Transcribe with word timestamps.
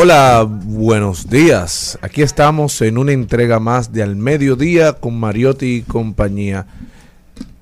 Hola, 0.00 0.46
buenos 0.48 1.28
días. 1.28 1.98
Aquí 2.02 2.22
estamos 2.22 2.82
en 2.82 2.98
una 2.98 3.10
entrega 3.10 3.58
más 3.58 3.92
de 3.92 4.04
Al 4.04 4.14
Mediodía 4.14 4.92
con 4.92 5.18
Mariotti 5.18 5.78
y 5.78 5.82
compañía. 5.82 6.68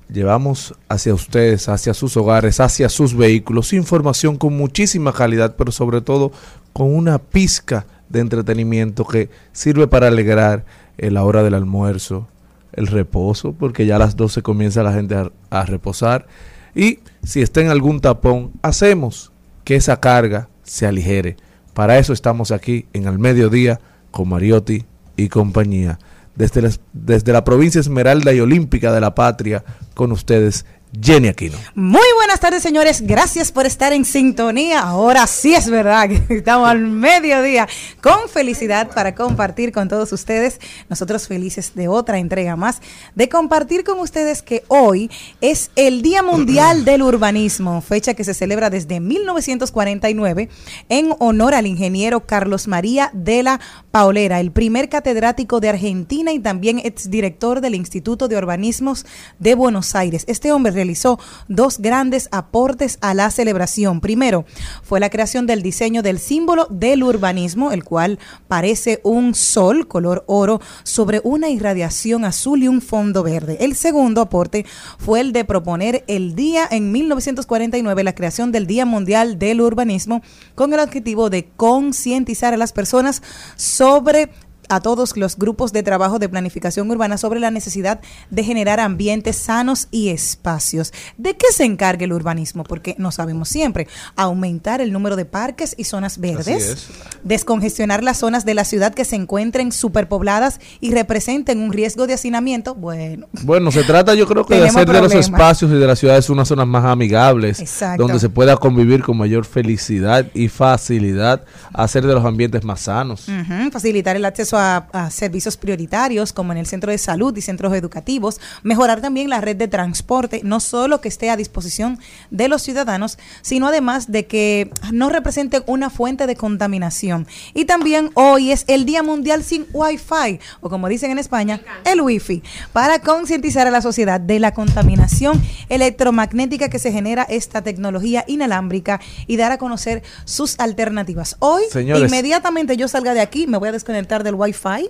Llevamos 0.07 0.75
hacia 0.87 1.15
ustedes, 1.15 1.67
hacia 1.67 1.95
sus 1.95 2.15
hogares, 2.15 2.59
hacia 2.59 2.89
sus 2.89 3.15
vehículos, 3.15 3.73
información 3.73 4.37
con 4.37 4.55
muchísima 4.55 5.13
calidad, 5.13 5.55
pero 5.57 5.71
sobre 5.71 6.01
todo 6.01 6.31
con 6.73 6.95
una 6.95 7.17
pizca 7.17 7.87
de 8.07 8.19
entretenimiento 8.19 9.03
que 9.03 9.31
sirve 9.51 9.87
para 9.87 10.07
alegrar 10.07 10.63
la 10.99 11.23
hora 11.23 11.41
del 11.41 11.55
almuerzo, 11.55 12.27
el 12.73 12.85
reposo, 12.85 13.53
porque 13.53 13.87
ya 13.87 13.95
a 13.95 13.99
las 13.99 14.15
12 14.15 14.43
comienza 14.43 14.83
la 14.83 14.93
gente 14.93 15.15
a, 15.15 15.31
a 15.49 15.65
reposar. 15.65 16.27
Y 16.75 16.99
si 17.23 17.41
está 17.41 17.61
en 17.61 17.69
algún 17.69 17.99
tapón, 17.99 18.51
hacemos 18.61 19.31
que 19.63 19.75
esa 19.75 19.99
carga 19.99 20.49
se 20.61 20.85
aligere. 20.85 21.35
Para 21.77 21.99
eso 21.99 22.11
estamos 22.11 22.49
aquí 22.49 22.87
en 22.93 23.05
el 23.05 23.19
mediodía 23.19 23.79
con 24.09 24.29
Mariotti 24.29 24.83
y 25.15 25.29
compañía. 25.29 25.99
Desde 26.33 26.63
la, 26.63 26.71
desde 26.91 27.31
la 27.31 27.43
provincia 27.43 27.79
Esmeralda 27.79 28.33
y 28.33 28.39
Olímpica 28.39 28.91
de 28.91 28.99
la 28.99 29.13
Patria, 29.13 29.63
con 29.93 30.11
ustedes, 30.11 30.65
Jenny 30.93 31.27
Aquino. 31.27 31.57
Muy 31.75 32.07
buenas 32.15 32.39
tardes, 32.39 32.63
señores. 32.63 33.01
Gracias 33.01 33.51
por 33.51 33.65
estar 33.65 33.91
en 33.91 34.05
sintonía. 34.05 34.79
Ahora 34.79 35.27
sí 35.27 35.53
es 35.53 35.69
verdad 35.69 36.07
que 36.07 36.23
estamos 36.37 36.69
al 36.69 36.79
mediodía 36.79 37.67
con 38.01 38.29
felicidad 38.29 38.89
para 38.93 39.13
compartir 39.13 39.71
con 39.71 39.89
todos 39.89 40.13
ustedes. 40.13 40.59
Nosotros 40.89 41.27
felices 41.27 41.73
de 41.75 41.87
otra 41.87 42.19
entrega 42.19 42.55
más, 42.55 42.81
de 43.15 43.27
compartir 43.27 43.83
con 43.83 43.99
ustedes 43.99 44.41
que 44.41 44.63
hoy 44.69 45.11
es 45.41 45.71
el 45.75 46.01
Día 46.01 46.23
Mundial 46.23 46.85
del 46.85 47.01
Urbanismo, 47.01 47.81
fecha 47.81 48.13
que 48.13 48.23
se 48.23 48.33
celebra 48.33 48.69
desde 48.69 48.99
1949 48.99 50.49
en 50.89 51.13
honor 51.19 51.53
al 51.53 51.67
ingeniero 51.67 52.25
Carlos 52.25 52.67
María 52.67 53.11
de 53.13 53.43
la 53.43 53.59
Paulera, 53.91 54.39
el 54.39 54.51
primer 54.51 54.87
catedrático 54.89 55.59
de 55.59 55.69
Argentina 55.69 56.31
y 56.31 56.39
también 56.39 56.79
exdirector 56.79 57.61
del 57.61 57.75
Instituto 57.75 58.27
de 58.27 58.37
Urbanismos 58.37 59.05
de 59.37 59.53
Buenos 59.53 59.93
Aires. 59.93 60.23
Este 60.27 60.51
hombre 60.51 60.76
realizó 60.77 61.19
dos 61.47 61.79
grandes 61.79 62.29
aportes 62.31 62.99
a 63.01 63.13
la 63.13 63.29
celebración. 63.31 63.99
Primero, 63.99 64.45
fue 64.83 64.99
la 64.99 65.09
creación 65.09 65.47
del 65.47 65.61
diseño 65.61 66.03
del 66.03 66.19
símbolo 66.19 66.67
del 66.69 67.03
urbanismo, 67.03 67.71
el 67.71 67.83
cual 67.83 68.19
parece 68.47 69.01
un 69.03 69.35
sol 69.35 69.87
color 69.87 70.23
oro 70.27 70.61
sobre 70.83 71.19
una 71.23 71.49
irradiación 71.49 72.25
azul 72.25 72.63
y 72.63 72.67
un 72.67 72.81
fondo 72.81 73.23
verde. 73.23 73.57
El 73.59 73.75
segundo 73.75 74.21
aporte 74.21 74.65
fue 74.99 75.19
el 75.19 75.33
de 75.33 75.45
proponer 75.45 76.03
el 76.07 76.35
día 76.35 76.67
en 76.69 76.91
1949 76.91 78.03
la 78.03 78.15
creación 78.15 78.51
del 78.51 78.67
Día 78.67 78.85
Mundial 78.85 79.39
del 79.39 79.61
Urbanismo 79.61 80.21
con 80.55 80.73
el 80.73 80.79
objetivo 80.79 81.29
de 81.29 81.49
concientizar 81.57 82.53
a 82.53 82.57
las 82.57 82.71
personas 82.71 83.23
sobre 83.55 84.29
a 84.69 84.79
todos 84.81 85.15
los 85.17 85.37
grupos 85.37 85.73
de 85.73 85.83
trabajo 85.83 86.19
de 86.19 86.29
planificación 86.29 86.89
urbana 86.89 87.17
sobre 87.17 87.39
la 87.39 87.51
necesidad 87.51 87.99
de 88.29 88.43
generar 88.43 88.79
ambientes 88.79 89.35
sanos 89.37 89.87
y 89.91 90.09
espacios. 90.09 90.93
¿De 91.17 91.35
qué 91.35 91.47
se 91.51 91.65
encarga 91.65 92.05
el 92.05 92.13
urbanismo? 92.13 92.63
Porque 92.63 92.95
no 92.97 93.11
sabemos 93.11 93.49
siempre. 93.49 93.87
Aumentar 94.15 94.81
el 94.81 94.91
número 94.91 95.15
de 95.15 95.25
parques 95.25 95.75
y 95.77 95.83
zonas 95.83 96.19
verdes, 96.19 96.87
descongestionar 97.23 98.03
las 98.03 98.17
zonas 98.17 98.45
de 98.45 98.53
la 98.53 98.65
ciudad 98.65 98.93
que 98.93 99.05
se 99.05 99.15
encuentren 99.15 99.71
superpobladas 99.71 100.59
y 100.79 100.91
representen 100.91 101.59
un 101.59 101.71
riesgo 101.71 102.07
de 102.07 102.13
hacinamiento. 102.13 102.75
Bueno. 102.75 103.27
Bueno, 103.43 103.71
se 103.71 103.83
trata 103.83 104.13
yo 104.15 104.27
creo 104.27 104.45
que 104.45 104.55
de 104.55 104.67
hacer 104.67 104.89
de 104.89 105.01
los 105.01 105.13
espacios 105.13 105.71
y 105.71 105.75
de 105.75 105.87
las 105.87 105.99
ciudades 105.99 106.29
unas 106.29 106.47
zonas 106.47 106.67
más 106.67 106.85
amigables, 106.85 107.59
Exacto. 107.59 108.03
donde 108.03 108.19
se 108.19 108.29
pueda 108.29 108.57
convivir 108.57 109.03
con 109.03 109.17
mayor 109.17 109.45
felicidad 109.45 110.25
y 110.33 110.47
facilidad, 110.47 111.43
hacer 111.73 112.05
de 112.05 112.13
los 112.13 112.25
ambientes 112.25 112.63
más 112.63 112.81
sanos. 112.81 113.27
Uh 113.27 113.31
-huh. 113.31 113.71
Facilitar 113.71 114.15
el 114.15 114.25
acceso 114.25 114.56
a, 114.56 114.56
a, 114.57 115.09
servicios 115.11 115.57
prioritarios 115.57 116.33
como 116.33 116.51
en 116.51 116.57
el 116.57 116.65
centro 116.65 116.91
de 116.91 116.97
salud 116.97 117.35
y 117.37 117.41
centros 117.41 117.73
educativos, 117.73 118.41
mejorar 118.63 119.01
también 119.01 119.29
la 119.29 119.41
red 119.41 119.55
de 119.55 119.67
transporte, 119.67 120.41
no 120.43 120.59
solo 120.59 121.01
que 121.01 121.07
esté 121.07 121.29
a 121.29 121.37
disposición 121.37 121.99
de 122.31 122.47
los 122.47 122.61
ciudadanos, 122.61 123.17
sino 123.41 123.67
además 123.67 124.11
de 124.11 124.25
que 124.25 124.69
no 124.91 125.09
represente 125.09 125.63
una 125.65 125.89
fuente 125.89 126.27
de 126.27 126.35
contaminación. 126.35 127.27
Y 127.53 127.65
también 127.65 128.11
hoy 128.15 128.51
es 128.51 128.65
el 128.67 128.85
Día 128.85 129.03
Mundial 129.03 129.43
sin 129.43 129.65
Wi-Fi, 129.71 130.39
o 130.61 130.69
como 130.69 130.89
dicen 130.89 131.11
en 131.11 131.19
España, 131.19 131.61
el 131.85 132.01
Wi-Fi, 132.01 132.43
para 132.73 132.99
concientizar 132.99 133.67
a 133.67 133.71
la 133.71 133.81
sociedad 133.81 134.19
de 134.19 134.39
la 134.39 134.53
contaminación 134.53 135.41
electromagnética 135.69 136.69
que 136.69 136.79
se 136.79 136.91
genera 136.91 137.23
esta 137.23 137.61
tecnología 137.61 138.25
inalámbrica 138.27 138.99
y 139.27 139.37
dar 139.37 139.51
a 139.51 139.57
conocer 139.57 140.03
sus 140.25 140.59
alternativas. 140.59 141.35
Hoy, 141.39 141.63
Señores, 141.71 142.09
inmediatamente 142.09 142.75
yo 142.75 142.87
salga 142.87 143.13
de 143.13 143.21
aquí, 143.21 143.47
me 143.47 143.57
voy 143.57 143.69
a 143.69 143.71
desconectar 143.71 144.23
del 144.23 144.35
Wi-Fi 144.35 144.46
Wi-Fi, 144.47 144.89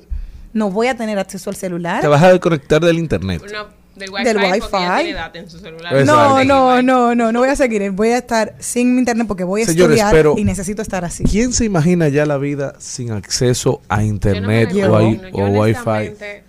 no 0.53 0.69
voy 0.72 0.88
a 0.88 0.95
tener 0.95 1.18
acceso 1.19 1.50
al 1.50 1.56
celular. 1.56 2.01
Te 2.01 2.07
vas 2.07 2.22
a 2.23 2.31
desconectar 2.31 2.81
del 2.81 2.97
internet. 3.00 3.41
No, 3.51 3.68
del 3.95 4.09
Wi-Fi. 4.12 4.23
Del 4.23 4.38
wifi. 4.38 5.38
En 5.40 5.50
su 5.50 5.59
celular. 5.59 6.06
No, 6.06 6.44
no, 6.44 6.81
no, 6.81 7.16
no, 7.16 7.31
no 7.31 7.40
voy 7.40 7.50
a 7.50 7.56
seguir. 7.56 7.90
Voy 7.91 8.09
a 8.09 8.18
estar 8.19 8.56
sin 8.59 8.97
internet 8.97 9.28
porque 9.28 9.44
voy 9.44 9.63
a 9.63 9.66
Señores, 9.66 9.97
estudiar 9.97 10.12
pero 10.13 10.35
y 10.38 10.44
necesito 10.44 10.81
estar 10.81 11.03
así. 11.06 11.23
¿Quién 11.23 11.51
se 11.53 11.66
imagina 11.66 12.07
ya 12.09 12.25
la 12.25 12.38
vida 12.38 12.75
sin 12.79 13.12
acceso 13.12 13.81
a 13.90 14.03
internet 14.03 14.72
yo 14.73 14.88
no 14.88 14.94
o, 14.94 14.97
a, 14.97 15.03
imagino. 15.03 15.28
o 15.34 15.38
yo 15.40 15.59
Wi-Fi? 15.62 15.79
honestamente- 15.89 16.44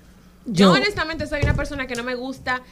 Yo 0.47 0.73
honestamente 0.73 1.27
soy 1.27 1.41
una 1.43 1.55
persona 1.55 1.87
que 1.87 1.95
no 1.95 2.05
me 2.05 2.15
gusta 2.15 2.63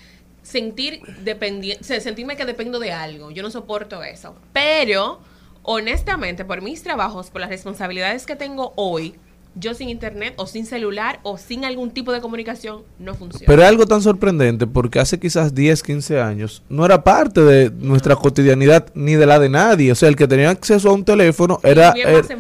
sentir 0.43 1.01
dependi- 1.25 1.79
o 1.81 1.85
sea, 1.85 2.01
sentirme 2.01 2.37
que 2.37 2.45
dependo 2.45 2.79
de 2.79 2.93
algo. 2.93 3.31
Yo 3.33 3.43
no 3.43 3.51
soporto 3.51 4.03
eso. 4.05 4.35
Pero, 4.53 5.21
honestamente, 5.63 6.45
por 6.45 6.63
mis 6.63 6.83
trabajos, 6.83 7.31
por 7.31 7.41
las 7.41 7.51
responsabilidades 7.51 8.25
que 8.27 8.37
tengo 8.37 8.73
hoy, 8.77 9.15
yo 9.57 9.75
sin 9.75 9.89
internet 9.89 10.35
o 10.37 10.47
sin 10.47 10.67
celular 10.67 11.19
o 11.23 11.39
sin 11.39 11.65
algún 11.65 11.91
tipo 11.91 12.13
de 12.13 12.21
comunicación 12.21 12.83
no 12.99 13.15
funciona. 13.15 13.47
Pero 13.47 13.63
es 13.63 13.69
algo 13.69 13.87
tan 13.87 14.03
sorprendente 14.03 14.67
porque 14.67 15.01
hace 15.01 15.19
quizás 15.19 15.55
10, 15.55 15.83
15 15.83 16.21
años 16.21 16.63
no 16.69 16.85
era 16.85 17.03
parte 17.03 17.41
de 17.41 17.71
nuestra 17.71 18.15
cotidianidad 18.17 18.87
ni 18.95 19.15
de 19.15 19.27
la 19.27 19.39
de 19.39 19.49
nadie. 19.49 19.91
O 19.93 19.95
sea, 19.95 20.09
el 20.09 20.17
que 20.17 20.29
tenía 20.29 20.51
acceso 20.51 20.91
a 20.91 20.93
un 20.93 21.05
teléfono 21.05 21.59
era, 21.63 21.95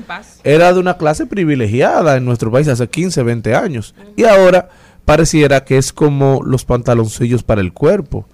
paz. 0.06 0.40
era 0.44 0.72
de 0.72 0.78
una 0.78 0.96
clase 0.98 1.26
privilegiada 1.26 2.16
en 2.16 2.24
nuestro 2.24 2.52
país 2.52 2.68
hace 2.68 2.86
15, 2.86 3.22
20 3.22 3.54
años. 3.54 3.94
Y 4.14 4.24
ahora 4.24 4.68
pareciera 5.06 5.64
que 5.64 5.78
es 5.78 5.94
como 5.94 6.42
los 6.44 6.66
pantaloncillos 6.66 7.42
para 7.42 7.62
el 7.62 7.72
cuerpo. 7.72 8.26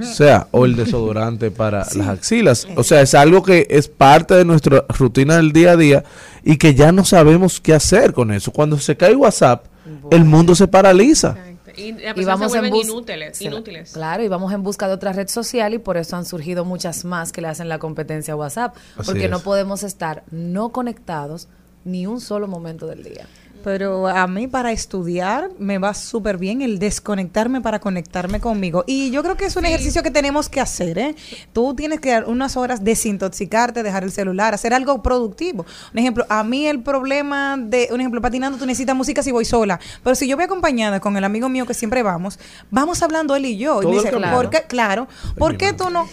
O 0.00 0.02
sea, 0.02 0.48
o 0.50 0.66
el 0.66 0.76
desodorante 0.76 1.50
para 1.50 1.86
las 1.94 2.08
axilas. 2.08 2.66
O 2.76 2.82
sea, 2.82 3.00
es 3.00 3.14
algo 3.14 3.42
que 3.42 3.66
es 3.70 3.88
parte 3.88 4.34
de 4.34 4.44
nuestra 4.44 4.84
rutina 4.88 5.36
del 5.36 5.52
día 5.52 5.72
a 5.72 5.76
día 5.76 6.04
y 6.44 6.58
que 6.58 6.74
ya 6.74 6.92
no 6.92 7.04
sabemos 7.04 7.60
qué 7.60 7.72
hacer 7.72 8.12
con 8.12 8.32
eso. 8.32 8.50
Cuando 8.50 8.78
se 8.78 8.96
cae 8.96 9.14
WhatsApp, 9.14 9.66
el 10.10 10.24
mundo 10.24 10.54
se 10.54 10.66
paraliza. 10.66 11.30
Exacto. 11.30 11.56
Y, 11.76 12.24
vamos 12.24 12.52
se 12.52 12.58
en 12.58 12.74
inútiles, 12.74 13.40
inútiles. 13.42 13.92
Claro, 13.92 14.22
y 14.22 14.28
vamos 14.28 14.52
en 14.52 14.62
busca 14.62 14.88
de 14.88 14.94
otra 14.94 15.12
red 15.12 15.28
social 15.28 15.74
y 15.74 15.78
por 15.78 15.96
eso 15.96 16.16
han 16.16 16.24
surgido 16.24 16.64
muchas 16.64 17.04
más 17.04 17.32
que 17.32 17.42
le 17.42 17.48
hacen 17.48 17.68
la 17.68 17.78
competencia 17.78 18.34
a 18.34 18.36
WhatsApp, 18.36 18.76
Así 18.96 19.06
porque 19.06 19.28
no 19.28 19.40
podemos 19.40 19.82
estar 19.82 20.24
no 20.30 20.70
conectados 20.70 21.48
ni 21.84 22.06
un 22.06 22.20
solo 22.20 22.48
momento 22.48 22.86
del 22.86 23.04
día. 23.04 23.26
Pero 23.66 24.06
a 24.06 24.28
mí 24.28 24.46
para 24.46 24.70
estudiar 24.70 25.50
me 25.58 25.78
va 25.78 25.92
súper 25.92 26.38
bien 26.38 26.62
el 26.62 26.78
desconectarme 26.78 27.60
para 27.60 27.80
conectarme 27.80 28.38
conmigo. 28.38 28.84
Y 28.86 29.10
yo 29.10 29.24
creo 29.24 29.36
que 29.36 29.44
es 29.46 29.56
un 29.56 29.64
ejercicio 29.66 30.04
que 30.04 30.12
tenemos 30.12 30.48
que 30.48 30.60
hacer. 30.60 30.96
¿eh? 30.98 31.16
Tú 31.52 31.74
tienes 31.74 31.98
que 31.98 32.10
dar 32.10 32.26
unas 32.26 32.56
horas 32.56 32.84
desintoxicarte, 32.84 33.82
dejar 33.82 34.04
el 34.04 34.12
celular, 34.12 34.54
hacer 34.54 34.72
algo 34.72 35.02
productivo. 35.02 35.66
Un 35.92 35.98
ejemplo, 35.98 36.24
a 36.28 36.44
mí 36.44 36.68
el 36.68 36.80
problema 36.84 37.56
de, 37.58 37.88
un 37.90 37.98
ejemplo, 38.00 38.20
patinando, 38.20 38.56
tú 38.56 38.66
necesitas 38.66 38.94
música 38.94 39.20
si 39.24 39.32
voy 39.32 39.44
sola. 39.44 39.80
Pero 40.04 40.14
si 40.14 40.28
yo 40.28 40.36
voy 40.36 40.44
acompañada 40.44 41.00
con 41.00 41.16
el 41.16 41.24
amigo 41.24 41.48
mío 41.48 41.66
que 41.66 41.74
siempre 41.74 42.04
vamos, 42.04 42.38
vamos 42.70 43.02
hablando 43.02 43.34
él 43.34 43.46
y 43.46 43.56
yo. 43.58 43.82
Y 43.82 43.86
me 43.86 43.92
dice, 43.94 44.10
camino. 44.12 44.30
¿por 44.32 44.48
qué? 44.48 44.62
Claro. 44.68 45.08
¿Por 45.36 45.56
qué 45.56 45.72
tú 45.72 45.90
no? 45.90 46.06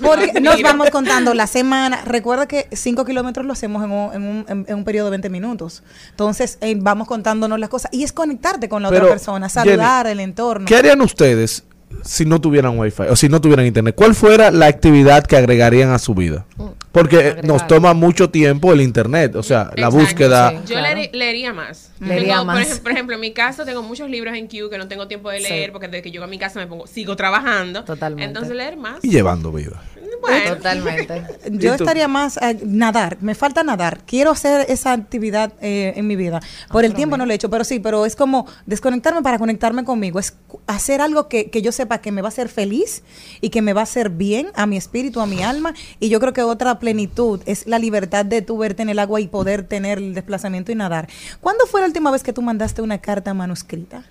Porque 0.00 0.40
nos 0.40 0.62
vamos 0.62 0.90
contando 0.90 1.34
la 1.34 1.48
semana. 1.48 2.02
Recuerda 2.04 2.46
que 2.46 2.68
5 2.70 3.04
kilómetros 3.04 3.44
lo 3.46 3.52
hacemos 3.52 3.82
en 3.82 3.90
un, 3.90 4.14
en 4.14 4.22
un, 4.22 4.44
en- 4.48 4.64
en 4.68 4.74
un 4.76 4.84
periodo 4.84 5.06
de 5.06 5.10
20 5.10 5.28
minutos. 5.28 5.82
Entonces, 6.10 6.56
eh, 6.60 6.76
vamos 6.78 6.99
contándonos 7.06 7.58
las 7.58 7.68
cosas. 7.68 7.90
Y 7.92 8.02
es 8.04 8.12
conectarte 8.12 8.68
con 8.68 8.82
la 8.82 8.90
Pero, 8.90 9.04
otra 9.04 9.14
persona, 9.14 9.48
saludar 9.48 10.06
Jenny, 10.06 10.12
el 10.12 10.20
entorno. 10.20 10.66
¿Qué 10.66 10.76
harían 10.76 11.00
ustedes 11.00 11.64
si 12.02 12.24
no 12.24 12.40
tuvieran 12.40 12.78
wifi 12.78 13.04
o 13.04 13.16
si 13.16 13.28
no 13.28 13.40
tuvieran 13.40 13.66
internet? 13.66 13.94
¿Cuál 13.96 14.14
fuera 14.14 14.50
la 14.50 14.66
actividad 14.66 15.24
que 15.24 15.36
agregarían 15.36 15.90
a 15.90 15.98
su 15.98 16.14
vida? 16.14 16.46
Porque 16.92 17.36
nos 17.44 17.66
toma 17.68 17.94
mucho 17.94 18.30
tiempo 18.30 18.72
el 18.72 18.80
internet, 18.80 19.36
o 19.36 19.42
sea, 19.42 19.70
la 19.76 19.88
búsqueda. 19.88 20.50
sí. 20.50 20.56
Yo 20.66 20.74
Claro. 20.74 20.94
leería, 20.96 21.10
leería 21.12 21.52
más. 21.52 21.90
Leería 22.00 22.32
Tengo, 22.34 22.44
más. 22.46 22.56
Por, 22.56 22.62
ejemplo, 22.62 22.82
por 22.82 22.92
ejemplo, 22.92 23.14
en 23.14 23.20
mi 23.20 23.32
caso 23.32 23.64
tengo 23.64 23.82
muchos 23.82 24.10
libros 24.10 24.34
en 24.36 24.48
queue 24.48 24.68
que 24.70 24.78
no 24.78 24.88
tengo 24.88 25.06
tiempo 25.06 25.30
de 25.30 25.38
Sí. 25.38 25.44
leer 25.44 25.70
porque 25.72 25.86
desde 25.88 26.02
que 26.02 26.10
llego 26.10 26.24
a 26.24 26.28
mi 26.28 26.38
casa 26.38 26.58
me 26.58 26.66
pongo, 26.66 26.86
sigo 26.86 27.14
trabajando. 27.16 27.84
Totalmente. 27.84 28.24
Entonces 28.24 28.56
leer 28.56 28.76
más. 28.76 28.98
Y 29.04 29.10
llevando 29.10 29.52
vida. 29.52 29.80
Bueno, 30.20 30.56
Totalmente. 30.56 31.22
Yo 31.52 31.72
estaría 31.74 32.06
más 32.06 32.36
a 32.36 32.52
nadar. 32.62 33.16
Me 33.20 33.34
falta 33.34 33.62
nadar. 33.64 34.00
Quiero 34.04 34.32
hacer 34.32 34.66
esa 34.68 34.92
actividad 34.92 35.52
eh, 35.62 35.94
en 35.96 36.06
mi 36.06 36.14
vida. 36.16 36.40
Por 36.70 36.84
el 36.84 36.92
tiempo 36.92 37.16
no 37.16 37.24
lo 37.24 37.32
he 37.32 37.36
hecho, 37.36 37.48
pero 37.48 37.64
sí, 37.64 37.80
pero 37.80 38.04
es 38.04 38.16
como 38.16 38.46
desconectarme 38.66 39.22
para 39.22 39.38
conectarme 39.38 39.82
conmigo. 39.84 40.18
Es 40.18 40.34
hacer 40.66 41.00
algo 41.00 41.28
que, 41.28 41.48
que 41.50 41.62
yo 41.62 41.72
sepa 41.72 41.98
que 42.02 42.12
me 42.12 42.20
va 42.20 42.28
a 42.28 42.30
hacer 42.30 42.50
feliz 42.50 43.02
y 43.40 43.48
que 43.48 43.62
me 43.62 43.72
va 43.72 43.80
a 43.80 43.84
hacer 43.84 44.10
bien 44.10 44.48
a 44.54 44.66
mi 44.66 44.76
espíritu, 44.76 45.20
a 45.22 45.26
mi 45.26 45.42
alma. 45.42 45.72
Y 46.00 46.10
yo 46.10 46.20
creo 46.20 46.34
que 46.34 46.42
otra 46.42 46.78
plenitud 46.80 47.40
es 47.46 47.66
la 47.66 47.78
libertad 47.78 48.24
de 48.24 48.42
tú 48.42 48.58
verte 48.58 48.82
en 48.82 48.88
el 48.88 48.98
agua 48.98 49.20
y 49.20 49.28
poder 49.28 49.62
tener 49.62 49.98
el 49.98 50.14
desplazamiento 50.14 50.72
y 50.72 50.74
nadar. 50.74 51.08
¿Cuándo 51.40 51.66
fue 51.66 51.80
la 51.80 51.86
última 51.86 52.10
vez 52.10 52.24
que 52.24 52.32
tú 52.32 52.42
mandaste 52.42 52.82
una 52.82 52.98
carta 52.98 53.32
manuscrita? 53.34 54.02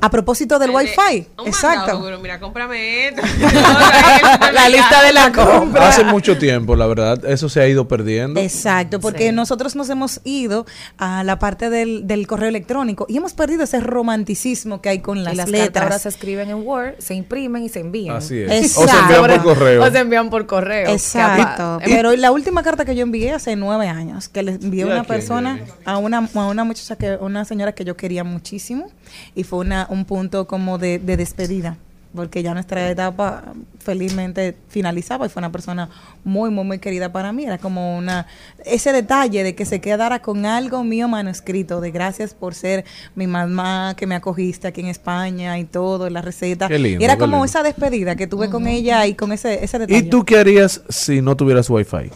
A 0.00 0.10
propósito 0.10 0.58
del 0.58 0.70
el 0.70 0.76
de- 0.76 0.82
wifi. 0.84 1.26
un 1.38 1.46
Exacto. 1.48 1.92
mandado, 1.98 2.18
Mira, 2.20 2.38
cómprame 2.40 3.08
esto. 3.08 3.22
La 4.52 4.68
lista 4.68 5.02
de 5.02 5.12
la 5.12 5.32
compra. 5.32 5.88
Hace 5.88 6.04
mucho 6.04 6.38
tiempo, 6.38 6.76
la 6.76 6.86
verdad, 6.86 7.24
eso 7.26 7.48
se 7.48 7.60
ha 7.60 7.68
ido 7.68 7.86
perdiendo. 7.88 8.40
Exacto, 8.40 9.00
porque 9.00 9.28
Sí. 9.28 9.34
nosotros 9.34 9.76
nos 9.76 9.88
hemos 9.90 10.20
ido 10.24 10.66
a 10.98 11.22
la 11.24 11.38
parte 11.38 11.70
del, 11.70 12.06
del 12.06 12.26
correo 12.26 12.48
electrónico 12.48 13.06
y 13.08 13.16
hemos 13.16 13.32
perdido 13.34 13.64
ese 13.64 13.80
romanticismo 13.80 14.80
que 14.80 14.88
hay 14.88 14.98
con 15.00 15.24
las, 15.24 15.34
y 15.34 15.36
las 15.36 15.46
cartas 15.46 15.60
letras. 15.66 15.82
ahora 15.84 15.98
se 15.98 16.08
escriben 16.08 16.50
en 16.50 16.66
Word, 16.66 16.94
se 16.98 17.14
imprimen 17.14 17.62
y 17.64 17.68
se 17.68 17.80
envían. 17.80 18.16
Así 18.16 18.38
es. 18.38 18.50
Exacto. 18.50 18.80
O 18.82 18.88
se 18.88 18.98
envían 18.98 19.26
por 19.26 19.42
correo. 19.42 19.82
O 19.84 19.90
se 19.90 19.98
envían 19.98 20.30
por 20.30 20.46
correo. 20.46 20.88
Exacto. 20.90 21.78
Pero 21.84 22.14
la 22.16 22.30
última 22.32 22.62
carta 22.62 22.84
que 22.84 22.94
yo 22.94 23.02
envié 23.02 23.32
hace 23.32 23.56
nueve 23.56 23.88
años, 23.88 24.28
que 24.28 24.42
le 24.42 24.52
envié 24.52 24.84
a 24.84 24.86
¿Y 24.86 24.90
a 24.90 24.92
una 24.94 25.04
persona, 25.04 25.56
Jenny? 25.56 25.70
a 25.84 25.98
una, 25.98 26.28
a 26.34 26.46
una 26.46 26.64
muchacha 26.64 26.96
que, 26.96 27.16
una 27.20 27.44
señora 27.44 27.72
que 27.72 27.84
yo 27.84 27.96
quería 27.96 28.24
muchísimo, 28.24 28.90
y 29.34 29.44
fue 29.44 29.60
una, 29.60 29.86
un 29.88 30.04
punto 30.04 30.46
como 30.46 30.78
de, 30.78 30.98
de 30.98 31.16
despedida. 31.16 31.76
Porque 32.14 32.42
ya 32.42 32.54
nuestra 32.54 32.90
etapa 32.90 33.52
felizmente 33.80 34.56
finalizaba 34.68 35.26
y 35.26 35.28
fue 35.28 35.40
una 35.40 35.52
persona 35.52 35.90
muy, 36.24 36.50
muy, 36.50 36.64
muy 36.64 36.78
querida 36.78 37.12
para 37.12 37.32
mí. 37.32 37.44
Era 37.44 37.58
como 37.58 37.98
una, 37.98 38.26
ese 38.64 38.92
detalle 38.92 39.44
de 39.44 39.54
que 39.54 39.66
se 39.66 39.82
quedara 39.82 40.20
con 40.20 40.46
algo 40.46 40.82
mío 40.84 41.06
manuscrito, 41.06 41.82
de 41.82 41.90
gracias 41.90 42.32
por 42.32 42.54
ser 42.54 42.86
mi 43.14 43.26
mamá 43.26 43.94
que 43.94 44.06
me 44.06 44.14
acogiste 44.14 44.66
aquí 44.66 44.80
en 44.80 44.86
España 44.86 45.58
y 45.58 45.64
todo, 45.64 46.08
la 46.08 46.22
receta. 46.22 46.66
Qué 46.66 46.78
lindo, 46.78 47.02
y 47.02 47.04
era 47.04 47.14
qué 47.14 47.20
como 47.20 47.36
lindo. 47.36 47.44
esa 47.44 47.62
despedida 47.62 48.16
que 48.16 48.26
tuve 48.26 48.48
con 48.48 48.66
ella 48.66 49.06
y 49.06 49.14
con 49.14 49.30
ese, 49.30 49.62
ese 49.62 49.78
detalle. 49.78 49.98
¿Y 49.98 50.08
tú 50.08 50.24
qué 50.24 50.38
harías 50.38 50.80
si 50.88 51.20
no 51.20 51.36
tuvieras 51.36 51.68
wifi? 51.68 52.10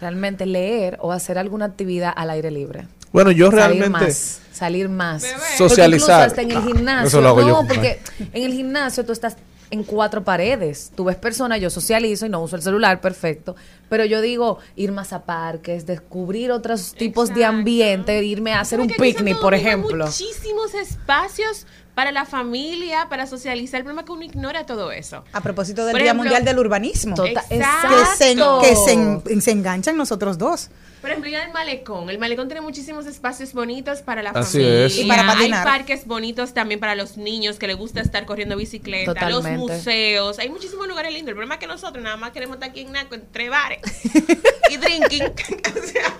Realmente 0.00 0.46
leer 0.46 0.96
o 1.02 1.12
hacer 1.12 1.36
alguna 1.36 1.66
actividad 1.66 2.14
al 2.16 2.30
aire 2.30 2.50
libre. 2.50 2.86
Bueno, 3.14 3.30
yo 3.30 3.46
salir 3.46 3.56
realmente 3.80 3.88
más, 3.90 4.40
salir 4.52 4.88
más. 4.90 5.22
Bebé. 5.22 5.34
Porque 5.38 5.56
Socializar. 5.56 6.28
incluso 6.28 6.40
hasta 6.40 6.42
en 6.42 6.50
el 6.50 6.56
Ah, 6.58 6.62
gimnasio. 6.62 7.08
eso 7.08 7.20
lo 7.22 7.28
hago 7.30 7.40
no, 7.40 7.48
yo. 7.62 7.68
porque 7.68 8.00
en 8.32 8.42
el 8.42 8.52
gimnasio 8.52 9.06
tú 9.06 9.12
estás 9.12 9.36
en 9.70 9.82
cuatro 9.84 10.22
paredes. 10.24 10.92
Tú 10.94 11.04
ves 11.04 11.16
personas, 11.16 11.60
yo 11.60 11.70
socializo 11.70 12.26
y 12.26 12.28
no 12.28 12.40
uso 12.42 12.54
el 12.56 12.62
celular, 12.62 13.00
perfecto. 13.00 13.56
Pero 13.88 14.04
yo 14.04 14.20
digo, 14.20 14.58
ir 14.76 14.92
más 14.92 15.12
a 15.12 15.24
parques, 15.24 15.86
descubrir 15.86 16.52
otros 16.52 16.94
tipos 16.94 17.32
de 17.34 17.44
ambiente, 17.44 18.22
irme 18.22 18.52
a 18.52 18.60
hacer 18.60 18.80
un 18.80 18.88
Porque 18.88 19.02
picnic, 19.02 19.40
por 19.40 19.54
ejemplo. 19.54 20.04
Muchísimos 20.06 20.74
espacios 20.74 21.66
para 21.94 22.10
la 22.12 22.24
familia, 22.24 23.06
para 23.08 23.26
socializar. 23.28 23.78
El 23.78 23.84
problema 23.84 24.02
es 24.02 24.06
que 24.06 24.12
uno 24.12 24.24
ignora 24.24 24.66
todo 24.66 24.90
eso. 24.92 25.24
A 25.32 25.40
propósito 25.40 25.84
del 25.84 25.92
Por 25.92 26.00
Día 26.02 26.10
ejemplo, 26.10 26.24
Mundial 26.24 26.44
del 26.44 26.58
Urbanismo. 26.58 27.14
Tota- 27.14 27.44
que 27.48 27.54
Exacto. 27.56 27.88
se, 28.16 28.34
que 28.34 28.76
se, 28.76 28.92
Exacto. 28.92 29.30
en- 29.30 29.42
se 29.42 29.50
enganchan 29.52 29.96
nosotros 29.96 30.36
dos. 30.38 30.70
Por 31.04 31.10
ejemplo, 31.10 31.30
ya 31.30 31.44
el 31.44 31.52
malecón. 31.52 32.08
El 32.08 32.18
malecón 32.18 32.48
tiene 32.48 32.62
muchísimos 32.62 33.04
espacios 33.04 33.52
bonitos 33.52 34.00
para 34.00 34.22
la 34.22 34.30
Así 34.30 34.52
familia. 34.56 34.86
es. 34.86 34.98
Y 34.98 35.04
para 35.04 35.32
Hay 35.32 35.50
parques 35.50 36.06
bonitos 36.06 36.54
también 36.54 36.80
para 36.80 36.94
los 36.94 37.18
niños 37.18 37.58
que 37.58 37.66
les 37.66 37.76
gusta 37.76 38.00
estar 38.00 38.24
corriendo 38.24 38.56
bicicleta. 38.56 39.12
Totalmente. 39.12 39.50
Los 39.58 39.70
museos. 39.70 40.38
Hay 40.38 40.48
muchísimos 40.48 40.88
lugares 40.88 41.12
lindos. 41.12 41.28
El 41.28 41.34
problema 41.34 41.56
es 41.56 41.60
que 41.60 41.66
nosotros 41.66 42.02
nada 42.02 42.16
más 42.16 42.30
queremos 42.30 42.56
estar 42.56 42.70
aquí 42.70 42.80
en 42.80 42.92
Naco 42.92 43.16
entre 43.16 43.50
bares 43.50 43.80
y 44.70 44.78
drinking. 44.78 45.24
O 45.74 45.86
sea, 45.86 46.16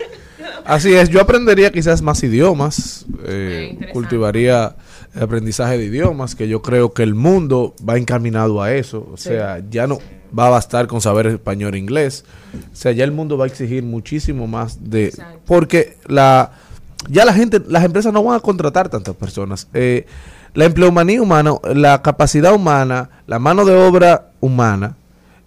Así 0.65 0.93
es, 0.93 1.09
yo 1.09 1.19
aprendería 1.21 1.71
quizás 1.71 2.01
más 2.03 2.21
idiomas, 2.21 3.05
eh, 3.25 3.69
interesante. 3.71 3.93
cultivaría 3.93 4.75
el 5.15 5.23
aprendizaje 5.23 5.77
de 5.79 5.85
idiomas, 5.85 6.35
que 6.35 6.47
yo 6.47 6.61
creo 6.61 6.93
que 6.93 7.01
el 7.03 7.15
mundo 7.15 7.73
va 7.87 7.97
encaminado 7.97 8.61
a 8.61 8.73
eso, 8.73 9.09
o 9.11 9.17
sea, 9.17 9.63
ya 9.69 9.87
no 9.87 9.97
va 10.37 10.47
a 10.47 10.49
bastar 10.49 10.87
con 10.87 11.01
saber 11.01 11.27
español 11.27 11.75
e 11.75 11.77
inglés, 11.77 12.25
o 12.53 12.75
sea, 12.75 12.91
ya 12.91 13.03
el 13.03 13.11
mundo 13.11 13.37
va 13.37 13.45
a 13.45 13.47
exigir 13.47 13.83
muchísimo 13.83 14.47
más 14.47 14.89
de, 14.89 15.07
Exacto. 15.07 15.39
porque 15.45 15.97
la, 16.07 16.51
ya 17.09 17.25
la 17.25 17.33
gente, 17.33 17.61
las 17.67 17.83
empresas 17.83 18.13
no 18.13 18.23
van 18.23 18.37
a 18.37 18.39
contratar 18.39 18.89
tantas 18.89 19.15
personas, 19.15 19.67
eh, 19.73 20.05
la 20.53 20.65
empleomanía 20.65 21.21
humana, 21.21 21.53
la 21.73 22.01
capacidad 22.01 22.53
humana, 22.53 23.09
la 23.27 23.39
mano 23.39 23.65
de 23.65 23.75
obra 23.75 24.31
humana, 24.39 24.95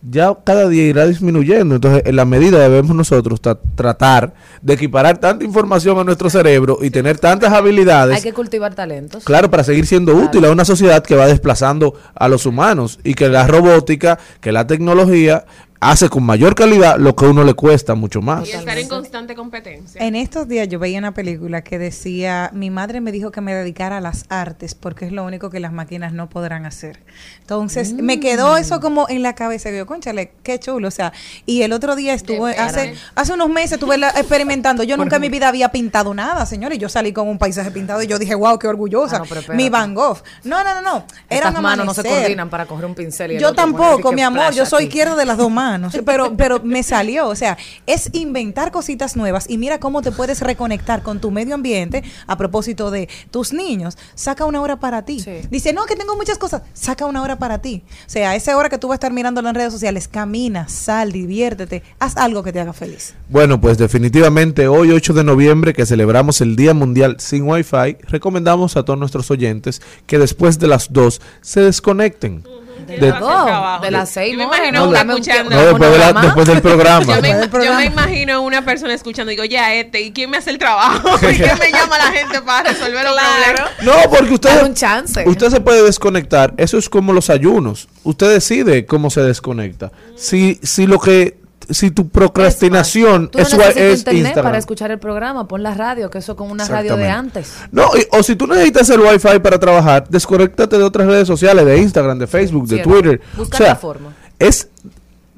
ya 0.03 0.37
cada 0.45 0.69
día 0.69 0.85
irá 0.85 1.07
disminuyendo. 1.07 1.75
Entonces, 1.77 2.03
en 2.07 2.17
la 2.17 2.25
medida 2.25 2.59
debemos 2.59 2.95
nosotros 2.95 3.43
tra- 3.43 3.59
tratar 3.75 4.33
de 4.63 4.75
equiparar 4.75 5.19
tanta 5.19 5.45
información 5.45 5.99
a 5.99 6.05
nuestro 6.05 6.31
cerebro 6.31 6.79
y 6.81 6.91
tener 6.91 7.19
tantas 7.19 7.53
habilidades, 7.53 8.17
Hay 8.17 8.23
que 8.23 8.33
cultivar 8.33 8.75
talentos. 8.75 9.25
claro, 9.25 9.51
para 9.51 9.65
seguir 9.65 9.87
siendo 9.87 10.13
Claro. 10.13 10.27
útil 10.29 10.45
a 10.45 10.51
una 10.53 10.65
sociedad 10.65 11.03
que 11.05 11.15
va 11.17 11.27
desplazando 11.27 11.95
a 12.15 12.29
los 12.29 12.47
humanos 12.47 12.99
y 13.05 13.15
que 13.15 13.29
la 13.29 13.47
robótica, 13.47 14.19
que 14.41 14.53
la 14.53 14.67
tecnología 14.67 15.45
hace 15.81 16.09
con 16.09 16.25
mayor 16.25 16.55
calidad 16.55 16.97
lo 16.99 17.15
que 17.15 17.25
a 17.25 17.29
uno 17.29 17.45
le 17.45 17.55
cuesta 17.55 17.95
mucho 17.95 18.21
más. 18.21 18.49
y 18.49 18.53
estar 18.53 18.77
en 18.79 18.89
constante 18.89 19.35
competencia. 19.35 20.05
En 20.05 20.17
estos 20.17 20.49
días 20.49 20.69
yo 20.69 20.79
veía 20.79 20.99
una 20.99 21.15
película 21.15 21.63
que 21.63 21.79
decía, 21.79 22.51
mi 22.53 22.71
madre 22.71 23.01
me 23.01 23.13
dijo 23.13 23.31
que 23.31 23.41
me 23.41 23.55
dedicara 23.55 23.99
a 23.99 24.01
las 24.01 24.25
artes 24.29 24.75
porque 24.75 25.07
es 25.07 25.13
lo 25.13 25.25
único 25.25 25.51
que 25.51 25.61
las 25.61 25.73
máquinas 25.73 26.13
no 26.13 26.29
podrán 26.29 26.67
hacer. 26.67 27.01
Entonces 27.41 27.93
me 27.93 28.21
quedó 28.21 28.57
eso 28.57 28.81
como 28.81 29.09
en 29.09 29.23
la 29.23 29.35
cabeza. 29.35 29.71
Yo, 29.71 29.87
conchale, 29.87 30.33
qué 30.43 30.59
chulo. 30.59 30.89
O 30.89 30.91
sea, 30.91 31.13
y 31.47 31.63
el 31.63 31.73
otro 31.73 31.97
día 31.97 32.15
estuve, 32.15 32.57
hace, 32.57 32.95
hace 33.15 33.33
unos 33.33 33.49
meses 33.49 33.73
estuve 33.73 33.99
la- 33.99 34.11
experimentando. 34.11 34.83
Yo 34.83 34.97
nunca 34.99 35.17
en 35.17 35.23
mi 35.23 35.29
vida 35.29 35.49
había 35.49 35.71
pintado 35.71 36.13
nada, 36.15 36.45
señores. 36.47 36.79
Yo 36.79 36.89
salí 36.89 37.13
con 37.13 37.29
un 37.29 37.39
paisaje 37.39 37.71
pintado 37.71 38.03
y 38.03 38.07
yo 38.07 38.19
dije, 38.19 38.35
wow, 38.35 38.59
qué 38.59 38.67
orgullosa. 38.69 39.23
Ah, 39.23 39.25
no, 39.49 39.55
mi 39.55 39.69
Van 39.69 39.95
Gogh. 39.95 40.19
No, 40.45 40.63
no, 40.65 40.75
no, 40.75 40.83
no. 40.83 41.05
Era 41.31 41.49
Estas 41.49 41.63
manos 41.63 41.87
no 41.87 41.95
se 41.95 42.03
coordinan 42.03 42.51
para 42.51 42.67
coger 42.67 42.85
un 42.87 42.95
pincel 42.95 43.33
y 43.33 43.35
el 43.37 43.41
Yo 43.41 43.49
otro 43.51 43.63
tampoco, 43.65 44.13
mi 44.13 44.23
amor, 44.23 44.53
yo 44.53 44.67
soy 44.67 44.85
izquierda 44.85 45.15
de 45.17 45.25
las 45.25 45.37
dos 45.37 45.51
manos, 45.51 45.68
pero, 46.05 46.37
pero 46.37 46.61
me 46.63 46.83
salió, 46.83 47.29
o 47.29 47.35
sea, 47.35 47.57
es 47.87 48.11
inventar 48.13 48.71
cositas 48.71 49.17
nuevas 49.17 49.47
y 49.49 49.59
mira 49.59 49.81
cómo 49.81 50.03
te 50.03 50.13
puedes 50.13 50.41
reconectar 50.41 51.03
con 51.03 51.21
tu 51.21 51.31
medio 51.31 51.55
ambiente 51.55 52.03
a 52.27 52.37
propósito 52.37 52.91
de 52.91 53.09
tus 53.31 53.53
niños, 53.53 53.97
saca 54.15 54.45
una 54.45 54.61
hora 54.61 54.81
para 54.81 55.05
ti. 55.05 55.21
Sí. 55.21 55.41
Dice, 55.51 55.73
no, 55.73 55.85
que 55.87 55.97
tengo 55.97 56.17
muchas 56.17 56.39
cosas, 56.39 56.63
saca 56.73 57.07
una 57.07 57.23
hora 57.23 57.39
para 57.39 57.59
ti. 57.59 57.83
O 58.07 58.11
sea, 58.11 58.35
esa 58.37 58.57
hora 58.57 58.69
que 58.69 58.79
tú 58.79 58.89
vas 58.89 58.95
a 58.95 58.97
estar 58.97 59.13
mirando 59.13 59.41
en 59.41 59.55
redes 59.55 59.73
sociales, 59.73 60.09
camina, 60.09 60.69
sal, 60.69 61.13
diviértete, 61.13 61.83
haz 61.99 62.17
algo 62.17 62.43
que 62.43 62.53
te 62.53 62.61
haga 62.61 62.73
feliz. 62.73 63.15
Bueno, 63.29 63.61
pues 63.61 63.79
definitivamente 63.79 64.69
hoy 64.69 64.91
8 64.91 65.15
de 65.15 65.25
noviembre 65.25 65.75
que 65.75 65.87
celebramos 65.87 66.41
el 66.41 66.57
Día 66.57 66.75
Mundial 66.75 67.17
sin 67.19 67.43
Wi-Fi, 67.45 67.99
recomendamos 68.09 68.77
a 68.77 68.85
todos 68.85 68.99
nuestros 68.99 69.31
oyentes 69.31 69.83
que 70.07 70.19
después 70.19 70.59
de 70.59 70.69
las 70.69 70.93
2 70.93 71.21
se 71.41 71.61
desconecten. 71.61 72.45
De, 72.89 72.97
De- 72.97 73.11
las 73.11 73.21
dos, 73.21 73.83
de 73.83 73.91
las 73.91 74.09
seis 74.09 74.33
Yo 74.33 74.39
me 74.39 74.45
imagino 74.45 74.81
no, 74.81 74.89
una 74.89 75.03
un 75.03 75.11
escuchando. 75.11 75.51
No, 75.55 75.63
después, 75.67 75.91
de 75.93 75.99
la- 75.99 76.07
nada 76.07 76.13
más. 76.15 76.25
después 76.25 76.47
del 76.49 76.63
programa. 76.63 77.15
Yo 77.17 77.23
me, 77.23 77.35
del 77.35 77.45
yo 77.45 77.51
programa. 77.51 77.79
me 77.81 77.85
imagino 77.87 78.43
una 78.43 78.65
persona 78.65 78.95
escuchando 78.95 79.31
y 79.31 79.37
digo, 79.37 79.45
ya 79.45 79.75
este, 79.75 80.01
¿y 80.01 80.13
quién 80.13 80.31
me 80.31 80.39
hace 80.39 80.51
el 80.51 80.59
trabajo? 80.59 81.17
¿Y 81.31 81.37
quién 81.37 81.59
me 81.59 81.71
llama 81.71 81.97
a 81.97 81.99
la 81.99 82.13
gente 82.13 82.41
para 82.43 82.71
resolver 82.71 83.05
los 83.05 83.15
problemas? 83.15 83.71
No, 83.83 84.11
porque 84.11 84.33
usted, 84.35 84.51
Dale 84.51 84.65
un 84.69 84.75
chance. 84.75 85.23
usted 85.29 85.51
se 85.51 85.61
puede 85.61 85.83
desconectar. 85.85 86.55
Eso 86.57 86.79
es 86.79 86.89
como 86.89 87.13
los 87.13 87.29
ayunos. 87.31 87.89
Usted 88.05 88.31
decide 88.31 88.87
cómo 88.87 89.11
se 89.11 89.21
desconecta. 89.21 89.93
Si, 90.17 90.59
si 90.63 90.87
lo 90.87 90.99
que, 90.99 91.38
si 91.71 91.91
tu 91.91 92.09
procrastinación 92.09 93.29
Tú 93.29 93.39
no 93.39 93.45
es, 93.45 93.77
es 93.77 93.99
internet 94.01 94.35
para 94.43 94.59
escuchar 94.59 94.91
el 94.91 94.99
programa, 94.99 95.47
pon 95.49 95.63
la 95.63 95.75
radio, 95.75 96.11
que 96.11 96.19
eso 96.19 96.37
con 96.37 96.51
una 96.51 96.67
radio 96.67 96.97
de 96.97 97.09
antes. 97.09 97.55
No, 97.73 97.91
y- 97.97 98.07
o 98.17 98.23
si 98.23 98.37
tú 98.37 98.47
necesitas 98.47 98.89
el 98.91 99.01
wifi 99.01 99.39
para 99.43 99.59
trabajar, 99.59 100.07
desconéctate 100.09 100.79
de 100.79 100.85
otras 100.85 101.07
redes 101.07 101.27
sociales, 101.27 101.65
de 101.65 101.79
Instagram, 101.79 102.19
de 102.19 102.27
Facebook, 102.27 102.67
de 102.67 102.77
Cierto. 102.77 102.91
Twitter. 102.91 103.21
Busca 103.37 103.57
o 103.57 103.59
sea, 103.59 103.69
la 103.69 103.77
forma. 103.77 104.13
es 104.39 104.69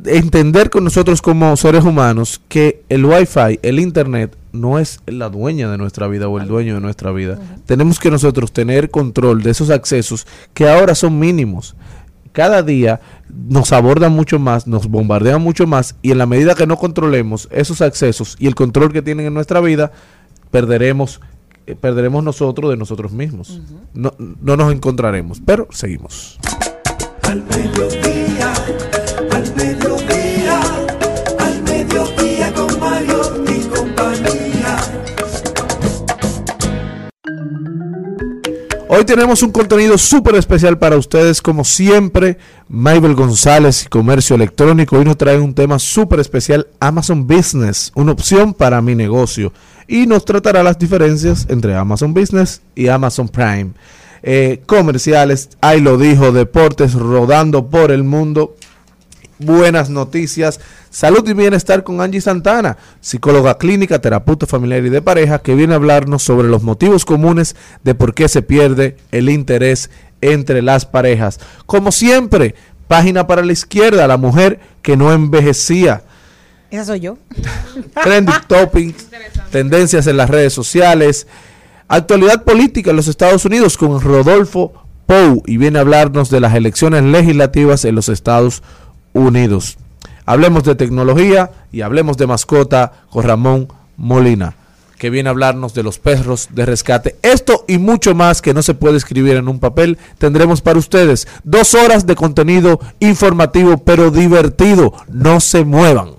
entender 0.04 0.70
con 0.70 0.84
nosotros 0.84 1.20
como 1.20 1.56
seres 1.56 1.84
humanos 1.84 2.40
que 2.48 2.82
el 2.88 3.04
wifi, 3.04 3.58
el 3.62 3.78
internet, 3.80 4.34
no 4.52 4.78
es 4.78 5.00
la 5.06 5.28
dueña 5.28 5.70
de 5.70 5.78
nuestra 5.78 6.08
vida 6.08 6.26
o 6.28 6.40
el 6.40 6.48
dueño 6.48 6.74
de 6.74 6.80
nuestra 6.80 7.12
vida. 7.12 7.38
Tenemos 7.66 7.98
que 8.00 8.10
nosotros 8.10 8.52
tener 8.52 8.90
control 8.90 9.42
de 9.42 9.50
esos 9.50 9.70
accesos 9.70 10.26
que 10.54 10.68
ahora 10.68 10.94
son 10.94 11.18
mínimos. 11.18 11.76
Cada 12.32 12.62
día 12.62 13.00
nos 13.28 13.72
abordan 13.72 14.12
mucho 14.12 14.38
más, 14.38 14.66
nos 14.66 14.86
bombardean 14.86 15.42
mucho 15.42 15.66
más 15.66 15.96
y 16.02 16.12
en 16.12 16.18
la 16.18 16.26
medida 16.26 16.54
que 16.54 16.66
no 16.66 16.76
controlemos 16.76 17.48
esos 17.50 17.80
accesos 17.80 18.36
y 18.38 18.46
el 18.46 18.54
control 18.54 18.92
que 18.92 19.02
tienen 19.02 19.26
en 19.26 19.34
nuestra 19.34 19.60
vida, 19.60 19.92
perderemos 20.50 21.20
eh, 21.66 21.76
perderemos 21.76 22.24
nosotros 22.24 22.70
de 22.70 22.76
nosotros 22.76 23.12
mismos. 23.12 23.60
no, 23.94 24.14
no 24.18 24.56
nos 24.56 24.72
encontraremos, 24.72 25.40
pero 25.44 25.68
seguimos. 25.70 26.38
Al 27.22 27.44
Hoy 38.92 39.04
tenemos 39.04 39.44
un 39.44 39.52
contenido 39.52 39.96
súper 39.96 40.34
especial 40.34 40.76
para 40.76 40.96
ustedes, 40.96 41.40
como 41.40 41.64
siempre, 41.64 42.38
Maybel 42.68 43.14
González 43.14 43.84
y 43.84 43.88
Comercio 43.88 44.34
Electrónico. 44.34 44.98
Hoy 44.98 45.04
nos 45.04 45.16
trae 45.16 45.38
un 45.38 45.54
tema 45.54 45.78
súper 45.78 46.18
especial, 46.18 46.66
Amazon 46.80 47.24
Business, 47.24 47.92
una 47.94 48.10
opción 48.10 48.52
para 48.52 48.82
mi 48.82 48.96
negocio. 48.96 49.52
Y 49.86 50.08
nos 50.08 50.24
tratará 50.24 50.64
las 50.64 50.76
diferencias 50.76 51.46
entre 51.48 51.76
Amazon 51.76 52.12
Business 52.12 52.62
y 52.74 52.88
Amazon 52.88 53.28
Prime. 53.28 53.74
Eh, 54.24 54.60
comerciales, 54.66 55.50
ahí 55.60 55.80
lo 55.80 55.96
dijo, 55.96 56.32
deportes 56.32 56.94
rodando 56.94 57.70
por 57.70 57.92
el 57.92 58.02
mundo 58.02 58.56
buenas 59.40 59.90
noticias, 59.90 60.60
salud 60.90 61.26
y 61.28 61.32
bienestar 61.32 61.82
con 61.82 62.00
Angie 62.00 62.20
Santana, 62.20 62.76
psicóloga 63.00 63.58
clínica, 63.58 64.00
terapeuta 64.00 64.46
familiar 64.46 64.84
y 64.84 64.90
de 64.90 65.02
pareja, 65.02 65.40
que 65.40 65.54
viene 65.54 65.72
a 65.72 65.76
hablarnos 65.76 66.22
sobre 66.22 66.48
los 66.48 66.62
motivos 66.62 67.04
comunes 67.04 67.56
de 67.82 67.94
por 67.94 68.14
qué 68.14 68.28
se 68.28 68.42
pierde 68.42 68.96
el 69.10 69.28
interés 69.30 69.90
entre 70.20 70.62
las 70.62 70.84
parejas. 70.86 71.40
Como 71.66 71.90
siempre, 71.90 72.54
página 72.86 73.26
para 73.26 73.44
la 73.44 73.52
izquierda, 73.52 74.06
la 74.06 74.18
mujer 74.18 74.60
que 74.82 74.96
no 74.96 75.12
envejecía. 75.12 76.02
Esa 76.70 76.84
soy 76.84 77.00
yo. 77.00 77.18
Trending 78.02 78.34
topics, 78.46 79.08
tendencias 79.50 80.06
en 80.06 80.16
las 80.18 80.30
redes 80.30 80.52
sociales, 80.52 81.26
actualidad 81.88 82.44
política 82.44 82.90
en 82.90 82.96
los 82.96 83.08
Estados 83.08 83.44
Unidos 83.44 83.76
con 83.76 84.00
Rodolfo 84.00 84.72
Pou 85.06 85.42
y 85.46 85.56
viene 85.56 85.78
a 85.78 85.80
hablarnos 85.80 86.30
de 86.30 86.38
las 86.38 86.54
elecciones 86.54 87.02
legislativas 87.02 87.84
en 87.84 87.96
los 87.96 88.08
Estados 88.08 88.58
Unidos. 88.58 88.79
Hablemos 90.26 90.64
de 90.64 90.74
tecnología 90.74 91.50
y 91.72 91.80
hablemos 91.80 92.16
de 92.16 92.26
mascota 92.26 92.92
con 93.10 93.24
Ramón 93.24 93.68
Molina, 93.96 94.54
que 94.98 95.10
viene 95.10 95.28
a 95.28 95.32
hablarnos 95.32 95.74
de 95.74 95.82
los 95.82 95.98
perros 95.98 96.48
de 96.52 96.66
rescate. 96.66 97.16
Esto 97.22 97.64
y 97.66 97.78
mucho 97.78 98.14
más 98.14 98.40
que 98.40 98.54
no 98.54 98.62
se 98.62 98.74
puede 98.74 98.96
escribir 98.96 99.36
en 99.36 99.48
un 99.48 99.58
papel, 99.58 99.98
tendremos 100.18 100.60
para 100.60 100.78
ustedes 100.78 101.26
dos 101.42 101.74
horas 101.74 102.06
de 102.06 102.14
contenido 102.14 102.80
informativo 103.00 103.78
pero 103.78 104.10
divertido. 104.10 104.94
No 105.08 105.40
se 105.40 105.64
muevan. 105.64 106.10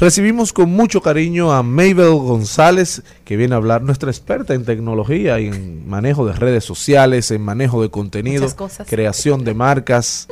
Recibimos 0.00 0.52
con 0.52 0.70
mucho 0.70 1.00
cariño 1.00 1.52
a 1.52 1.62
Mabel 1.62 2.14
González, 2.14 3.02
que 3.24 3.36
viene 3.36 3.54
a 3.54 3.58
hablar, 3.58 3.82
nuestra 3.82 4.10
experta 4.10 4.52
en 4.52 4.64
tecnología 4.64 5.38
y 5.38 5.46
en 5.46 5.88
manejo 5.88 6.26
de 6.26 6.32
redes 6.32 6.64
sociales, 6.64 7.30
en 7.30 7.42
manejo 7.42 7.80
de 7.80 7.90
contenido, 7.90 8.54
cosas. 8.56 8.88
creación 8.88 9.44
de 9.44 9.54
marcas. 9.54 10.28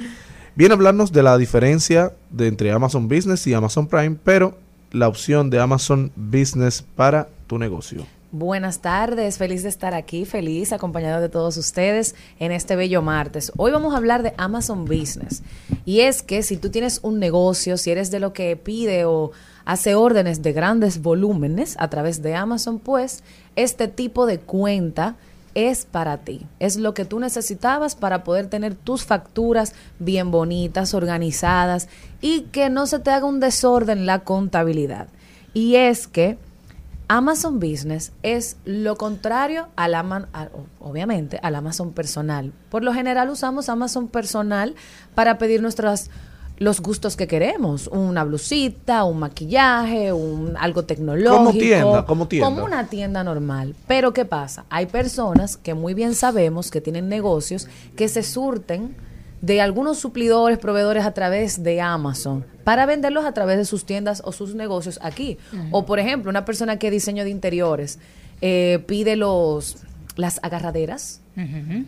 Viene 0.57 0.73
a 0.73 0.77
hablarnos 0.77 1.13
de 1.13 1.23
la 1.23 1.39
diferencia 1.39 2.13
de 2.31 2.49
entre 2.49 2.73
Amazon 2.73 3.09
Business 3.09 3.47
y 3.47 3.55
Amazon 3.55 3.87
Prime, 3.87 4.17
pero 4.25 4.59
la 4.91 5.09
opción 5.09 5.49
de 5.49 5.61
Amazon 5.61 6.11
Business 6.17 6.85
para 6.97 7.29
tu 7.47 7.59
negocio. 7.59 8.05
Buenas 8.35 8.79
tardes, 8.79 9.37
feliz 9.37 9.63
de 9.63 9.69
estar 9.69 9.93
aquí, 9.93 10.25
feliz 10.25 10.73
acompañado 10.73 11.21
de 11.21 11.29
todos 11.29 11.59
ustedes 11.59 12.15
en 12.39 12.51
este 12.51 12.77
bello 12.77 13.03
martes. 13.03 13.53
Hoy 13.59 13.73
vamos 13.73 13.93
a 13.93 13.99
hablar 13.99 14.23
de 14.23 14.33
Amazon 14.39 14.87
Business. 14.87 15.43
Y 15.85 16.01
es 16.01 16.23
que 16.23 16.43
si 16.43 16.57
tú 16.57 16.71
tienes 16.71 17.01
un 17.03 17.19
negocio, 17.19 17.77
si 17.77 17.91
eres 17.91 18.11
de 18.11 18.21
lo 18.21 18.33
que 18.33 18.57
pide 18.57 19.05
o 19.05 19.33
hace 19.67 19.95
órdenes 19.95 20.41
de 20.41 20.55
grandes 20.55 21.03
volúmenes 21.03 21.77
a 21.79 21.91
través 21.91 22.23
de 22.23 22.35
Amazon, 22.35 22.79
pues 22.79 23.23
este 23.55 23.87
tipo 23.87 24.25
de 24.25 24.39
cuenta 24.39 25.17
es 25.55 25.85
para 25.85 26.17
ti. 26.17 26.47
Es 26.59 26.79
lo 26.79 26.95
que 26.95 27.05
tú 27.05 27.21
necesitabas 27.21 27.97
para 27.97 28.25
poder 28.25 28.47
tener 28.47 28.75
tus 28.75 29.05
facturas 29.05 29.75
bien 29.99 30.31
bonitas, 30.31 30.95
organizadas 30.95 31.91
y 32.23 32.45
que 32.45 32.71
no 32.71 32.87
se 32.87 32.99
te 32.99 33.11
haga 33.11 33.27
un 33.27 33.41
desorden 33.41 33.99
en 33.99 34.07
la 34.07 34.21
contabilidad. 34.21 35.09
Y 35.53 35.75
es 35.75 36.07
que 36.07 36.39
Amazon 37.17 37.61
Business 37.61 38.13
es 38.23 38.57
lo 38.65 38.97
contrario 38.97 39.69
al 39.77 39.95
Ama- 39.95 40.29
a- 40.33 40.49
obviamente 40.81 41.39
al 41.43 41.55
Amazon 41.57 41.93
personal. 41.93 42.55
Por 42.71 42.83
lo 42.83 42.95
general 42.95 43.29
usamos 43.29 43.69
Amazon 43.69 44.09
personal 44.09 44.75
para 45.15 45.37
pedir 45.37 45.61
nuestras 45.61 46.09
los 46.57 46.81
gustos 46.81 47.17
que 47.17 47.27
queremos, 47.27 47.89
una 47.89 48.25
blusita, 48.25 49.05
un 49.05 49.19
maquillaje, 49.19 50.13
un 50.15 50.55
algo 50.59 50.85
tecnológico, 50.85 51.37
Como 51.37 51.53
tienda, 51.53 52.07
como 52.07 52.29
tienda. 52.29 52.49
como 52.49 52.65
una 52.65 52.87
tienda 52.87 53.23
normal. 53.25 53.75
Pero 53.87 54.15
¿qué 54.15 54.25
pasa? 54.25 54.65
Hay 54.71 54.87
personas 54.87 55.59
que 55.59 55.75
muy 55.75 55.93
bien 55.93 56.15
sabemos 56.15 56.71
que 56.71 56.81
tienen 56.81 57.11
negocios 57.11 57.69
que 57.95 58.09
se 58.09 58.23
surten 58.23 58.97
de 59.43 59.61
algunos 59.61 59.99
suplidores, 59.99 60.57
proveedores 60.59 61.05
a 61.05 61.13
través 61.13 61.63
de 61.63 61.81
Amazon 61.83 62.47
para 62.65 62.87
venderlos 62.87 63.25
a 63.27 63.33
través 63.33 63.59
de 63.59 63.65
sus 63.67 63.85
tiendas 63.85 64.23
o 64.25 64.33
sus 64.33 64.55
negocios 64.55 64.99
aquí. 65.03 65.37
O 65.73 65.85
por 65.85 65.99
ejemplo, 65.99 66.31
una 66.31 66.45
persona 66.47 66.79
que 66.79 66.91
diseño 66.91 67.25
de 67.25 67.31
interiores 67.31 67.99
eh, 68.41 68.83
pide 68.87 69.17
los 69.17 69.77
las 70.17 70.41
agarraderas 70.43 71.21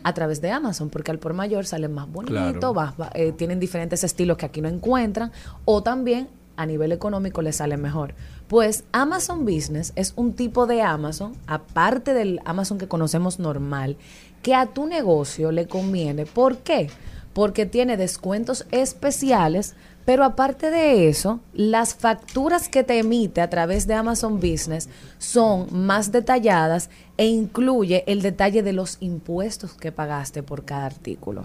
a 0.03 0.15
través 0.15 0.41
de 0.41 0.51
Amazon, 0.51 0.89
porque 0.89 1.11
al 1.11 1.19
por 1.19 1.35
mayor 1.35 1.67
salen 1.67 1.93
más 1.93 2.11
bonitos, 2.11 2.35
Claro. 2.73 3.11
eh, 3.15 3.33
tienen 3.33 3.61
diferentes 3.61 4.03
estilos 4.03 4.39
que 4.39 4.47
aquí 4.47 4.63
no 4.63 4.69
encuentran, 4.69 5.31
o 5.67 5.83
también 5.83 6.29
a 6.57 6.65
nivel 6.65 6.93
económico 6.93 7.43
les 7.43 7.57
sale 7.57 7.77
mejor. 7.77 8.15
Pues 8.49 8.85
Amazon 8.93 9.45
Business 9.45 9.93
es 9.97 10.15
un 10.17 10.33
tipo 10.33 10.67
de 10.67 10.81
Amazon, 10.83 11.35
aparte 11.47 12.15
del 12.15 12.41
Amazon 12.47 12.79
que 12.79 12.89
conocemos 12.89 13.39
normal, 13.39 13.97
que 14.43 14.55
a 14.55 14.67
tu 14.67 14.87
negocio 14.87 15.53
le 15.53 15.67
conviene. 15.67 16.25
¿Por 16.25 16.59
qué? 16.59 16.89
Porque 17.35 17.67
tiene 17.67 17.99
descuentos 17.99 18.65
especiales, 18.71 19.75
pero 20.07 20.25
aparte 20.25 20.71
de 20.71 21.09
eso, 21.09 21.41
las 21.53 21.95
facturas 21.95 22.69
que 22.69 22.85
te 22.85 22.99
emite 22.99 23.41
a 23.43 23.51
través 23.51 23.87
de 23.87 23.95
Amazon 23.95 24.37
Business 24.37 24.89
son 25.19 25.67
más 25.71 26.13
detalladas 26.13 26.89
e 27.19 27.27
incluye 27.27 28.05
el 28.07 28.23
detalle 28.23 28.63
de 28.63 28.73
los 28.73 28.97
impuestos 29.01 29.75
que 29.75 29.93
pagaste 29.93 30.43
por 30.43 30.65
cada 30.65 30.87
artículo 30.87 31.45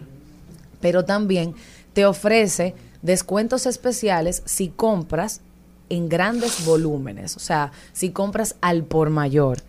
pero 0.81 1.05
también 1.05 1.55
te 1.93 2.05
ofrece 2.05 2.74
descuentos 3.01 3.65
especiales 3.65 4.41
si 4.46 4.69
compras 4.69 5.41
en 5.89 6.08
grandes 6.08 6.65
volúmenes, 6.65 7.36
o 7.36 7.39
sea, 7.39 7.72
si 7.93 8.12
compras 8.12 8.55
al 8.62 8.84
por 8.84 9.10
mayor. 9.10 9.60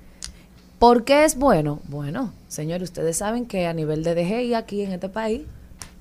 ¿Por 0.78 1.04
qué 1.04 1.24
es 1.24 1.36
bueno? 1.36 1.80
Bueno, 1.88 2.32
señores, 2.48 2.90
ustedes 2.90 3.16
saben 3.16 3.46
que 3.46 3.66
a 3.66 3.72
nivel 3.72 4.02
de 4.02 4.14
DGI 4.14 4.54
aquí 4.54 4.82
en 4.82 4.92
este 4.92 5.08
país 5.08 5.42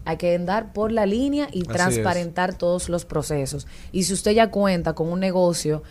hay 0.06 0.18
que 0.18 0.36
andar 0.36 0.74
por 0.74 0.92
la 0.92 1.06
línea 1.06 1.48
y 1.52 1.62
Así 1.62 1.70
transparentar 1.70 2.54
todos 2.56 2.90
los 2.90 3.06
procesos. 3.06 3.68
Y 3.92 4.04
si 4.04 4.14
usted 4.14 4.32
ya 4.32 4.50
cuenta 4.52 4.94
con 4.94 5.08
un 5.10 5.20
negocio 5.20 5.84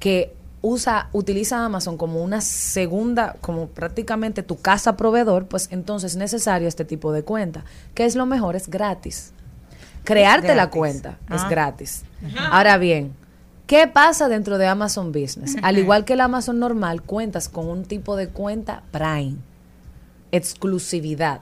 que 0.00 0.34
usa, 0.62 1.08
utiliza 1.12 1.64
Amazon 1.64 1.96
como 1.96 2.22
una 2.22 2.40
segunda, 2.40 3.36
como 3.40 3.66
prácticamente 3.68 4.42
tu 4.42 4.56
casa 4.56 4.96
proveedor, 4.96 5.46
pues 5.46 5.68
entonces 5.70 6.12
es 6.12 6.16
necesario 6.16 6.66
este 6.68 6.84
tipo 6.84 7.12
de 7.12 7.22
cuenta. 7.22 7.64
que 7.94 8.04
es 8.04 8.14
lo 8.16 8.26
mejor? 8.26 8.56
Es 8.56 8.68
gratis. 8.68 9.32
Crearte 10.04 10.48
la 10.48 10.54
gratis. 10.54 10.72
cuenta 10.78 11.08
es 11.30 11.42
Ah. 11.42 11.48
gratis. 11.50 12.02
Ahora 12.50 12.78
bien, 12.78 13.12
¿qué 13.66 13.86
pasa 13.86 14.28
dentro 14.28 14.56
de 14.58 14.66
Amazon 14.66 15.12
Business? 15.12 15.56
Al 15.62 15.78
igual 15.78 16.04
que 16.04 16.14
el 16.14 16.20
Amazon 16.22 16.58
normal, 16.58 17.02
cuentas 17.02 17.48
con 17.48 17.68
un 17.68 17.84
tipo 17.84 18.16
de 18.16 18.28
cuenta 18.28 18.82
Prime, 18.90 19.36
exclusividad, 20.32 21.40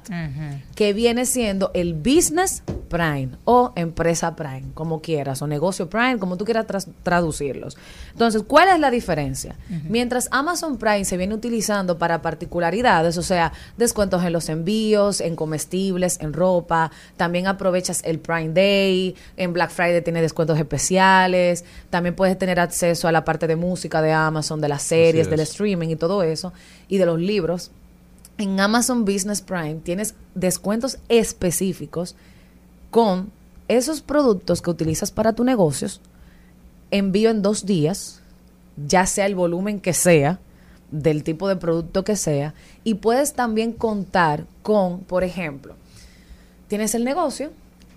que 0.74 0.92
viene 0.92 1.26
siendo 1.26 1.70
el 1.74 1.94
Business 1.94 2.62
Prime 2.88 3.30
o 3.44 3.72
Empresa 3.74 4.36
Prime, 4.36 4.66
como 4.74 5.00
quieras, 5.00 5.42
o 5.42 5.46
Negocio 5.46 5.88
Prime, 5.90 6.18
como 6.18 6.36
tú 6.36 6.44
quieras 6.44 6.66
traducirlos. 7.02 7.76
Entonces, 8.12 8.42
¿cuál 8.46 8.68
es 8.68 8.80
la 8.80 8.90
diferencia? 8.90 9.56
Mientras 9.88 10.28
Amazon 10.30 10.78
Prime 10.78 11.04
se 11.04 11.16
viene 11.16 11.34
utilizando 11.34 11.98
para 11.98 12.22
particularidades, 12.22 13.18
o 13.18 13.22
sea, 13.22 13.52
descuentos 13.76 14.24
en 14.24 14.32
los 14.32 14.48
envíos, 14.48 15.20
en 15.20 15.36
comestibles, 15.36 16.18
en 16.20 16.32
ropa, 16.32 16.90
también 17.16 17.46
aprovechas 17.46 18.02
el 18.04 18.18
Prime 18.18 18.50
Day, 18.50 19.16
en 19.36 19.52
Black 19.52 19.70
Friday 19.70 20.02
tiene 20.02 20.22
descuentos 20.22 20.58
especiales, 20.58 21.64
también 21.90 22.14
puedes 22.14 22.38
tener 22.38 22.60
acceso 22.60 23.08
a 23.08 23.12
la 23.12 23.24
parte 23.24 23.46
de 23.46 23.56
música 23.56 24.02
de 24.02 24.12
Amazon, 24.12 24.60
de 24.60 24.68
las 24.68 24.82
series, 24.82 25.26
es. 25.26 25.30
del 25.30 25.40
streaming 25.40 25.88
y 25.88 25.96
todo 25.96 26.22
eso, 26.22 26.52
y 26.88 26.98
de 26.98 27.06
los 27.06 27.20
libros. 27.20 27.70
En 28.38 28.60
Amazon 28.60 29.04
Business 29.04 29.40
Prime 29.40 29.76
tienes 29.76 30.14
descuentos 30.34 30.98
específicos 31.08 32.16
con 32.90 33.30
esos 33.68 34.02
productos 34.02 34.60
que 34.60 34.70
utilizas 34.70 35.10
para 35.10 35.32
tus 35.32 35.46
negocios, 35.46 36.00
envío 36.90 37.30
en 37.30 37.42
dos 37.42 37.64
días, 37.64 38.20
ya 38.76 39.06
sea 39.06 39.26
el 39.26 39.34
volumen 39.34 39.80
que 39.80 39.92
sea, 39.92 40.38
del 40.90 41.24
tipo 41.24 41.48
de 41.48 41.56
producto 41.56 42.04
que 42.04 42.14
sea, 42.14 42.54
y 42.84 42.94
puedes 42.94 43.32
también 43.32 43.72
contar 43.72 44.44
con, 44.62 45.00
por 45.00 45.24
ejemplo, 45.24 45.74
tienes 46.68 46.94
el 46.94 47.04
negocio 47.04 47.50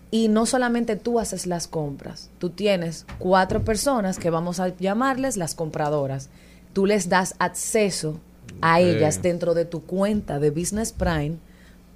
y 0.09 0.27
no 0.27 0.45
solamente 0.45 0.95
tú 0.95 1.19
haces 1.19 1.45
las 1.45 1.67
compras, 1.67 2.29
tú 2.39 2.49
tienes 2.49 3.05
cuatro 3.19 3.63
personas 3.63 4.17
que 4.17 4.29
vamos 4.29 4.59
a 4.59 4.69
llamarles 4.69 5.37
las 5.37 5.53
compradoras, 5.53 6.29
tú 6.73 6.85
les 6.85 7.09
das 7.09 7.35
acceso 7.39 8.19
a 8.61 8.79
ellas 8.79 9.21
dentro 9.21 9.53
de 9.53 9.65
tu 9.65 9.81
cuenta 9.81 10.39
de 10.39 10.51
Business 10.51 10.91
Prime 10.91 11.37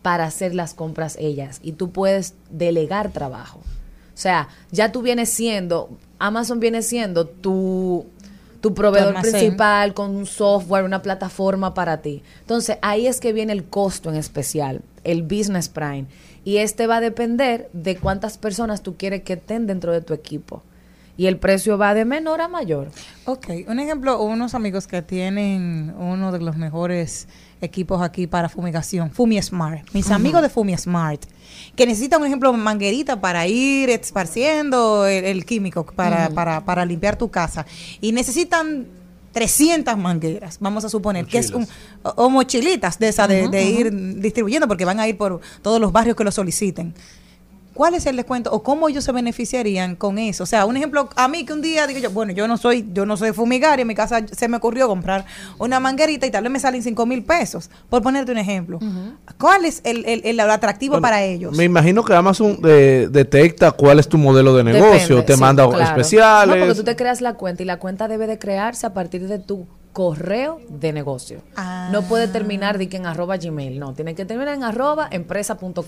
para 0.01 0.25
hacer 0.25 0.53
las 0.53 0.73
compras 0.73 1.17
ellas 1.19 1.59
y 1.63 1.73
tú 1.73 1.91
puedes 1.91 2.35
delegar 2.49 3.11
trabajo. 3.11 3.59
O 3.59 4.17
sea, 4.17 4.49
ya 4.71 4.91
tú 4.91 5.01
vienes 5.01 5.29
siendo, 5.29 5.89
Amazon 6.19 6.59
viene 6.59 6.83
siendo 6.83 7.25
tu, 7.25 8.05
tu 8.61 8.73
proveedor 8.73 9.19
principal 9.21 9.93
con 9.93 10.15
un 10.15 10.25
software, 10.25 10.85
una 10.85 11.01
plataforma 11.01 11.73
para 11.73 12.01
ti. 12.01 12.21
Entonces, 12.41 12.77
ahí 12.81 13.07
es 13.07 13.19
que 13.19 13.33
viene 13.33 13.53
el 13.53 13.63
costo 13.65 14.09
en 14.09 14.15
especial, 14.15 14.81
el 15.03 15.23
Business 15.23 15.67
Prime. 15.67 16.05
Y 16.45 16.57
este 16.57 16.85
va 16.85 16.97
a 16.97 17.01
depender 17.01 17.69
de 17.73 17.97
cuántas 17.97 18.37
personas 18.37 18.83
tú 18.83 18.97
quieres 18.97 19.23
que 19.23 19.33
estén 19.33 19.65
dentro 19.65 19.91
de 19.91 20.01
tu 20.01 20.13
equipo. 20.13 20.61
Y 21.15 21.27
el 21.27 21.37
precio 21.37 21.77
va 21.77 21.93
de 21.93 22.05
menor 22.05 22.41
a 22.41 22.47
mayor. 22.47 22.89
Ok, 23.25 23.47
un 23.67 23.79
ejemplo, 23.79 24.21
unos 24.21 24.55
amigos 24.55 24.87
que 24.87 25.01
tienen 25.01 25.93
uno 25.97 26.31
de 26.31 26.39
los 26.39 26.57
mejores 26.57 27.27
equipos 27.61 28.01
aquí 28.01 28.27
para 28.27 28.49
fumigación, 28.49 29.11
Fumi 29.11 29.41
Smart. 29.41 29.87
Mis 29.93 30.11
amigos 30.11 30.41
de 30.41 30.49
Fumi 30.49 30.75
Smart, 30.77 31.23
que 31.75 31.85
necesitan, 31.85 32.19
por 32.19 32.27
ejemplo, 32.27 32.51
manguerita 32.53 33.21
para 33.21 33.47
ir 33.47 33.89
esparciendo 33.89 35.05
el, 35.05 35.23
el 35.25 35.45
químico 35.45 35.85
para, 35.85 36.29
para, 36.29 36.65
para 36.65 36.83
limpiar 36.83 37.15
tu 37.15 37.29
casa. 37.29 37.65
Y 38.01 38.11
necesitan 38.11 38.87
300 39.33 39.97
mangueras, 39.97 40.57
vamos 40.59 40.85
a 40.85 40.89
suponer, 40.89 41.25
que 41.25 41.39
es 41.39 41.51
un, 41.51 41.67
o, 42.03 42.09
o 42.09 42.29
mochilitas 42.29 42.99
de 42.99 43.09
esa 43.09 43.27
de, 43.27 43.49
de 43.49 43.63
ir 43.63 44.19
distribuyendo, 44.19 44.67
porque 44.67 44.85
van 44.85 44.99
a 44.99 45.07
ir 45.07 45.17
por 45.17 45.41
todos 45.61 45.81
los 45.81 45.91
barrios 45.91 46.15
que 46.15 46.23
lo 46.23 46.31
soliciten. 46.31 46.93
¿Cuál 47.73 47.95
es 47.95 48.05
el 48.05 48.15
descuento 48.15 48.51
o 48.51 48.61
cómo 48.61 48.87
ellos 48.87 49.03
se 49.03 49.11
beneficiarían 49.11 49.95
con 49.95 50.17
eso? 50.19 50.43
O 50.43 50.45
sea, 50.45 50.65
un 50.65 50.77
ejemplo, 50.77 51.09
a 51.15 51.27
mí 51.27 51.43
que 51.45 51.53
un 51.53 51.61
día 51.61 51.87
digo 51.87 51.99
yo, 51.99 52.11
bueno, 52.11 52.31
yo 52.31 52.47
no 52.47 52.57
soy, 52.57 52.87
yo 52.93 53.05
no 53.05 53.17
soy 53.17 53.31
fumigaria, 53.33 53.81
en 53.81 53.87
mi 53.87 53.95
casa 53.95 54.21
se 54.31 54.47
me 54.47 54.57
ocurrió 54.57 54.87
comprar 54.87 55.25
una 55.57 55.79
manguerita 55.79 56.25
y 56.27 56.31
tal 56.31 56.43
vez 56.43 56.51
me 56.51 56.59
salen 56.59 56.83
cinco 56.83 57.05
mil 57.05 57.23
pesos, 57.23 57.69
por 57.89 58.01
ponerte 58.01 58.31
un 58.31 58.37
ejemplo. 58.37 58.79
¿Cuál 59.39 59.65
es 59.65 59.81
el, 59.83 60.05
el- 60.05 60.21
el 60.25 60.39
atractivo 60.39 60.93
Bueno, 60.93 61.01
para 61.01 61.23
ellos? 61.23 61.55
Me 61.57 61.63
imagino 61.63 62.03
que 62.03 62.13
Amazon 62.13 62.59
eh, 62.65 63.07
detecta 63.11 63.71
cuál 63.71 63.99
es 63.99 64.07
tu 64.07 64.17
modelo 64.17 64.55
de 64.55 64.63
negocio, 64.63 65.15
Depende, 65.17 65.23
te 65.23 65.33
sí, 65.33 65.39
manda 65.39 65.67
claro. 65.67 65.83
especiales. 65.83 66.55
No, 66.55 66.61
porque 66.61 66.75
tú 66.75 66.83
te 66.83 66.95
creas 66.95 67.21
la 67.21 67.33
cuenta 67.35 67.63
y 67.63 67.65
la 67.65 67.79
cuenta 67.79 68.07
debe 68.07 68.27
de 68.27 68.37
crearse 68.37 68.85
a 68.85 68.93
partir 68.93 69.27
de 69.27 69.39
tu 69.39 69.67
correo 69.93 70.59
de 70.67 70.91
negocio. 70.91 71.41
Ah. 71.55 71.89
No 71.91 72.01
puede 72.01 72.27
terminar 72.27 72.77
de 72.77 72.89
que 72.89 72.97
en 72.97 73.05
arroba 73.05 73.37
gmail, 73.37 73.79
no, 73.79 73.93
tiene 73.93 74.15
que 74.15 74.25
terminar 74.25 74.55
en 74.55 74.63
arroba 74.63 75.07
empresa.com. 75.09 75.83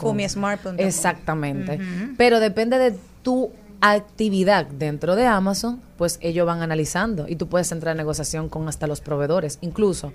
Exactamente. 0.78 1.80
Pero 2.16 2.40
depende 2.40 2.78
de 2.78 2.96
tu 3.24 3.52
actividad 3.82 4.66
dentro 4.66 5.16
de 5.16 5.26
Amazon, 5.26 5.82
pues 5.98 6.18
ellos 6.22 6.46
van 6.46 6.62
analizando 6.62 7.28
y 7.28 7.36
tú 7.36 7.48
puedes 7.48 7.72
entrar 7.72 7.92
en 7.92 7.98
negociación 7.98 8.48
con 8.48 8.68
hasta 8.70 8.88
los 8.88 9.02
proveedores. 9.02 9.58
Incluso, 9.62 10.14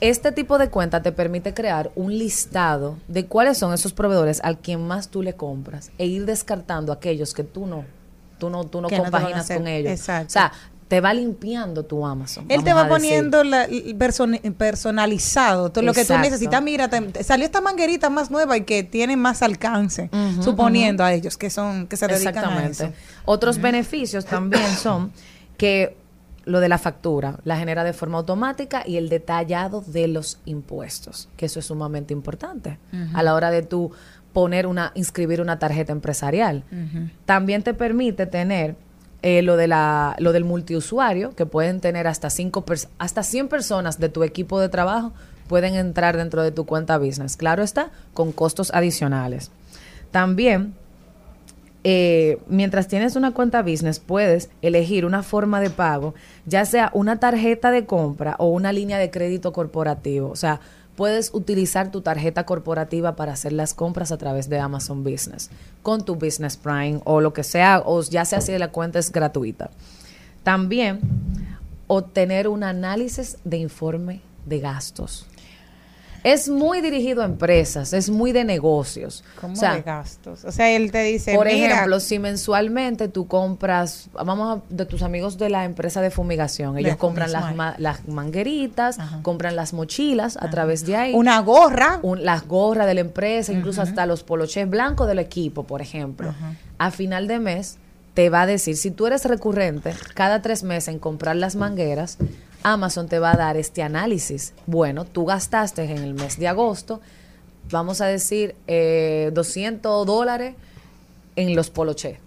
este 0.00 0.32
tipo 0.32 0.58
de 0.58 0.70
cuenta 0.70 1.02
te 1.02 1.12
permite 1.12 1.54
crear 1.54 1.90
un 1.94 2.16
listado 2.16 2.96
de 3.08 3.26
cuáles 3.26 3.58
son 3.58 3.72
esos 3.72 3.92
proveedores 3.92 4.40
al 4.44 4.58
quien 4.58 4.86
más 4.86 5.08
tú 5.08 5.22
le 5.22 5.34
compras 5.34 5.90
e 5.98 6.06
ir 6.06 6.26
descartando 6.26 6.92
aquellos 6.92 7.32
que 7.34 7.44
tú 7.44 7.66
no, 7.66 7.84
tú 8.38 8.50
no, 8.50 8.64
tú 8.64 8.80
no 8.80 8.88
Que 8.88 8.98
compaginas 8.98 9.48
con 9.48 9.66
ellos. 9.66 9.92
Exacto. 9.92 10.26
O 10.26 10.30
sea, 10.30 10.52
te 10.88 11.00
va 11.00 11.12
limpiando 11.12 11.84
tu 11.84 12.06
Amazon. 12.06 12.46
Él 12.48 12.62
te 12.62 12.72
va 12.72 12.82
a 12.82 12.88
poniendo 12.88 13.42
la, 13.42 13.68
person- 13.68 14.38
personalizado 14.54 15.70
todo 15.72 15.82
lo 15.84 15.92
que 15.92 16.04
tú 16.04 16.16
necesitas. 16.18 16.62
Mira, 16.62 16.88
te- 16.88 17.24
salió 17.24 17.44
esta 17.44 17.60
manguerita 17.60 18.08
más 18.10 18.30
nueva 18.30 18.56
y 18.56 18.62
que 18.62 18.82
tiene 18.84 19.16
más 19.16 19.42
alcance, 19.42 20.10
suponiendo 20.40 21.02
a 21.04 21.12
ellos 21.12 21.36
que 21.36 21.50
son 21.50 21.86
que 21.88 21.96
se 21.96 22.06
dedican 22.06 22.36
a 22.36 22.40
Exactamente. 22.40 22.84
eso. 22.84 22.92
Otros 23.24 23.60
beneficios 23.60 24.24
también 24.26 24.68
son 24.82 25.12
que 25.56 25.96
lo 26.44 26.60
de 26.60 26.68
la 26.68 26.78
factura 26.78 27.40
la 27.42 27.56
genera 27.58 27.82
de 27.82 27.92
forma 27.92 28.18
automática 28.18 28.84
y 28.86 28.96
el 28.98 29.08
detallado 29.08 29.80
de 29.84 30.06
los 30.06 30.38
impuestos, 30.44 31.28
que 31.36 31.46
eso 31.46 31.58
es 31.58 31.66
sumamente 31.66 32.12
importante 32.14 32.78
a 33.14 33.22
la 33.24 33.34
hora 33.34 33.50
de 33.50 33.62
tú 33.62 33.90
poner 34.32 34.66
una, 34.68 34.92
inscribir 34.94 35.40
una 35.40 35.58
tarjeta 35.58 35.90
empresarial. 35.92 36.62
También 37.24 37.64
te 37.64 37.74
permite 37.74 38.26
tener 38.26 38.76
eh, 39.22 39.42
lo 39.42 39.56
de 39.56 39.66
la, 39.68 40.16
lo 40.18 40.32
del 40.32 40.44
multiusuario, 40.44 41.34
que 41.34 41.46
pueden 41.46 41.80
tener 41.80 42.06
hasta 42.06 42.30
cinco 42.30 42.64
hasta 42.98 43.22
100 43.22 43.48
personas 43.48 43.98
de 43.98 44.08
tu 44.08 44.22
equipo 44.22 44.60
de 44.60 44.68
trabajo 44.68 45.12
pueden 45.46 45.74
entrar 45.74 46.16
dentro 46.16 46.42
de 46.42 46.50
tu 46.50 46.66
cuenta 46.66 46.98
business. 46.98 47.36
Claro 47.36 47.62
está, 47.62 47.90
con 48.14 48.32
costos 48.32 48.72
adicionales. 48.74 49.50
También 50.10 50.74
eh, 51.88 52.38
mientras 52.48 52.88
tienes 52.88 53.14
una 53.14 53.32
cuenta 53.32 53.62
business, 53.62 54.00
puedes 54.00 54.50
elegir 54.60 55.04
una 55.04 55.22
forma 55.22 55.60
de 55.60 55.70
pago, 55.70 56.16
ya 56.44 56.64
sea 56.64 56.90
una 56.94 57.20
tarjeta 57.20 57.70
de 57.70 57.86
compra 57.86 58.34
o 58.40 58.48
una 58.48 58.72
línea 58.72 58.98
de 58.98 59.12
crédito 59.12 59.52
corporativo. 59.52 60.28
O 60.28 60.34
sea, 60.34 60.58
puedes 60.96 61.30
utilizar 61.32 61.90
tu 61.90 62.00
tarjeta 62.00 62.46
corporativa 62.46 63.14
para 63.14 63.34
hacer 63.34 63.52
las 63.52 63.74
compras 63.74 64.10
a 64.10 64.18
través 64.18 64.48
de 64.48 64.58
Amazon 64.58 65.04
Business, 65.04 65.50
con 65.82 66.04
tu 66.04 66.16
Business 66.16 66.56
Prime 66.56 67.00
o 67.04 67.20
lo 67.20 67.32
que 67.32 67.44
sea, 67.44 67.82
o 67.84 68.02
ya 68.02 68.24
sea 68.24 68.40
si 68.40 68.56
la 68.58 68.72
cuenta 68.72 68.98
es 68.98 69.12
gratuita. 69.12 69.70
También 70.42 71.00
obtener 71.86 72.48
un 72.48 72.64
análisis 72.64 73.36
de 73.44 73.58
informe 73.58 74.20
de 74.46 74.60
gastos. 74.60 75.26
Es 76.26 76.48
muy 76.48 76.80
dirigido 76.80 77.22
a 77.22 77.24
empresas, 77.24 77.92
es 77.92 78.10
muy 78.10 78.32
de 78.32 78.42
negocios. 78.44 79.22
¿Cómo 79.40 79.52
O 79.52 79.56
sea, 79.56 79.74
de 79.76 79.82
gastos? 79.82 80.44
O 80.44 80.50
sea, 80.50 80.68
él 80.70 80.90
te 80.90 81.04
dice, 81.04 81.36
por 81.36 81.46
mira, 81.46 81.74
ejemplo, 81.74 82.00
si 82.00 82.18
mensualmente 82.18 83.06
tú 83.06 83.28
compras, 83.28 84.08
vamos 84.12 84.58
a, 84.58 84.74
de 84.74 84.86
tus 84.86 85.02
amigos 85.02 85.38
de 85.38 85.50
la 85.50 85.64
empresa 85.64 86.00
de 86.00 86.10
fumigación, 86.10 86.74
De 86.74 86.80
ellos 86.80 86.96
compran 86.96 87.30
las, 87.30 87.54
ma- 87.54 87.76
las 87.78 88.08
mangueritas, 88.08 88.98
Ajá. 88.98 89.20
compran 89.22 89.54
las 89.54 89.72
mochilas 89.72 90.36
a 90.40 90.50
través 90.50 90.84
de 90.84 90.96
ahí, 90.96 91.14
una 91.14 91.38
gorra, 91.40 92.00
un- 92.02 92.24
las 92.24 92.46
gorras 92.48 92.86
de 92.88 92.94
la 92.94 93.00
empresa, 93.02 93.52
incluso 93.52 93.80
hasta 93.82 94.04
los 94.06 94.24
poloches 94.24 94.68
blancos 94.68 95.06
del 95.06 95.20
equipo, 95.20 95.62
por 95.64 95.80
ejemplo. 95.80 96.34
A 96.78 96.90
final 96.90 97.28
de 97.28 97.38
mes 97.38 97.76
te 98.14 98.30
va 98.30 98.42
a 98.42 98.46
decir, 98.46 98.76
si 98.76 98.90
tú 98.90 99.06
eres 99.06 99.24
recurrente 99.26 99.92
cada 100.14 100.42
tres 100.42 100.62
meses 100.64 100.88
en 100.88 100.98
comprar 100.98 101.36
las 101.36 101.54
mangueras, 101.54 102.18
Amazon 102.62 103.08
te 103.08 103.18
va 103.18 103.32
a 103.32 103.36
dar 103.36 103.56
este 103.56 103.82
análisis. 103.82 104.52
Bueno, 104.66 105.04
tú 105.04 105.24
gastaste 105.24 105.84
en 105.84 105.98
el 105.98 106.14
mes 106.14 106.38
de 106.38 106.48
agosto, 106.48 107.00
vamos 107.70 108.00
a 108.00 108.06
decir, 108.06 108.54
eh, 108.66 109.30
200 109.34 110.06
dólares 110.06 110.54
en 111.36 111.54
los 111.54 111.70
poloches. 111.70 112.18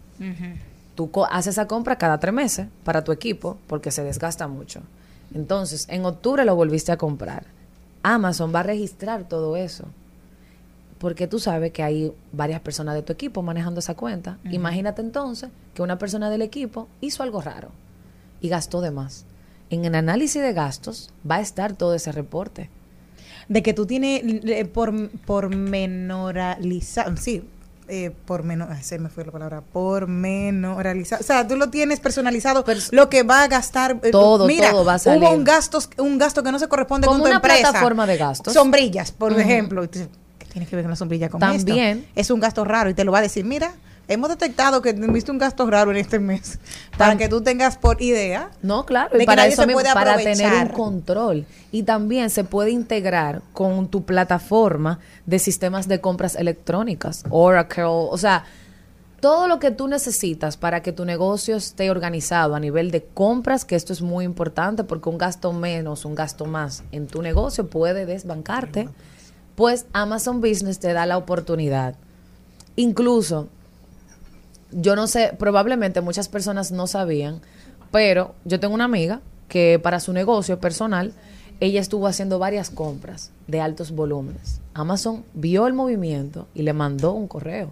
Tú 0.95 1.11
co- 1.11 1.25
haces 1.25 1.55
esa 1.55 1.67
compra 1.67 1.97
cada 1.97 2.19
tres 2.19 2.33
meses 2.33 2.67
para 2.83 3.03
tu 3.03 3.11
equipo 3.11 3.57
porque 3.67 3.91
se 3.91 4.03
desgasta 4.03 4.47
mucho. 4.47 4.81
Entonces, 5.33 5.85
en 5.89 6.05
octubre 6.05 6.43
lo 6.45 6.55
volviste 6.55 6.91
a 6.91 6.97
comprar. 6.97 7.45
Amazon 8.03 8.53
va 8.53 8.61
a 8.61 8.63
registrar 8.63 9.23
todo 9.27 9.55
eso. 9.55 9.85
Porque 10.97 11.27
tú 11.27 11.39
sabes 11.39 11.71
que 11.71 11.83
hay 11.83 12.11
varias 12.33 12.59
personas 12.59 12.95
de 12.95 13.01
tu 13.03 13.13
equipo 13.13 13.41
manejando 13.41 13.79
esa 13.79 13.95
cuenta. 13.95 14.37
Imagínate 14.51 15.01
entonces 15.01 15.49
que 15.73 15.81
una 15.81 15.97
persona 15.97 16.29
del 16.29 16.41
equipo 16.41 16.87
hizo 16.99 17.23
algo 17.23 17.41
raro 17.41 17.69
y 18.41 18.49
gastó 18.49 18.81
de 18.81 18.91
más. 18.91 19.25
En 19.69 19.85
el 19.85 19.95
análisis 19.95 20.41
de 20.41 20.53
gastos 20.53 21.11
va 21.29 21.35
a 21.35 21.41
estar 21.41 21.73
todo 21.73 21.93
ese 21.95 22.11
reporte. 22.11 22.69
de 23.47 23.63
que 23.63 23.73
tú 23.73 23.85
tienes 23.87 24.21
eh, 24.25 24.65
por, 24.65 25.09
por 25.25 25.55
menoralizar, 25.55 27.17
sí, 27.17 27.43
eh, 27.87 28.11
por 28.25 28.43
menos, 28.43 28.69
se 28.85 28.99
me 28.99 29.09
fue 29.09 29.25
la 29.25 29.31
palabra, 29.31 29.61
por 29.61 30.07
menoralizado. 30.07 31.21
O 31.21 31.23
sea, 31.25 31.47
tú 31.47 31.55
lo 31.55 31.69
tienes 31.71 31.99
personalizado, 31.99 32.63
lo 32.91 33.09
que 33.09 33.23
va 33.23 33.41
a 33.43 33.47
gastar. 33.47 33.97
eh, 34.03 34.11
Todo, 34.11 34.45
mira, 34.45 34.69
todo 34.71 34.85
va 34.85 34.95
a 34.95 34.99
salir. 34.99 35.23
Hubo 35.23 35.31
un 35.33 35.43
gasto, 35.43 35.79
un 35.97 36.17
gasto 36.19 36.43
que 36.43 36.51
no 36.51 36.59
se 36.59 36.67
corresponde 36.67 37.07
Como 37.07 37.17
con 37.19 37.23
tu 37.23 37.27
una 37.29 37.35
empresa. 37.37 37.71
plataforma 37.71 38.05
de 38.05 38.17
gastos. 38.17 38.53
Sombrillas, 38.53 39.11
por 39.11 39.39
ejemplo. 39.39 39.89
¿Qué 39.89 40.07
tiene 40.51 40.67
que 40.67 40.75
ver 40.75 40.83
con 40.85 40.91
la 40.91 40.95
sombrilla 40.95 41.29
con 41.29 41.39
También. 41.39 41.99
esto? 41.99 42.11
Es 42.15 42.29
un 42.31 42.39
gasto 42.39 42.63
raro 42.65 42.89
y 42.91 42.93
te 42.93 43.03
lo 43.03 43.11
va 43.11 43.19
a 43.19 43.21
decir, 43.21 43.45
mira. 43.45 43.73
Hemos 44.09 44.29
detectado 44.29 44.81
que 44.81 44.91
viste 44.91 45.31
un 45.31 45.37
gasto 45.37 45.69
raro 45.69 45.91
en 45.91 45.97
este 45.97 46.17
mes. 46.17 46.57
Para 46.97 47.15
que 47.15 47.29
tú 47.29 47.41
tengas 47.41 47.77
por 47.77 48.01
idea. 48.01 48.49
No, 48.63 48.83
claro, 48.83 49.11
de 49.11 49.17
y 49.17 49.19
que 49.19 49.25
para 49.27 49.43
nadie 49.43 49.53
eso 49.53 49.61
se 49.61 49.67
mismo, 49.67 49.81
puede 49.81 49.93
para 49.93 50.17
tener 50.17 50.51
un 50.63 50.69
control. 50.69 51.45
Y 51.71 51.83
también 51.83 52.31
se 52.31 52.43
puede 52.43 52.71
integrar 52.71 53.43
con 53.53 53.87
tu 53.87 54.05
plataforma 54.05 54.97
de 55.27 55.37
sistemas 55.37 55.87
de 55.87 56.01
compras 56.01 56.35
electrónicas, 56.35 57.23
Oracle, 57.29 57.83
o 57.83 58.17
sea, 58.17 58.45
todo 59.19 59.47
lo 59.47 59.59
que 59.59 59.69
tú 59.69 59.87
necesitas 59.87 60.57
para 60.57 60.81
que 60.81 60.91
tu 60.91 61.05
negocio 61.05 61.55
esté 61.57 61.91
organizado 61.91 62.55
a 62.55 62.59
nivel 62.59 62.89
de 62.89 63.03
compras, 63.03 63.63
que 63.63 63.75
esto 63.75 63.93
es 63.93 64.01
muy 64.01 64.25
importante 64.25 64.83
porque 64.83 65.09
un 65.09 65.19
gasto 65.19 65.53
menos, 65.53 66.03
un 66.03 66.15
gasto 66.15 66.45
más 66.45 66.83
en 66.91 67.05
tu 67.05 67.21
negocio 67.21 67.67
puede 67.67 68.07
desbancarte, 68.07 68.89
pues 69.53 69.85
Amazon 69.93 70.41
Business 70.41 70.79
te 70.79 70.93
da 70.93 71.05
la 71.05 71.17
oportunidad. 71.17 71.93
Incluso 72.75 73.49
yo 74.71 74.95
no 74.95 75.07
sé, 75.07 75.33
probablemente 75.37 76.01
muchas 76.01 76.27
personas 76.29 76.71
no 76.71 76.87
sabían, 76.87 77.41
pero 77.91 78.35
yo 78.45 78.59
tengo 78.59 78.73
una 78.75 78.85
amiga 78.85 79.21
que 79.47 79.79
para 79.81 79.99
su 79.99 80.13
negocio 80.13 80.59
personal, 80.59 81.13
ella 81.59 81.81
estuvo 81.81 82.07
haciendo 82.07 82.39
varias 82.39 82.69
compras 82.69 83.31
de 83.47 83.59
altos 83.61 83.91
volúmenes. 83.91 84.61
Amazon 84.73 85.23
vio 85.33 85.67
el 85.67 85.73
movimiento 85.73 86.47
y 86.55 86.61
le 86.61 86.73
mandó 86.73 87.13
un 87.13 87.27
correo 87.27 87.71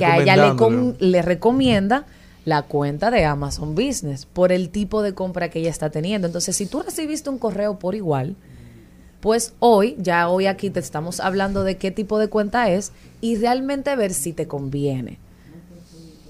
que 0.00 0.04
a 0.04 0.16
ella 0.22 0.36
le, 0.36 0.56
com- 0.56 0.94
le 1.00 1.22
recomienda 1.22 2.04
la 2.44 2.62
cuenta 2.62 3.10
de 3.10 3.24
Amazon 3.24 3.74
Business 3.74 4.26
por 4.26 4.52
el 4.52 4.68
tipo 4.68 5.02
de 5.02 5.14
compra 5.14 5.48
que 5.48 5.58
ella 5.60 5.70
está 5.70 5.90
teniendo. 5.90 6.26
Entonces, 6.28 6.54
si 6.54 6.66
tú 6.66 6.82
recibiste 6.82 7.30
un 7.30 7.38
correo 7.38 7.78
por 7.78 7.94
igual, 7.96 8.36
pues 9.20 9.54
hoy, 9.58 9.96
ya 9.98 10.28
hoy 10.28 10.46
aquí 10.46 10.70
te 10.70 10.78
estamos 10.78 11.18
hablando 11.18 11.64
de 11.64 11.78
qué 11.78 11.90
tipo 11.90 12.18
de 12.18 12.28
cuenta 12.28 12.70
es 12.70 12.92
y 13.20 13.36
realmente 13.36 13.96
ver 13.96 14.12
si 14.14 14.32
te 14.32 14.46
conviene. 14.46 15.18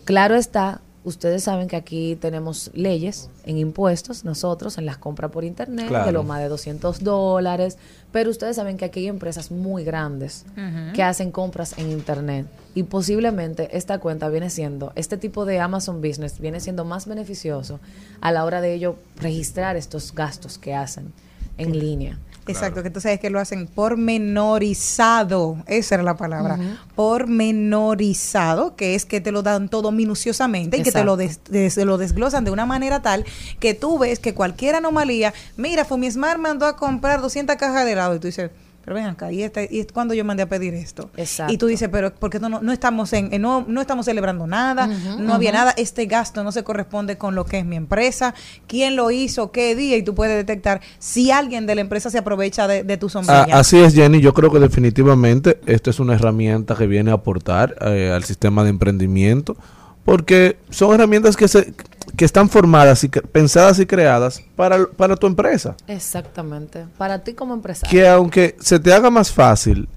Claro 0.07 0.35
está, 0.37 0.81
ustedes 1.05 1.43
saben 1.45 1.69
que 1.69 1.77
aquí 1.77 2.17
tenemos 2.17 2.71
leyes 2.75 3.29
en 3.45 3.59
impuestos, 3.59 4.25
nosotros, 4.25 4.79
en 4.79 4.87
las 4.87 4.97
compras 4.99 5.31
por 5.31 5.45
internet, 5.45 5.87
Claro. 5.89 6.07
de 6.07 6.13
lo 6.13 6.23
más 6.23 6.41
de 6.41 6.49
200 6.49 7.05
dólares, 7.05 7.77
pero 8.13 8.31
ustedes 8.31 8.57
saben 8.57 8.77
que 8.77 8.85
aquí 8.87 9.01
hay 9.01 9.09
empresas 9.09 9.51
muy 9.51 9.85
grandes 9.85 10.47
que 10.95 11.03
hacen 11.03 11.31
compras 11.31 11.75
en 11.77 11.91
internet 11.91 12.47
y 12.75 12.85
posiblemente 12.85 13.77
esta 13.77 13.99
cuenta 13.99 14.29
viene 14.31 14.49
siendo, 14.49 14.93
este 14.95 15.17
tipo 15.17 15.45
de 15.45 15.61
Amazon 15.61 16.01
Business 16.01 16.39
viene 16.41 16.61
siendo 16.61 16.85
más 16.85 17.07
beneficioso 17.07 17.79
a 18.21 18.33
la 18.33 18.45
hora 18.45 18.61
de 18.61 18.75
ello 18.75 18.97
registrar 19.17 19.77
estos 19.77 20.15
gastos 20.15 20.57
que 20.59 20.75
hacen 20.75 21.13
en 21.59 21.79
línea. 21.79 22.19
Exacto, 22.53 22.83
que 22.83 22.91
tú 22.91 23.01
sabes 23.01 23.19
que 23.21 23.31
lo 23.31 23.41
hacen 23.41 23.67
pormenorizado, 23.67 25.57
esa 25.67 25.95
era 25.97 26.05
la 26.05 26.17
palabra, 26.17 26.57
pormenorizado, 26.95 28.77
que 28.77 28.95
es 28.95 29.05
que 29.05 29.21
te 29.21 29.33
lo 29.33 29.43
dan 29.43 29.69
todo 29.69 29.93
minuciosamente 29.93 30.77
y 30.77 30.83
que 30.83 30.91
te 30.93 31.05
lo, 31.05 31.17
des- 31.17 31.41
des- 31.49 31.77
lo 31.77 31.99
desglosan 31.99 32.45
de 32.45 32.51
una 32.51 32.67
manera 32.67 33.03
tal 33.03 33.25
que 33.59 33.75
tú 33.75 33.99
ves 33.99 34.19
que 34.19 34.35
cualquier 34.35 34.75
anomalía, 34.77 35.35
mira, 35.57 35.85
Fumismar 35.85 36.39
mandó 36.39 36.67
a 36.67 36.77
comprar 36.77 37.21
200 37.21 37.57
cajas 37.57 37.85
de 37.85 37.93
helado 37.93 38.15
y 38.17 38.19
tú 38.21 38.27
dices, 38.29 38.51
pero 38.87 38.95
ven 38.95 39.07
acá, 39.07 39.33
¿y, 39.33 39.43
este, 39.43 39.69
y 39.69 39.85
cuándo 39.87 40.15
yo 40.15 40.25
mandé 40.25 40.45
a 40.45 40.49
pedir 40.49 40.73
esto? 40.73 41.11
Exacto. 41.17 41.53
Y 41.53 41.59
tú 41.59 41.67
dices, 41.67 41.89
pero 41.91 42.15
¿por 42.15 42.31
qué 42.31 42.39
no, 42.39 42.49
no 42.49 42.73
estamos 42.73 43.13
en, 43.13 43.35
en- 43.35 43.43
no, 43.43 43.65
no 43.67 43.81
estamos 43.81 44.07
celebrando 44.07 44.47
nada, 44.47 44.87
no 45.19 45.35
había 45.35 45.51
nada, 45.51 45.75
este 45.77 46.07
gasto 46.07 46.45
no 46.45 46.53
se 46.53 46.63
corresponde 46.63 47.19
con 47.19 47.35
lo 47.35 47.45
que 47.47 47.59
es 47.59 47.65
mi 47.67 47.75
empresa, 47.75 48.33
quién 48.69 48.95
lo 48.95 49.11
hizo, 49.11 49.51
qué 49.51 49.75
día, 49.75 49.97
y 49.97 50.05
tú 50.05 50.15
puedes 50.15 50.37
detectar 50.37 50.81
si 51.01 51.33
alguien 51.33 51.67
de 51.67 51.75
la 51.75 51.81
empresa 51.81 52.11
se 52.11 52.19
aprovecha 52.19 52.69
de, 52.69 52.85
de 52.85 52.97
tu 52.97 53.07
Ah, 53.07 53.11
sombrilla. 53.11 53.59
así 53.59 53.77
es, 53.77 53.93
Jenny. 53.93 54.21
Yo 54.21 54.33
creo 54.33 54.53
que 54.53 54.61
definitivamente 54.61 55.59
esto 55.67 55.91
es 55.91 55.99
una 55.99 56.15
herramienta 56.15 56.77
que 56.77 56.87
viene 56.87 57.11
a 57.11 57.15
aportar 57.15 57.75
eh, 57.81 58.13
al 58.15 58.23
sistema 58.23 58.63
de 58.63 58.71
emprendimiento, 58.71 59.57
porque 60.05 60.59
son 60.71 60.95
herramientas 60.95 61.37
que, 61.37 61.49
se, 61.49 61.75
que 62.17 62.25
están 62.25 62.49
formadas 62.49 63.03
y 63.05 63.09
pensadas 63.09 63.79
y 63.79 63.87
creadas 63.87 64.43
para, 64.55 64.87
para 64.87 65.17
tu 65.17 65.27
empresa. 65.27 65.77
Exactamente. 65.87 66.87
Para 66.97 67.25
ti 67.25 67.35
como 67.35 67.55
empresario. 67.55 67.91
Que 67.91 68.09
aunque 68.09 68.57
se 68.61 68.79
te 68.79 68.93
haga 68.93 69.11
más 69.11 69.33
fácil 69.33 69.89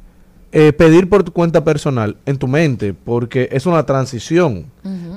eh, 0.52 0.74
pedir 0.74 1.08
por 1.08 1.24
tu 1.24 1.32
cuenta 1.32 1.64
personal 1.64 2.18
en 2.26 2.38
tu 2.38 2.48
mente, 2.48 2.96
porque 2.96 3.50
es 3.52 3.68
una 3.68 3.86
transición. 3.86 4.66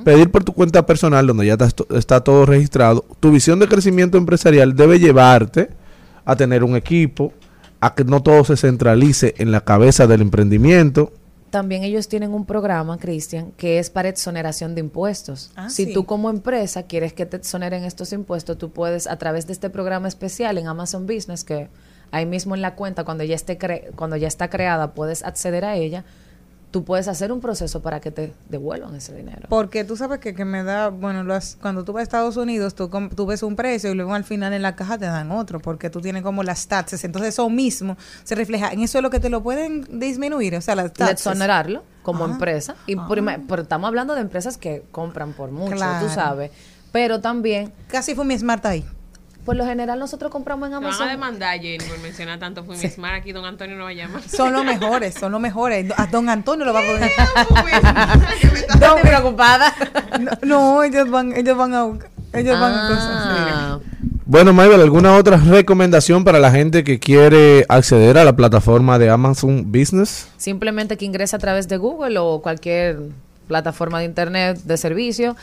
Pedir 0.03 0.29
por 0.29 0.43
tu 0.43 0.53
cuenta 0.53 0.85
personal, 0.85 1.25
donde 1.25 1.47
ya 1.47 1.57
está 1.95 2.19
todo 2.23 2.45
registrado, 2.45 3.03
tu 3.19 3.31
visión 3.31 3.57
de 3.57 3.67
crecimiento 3.67 4.17
empresarial 4.17 4.75
debe 4.75 4.99
llevarte 4.99 5.69
a 6.25 6.35
tener 6.35 6.63
un 6.63 6.75
equipo, 6.75 7.33
a 7.79 7.95
que 7.95 8.03
no 8.03 8.21
todo 8.21 8.43
se 8.43 8.57
centralice 8.57 9.33
en 9.37 9.51
la 9.51 9.61
cabeza 9.61 10.05
del 10.05 10.21
emprendimiento. 10.21 11.13
También 11.53 11.83
ellos 11.83 12.07
tienen 12.07 12.33
un 12.33 12.45
programa, 12.47 12.97
Cristian, 12.97 13.51
que 13.57 13.77
es 13.77 13.91
para 13.91 14.09
exoneración 14.09 14.73
de 14.73 14.79
impuestos. 14.81 15.51
Ah, 15.55 15.69
si 15.69 15.85
sí. 15.85 15.93
tú 15.93 16.07
como 16.07 16.31
empresa 16.31 16.81
quieres 16.87 17.13
que 17.13 17.27
te 17.27 17.37
exoneren 17.37 17.83
estos 17.83 18.11
impuestos, 18.11 18.57
tú 18.57 18.71
puedes 18.71 19.05
a 19.05 19.17
través 19.19 19.45
de 19.45 19.53
este 19.53 19.69
programa 19.69 20.07
especial 20.07 20.57
en 20.57 20.65
Amazon 20.67 21.05
Business, 21.05 21.43
que 21.43 21.67
ahí 22.09 22.25
mismo 22.25 22.55
en 22.55 22.63
la 22.63 22.73
cuenta, 22.73 23.03
cuando 23.03 23.23
ya, 23.23 23.35
esté 23.35 23.59
cre- 23.59 23.91
cuando 23.95 24.15
ya 24.17 24.27
está 24.27 24.49
creada, 24.49 24.95
puedes 24.95 25.23
acceder 25.23 25.63
a 25.63 25.75
ella, 25.75 26.05
tú 26.73 26.83
puedes 26.83 27.07
hacer 27.07 27.31
un 27.31 27.39
proceso 27.39 27.83
para 27.83 28.01
que 28.01 28.09
te 28.09 28.33
devuelvan 28.49 28.95
ese 28.95 29.13
dinero. 29.15 29.43
Porque 29.47 29.83
tú 29.83 29.95
sabes 29.95 30.17
que, 30.19 30.33
que 30.33 30.43
me 30.43 30.63
da, 30.63 30.89
bueno, 30.89 31.23
las- 31.23 31.55
cuando 31.61 31.83
tú 31.85 31.93
vas 31.93 31.99
a 31.99 32.03
Estados 32.03 32.35
Unidos, 32.35 32.73
tú, 32.73 32.89
tú 33.15 33.27
ves 33.27 33.43
un 33.43 33.55
precio 33.55 33.91
y 33.91 33.93
luego 33.93 34.15
al 34.15 34.23
final 34.23 34.53
en 34.53 34.63
la 34.63 34.75
caja 34.75 34.97
te 34.97 35.05
dan 35.05 35.31
otro, 35.31 35.59
porque 35.59 35.91
tú 35.91 36.01
tienes 36.01 36.23
como 36.23 36.41
las 36.41 36.67
taxes. 36.67 37.03
Entonces 37.03 37.35
eso 37.35 37.47
mismo 37.51 37.95
se 38.23 38.33
refleja. 38.33 38.71
En 38.73 38.81
eso 38.81 38.97
es 38.97 39.03
lo 39.03 39.11
que 39.11 39.19
te 39.19 39.29
lo 39.29 39.43
pueden 39.43 39.99
disminuir, 39.99 40.55
o 40.55 40.61
sea, 40.61 40.73
las 40.75 40.91
taxes. 40.93 41.27
exonerarlo 41.27 41.83
como 42.01 42.25
Ah. 42.25 42.31
empresa. 42.31 42.75
Y 42.87 42.95
prima- 42.95 43.37
pero 43.47 43.61
estamos 43.61 43.87
hablando 43.87 44.15
de 44.15 44.21
empresas 44.21 44.57
que 44.57 44.83
compran 44.91 45.33
por 45.33 45.51
mucho, 45.51 45.75
Claro. 45.75 46.07
tú 46.07 46.11
sabes. 46.11 46.49
Pero 46.91 47.21
también, 47.21 47.71
Casi 47.87 48.15
fue 48.15 48.25
mi 48.25 48.35
smart 48.37 48.65
ahí. 48.65 48.83
Por 49.45 49.55
lo 49.55 49.65
general, 49.65 49.99
nosotros 49.99 50.31
compramos 50.31 50.67
en 50.67 50.71
Te 50.71 50.75
van 50.75 50.83
a 50.85 50.87
Amazon. 50.87 51.07
demandar, 51.09 51.59
Jenny, 51.59 51.83
por 51.83 51.99
mencionar 51.99 52.39
tanto 52.39 52.63
Fumismar. 52.63 53.15
Aquí 53.15 53.31
don 53.33 53.43
Antonio 53.45 53.75
no 53.75 53.83
va 53.83 53.89
a 53.89 53.93
llamar. 53.93 54.21
Son 54.27 54.53
los 54.53 54.63
mejores, 54.63 55.15
son 55.15 55.31
los 55.33 55.41
mejores. 55.41 55.91
A 55.97 56.05
don 56.07 56.29
Antonio 56.29 56.65
lo 56.65 56.73
va 56.73 56.79
a 56.79 56.83
poner. 56.83 57.11
No, 58.79 58.95
preocupada. 59.01 59.73
No, 60.19 60.31
no, 60.43 60.83
ellos 60.83 61.09
van, 61.09 61.33
ellos 61.35 61.57
van 61.57 61.73
a, 61.73 61.87
ellos 62.33 62.59
van 62.59 62.73
a 62.73 62.87
cosas. 62.87 63.07
Ah, 63.09 63.79
Bueno, 64.25 64.53
Maybel, 64.53 64.81
¿alguna 64.81 65.15
otra 65.17 65.37
recomendación 65.37 66.23
para 66.23 66.39
la 66.39 66.51
gente 66.51 66.83
que 66.83 66.99
quiere 66.99 67.65
acceder 67.69 68.17
a 68.17 68.23
la 68.23 68.35
plataforma 68.35 68.99
de 68.99 69.09
Amazon 69.09 69.71
Business? 69.71 70.27
simplemente 70.37 70.97
que 70.97 71.05
ingrese 71.05 71.35
a 71.35 71.39
través 71.39 71.67
de 71.67 71.77
Google 71.77 72.17
o 72.19 72.41
cualquier 72.41 72.99
plataforma 73.47 73.99
de 73.99 74.05
internet 74.05 74.59
de 74.63 74.77
servicio 74.77 75.35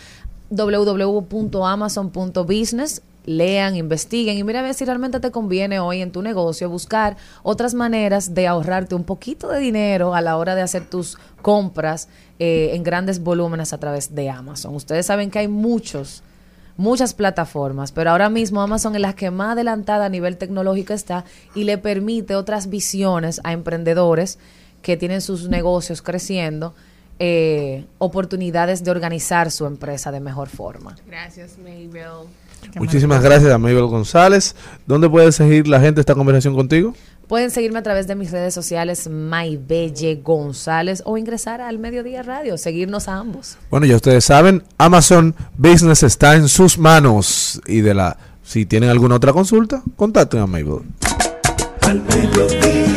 www.amazon.business 0.50 3.02
lean, 3.24 3.76
investiguen 3.76 4.38
y 4.38 4.44
mira 4.44 4.60
a 4.60 4.62
ver 4.62 4.74
si 4.74 4.84
realmente 4.84 5.20
te 5.20 5.30
conviene 5.30 5.78
hoy 5.78 6.00
en 6.00 6.10
tu 6.10 6.22
negocio 6.22 6.68
buscar 6.68 7.16
otras 7.42 7.74
maneras 7.74 8.34
de 8.34 8.46
ahorrarte 8.46 8.94
un 8.94 9.04
poquito 9.04 9.48
de 9.48 9.60
dinero 9.60 10.14
a 10.14 10.20
la 10.20 10.36
hora 10.36 10.54
de 10.54 10.62
hacer 10.62 10.88
tus 10.88 11.18
compras 11.42 12.08
eh, 12.38 12.70
en 12.74 12.82
grandes 12.82 13.20
volúmenes 13.20 13.72
a 13.72 13.78
través 13.78 14.14
de 14.14 14.30
Amazon. 14.30 14.74
Ustedes 14.74 15.06
saben 15.06 15.30
que 15.30 15.40
hay 15.40 15.48
muchos 15.48 16.22
muchas 16.76 17.12
plataformas, 17.12 17.92
pero 17.92 18.10
ahora 18.10 18.30
mismo 18.30 18.62
Amazon 18.62 18.94
es 18.94 19.02
la 19.02 19.12
que 19.12 19.30
más 19.30 19.52
adelantada 19.52 20.06
a 20.06 20.08
nivel 20.08 20.38
tecnológico 20.38 20.94
está 20.94 21.26
y 21.54 21.64
le 21.64 21.76
permite 21.76 22.34
otras 22.34 22.70
visiones 22.70 23.40
a 23.44 23.52
emprendedores 23.52 24.38
que 24.80 24.96
tienen 24.96 25.20
sus 25.20 25.50
negocios 25.50 26.00
creciendo, 26.00 26.74
eh, 27.18 27.84
oportunidades 27.98 28.82
de 28.82 28.90
organizar 28.90 29.50
su 29.50 29.66
empresa 29.66 30.10
de 30.10 30.20
mejor 30.20 30.48
forma. 30.48 30.96
Gracias, 31.06 31.58
Maybel. 31.58 32.26
Muchísimas 32.76 33.22
gracias 33.22 33.52
a 33.52 33.58
Maybel 33.58 33.86
González. 33.86 34.54
¿Dónde 34.86 35.08
puede 35.08 35.32
seguir 35.32 35.68
la 35.68 35.80
gente 35.80 36.00
esta 36.00 36.14
conversación 36.14 36.54
contigo? 36.54 36.94
Pueden 37.30 37.52
seguirme 37.52 37.78
a 37.78 37.82
través 37.82 38.08
de 38.08 38.16
mis 38.16 38.32
redes 38.32 38.52
sociales, 38.52 39.08
Maybelle 39.08 40.16
González, 40.16 41.00
o 41.04 41.16
ingresar 41.16 41.60
al 41.60 41.78
Mediodía 41.78 42.24
Radio, 42.24 42.58
seguirnos 42.58 43.06
a 43.06 43.18
ambos. 43.18 43.56
Bueno, 43.70 43.86
ya 43.86 43.94
ustedes 43.94 44.24
saben, 44.24 44.64
Amazon 44.78 45.36
Business 45.56 46.02
está 46.02 46.34
en 46.34 46.48
sus 46.48 46.76
manos. 46.76 47.60
Y 47.68 47.82
de 47.82 47.94
la, 47.94 48.16
si 48.42 48.66
tienen 48.66 48.90
alguna 48.90 49.14
otra 49.14 49.32
consulta, 49.32 49.80
contacten 49.94 50.40
a 50.40 50.48
Maybel. 50.48 50.80
Al 51.82 52.02
mediodía, 52.02 52.89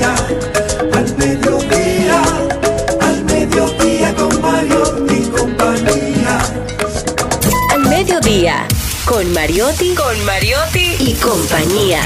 con 9.13 9.32
Mariotti, 9.32 9.93
con 9.93 10.26
Mariotti 10.26 10.95
y 10.99 11.13
compañía. 11.13 12.02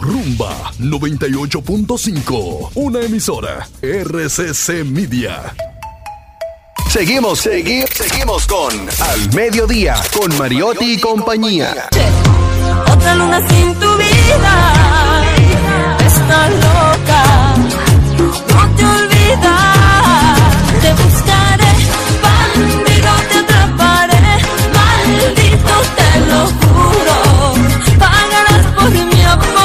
Rumba 0.00 0.72
98.5. 0.78 2.70
Una 2.74 3.00
emisora. 3.02 3.68
RCC 3.82 4.82
Media. 4.86 5.54
Seguimos, 6.88 7.40
seguimos, 7.40 7.90
seguimos 7.90 8.46
con 8.46 8.72
Al 9.00 9.34
Mediodía, 9.34 9.96
con 10.18 10.34
Mariotti 10.38 10.94
y 10.94 10.98
compañía. 10.98 11.90
Otra 12.90 13.16
luna 13.16 13.46
sin 13.46 13.74
tu 13.74 13.96
vida. 13.98 15.24
Estás 16.06 16.50
loca. 16.54 17.54
No 18.48 18.76
te 18.76 18.84
olvidas. 18.86 20.38
Te 20.80 20.94
te 25.96 26.20
lo 26.30 26.46
juro. 26.60 27.54
Pagarás 27.98 28.66
por 28.76 28.90
mi 28.90 29.22
amor. 29.22 29.63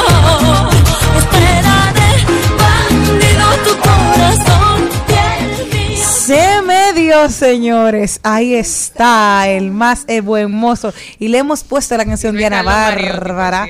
Se 7.10 7.16
me 7.16 7.22
dio, 7.22 7.30
señores. 7.30 8.20
Ahí 8.22 8.54
está, 8.54 9.48
el 9.48 9.72
más 9.72 10.06
eh, 10.08 10.22
buen 10.22 10.52
mozo. 10.52 10.94
Y 11.18 11.30
le 11.30 11.40
hemos 11.40 11.64
puesto 11.64 11.98
la 11.98 12.06
canción 12.06 12.36
de 12.36 12.46
Ana 12.46 12.62
Bárbara. 12.62 13.68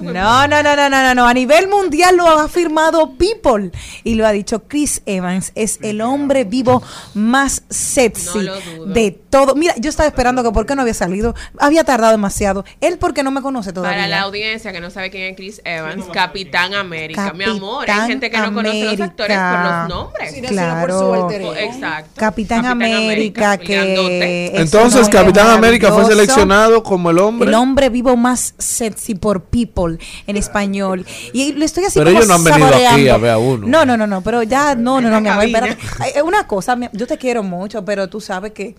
No, 0.00 0.48
no, 0.48 0.62
no, 0.62 0.76
no, 0.76 0.90
no, 0.90 1.14
no. 1.14 1.26
A 1.26 1.34
nivel 1.34 1.68
mundial 1.68 2.16
lo 2.16 2.26
ha 2.26 2.44
afirmado 2.44 3.12
People. 3.16 3.70
Y 4.02 4.14
lo 4.14 4.26
ha 4.26 4.32
dicho 4.32 4.64
Chris 4.64 5.02
Evans. 5.06 5.52
Es 5.54 5.78
el 5.82 6.00
hombre 6.00 6.42
vivo 6.42 6.82
más 7.14 7.62
sexy 7.70 8.40
No 8.40 8.86
de 8.86 9.12
todo. 9.30 9.54
Mira, 9.54 9.74
yo 9.76 9.88
estaba 9.90 10.08
esperando 10.08 10.42
que 10.42 10.50
por 10.50 10.66
qué 10.66 10.74
no 10.74 10.82
había 10.82 10.94
salido. 10.94 11.34
Había 11.58 11.84
tardado 11.84 12.10
demasiado. 12.10 12.64
Él 12.80 12.98
porque 12.98 13.22
no 13.22 13.30
me 13.30 13.40
conoce 13.40 13.72
todavía. 13.72 13.98
Para 13.98 14.08
la 14.08 14.22
audiencia 14.22 14.72
que 14.72 14.80
no 14.80 14.90
sabe 14.90 15.10
quién 15.10 15.30
es 15.30 15.36
Chris 15.36 15.62
Evans, 15.64 16.06
Capitán 16.12 16.74
América. 16.74 17.32
Mi 17.32 17.44
Capitán 17.44 17.56
amor, 17.56 17.88
hay 17.88 18.08
gente 18.08 18.30
que 18.30 18.38
no 18.38 18.52
conoce 18.52 18.84
los 18.84 19.00
actores 19.00 19.36
por 19.36 19.46
América. 19.46 19.78
los 19.78 19.88
nombres. 19.88 20.30
Sí, 20.32 20.42
sino 20.44 20.80
por 20.80 20.90
su 20.90 21.54
Exacto. 21.54 22.20
Capitán, 22.64 22.92
América, 22.94 23.58
que 23.58 24.46
es 24.54 24.60
Entonces, 24.60 25.08
Capitán 25.08 25.50
América 25.50 25.92
fue 25.92 26.04
seleccionado 26.06 26.82
como 26.82 27.10
el 27.10 27.18
hombre. 27.18 27.48
El 27.48 27.54
hombre 27.54 27.88
vivo 27.88 28.16
más 28.16 28.54
sexy 28.58 29.14
por 29.14 29.44
people 29.44 29.98
en 30.26 30.36
español. 30.36 31.04
Y 31.32 31.52
le 31.52 31.64
estoy 31.64 31.84
así 31.84 31.98
Pero 31.98 32.10
como 32.10 32.18
ellos 32.18 32.28
no 32.28 32.34
han 32.34 32.44
venido 32.44 32.66
aquí 32.66 33.08
a 33.08 33.16
ver 33.16 33.30
a 33.30 33.38
uno. 33.38 33.66
No, 33.66 33.84
no, 33.84 33.96
no, 33.96 34.06
no, 34.06 34.22
pero 34.22 34.42
ya, 34.42 34.74
no, 34.74 35.00
no, 35.00 35.10
no, 35.10 35.20
mi 35.20 35.28
amor, 35.28 35.44
espérate. 35.44 35.78
Eh, 36.14 36.22
Una 36.22 36.46
cosa, 36.46 36.76
yo 36.92 37.06
te 37.06 37.18
quiero 37.18 37.42
mucho, 37.42 37.84
pero 37.84 38.08
tú 38.08 38.20
sabes 38.20 38.52
que 38.52 38.74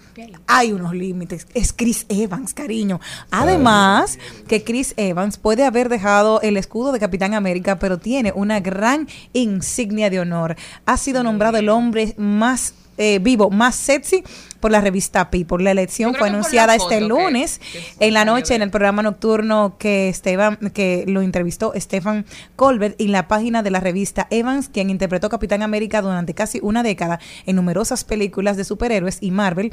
hay 0.48 0.72
unos 0.72 0.94
límites. 0.94 1.48
Es 1.54 1.74
Chris 1.74 2.06
Evans, 2.10 2.54
cariño. 2.54 3.00
Además, 3.32 4.20
que 4.48 4.64
Chris 4.64 4.94
Evans 4.98 5.38
puede 5.38 5.64
haber 5.64 5.90
dejado 5.90 6.42
el 6.42 6.58
escudo 6.58 6.92
de 6.92 7.00
Capitán 7.00 7.34
América, 7.34 7.80
pero 7.80 7.98
tiene 7.98 8.32
una 8.36 8.60
gran 8.60 9.08
insignia 9.34 10.10
de 10.10 10.20
honor. 10.20 10.56
Ha 10.86 10.98
sido 10.98 11.24
nombrado 11.24 11.58
el 11.58 11.70
hombre 11.70 12.14
más 12.18 12.74
eh, 12.98 13.20
vivo, 13.22 13.50
más 13.50 13.76
sexy 13.76 14.24
por 14.60 14.72
la 14.72 14.82
revista 14.82 15.30
People. 15.30 15.64
La 15.64 15.72
elección 15.72 16.16
fue 16.16 16.30
anunciada 16.30 16.76
este 16.76 17.00
que- 17.00 17.08
lunes 17.08 17.60
que 17.98 18.08
en 18.08 18.14
la 18.14 18.26
noche 18.26 18.56
en 18.56 18.62
el 18.62 18.70
programa 18.72 19.02
nocturno 19.04 19.76
que 19.78 20.10
Esteban 20.10 20.58
que 20.74 21.04
lo 21.08 21.22
entrevistó 21.22 21.74
Stefan 21.76 22.26
Colbert 22.56 22.96
en 23.00 23.12
la 23.12 23.28
página 23.28 23.64
de 23.64 23.72
la 23.72 23.80
revista 23.80 24.28
Evans, 24.30 24.70
quien 24.70 24.90
interpretó 24.90 25.30
Capitán 25.30 25.62
América 25.62 26.02
durante 26.02 26.34
casi 26.34 26.60
una 26.64 26.84
década 26.84 27.20
en 27.46 27.56
numerosas 27.58 28.04
películas 28.04 28.58
de 28.58 28.64
superhéroes 28.64 29.18
y 29.22 29.32
Marvel. 29.32 29.72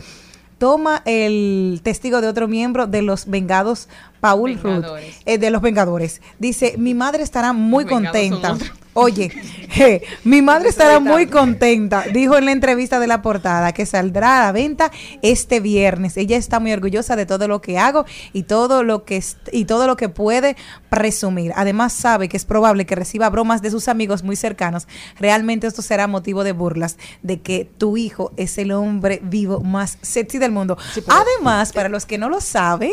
Toma 0.58 1.02
el 1.06 1.80
testigo 1.82 2.20
de 2.20 2.28
otro 2.28 2.46
miembro 2.46 2.86
de 2.86 3.02
los 3.02 3.26
Vengados, 3.26 3.88
Paul 4.22 4.54
Vengadores. 4.54 5.16
eh, 5.26 5.36
de 5.36 5.50
los 5.50 5.60
Vengadores. 5.60 6.22
Dice, 6.38 6.76
mi 6.78 6.94
madre 6.94 7.24
estará 7.24 7.52
muy 7.52 7.82
Los 7.82 7.92
contenta. 7.92 8.56
Oye, 8.94 9.30
je, 9.70 10.02
mi 10.22 10.42
madre 10.42 10.68
estará 10.68 11.00
muy 11.00 11.26
contenta, 11.26 12.04
dijo 12.12 12.36
en 12.36 12.44
la 12.44 12.52
entrevista 12.52 13.00
de 13.00 13.06
la 13.06 13.22
portada, 13.22 13.72
que 13.72 13.86
saldrá 13.86 14.42
a 14.42 14.44
la 14.44 14.52
venta 14.52 14.92
este 15.22 15.60
viernes. 15.60 16.18
Ella 16.18 16.36
está 16.36 16.60
muy 16.60 16.72
orgullosa 16.72 17.16
de 17.16 17.24
todo 17.24 17.48
lo 17.48 17.62
que 17.62 17.78
hago 17.78 18.04
y 18.34 18.42
todo 18.42 18.84
lo 18.84 19.04
que 19.04 19.24
y 19.50 19.64
todo 19.64 19.86
lo 19.86 19.96
que 19.96 20.10
puede 20.10 20.56
presumir. 20.90 21.52
Además 21.56 21.94
sabe 21.94 22.28
que 22.28 22.36
es 22.36 22.44
probable 22.44 22.84
que 22.84 22.94
reciba 22.94 23.30
bromas 23.30 23.62
de 23.62 23.70
sus 23.70 23.88
amigos 23.88 24.22
muy 24.22 24.36
cercanos. 24.36 24.86
Realmente 25.18 25.66
esto 25.66 25.80
será 25.80 26.06
motivo 26.06 26.44
de 26.44 26.52
burlas 26.52 26.98
de 27.22 27.40
que 27.40 27.64
tu 27.78 27.96
hijo 27.96 28.32
es 28.36 28.58
el 28.58 28.72
hombre 28.72 29.20
vivo 29.24 29.62
más 29.62 29.96
sexy 30.02 30.36
del 30.38 30.52
mundo. 30.52 30.76
Además, 31.08 31.72
para 31.72 31.88
los 31.88 32.04
que 32.04 32.18
no 32.18 32.28
lo 32.28 32.42
saben, 32.42 32.92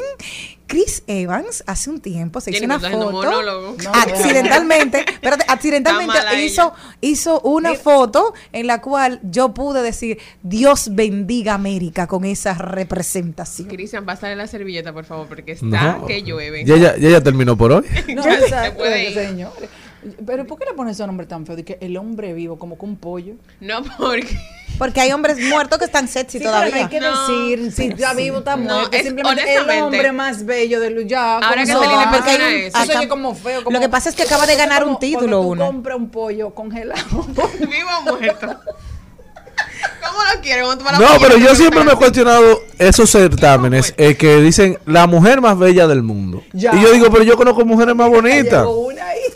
Chris 0.70 1.04
Evans 1.08 1.64
hace 1.66 1.90
un 1.90 2.00
tiempo 2.00 2.40
se 2.40 2.52
hizo 2.52 2.64
una 2.64 2.80
foto. 2.80 3.42
No, 3.44 3.76
accidentalmente, 3.94 5.00
espérate, 5.00 5.44
accidentalmente 5.48 6.18
hizo, 6.46 6.74
hizo 7.02 7.42
una 7.42 7.74
foto 7.74 8.34
en 8.54 8.68
la 8.68 8.80
cual 8.80 9.20
yo 9.24 9.54
pude 9.54 9.82
decir 9.82 10.20
Dios 10.44 10.90
bendiga 10.94 11.56
América 11.56 12.06
con 12.06 12.24
esa 12.24 12.54
representación. 12.54 13.68
Cristian, 13.68 14.06
pásale 14.06 14.36
la 14.36 14.46
servilleta, 14.46 14.94
por 14.94 15.06
favor, 15.06 15.28
porque 15.28 15.54
está 15.54 15.66
No. 15.98 16.06
que 16.06 16.22
llueve. 16.22 16.64
Ya, 16.66 16.78
ya, 16.78 16.96
ya, 16.98 17.10
ya 17.10 17.22
terminó 17.24 17.58
por 17.58 17.72
hoy. 17.72 17.86
No, 18.16 18.24
Ya 18.24 18.40
se 18.66 18.72
puede 18.72 19.10
ir. 19.10 19.14
señores. 19.16 19.70
Pero 20.26 20.46
¿por 20.48 20.58
qué 20.60 20.66
le 20.66 20.74
pones 20.74 20.96
ese 20.98 21.06
nombre 21.06 21.26
tan 21.26 21.46
feo? 21.46 21.56
De 21.56 21.64
que 21.66 21.78
el 21.82 21.98
hombre 21.98 22.34
vivo, 22.34 22.58
como 22.58 22.78
que 22.78 22.86
un 22.86 22.96
pollo. 22.96 23.36
No, 23.60 23.84
porque. 23.98 24.38
Porque 24.78 25.02
hay 25.02 25.12
hombres 25.12 25.38
muertos 25.50 25.78
que 25.78 25.84
están 25.86 26.08
sexy 26.08 26.38
Sí, 26.38 26.46
pero 26.46 26.52
no 26.52 26.58
todavía. 26.60 26.84
hay 26.84 26.90
que 26.90 27.00
No. 27.02 27.28
decir 27.28 27.72
si 27.74 27.86
está 27.88 28.14
vivo, 28.14 28.38
está 28.38 28.56
No, 28.56 28.76
muerto. 28.76 28.96
es- 28.96 29.04
simplemente 29.04 29.54
el 29.56 29.70
hombre 29.82 30.12
más 30.14 30.46
bello 30.46 30.80
del 30.80 31.06
ya. 31.06 31.36
Ahora 31.40 31.66
que 31.66 31.74
no, 31.74 31.82
Celina 31.82 32.12
porque 32.14 32.30
hay 32.30 32.36
un- 32.38 32.42
eso. 32.68 32.78
Eso 32.78 32.86
se 32.94 32.98
Acá- 32.98 33.10
como 33.10 33.36
feo. 33.36 33.64
Como, 33.66 33.74
Lo 33.76 33.82
que 33.82 33.90
pasa 33.90 34.08
es 34.10 34.16
que 34.16 34.24
acaba 34.24 34.46
de 34.46 34.56
ganar 34.56 34.84
como 34.84 34.94
un 34.94 35.00
título 35.00 35.42
uno. 35.42 35.66
compras 35.66 35.98
un 35.98 36.10
pollo 36.10 36.54
congelado. 36.56 37.04
Vivo 37.60 37.90
o 38.00 38.02
muerto. 38.16 38.58
¿Cómo 40.06 40.20
lo 40.34 40.42
quiere? 40.42 40.62
¿Cómo 40.64 40.78
tú 40.78 40.84
vas 40.84 40.94
a 40.94 41.00
No, 41.00 41.08
pero 41.22 41.38
yo 41.38 41.56
siempre 41.56 41.84
me 41.84 41.92
he 41.94 41.96
cuestionado 41.96 42.64
esos 42.78 43.10
certámenes 43.10 43.94
eh, 43.98 44.16
que 44.16 44.38
dicen 44.42 44.78
la 44.86 45.08
mujer 45.08 45.42
más 45.42 45.58
bella 45.58 45.88
del 45.88 46.04
mundo. 46.04 46.44
Ya. 46.54 46.74
Y 46.76 46.82
yo 46.82 46.92
digo, 46.92 47.10
pero 47.12 47.24
yo 47.24 47.36
conozco 47.38 47.66
mujeres 47.66 47.96
más 47.96 48.10
bonitas. 48.10 48.66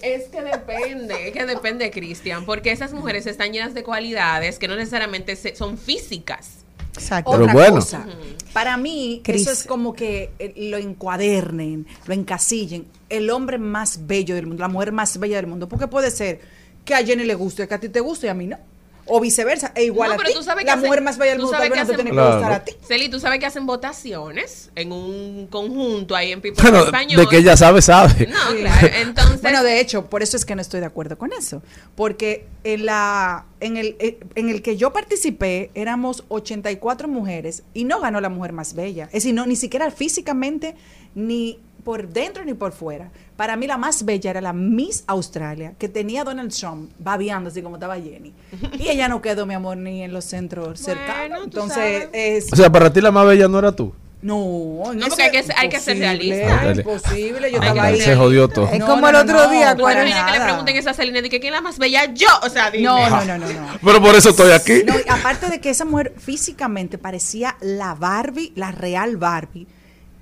Es 0.01 0.23
que 0.25 0.41
depende, 0.41 1.27
es 1.29 1.34
que 1.34 1.45
depende, 1.45 1.89
Cristian, 1.91 2.45
porque 2.45 2.71
esas 2.71 2.93
mujeres 2.93 3.25
están 3.25 3.53
llenas 3.53 3.73
de 3.73 3.84
cualidades 3.84 4.60
que 4.60 4.67
no 4.67 4.75
necesariamente 4.75 5.36
se- 5.36 5.56
son 5.56 5.77
físicas. 5.77 6.58
Exacto. 6.93 7.32
Pero 7.32 7.47
bueno. 7.47 7.75
cosa. 7.75 8.06
Para 8.51 8.77
mí, 8.77 9.21
eso 9.25 9.51
es 9.51 9.63
como 9.63 9.93
que 9.93 10.32
eh, 10.39 10.53
lo 10.69 10.77
encuadernen, 10.77 11.88
lo 12.06 12.13
encasillen. 12.13 12.86
El 13.10 13.29
hombre 13.29 13.58
más 13.58 14.06
bello 14.06 14.36
del 14.36 14.45
mundo, 14.47 14.62
la 14.62 14.67
mujer 14.67 14.91
más 14.91 15.17
bella 15.17 15.38
del 15.38 15.47
mundo. 15.47 15.67
Porque 15.69 15.88
puede 15.88 16.12
ser 16.12 16.41
que 16.86 16.93
a 16.93 17.03
Jenny 17.03 17.23
le 17.23 17.36
guste, 17.36 17.67
que 17.67 17.73
a 17.73 17.79
ti 17.79 17.89
te 17.89 17.99
guste 17.99 18.27
y 18.27 18.29
a 18.29 18.34
mí 18.34 18.45
no. 18.47 18.58
O 19.05 19.19
viceversa, 19.19 19.71
e 19.75 19.83
igual 19.83 20.09
No, 20.09 20.13
a 20.15 20.17
pero 20.17 20.29
ti. 20.29 20.35
tú 20.35 20.43
sabes 20.43 20.63
que 20.63 20.67
la 20.71 20.73
hacen- 20.75 20.85
mujer 20.87 21.01
más 21.03 21.17
bella 21.17 21.31
del 21.31 21.41
mundo 21.41 21.51
tal 21.57 21.69
vez 21.69 21.79
no 21.79 21.85
te 21.85 21.93
tiene 21.95 22.09
que 22.11 22.15
gustar 22.15 22.39
Claro. 22.39 22.55
a 22.55 22.59
ti. 22.63 22.71
Celi, 22.87 23.09
tú 23.09 23.19
sabes 23.19 23.39
que 23.39 23.45
hacen 23.45 23.65
votaciones 23.65 24.69
en 24.75 24.91
un 24.91 25.47
conjunto 25.49 26.15
ahí 26.15 26.31
en 26.31 26.39
People 26.41 26.61
Bueno, 26.63 26.85
Español. 26.85 27.19
de 27.21 27.27
que 27.27 27.37
ella 27.37 27.57
sabe, 27.57 27.81
sabe. 27.81 28.27
No, 28.27 28.55
claro. 28.57 28.87
Entonces, 28.95 29.41
Bueno, 29.41 29.61
de 29.63 29.79
hecho, 29.81 30.09
por 30.09 30.23
eso 30.23 30.37
es 30.37 30.45
que 30.45 30.55
no 30.55 30.61
estoy 30.61 30.79
de 30.79 30.85
acuerdo 30.85 31.17
con 31.17 31.31
eso. 31.33 31.61
Porque 31.95 32.45
en 32.63 32.85
la 32.85 33.45
en 33.59 33.77
el, 33.77 33.95
eh, 33.99 34.19
en 34.35 34.49
el 34.49 34.61
que 34.61 34.75
yo 34.77 34.91
participé 34.93 35.69
éramos 35.73 36.25
84 36.27 37.07
mujeres 37.07 37.63
y 37.73 37.85
no 37.85 37.99
ganó 38.01 38.19
la 38.21 38.29
mujer 38.29 38.51
más 38.53 38.73
bella. 38.73 39.05
Es 39.05 39.23
decir, 39.23 39.33
no, 39.33 39.45
ni 39.45 39.55
siquiera 39.55 39.89
físicamente, 39.91 40.75
ni 41.15 41.59
por 41.83 42.07
dentro 42.09 42.43
ni 42.45 42.53
por 42.53 42.71
fuera. 42.71 43.09
Para 43.35 43.55
mí 43.55 43.67
la 43.67 43.77
más 43.77 44.05
bella 44.05 44.29
era 44.31 44.41
la 44.41 44.53
Miss 44.53 45.03
Australia, 45.07 45.73
que 45.77 45.89
tenía 45.89 46.23
Donald 46.23 46.51
Trump 46.53 46.91
babeando 46.99 47.49
así 47.49 47.61
como 47.61 47.75
estaba 47.77 47.95
Jenny. 47.95 48.33
Y 48.79 48.89
ella 48.89 49.07
no 49.07 49.21
quedó, 49.21 49.45
mi 49.45 49.53
amor, 49.53 49.77
ni 49.77 50.03
en 50.03 50.13
los 50.13 50.25
centros 50.25 50.79
cercanos. 50.79 51.41
Entonces, 51.43 52.09
es... 52.13 52.51
O 52.53 52.55
sea, 52.55 52.71
para 52.71 52.91
ti 52.93 53.01
la 53.01 53.11
más 53.11 53.25
bella 53.25 53.47
no 53.47 53.59
era 53.59 53.71
tú. 53.75 53.93
No, 54.21 54.93
No, 54.95 55.07
porque 55.07 55.23
hay 55.23 55.31
que 55.31 55.43
ser- 55.43 55.55
hay 55.57 55.67
que 55.67 55.79
ser 55.81 55.97
imposible, 55.97 56.45
realista. 56.45 56.81
Imposible, 56.81 57.51
yo 57.51 57.57
estaba 57.59 57.83
ahí. 57.83 57.99
se 57.99 58.15
jodió 58.15 58.47
todo. 58.47 58.69
Es 58.69 58.79
No, 58.79 58.85
como 58.87 59.01
no, 59.01 59.07
el 59.09 59.13
no, 59.13 59.19
otro 59.33 59.43
no, 59.47 59.51
día, 59.51 59.71
imagina 59.77 60.03
que 60.03 60.31
le 60.31 60.39
nada. 60.39 60.45
pregunten 60.45 60.75
a 60.77 60.79
esa 60.79 60.93
Celina 60.93 61.21
de 61.21 61.29
que 61.29 61.41
quién 61.41 61.53
es 61.53 61.57
la 61.57 61.61
más 61.61 61.77
bella 61.77 62.05
yo. 62.13 62.27
O 62.41 62.49
sea, 62.49 62.71
dime. 62.71 62.85
No, 62.85 63.09
no, 63.09 63.25
no, 63.25 63.37
no, 63.37 63.47
no. 63.51 63.67
Pero 63.83 64.01
por 64.01 64.15
eso 64.15 64.29
estoy 64.29 64.53
aquí. 64.53 64.83
Aparte 65.09 65.49
de 65.49 65.59
que 65.59 65.69
esa 65.71 65.83
mujer 65.83 66.13
físicamente 66.17 66.97
parecía 66.97 67.57
la 67.59 67.95
Barbie, 67.95 68.53
la 68.55 68.71
real 68.71 69.17
Barbie, 69.17 69.67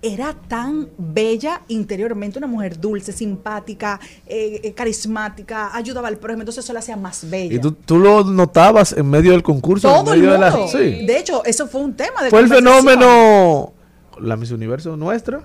era 0.02 0.34
tan 0.48 0.90
bella 0.98 1.62
interiormente, 1.68 2.40
una 2.40 2.48
mujer 2.48 2.80
dulce, 2.80 3.12
simpática, 3.12 4.00
eh, 4.26 4.60
eh, 4.64 4.74
carismática, 4.74 5.76
ayudaba 5.76 6.08
al 6.08 6.18
prójimo, 6.18 6.42
entonces 6.42 6.64
eso 6.64 6.74
la 6.74 6.80
hacía 6.80 6.98
más 6.98 7.30
bella. 7.30 7.56
Y 7.56 7.60
tú, 7.60 7.74
tú 7.74 8.00
lo 8.00 8.24
notabas 8.24 8.94
en 8.94 9.10
medio 9.10 9.32
del 9.32 9.44
concurso. 9.44 9.88
Todo 9.88 10.14
en 10.14 10.24
el 10.24 10.30
mundo. 10.30 10.46
de 10.46 10.62
la. 10.62 10.68
Sí. 10.68 11.06
De 11.06 11.18
hecho, 11.18 11.44
eso 11.46 11.68
fue 11.68 11.82
un 11.82 11.96
tema 11.96 12.24
de 12.24 12.30
Fue 12.30 12.40
el 12.40 12.48
fenómeno. 12.48 13.74
La 14.20 14.36
Miss 14.38 14.52
Universo 14.52 14.96
nuestra. 14.98 15.42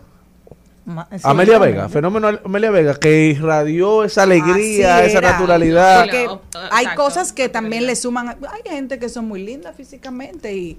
Ma- 0.85 1.09
sí, 1.11 1.21
Amelia. 1.25 1.59
Vega. 1.59 1.89
Fenómeno 1.89 2.29
Amelia 2.45 2.71
Vega. 2.71 2.95
Que 2.95 3.27
irradió 3.27 4.05
esa 4.05 4.23
alegría, 4.23 5.05
esa 5.05 5.21
naturalidad. 5.21 6.03
Porque 6.03 6.29
hay 6.71 6.87
cosas 6.95 7.33
que 7.33 7.49
también 7.49 7.87
le 7.87 7.97
suman. 7.97 8.29
Hay 8.29 8.71
gente 8.71 8.99
que 8.99 9.09
son 9.09 9.27
muy 9.27 9.43
lindas 9.43 9.75
físicamente 9.77 10.55
y, 10.55 10.79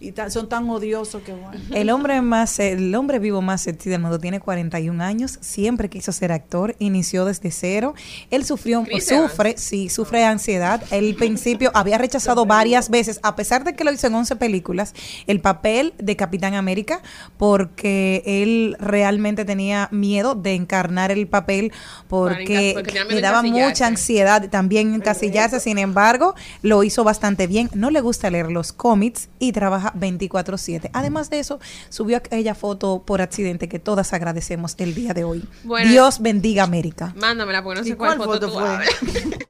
y 0.00 0.12
tan- 0.12 0.30
son 0.30 0.48
tan 0.48 0.68
odiosos 0.70 1.22
que 1.22 1.32
bueno. 1.32 1.60
El 1.74 1.90
hombre 1.90 2.20
más, 2.22 2.58
el 2.58 2.94
hombre 2.94 3.18
vivo 3.18 3.42
más 3.42 3.62
sexy 3.62 3.90
del 3.90 4.00
mundo 4.00 4.18
tiene 4.18 4.40
41 4.40 5.00
años, 5.02 5.38
siempre 5.40 5.88
quiso 5.90 6.10
ser 6.12 6.32
actor, 6.32 6.74
inició 6.78 7.24
desde 7.24 7.50
cero. 7.50 7.94
Él 8.30 8.44
sufrió, 8.44 8.82
Chris 8.84 9.06
sufre, 9.06 9.54
sí, 9.58 9.88
sufre 9.88 10.20
de 10.20 10.24
ansiedad. 10.24 10.82
Él 10.90 11.10
al 11.10 11.14
principio 11.16 11.70
había 11.74 11.98
rechazado 11.98 12.46
varias 12.46 12.88
veces, 12.90 13.20
a 13.22 13.36
pesar 13.36 13.64
de 13.64 13.74
que 13.74 13.84
lo 13.84 13.92
hizo 13.92 14.06
en 14.06 14.14
11 14.14 14.36
películas, 14.36 14.94
el 15.26 15.40
papel 15.40 15.92
de 15.98 16.16
Capitán 16.16 16.54
América, 16.54 17.02
porque 17.36 18.22
él 18.24 18.76
realmente 18.78 19.44
tenía 19.44 19.88
miedo 19.90 20.34
de 20.34 20.54
encarnar 20.54 21.10
el 21.10 21.26
papel 21.26 21.72
porque, 22.08 22.74
le 23.08 23.20
daba 23.20 23.42
mucha 23.42 23.86
ansiedad 23.86 24.48
también 24.50 24.94
encasillarse. 24.94 25.60
Sin 25.60 25.78
embargo, 25.78 26.34
lo 26.62 26.82
hizo 26.84 27.04
bastante 27.04 27.46
bien. 27.46 27.68
No 27.74 27.90
le 27.90 28.00
gusta 28.00 28.30
leer 28.30 28.50
los 28.50 28.72
cómics 28.72 29.28
y 29.38 29.52
trabaja 29.52 29.89
24/7. 29.94 30.90
Además 30.92 31.30
de 31.30 31.40
eso, 31.40 31.60
subió 31.88 32.16
aquella 32.16 32.54
foto 32.54 33.02
por 33.04 33.20
accidente 33.20 33.68
que 33.68 33.78
todas 33.78 34.12
agradecemos 34.12 34.74
el 34.78 34.94
día 34.94 35.14
de 35.14 35.24
hoy. 35.24 35.44
Bueno. 35.64 35.90
Dios 35.90 36.20
bendiga 36.20 36.62
América. 36.62 37.14
Mándamela 37.16 37.62
porque 37.62 37.80
no 37.80 37.86
¿Y 37.86 37.90
sé 37.90 37.96
cuál, 37.96 38.16
cuál 38.18 38.28
foto, 38.40 38.50
foto 38.50 38.60
tú 39.04 39.10
fue? 39.10 39.38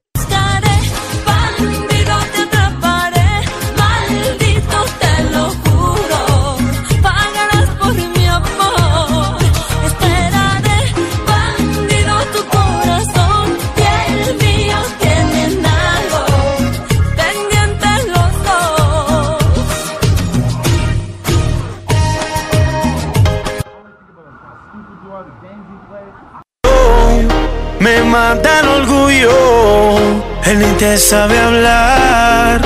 mata 28.11 28.61
el 28.61 28.69
orgullo, 28.69 29.99
él 30.45 30.59
ni 30.59 30.73
te 30.79 30.99
sabe 30.99 31.39
hablar. 31.39 32.61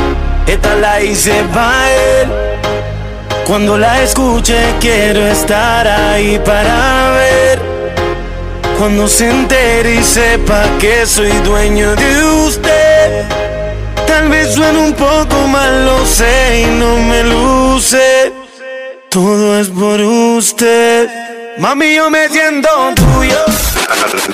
Esta 0.47 0.75
la 0.77 1.03
hice 1.03 1.43
pa' 1.53 1.91
él. 1.91 2.29
Cuando 3.47 3.77
la 3.77 4.03
escuche 4.03 4.59
quiero 4.81 5.21
estar 5.27 5.87
ahí 5.87 6.41
para 6.45 7.11
ver. 7.13 7.61
Cuando 8.79 9.07
se 9.07 9.31
entere 9.31 9.97
y 9.97 10.03
sepa 10.03 10.65
que 10.81 11.07
soy 11.07 11.33
dueño 11.45 11.95
de 11.95 12.25
usted. 12.47 13.25
Tal 14.07 14.29
vez 14.29 14.55
suene 14.55 14.79
un 14.79 14.95
poco 14.95 15.37
mal, 15.47 15.85
lo 15.85 16.05
sé 16.07 16.63
y 16.63 16.67
no 16.81 16.97
me 16.97 17.23
luce. 17.25 18.33
Todo 19.11 19.61
es 19.61 19.69
por 19.69 20.01
usted. 20.01 21.09
Mami, 21.59 21.95
yo 21.95 22.11
me 22.11 22.29
siento 22.29 22.69
tuyo. 22.97 23.38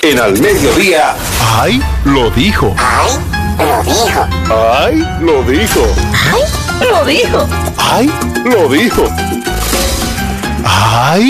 En 0.01 0.19
al 0.19 0.39
mediodía. 0.39 1.15
¡Ay! 1.39 1.79
Lo 2.03 2.31
dijo. 2.31 2.75
¡Ay! 4.49 5.05
Lo 5.21 5.43
dijo. 5.43 5.81
Lo 6.89 7.05
dijo. 7.05 7.47
¡Ay! 7.77 8.11
Lo 8.43 8.67
dijo. 8.69 9.03
¡Ay! 10.65 11.29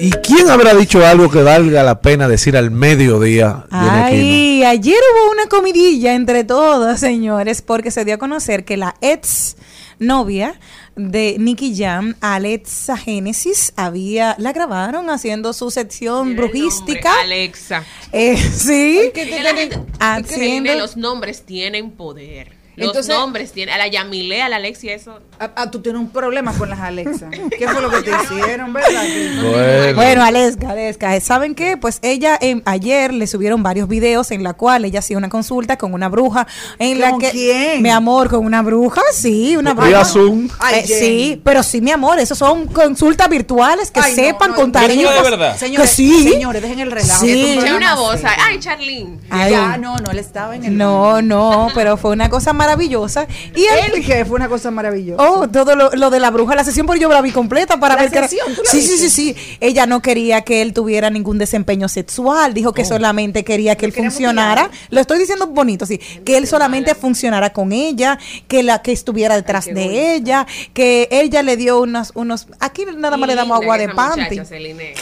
¿Y 0.00 0.10
quién 0.10 0.50
habrá 0.50 0.74
dicho 0.74 1.06
algo 1.06 1.30
que 1.30 1.42
valga 1.44 1.84
la 1.84 2.00
pena 2.00 2.26
decir 2.26 2.56
al 2.56 2.72
mediodía? 2.72 3.66
Ay, 3.70 4.64
ayer 4.64 4.98
hubo 5.14 5.30
una 5.30 5.46
comidilla 5.46 6.14
entre 6.14 6.42
todas, 6.42 6.98
señores, 6.98 7.62
porque 7.62 7.92
se 7.92 8.04
dio 8.04 8.16
a 8.16 8.18
conocer 8.18 8.64
que 8.64 8.76
la 8.76 8.96
ex 9.00 9.56
novia 10.00 10.58
de 10.96 11.36
Nicky 11.38 11.74
Jam, 11.76 12.14
Alexa 12.20 12.96
Génesis, 12.96 13.72
había, 13.76 14.34
la 14.38 14.52
grabaron 14.52 15.08
haciendo 15.10 15.52
su 15.52 15.70
sección 15.70 16.36
brujística. 16.36 17.08
nombre, 17.10 17.24
Alexa. 17.24 17.84
Eh, 18.12 18.36
sí, 18.36 18.98
Es 19.06 19.12
que 19.12 19.40
la 19.42 19.54
gente- 19.54 19.78
haciendo- 19.98 20.70
es 20.70 20.76
que 20.76 20.80
los 20.80 20.96
nombres 20.96 21.42
tienen 21.46 21.90
poder. 21.92 22.61
Los 22.74 22.88
Entonces- 22.88 23.14
nombres 23.14 23.52
tienen. 23.52 23.74
A 23.74 23.78
la 23.78 23.86
Yamile, 23.88 24.40
a 24.42 24.48
la 24.48 24.56
Alexia, 24.56 24.94
eso. 24.94 25.20
Ah, 25.38 25.50
ah, 25.56 25.70
tú 25.70 25.80
tienes 25.82 26.00
un 26.00 26.08
problema 26.10 26.52
con 26.54 26.70
las 26.70 26.80
Alexa. 26.80 27.28
¿Qué 27.58 27.68
fue 27.68 27.82
lo 27.82 27.90
que 27.90 28.02
te 28.02 28.10
hicieron, 28.10 28.72
verdad? 28.72 29.02
Bueno. 29.42 29.94
Bueno, 29.96 30.24
Aleska, 30.24 30.70
Aleska, 30.70 31.20
¿saben 31.20 31.54
qué? 31.54 31.76
Pues 31.76 31.98
ella 32.02 32.38
em, 32.40 32.62
ayer 32.64 33.12
le 33.12 33.26
subieron 33.26 33.62
varios 33.62 33.88
videos 33.88 34.30
en 34.30 34.42
la 34.42 34.54
cual 34.54 34.84
ella 34.84 35.00
hacía 35.00 35.18
una 35.18 35.28
consulta 35.28 35.76
con 35.76 35.92
una 35.94 36.08
bruja 36.08 36.46
en 36.78 36.98
la 37.00 37.10
¿Con 37.10 37.20
que 37.20 37.30
quién? 37.30 37.82
mi 37.82 37.90
amor, 37.90 38.30
con 38.30 38.44
una 38.44 38.62
bruja, 38.62 39.02
sí, 39.12 39.56
una 39.56 39.74
bruja. 39.74 40.04
Zoom. 40.04 40.48
Ay, 40.58 40.80
Eh, 40.80 40.86
sí, 40.86 41.40
pero 41.44 41.62
sí, 41.62 41.80
mi 41.80 41.90
amor, 41.90 42.18
esos 42.18 42.38
son 42.38 42.66
consultas 42.68 43.28
virtuales 43.28 43.90
que 43.90 44.00
Ay, 44.00 44.14
sepan 44.14 44.52
no, 44.52 44.66
no, 44.66 44.72
tarifas. 44.72 45.14
de 45.16 45.22
verdad? 45.30 45.56
Señores, 45.58 45.90
Que 45.90 45.96
sí. 45.96 46.28
señores, 46.32 46.62
dejen 46.62 46.80
el 46.80 46.90
relajo. 46.90 47.20
Sí. 47.24 47.58
Un 47.58 47.72
una 47.74 47.94
voz. 47.96 48.20
Ay, 48.24 48.58
Charlene. 48.60 49.18
Ay, 49.30 49.52
Ya, 49.52 49.76
no, 49.76 49.96
no, 49.98 50.10
él 50.10 50.18
estaba 50.18 50.56
en 50.56 50.64
el. 50.64 50.76
no, 50.78 51.20
no, 51.22 51.68
pero 51.74 51.96
fue 51.96 52.10
una 52.12 52.28
cosa 52.30 52.52
maravillosa. 52.62 53.26
Y 53.54 53.64
él, 53.64 53.92
Él 53.96 54.04
que 54.06 54.24
fue 54.24 54.36
una 54.36 54.48
cosa 54.48 54.70
maravillosa. 54.70 55.22
Oh, 55.22 55.48
todo 55.48 55.74
lo, 55.76 55.90
lo 55.90 56.10
de 56.10 56.20
la 56.20 56.30
bruja, 56.30 56.54
la 56.54 56.64
sesión, 56.64 56.86
pero 56.86 56.98
yo 56.98 57.08
la 57.08 57.20
vi 57.20 57.30
completa 57.32 57.78
para 57.78 57.96
¿La 57.96 58.02
ver 58.02 58.10
que 58.12 58.18
era- 58.18 58.28
sesión? 58.28 58.54
¿Tú 58.54 58.62
la 58.64 58.70
Sí, 58.70 58.82
sí, 58.82 58.98
sí, 58.98 59.10
sí. 59.10 59.36
Ella 59.60 59.86
no 59.86 60.00
quería 60.02 60.42
que 60.42 60.62
él 60.62 60.72
tuviera 60.72 61.10
ningún 61.10 61.38
desempeño 61.38 61.88
sexual, 61.88 62.54
dijo 62.54 62.72
que 62.72 62.84
solamente 62.84 63.44
quería 63.44 63.76
que 63.76 63.86
él 63.86 63.92
funcionara. 63.92 64.62
mutilar. 64.64 64.88
Lo 64.90 65.00
estoy 65.00 65.18
diciendo 65.18 65.46
bonito, 65.48 65.86
sí. 65.86 65.98
Que 66.24 66.36
él 66.36 66.46
solamente 66.46 66.94
funcionara 66.94 67.52
con 67.52 67.72
ella, 67.72 68.18
que 68.48 68.62
la 68.62 68.80
que 68.82 68.92
estuviera 68.92 69.34
detrás 69.34 69.66
de 69.66 70.14
ella, 70.14 70.46
que 70.72 71.08
ella 71.10 71.42
le 71.42 71.56
dio 71.56 71.80
unos, 71.80 72.12
unos. 72.14 72.46
Aquí 72.60 72.84
nada 72.96 73.16
más 73.16 73.28
le 73.28 73.34
damos 73.34 73.60
agua 73.60 73.76
que 73.78 73.86
de 73.88 73.94
panty. 73.94 74.38
muchacha. 74.40 74.54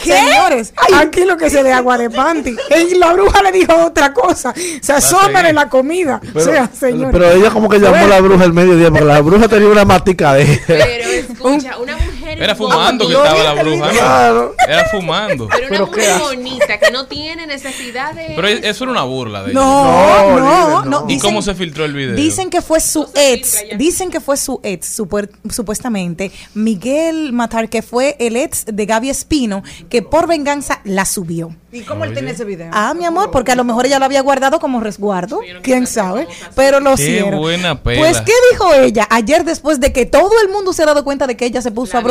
Señores, 0.03 0.73
aquí 0.93 1.25
lo 1.25 1.37
que 1.37 1.49
se 1.49 1.63
dé 1.63 1.71
agua 1.73 1.97
de 1.97 2.09
panty. 2.09 2.55
Y 2.91 2.95
la 2.95 3.13
bruja 3.13 3.41
le 3.43 3.51
dijo 3.51 3.73
otra 3.85 4.13
cosa. 4.13 4.53
Sazónale 4.81 5.53
la 5.53 5.69
comida. 5.69 6.19
Pero, 6.33 6.39
o 6.39 6.43
sea, 6.53 6.69
señores. 6.77 7.09
pero 7.11 7.31
ella 7.31 7.50
como 7.51 7.69
que 7.69 7.79
llamó 7.79 8.07
la 8.07 8.21
bruja 8.21 8.43
al 8.43 8.53
mediodía 8.53 8.89
porque 8.89 9.05
la 9.05 9.21
bruja 9.21 9.47
tenía 9.47 9.69
una 9.69 9.85
matica 9.85 10.33
de 10.33 10.61
Pero 10.67 11.09
escucha, 11.09 11.77
una 11.77 11.95
mujer. 11.97 12.20
Era 12.43 12.55
fumando 12.55 13.07
que 13.07 13.13
estaba 13.13 13.43
la 13.43 13.63
bruja. 13.63 13.87
¿no? 13.87 13.91
Claro. 13.93 14.55
Era 14.67 14.85
fumando. 14.89 15.47
Pero 15.47 15.67
una 15.67 15.69
Pero 15.69 15.85
qué 15.91 15.97
mujer 16.01 16.11
hace. 16.11 16.23
bonita 16.35 16.79
que 16.79 16.91
no 16.91 17.05
tiene 17.07 17.47
necesidad 17.47 18.13
de. 18.13 18.33
Pero 18.35 18.47
eso 18.47 18.83
era 18.83 18.91
una 18.91 19.03
burla 19.03 19.43
de 19.43 19.51
ella. 19.51 19.59
No, 19.59 19.83
No, 19.83 20.29
no, 20.29 20.35
Libre, 20.35 20.41
no. 20.41 21.01
no. 21.01 21.05
¿Y 21.07 21.13
Dicen- 21.15 21.29
cómo 21.29 21.41
se 21.41 21.55
filtró 21.55 21.85
el 21.85 21.93
video? 21.93 22.15
Dicen 22.15 22.49
que 22.49 22.61
fue 22.61 22.79
su 22.79 23.07
ex, 23.15 23.63
dicen 23.77 24.09
que 24.11 24.19
fue 24.19 24.37
su 24.37 24.59
ex, 24.63 25.01
supuestamente, 25.49 26.31
Miguel 26.53 27.33
Matar, 27.33 27.69
que 27.69 27.81
fue 27.81 28.15
el 28.19 28.35
ex 28.35 28.65
de 28.65 28.85
Gaby 28.85 29.09
Espino, 29.09 29.63
que 29.89 30.01
por 30.01 30.27
venganza 30.27 30.79
la 30.83 31.05
subió. 31.05 31.55
¿Y 31.73 31.81
cómo 31.81 32.03
él 32.03 32.13
tiene 32.13 32.31
ese 32.31 32.43
video? 32.43 32.69
Ah, 32.73 32.93
mi 32.93 33.05
amor, 33.05 33.31
porque 33.31 33.53
a 33.53 33.55
lo 33.55 33.63
mejor 33.63 33.85
ella 33.85 33.97
lo 33.97 34.03
había 34.05 34.21
guardado 34.21 34.59
como 34.59 34.81
resguardo, 34.81 35.39
quién 35.61 35.87
sabe, 35.87 36.27
pero 36.55 36.79
lo 36.81 36.95
Qué 36.95 37.03
hicieron. 37.03 37.39
buena 37.39 37.81
pela. 37.81 37.99
Pues, 37.99 38.19
¿qué 38.21 38.33
dijo 38.51 38.73
ella 38.73 39.07
ayer 39.09 39.45
después 39.45 39.79
de 39.79 39.93
que 39.93 40.05
todo 40.05 40.31
el 40.45 40.49
mundo 40.49 40.73
se 40.73 40.83
ha 40.83 40.85
dado 40.85 41.03
cuenta 41.03 41.27
de 41.27 41.37
que 41.37 41.45
ella 41.45 41.61
se 41.61 41.71
puso 41.71 41.93
La 41.93 41.99
a 41.99 42.03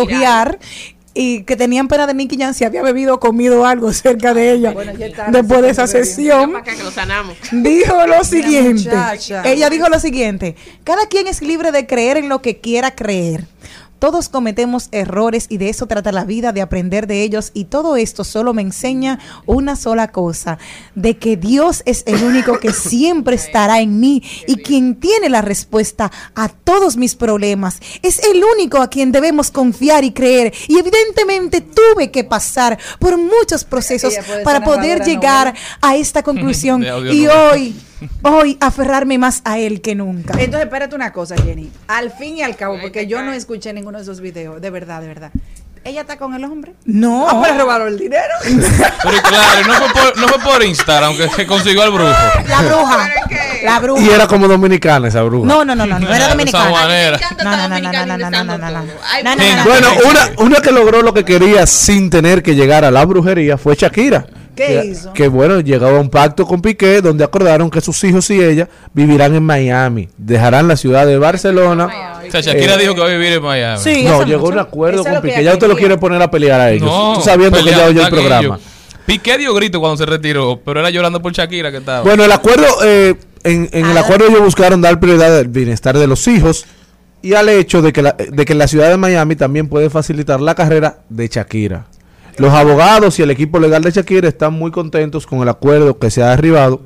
Y 1.12 1.42
que 1.42 1.56
tenían 1.56 1.88
pena 1.88 2.06
de 2.06 2.14
Nicky 2.14 2.36
Jan 2.38 2.54
si 2.54 2.64
había 2.64 2.82
bebido 2.82 3.14
o 3.16 3.20
comido 3.20 3.66
algo 3.66 3.92
cerca 3.92 4.32
de 4.32 4.52
ella 4.52 4.70
Bueno, 4.70 4.92
después 5.28 5.60
de 5.62 5.70
esa 5.70 5.88
sesión 5.88 6.52
Para 6.52 6.62
acá 6.62 6.76
que 6.76 6.84
lo 6.84 6.90
sanamos. 6.92 7.36
dijo 7.50 8.06
lo 8.06 8.22
siguiente. 8.22 8.92
Ella 9.44 9.68
dijo 9.70 9.88
lo 9.88 9.98
siguiente. 9.98 10.54
Cada 10.84 11.06
quien 11.08 11.26
es 11.26 11.42
libre 11.42 11.72
de 11.72 11.86
creer 11.86 12.16
en 12.16 12.28
lo 12.28 12.40
que 12.42 12.60
quiera 12.60 12.94
creer. 12.94 13.44
Todos 14.00 14.30
cometemos 14.30 14.88
errores 14.92 15.46
y 15.50 15.58
de 15.58 15.68
eso 15.68 15.86
trata 15.86 16.10
la 16.10 16.24
vida, 16.24 16.52
de 16.52 16.62
aprender 16.62 17.06
de 17.06 17.22
ellos. 17.22 17.50
Y 17.52 17.66
todo 17.66 17.96
esto 17.96 18.24
solo 18.24 18.54
me 18.54 18.62
enseña 18.62 19.18
una 19.44 19.76
sola 19.76 20.08
cosa, 20.08 20.58
de 20.94 21.18
que 21.18 21.36
Dios 21.36 21.82
es 21.84 22.02
el 22.06 22.24
único 22.24 22.58
que 22.58 22.72
siempre 22.72 23.36
estará 23.36 23.80
en 23.80 24.00
mí 24.00 24.22
y 24.46 24.56
quien 24.56 24.96
tiene 24.96 25.28
la 25.28 25.42
respuesta 25.42 26.10
a 26.34 26.48
todos 26.48 26.96
mis 26.96 27.14
problemas. 27.14 27.78
Es 28.02 28.20
el 28.24 28.42
único 28.56 28.78
a 28.78 28.88
quien 28.88 29.12
debemos 29.12 29.50
confiar 29.50 30.02
y 30.02 30.12
creer. 30.12 30.54
Y 30.66 30.78
evidentemente 30.78 31.60
tuve 31.60 32.10
que 32.10 32.24
pasar 32.24 32.78
por 32.98 33.18
muchos 33.18 33.64
procesos 33.64 34.14
para 34.44 34.64
poder 34.64 35.04
llegar 35.04 35.48
novela. 35.48 35.78
a 35.82 35.96
esta 35.96 36.22
conclusión. 36.22 36.82
Y 37.10 37.24
novela 37.24 37.89
voy 38.22 38.56
a 38.60 38.66
aferrarme 38.66 39.18
más 39.18 39.42
a 39.44 39.58
él 39.58 39.80
que 39.80 39.94
nunca. 39.94 40.34
Entonces, 40.38 40.64
espérate 40.64 40.94
una 40.94 41.12
cosa, 41.12 41.36
Jenny. 41.36 41.70
Al 41.88 42.10
fin 42.10 42.36
y 42.38 42.42
al 42.42 42.56
cabo, 42.56 42.78
porque 42.80 43.06
yo 43.06 43.22
no 43.22 43.32
escuché 43.32 43.72
ninguno 43.72 43.98
de 43.98 44.02
esos 44.02 44.20
videos, 44.20 44.60
de 44.60 44.70
verdad, 44.70 45.00
de 45.00 45.08
verdad. 45.08 45.30
¿Ella 45.82 46.02
está 46.02 46.18
con 46.18 46.34
el 46.34 46.44
hombre? 46.44 46.74
No. 46.84 47.26
¿No 47.26 47.42
fue 47.42 47.56
robaron 47.56 47.88
el 47.88 47.98
dinero? 47.98 48.34
Pero 48.44 49.22
claro, 49.22 49.66
no 49.66 49.72
fue 49.74 49.88
por, 49.88 50.18
no 50.18 50.28
fue 50.28 50.38
por 50.38 50.62
Instagram 50.62 51.16
que 51.16 51.26
se 51.30 51.46
consiguió 51.46 51.82
al 51.82 51.90
brujo. 51.90 52.12
La 52.46 52.60
bruja. 52.60 53.10
La 53.64 53.80
bruja. 53.80 54.02
Y 54.02 54.10
era 54.10 54.26
como 54.26 54.46
dominicana 54.46 55.08
esa 55.08 55.22
bruja. 55.22 55.46
No, 55.46 55.64
no, 55.64 55.74
no, 55.74 55.86
no, 55.86 55.98
no 55.98 56.14
era 56.14 56.28
dominicana. 56.28 56.68
No, 56.68 56.76
no, 58.44 58.58
no, 58.58 58.82
no, 58.82 59.64
Bueno, 59.64 59.88
una, 60.06 60.30
una 60.36 60.60
que 60.60 60.70
logró 60.70 61.00
lo 61.00 61.14
que 61.14 61.24
quería 61.24 61.66
sin 61.66 62.10
tener 62.10 62.42
que 62.42 62.54
llegar 62.54 62.84
a 62.84 62.90
la 62.90 63.02
brujería 63.06 63.56
fue 63.56 63.74
Shakira. 63.74 64.26
¿Qué 64.54 64.66
que, 64.66 64.84
hizo? 64.86 65.12
que, 65.12 65.28
bueno, 65.28 65.60
llegaba 65.60 65.98
a 65.98 66.00
un 66.00 66.10
pacto 66.10 66.46
con 66.46 66.60
Piqué 66.62 67.00
donde 67.00 67.24
acordaron 67.24 67.70
que 67.70 67.80
sus 67.80 68.02
hijos 68.04 68.28
y 68.30 68.42
ella 68.42 68.68
vivirán 68.92 69.34
en 69.34 69.42
Miami, 69.42 70.08
dejarán 70.18 70.68
la 70.68 70.76
ciudad 70.76 71.06
de 71.06 71.18
Barcelona. 71.18 71.88
O 72.26 72.30
sea, 72.30 72.40
Shakira 72.40 72.74
Eh, 72.74 72.78
dijo 72.78 72.94
que 72.94 73.00
va 73.00 73.06
a 73.06 73.10
vivir 73.10 73.32
en 73.32 73.42
Miami. 73.42 73.82
Sí, 73.82 74.04
no, 74.04 74.22
llegó 74.24 74.48
un 74.48 74.58
acuerdo 74.58 75.04
con 75.04 75.20
Piqué. 75.22 75.42
Ya 75.42 75.52
usted 75.52 75.68
lo 75.68 75.76
quiere 75.76 75.96
poner 75.98 76.20
a 76.22 76.30
pelear 76.30 76.60
a 76.60 76.70
ellos. 76.70 76.86
No, 76.90 77.14
Tú 77.16 77.22
sabiendo 77.22 77.58
que 77.62 77.70
ya 77.70 77.86
oyó 77.86 78.02
el 78.02 78.10
programa. 78.10 78.40
ellos. 78.56 78.60
Piqué 79.06 79.38
dio 79.38 79.52
grito 79.54 79.80
cuando 79.80 79.96
se 79.96 80.06
retiró, 80.06 80.60
pero 80.64 80.78
era 80.80 80.90
llorando 80.90 81.20
por 81.20 81.32
Shakira 81.32 81.70
que 81.72 81.78
estaba. 81.78 82.02
Bueno, 82.02 82.22
el 82.24 82.30
acuerdo, 82.30 82.66
eh, 82.84 83.14
en, 83.42 83.68
en 83.72 83.86
el 83.86 83.96
Ah. 83.96 84.00
acuerdo 84.02 84.26
ellos 84.28 84.40
buscaron 84.40 84.80
dar 84.80 85.00
prioridad 85.00 85.36
al 85.38 85.48
bienestar 85.48 85.98
de 85.98 86.06
los 86.06 86.28
hijos 86.28 86.64
y 87.22 87.34
al 87.34 87.48
hecho 87.48 87.82
de 87.82 87.92
que, 87.92 88.02
la, 88.02 88.12
de 88.12 88.44
que 88.44 88.54
la 88.54 88.68
ciudad 88.68 88.88
de 88.88 88.96
Miami 88.96 89.34
también 89.34 89.68
puede 89.68 89.90
facilitar 89.90 90.40
la 90.40 90.54
carrera 90.54 90.98
de 91.08 91.26
Shakira. 91.26 91.86
Los 92.40 92.54
abogados 92.54 93.18
y 93.18 93.22
el 93.22 93.30
equipo 93.30 93.58
legal 93.58 93.82
de 93.82 93.90
Shakira 93.90 94.26
están 94.26 94.54
muy 94.54 94.70
contentos 94.70 95.26
con 95.26 95.40
el 95.42 95.48
acuerdo 95.50 95.98
que 95.98 96.10
se 96.10 96.22
ha 96.22 96.30
derribado. 96.30 96.80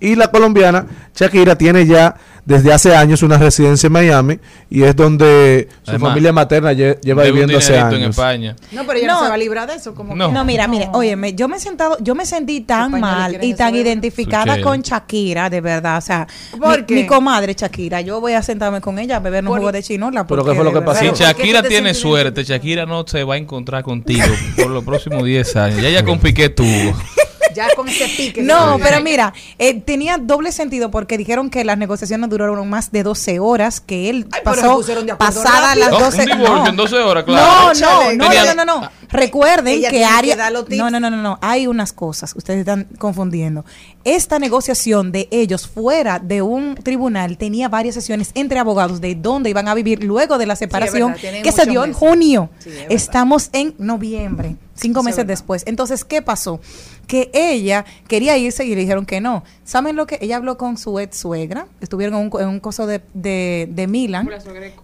Y 0.00 0.16
la 0.16 0.32
colombiana, 0.32 0.84
Shakira, 1.14 1.56
tiene 1.56 1.86
ya 1.86 2.16
desde 2.44 2.72
hace 2.72 2.94
años 2.96 3.22
una 3.22 3.38
residencia 3.38 3.86
en 3.86 3.92
Miami 3.92 4.38
y 4.68 4.82
es 4.82 4.96
donde 4.96 5.68
su 5.82 5.90
Además, 5.90 6.10
familia 6.10 6.32
materna 6.32 6.72
lle- 6.72 6.98
lleva 7.00 7.22
viviendo 7.24 7.56
hace 7.58 7.72
dinerito 7.72 7.96
en 7.96 8.02
años. 8.02 8.16
España. 8.16 8.56
No, 8.72 8.86
pero 8.86 8.98
ella 8.98 9.06
no, 9.08 9.14
No. 9.14 9.22
se 9.24 9.28
va 9.28 9.34
a 9.34 9.38
librar 9.38 9.68
de 9.68 9.74
eso. 9.74 9.94
Como 9.94 10.14
No. 10.14 10.28
que- 10.28 10.34
No, 10.34 10.44
mira, 10.44 10.66
mire, 10.68 10.88
óyeme, 10.92 11.34
yo 11.34 11.48
me 11.48 11.56
he 11.56 11.60
sentado, 11.60 11.96
yo 12.00 12.14
me 12.14 12.24
sentí 12.26 12.60
tan 12.62 13.00
mal 13.00 13.38
y 13.42 13.54
tan 13.54 13.68
saber. 13.70 13.86
identificada 13.86 14.60
con. 14.60 14.80
Shakira, 14.82 15.50
de 15.50 15.60
verdad, 15.60 15.98
o 15.98 16.00
sea, 16.00 16.26
¿Por 16.58 16.78
mi, 16.80 16.86
qué? 16.86 16.94
mi 16.94 17.06
comadre 17.06 17.54
Shakira, 17.54 18.00
yo 18.00 18.20
voy 18.20 18.32
a 18.32 18.42
sentarme 18.42 18.80
con 18.80 18.98
ella 18.98 19.16
a 19.16 19.20
beber 19.20 19.46
un 19.46 19.56
jugo 19.56 19.70
de 19.72 19.82
chinola. 19.82 20.26
¿Pero 20.26 20.42
porque 20.42 20.50
qué 20.52 20.56
fue 20.56 20.64
lo 20.64 20.72
que 20.72 20.84
pasó? 20.84 21.00
Si 21.00 21.04
verdad- 21.06 21.18
¿por 21.18 21.18
qué 21.36 21.42
Shakira 21.42 21.58
tú 21.60 21.62
te 21.64 21.68
tiene 21.68 21.94
suerte, 21.94 22.44
Shakira 22.44 22.86
no 22.86 23.04
se 23.06 23.22
va 23.24 23.34
a 23.34 23.36
encontrar 23.36 23.82
contigo 23.82 24.24
por 24.56 24.68
los 24.70 24.82
próximos 24.84 25.24
10 25.24 25.54
años. 25.56 25.80
Ya 25.82 25.88
ella 25.88 26.04
con 26.04 26.18
Piqué 26.18 26.48
tuvo. 26.48 26.66
Ya 27.54 27.68
con 27.74 27.88
ese 27.88 28.06
pique. 28.16 28.42
No, 28.42 28.76
que- 28.76 28.84
pero 28.84 29.00
mira, 29.02 29.32
eh, 29.58 29.74
tenía 29.80 30.18
doble 30.18 30.52
sentido 30.52 30.90
porque 30.90 31.18
dijeron 31.18 31.50
que 31.50 31.64
las 31.64 31.78
negociaciones 31.78 32.28
duraron 32.30 32.68
más 32.68 32.92
de 32.92 33.02
12 33.02 33.38
horas, 33.40 33.80
que 33.80 34.10
él 34.10 34.26
Ay, 34.32 34.40
pero 34.44 34.56
se 34.56 34.60
pasó 34.62 34.74
pusieron 34.76 35.06
de 35.06 35.12
acuerdo 35.12 35.42
pasadas 35.42 35.76
las 35.76 35.92
Oh, 35.92 35.98
12 35.98 36.20
un 36.20 36.26
divorcio 36.26 36.56
no. 36.56 36.66
en 36.68 36.76
12 36.76 36.96
horas, 36.98 37.24
No, 37.26 37.32
claro. 37.32 37.72
no, 37.80 38.12
no, 38.12 38.28
Tenía- 38.28 38.54
no, 38.54 38.64
no, 38.64 38.80
no. 38.80 38.90
Recuerden 39.08 39.74
Ella 39.74 39.90
que 39.90 39.98
que 39.98 40.04
Aria 40.04 40.36
dar 40.36 40.52
los 40.52 40.66
tips. 40.66 40.78
No, 40.78 40.90
no, 40.90 41.00
no, 41.00 41.10
no, 41.10 41.16
no, 41.16 41.38
hay 41.42 41.66
unas 41.66 41.92
cosas, 41.92 42.32
ustedes 42.36 42.60
están 42.60 42.86
confundiendo. 42.98 43.64
Esta 44.04 44.38
negociación 44.38 45.12
de 45.12 45.28
ellos 45.30 45.68
fuera 45.68 46.18
de 46.18 46.40
un 46.40 46.74
tribunal 46.74 47.36
tenía 47.36 47.68
varias 47.68 47.94
sesiones 47.94 48.30
entre 48.34 48.58
abogados 48.58 49.00
de 49.00 49.14
dónde 49.14 49.50
iban 49.50 49.68
a 49.68 49.74
vivir 49.74 50.02
luego 50.02 50.38
de 50.38 50.46
la 50.46 50.56
separación 50.56 51.12
verdad, 51.12 51.42
que 51.42 51.52
se 51.52 51.66
dio 51.66 51.84
en 51.84 51.92
junio. 51.92 52.48
Sí, 52.60 52.70
es 52.70 52.74
verdad. 52.76 52.92
Estamos 52.92 53.50
en 53.52 53.74
noviembre, 53.78 54.56
cinco 54.74 55.02
meses 55.02 55.26
después. 55.26 55.64
Entonces, 55.66 56.04
¿qué 56.04 56.22
pasó? 56.22 56.60
Que 57.06 57.28
ella 57.34 57.84
quería 58.06 58.38
irse 58.38 58.64
y 58.64 58.70
le 58.70 58.82
dijeron 58.82 59.04
que 59.04 59.20
no. 59.20 59.42
¿Saben 59.64 59.96
lo 59.96 60.06
que? 60.06 60.18
Ella 60.20 60.36
habló 60.36 60.56
con 60.56 60.78
su 60.78 60.98
ex 61.00 61.16
suegra, 61.16 61.66
estuvieron 61.80 62.20
en 62.20 62.30
un, 62.32 62.40
en 62.40 62.48
un 62.48 62.60
coso 62.60 62.86
de, 62.86 63.02
de, 63.14 63.68
de 63.70 63.86
Milan. 63.86 64.30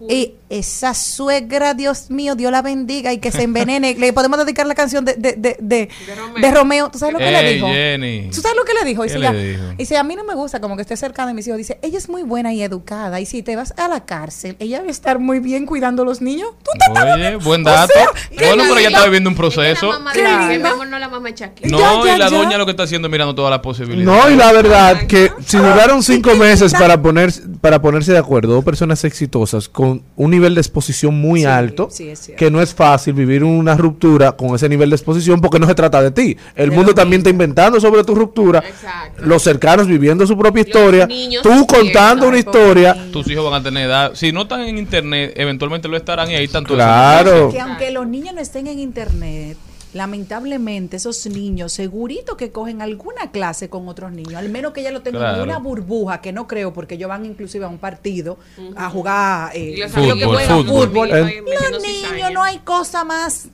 Y 0.09 0.33
esa 0.49 0.93
suegra, 0.93 1.73
Dios 1.73 2.11
mío, 2.11 2.35
Dios 2.35 2.51
la 2.51 2.61
bendiga 2.61 3.13
y 3.13 3.19
que 3.19 3.31
se 3.31 3.43
envenene. 3.43 3.95
le 3.95 4.13
podemos 4.13 4.37
dedicar 4.37 4.67
la 4.67 4.75
canción 4.75 5.05
de, 5.05 5.13
de, 5.13 5.33
de, 5.33 5.57
de, 5.59 5.89
Romeo. 6.15 6.41
de 6.41 6.51
Romeo. 6.51 6.91
¿Tú 6.91 6.99
sabes 6.99 7.13
lo 7.13 7.19
que 7.19 7.31
le 7.31 7.53
dijo? 7.53 7.67
Jenny. 7.67 8.29
¿Tú 8.29 8.41
sabes 8.41 8.57
lo 8.57 8.65
que 8.65 8.73
le 8.73 8.85
dijo? 8.85 9.05
¿Qué 9.07 9.13
Dice, 9.13 9.19
le 9.19 9.27
ella- 9.27 9.59
dijo? 9.61 9.63
dice, 9.77 9.97
a 9.97 10.03
mí 10.03 10.15
no 10.15 10.23
me 10.23 10.35
gusta 10.35 10.59
como 10.61 10.75
que 10.75 10.81
esté 10.81 10.97
cerca 10.97 11.25
de 11.25 11.33
mis 11.33 11.47
hijos. 11.47 11.57
Dice, 11.57 11.79
ella 11.81 11.97
es 11.97 12.09
muy 12.09 12.23
buena 12.23 12.53
y 12.53 12.61
educada. 12.61 13.19
Y 13.19 13.25
si 13.25 13.43
te 13.43 13.55
vas 13.55 13.73
a 13.77 13.87
la 13.87 14.05
cárcel, 14.05 14.55
ella 14.59 14.81
va 14.81 14.87
a 14.87 14.91
estar 14.91 15.19
muy 15.19 15.39
bien 15.39 15.65
cuidando 15.65 16.03
a 16.03 16.05
los 16.05 16.21
niños. 16.21 16.49
¿Tú 16.63 16.71
te 16.93 16.99
Oye, 17.01 17.35
buen 17.37 17.61
O 17.61 17.65
dato. 17.65 17.93
sea, 17.93 18.07
qué 18.37 18.45
bueno, 18.47 18.63
pero 18.67 18.79
ella 18.79 18.89
está 18.89 19.03
viviendo 19.05 19.29
un 19.29 19.35
proceso. 19.35 19.85
no 19.87 19.91
la 19.93 19.99
mamá. 19.99 20.11
No, 20.13 21.77
Ya, 21.79 22.05
ya, 22.05 22.15
y 22.15 22.17
la 22.19 22.29
ya. 22.29 22.37
doña 22.37 22.57
lo 22.57 22.65
que 22.65 22.71
está 22.71 22.83
haciendo 22.83 23.07
es 23.07 23.11
mirando 23.11 23.35
todas 23.35 23.51
las 23.51 23.59
posibilidades. 23.59 24.05
No, 24.05 24.29
y 24.29 24.35
la 24.35 24.51
verdad 24.51 25.07
que 25.07 25.31
si 25.45 25.57
duraron 25.57 26.03
cinco 26.03 26.35
meses 26.35 26.73
para 26.73 27.01
poner 27.01 27.31
para 27.61 27.81
ponerse 27.81 28.11
de 28.13 28.17
acuerdo, 28.19 28.53
dos 28.53 28.63
personas 28.63 29.03
exitosas 29.03 29.67
con 29.69 30.03
un 30.15 30.31
nivel 30.31 30.55
de 30.55 30.61
exposición 30.61 31.19
muy 31.19 31.41
Sí, 31.41 31.45
alto, 31.45 31.89
sí, 31.91 32.09
es 32.09 32.19
cierto. 32.19 32.39
que 32.39 32.51
no 32.51 32.61
es 32.61 32.73
fácil 32.73 33.13
vivir 33.13 33.43
una 33.43 33.75
ruptura 33.75 34.31
con 34.33 34.55
ese 34.55 34.69
nivel 34.69 34.89
de 34.89 34.95
exposición 34.95 35.41
porque 35.41 35.59
no 35.59 35.67
se 35.67 35.75
trata 35.75 36.01
de 36.01 36.11
ti. 36.11 36.37
El 36.55 36.71
mundo 36.71 36.93
también 36.93 37.19
está 37.21 37.29
inventando 37.29 37.79
sobre 37.79 38.03
tu 38.03 38.15
ruptura. 38.15 38.63
Exacto. 39.05 39.25
Los 39.25 39.43
cercanos 39.43 39.87
viviendo 39.87 40.25
su 40.27 40.37
propia 40.37 40.61
historia, 40.61 41.05
niños 41.07 41.43
tú 41.43 41.65
contando 41.67 42.27
una 42.27 42.37
historia. 42.39 42.95
Tus 43.11 43.27
hijos 43.29 43.43
van 43.49 43.61
a 43.61 43.63
tener 43.63 43.85
edad. 43.87 44.11
Si 44.15 44.31
no 44.31 44.43
están 44.43 44.61
en 44.61 44.77
internet, 44.77 45.33
eventualmente 45.35 45.87
lo 45.87 45.97
estarán 45.97 46.29
y 46.31 46.35
ahí 46.35 46.45
están 46.45 46.63
todos. 46.65 46.77
Claro. 46.77 47.49
Que 47.51 47.59
aunque 47.59 47.91
los 47.91 48.07
niños 48.07 48.33
no 48.35 48.41
estén 48.41 48.67
en 48.67 48.79
internet, 48.79 49.57
lamentablemente 49.93 50.97
esos 50.97 51.25
niños 51.27 51.71
segurito 51.73 52.37
que 52.37 52.51
cogen 52.51 52.81
alguna 52.81 53.31
clase 53.31 53.69
con 53.69 53.87
otros 53.87 54.11
niños, 54.11 54.35
al 54.35 54.49
menos 54.49 54.73
que 54.73 54.83
ya 54.83 54.91
lo 54.91 55.01
tengan 55.01 55.21
Claro. 55.21 55.37
en 55.43 55.49
una 55.49 55.59
burbuja, 55.59 56.21
que 56.21 56.31
no 56.31 56.47
creo, 56.47 56.73
porque 56.73 56.95
ellos 56.95 57.09
van 57.09 57.25
inclusive 57.25 57.65
a 57.65 57.67
un 57.67 57.77
partido 57.77 58.37
a 58.75 58.89
jugar 58.89 59.51
eh, 59.55 59.87
Fútbol, 59.89 61.09
que 61.09 61.19
Eh, 61.19 61.43
Los 61.71 61.81
niños 61.81 62.31
no 62.33 62.43
hay 62.43 62.59
cosa 62.59 63.03
más 63.03 63.47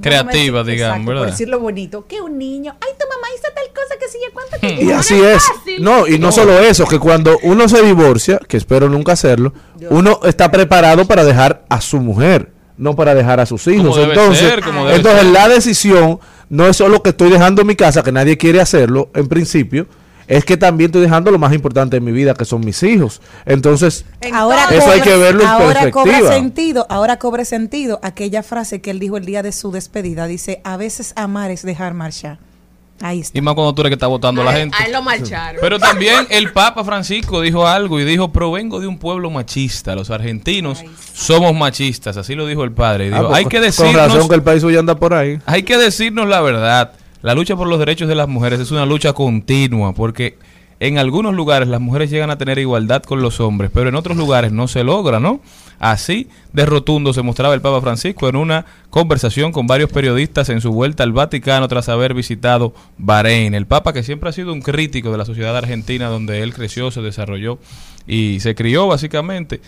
Creativa, 0.00 0.62
digamos, 0.62 0.96
exacto, 0.96 1.08
¿verdad? 1.08 1.22
Por 1.22 1.30
decirlo 1.30 1.60
bonito, 1.60 2.06
que 2.06 2.20
un 2.20 2.38
niño, 2.38 2.74
ay, 2.80 2.92
tu 2.98 3.06
mamá 3.06 3.26
hizo 3.34 3.48
tal 3.54 3.66
cosa 3.74 3.98
que 3.98 4.08
sí, 4.08 4.18
cuánto 4.32 4.58
que 4.60 4.82
Y 4.82 4.86
no 4.86 4.98
así 4.98 5.20
es 5.20 5.42
fácil. 5.42 5.82
No, 5.82 6.06
y 6.06 6.18
no 6.18 6.32
solo 6.32 6.58
eso, 6.60 6.86
que 6.86 6.98
cuando 6.98 7.38
uno 7.42 7.68
se 7.68 7.82
divorcia, 7.82 8.38
que 8.48 8.56
espero 8.56 8.88
nunca 8.88 9.12
hacerlo, 9.12 9.52
uno 9.90 10.20
está 10.24 10.50
preparado 10.50 11.06
para 11.06 11.24
dejar 11.24 11.64
a 11.68 11.80
su 11.80 11.98
mujer, 11.98 12.52
no 12.76 12.96
para 12.96 13.14
dejar 13.14 13.40
a 13.40 13.46
sus 13.46 13.66
hijos. 13.66 13.96
debe 13.96 14.14
entonces, 14.14 14.48
ser, 14.48 14.62
como 14.62 14.84
debe 14.84 14.96
entonces 14.96 15.22
ser. 15.22 15.32
la 15.32 15.48
decisión 15.48 16.20
no 16.48 16.66
es 16.66 16.76
solo 16.76 17.02
que 17.02 17.10
estoy 17.10 17.30
dejando 17.30 17.64
mi 17.64 17.76
casa, 17.76 18.02
que 18.02 18.12
nadie 18.12 18.38
quiere 18.38 18.60
hacerlo 18.60 19.10
en 19.14 19.28
principio, 19.28 19.86
es 20.30 20.44
que 20.44 20.56
también 20.56 20.88
estoy 20.88 21.02
dejando 21.02 21.30
lo 21.30 21.38
más 21.38 21.52
importante 21.52 21.96
de 21.96 22.00
mi 22.00 22.12
vida, 22.12 22.32
que 22.34 22.44
son 22.44 22.60
mis 22.64 22.82
hijos. 22.82 23.20
Entonces, 23.44 24.04
Ahora 24.32 24.64
Eso 24.70 24.90
hay 24.90 25.00
cobra- 25.00 25.02
que 25.04 25.16
verlo 25.18 25.42
en 25.42 25.48
ahora 25.48 25.90
cobra 25.90 26.20
sentido, 26.28 26.86
ahora 26.88 27.18
cobra 27.18 27.44
sentido 27.44 27.98
aquella 28.02 28.42
frase 28.42 28.80
que 28.80 28.90
él 28.92 28.98
dijo 29.00 29.16
el 29.16 29.26
día 29.26 29.42
de 29.42 29.52
su 29.52 29.72
despedida. 29.72 30.26
Dice, 30.26 30.60
a 30.64 30.76
veces 30.76 31.12
amar 31.16 31.50
es 31.50 31.62
dejar 31.62 31.94
marchar. 31.94 32.38
Ahí 33.02 33.20
está. 33.20 33.36
Y 33.38 33.40
más 33.40 33.54
cuando 33.54 33.74
tú 33.74 33.80
eres 33.80 33.90
que 33.90 33.94
está 33.94 34.06
votando 34.08 34.42
a 34.42 34.44
la 34.44 34.50
A 34.50 34.54
él- 34.54 34.60
gente. 34.60 34.76
A 34.78 34.84
él 34.84 34.92
lo 34.92 35.00
marcharon. 35.02 35.58
Pero 35.60 35.78
también 35.78 36.26
el 36.28 36.52
Papa 36.52 36.84
Francisco 36.84 37.40
dijo 37.40 37.66
algo 37.66 37.98
y 37.98 38.04
dijo, 38.04 38.30
provengo 38.30 38.78
de 38.78 38.86
un 38.86 38.98
pueblo 38.98 39.30
machista. 39.30 39.94
Los 39.96 40.10
argentinos 40.10 40.84
somos 41.14 41.54
machistas. 41.54 42.18
Así 42.18 42.34
lo 42.34 42.46
dijo 42.46 42.62
el 42.62 42.72
padre. 42.72 43.08
Y 43.08 43.12
ah, 43.14 43.22
pues, 43.22 43.38
hay 43.38 43.44
que 43.46 43.56
con 43.56 43.66
decirnos... 43.66 43.94
razón 43.94 44.28
que 44.28 44.34
el 44.34 44.42
país 44.42 44.62
hoy 44.64 44.76
anda 44.76 44.94
por 44.96 45.14
ahí. 45.14 45.38
Hay 45.46 45.62
que 45.62 45.78
decirnos 45.78 46.28
la 46.28 46.42
verdad. 46.42 46.92
La 47.22 47.34
lucha 47.34 47.56
por 47.56 47.68
los 47.68 47.78
derechos 47.78 48.08
de 48.08 48.14
las 48.14 48.28
mujeres 48.28 48.60
es 48.60 48.70
una 48.70 48.86
lucha 48.86 49.12
continua 49.12 49.92
porque 49.92 50.38
en 50.80 50.96
algunos 50.96 51.34
lugares 51.34 51.68
las 51.68 51.80
mujeres 51.80 52.10
llegan 52.10 52.30
a 52.30 52.38
tener 52.38 52.58
igualdad 52.58 53.02
con 53.02 53.20
los 53.20 53.38
hombres, 53.40 53.70
pero 53.72 53.90
en 53.90 53.94
otros 53.94 54.16
lugares 54.16 54.50
no 54.50 54.66
se 54.66 54.82
logra, 54.82 55.20
¿no? 55.20 55.40
Así 55.78 56.28
de 56.54 56.64
rotundo 56.64 57.12
se 57.12 57.20
mostraba 57.20 57.52
el 57.52 57.60
Papa 57.60 57.82
Francisco 57.82 58.30
en 58.30 58.36
una 58.36 58.64
conversación 58.88 59.52
con 59.52 59.66
varios 59.66 59.90
periodistas 59.90 60.48
en 60.48 60.62
su 60.62 60.72
vuelta 60.72 61.02
al 61.02 61.12
Vaticano 61.12 61.68
tras 61.68 61.90
haber 61.90 62.14
visitado 62.14 62.72
Bahrein. 62.96 63.52
El 63.52 63.66
Papa 63.66 63.92
que 63.92 64.02
siempre 64.02 64.30
ha 64.30 64.32
sido 64.32 64.54
un 64.54 64.62
crítico 64.62 65.12
de 65.12 65.18
la 65.18 65.26
sociedad 65.26 65.54
argentina 65.54 66.08
donde 66.08 66.42
él 66.42 66.54
creció, 66.54 66.90
se 66.90 67.02
desarrolló 67.02 67.58
y 68.06 68.40
se 68.40 68.54
crió 68.54 68.86
básicamente. 68.86 69.60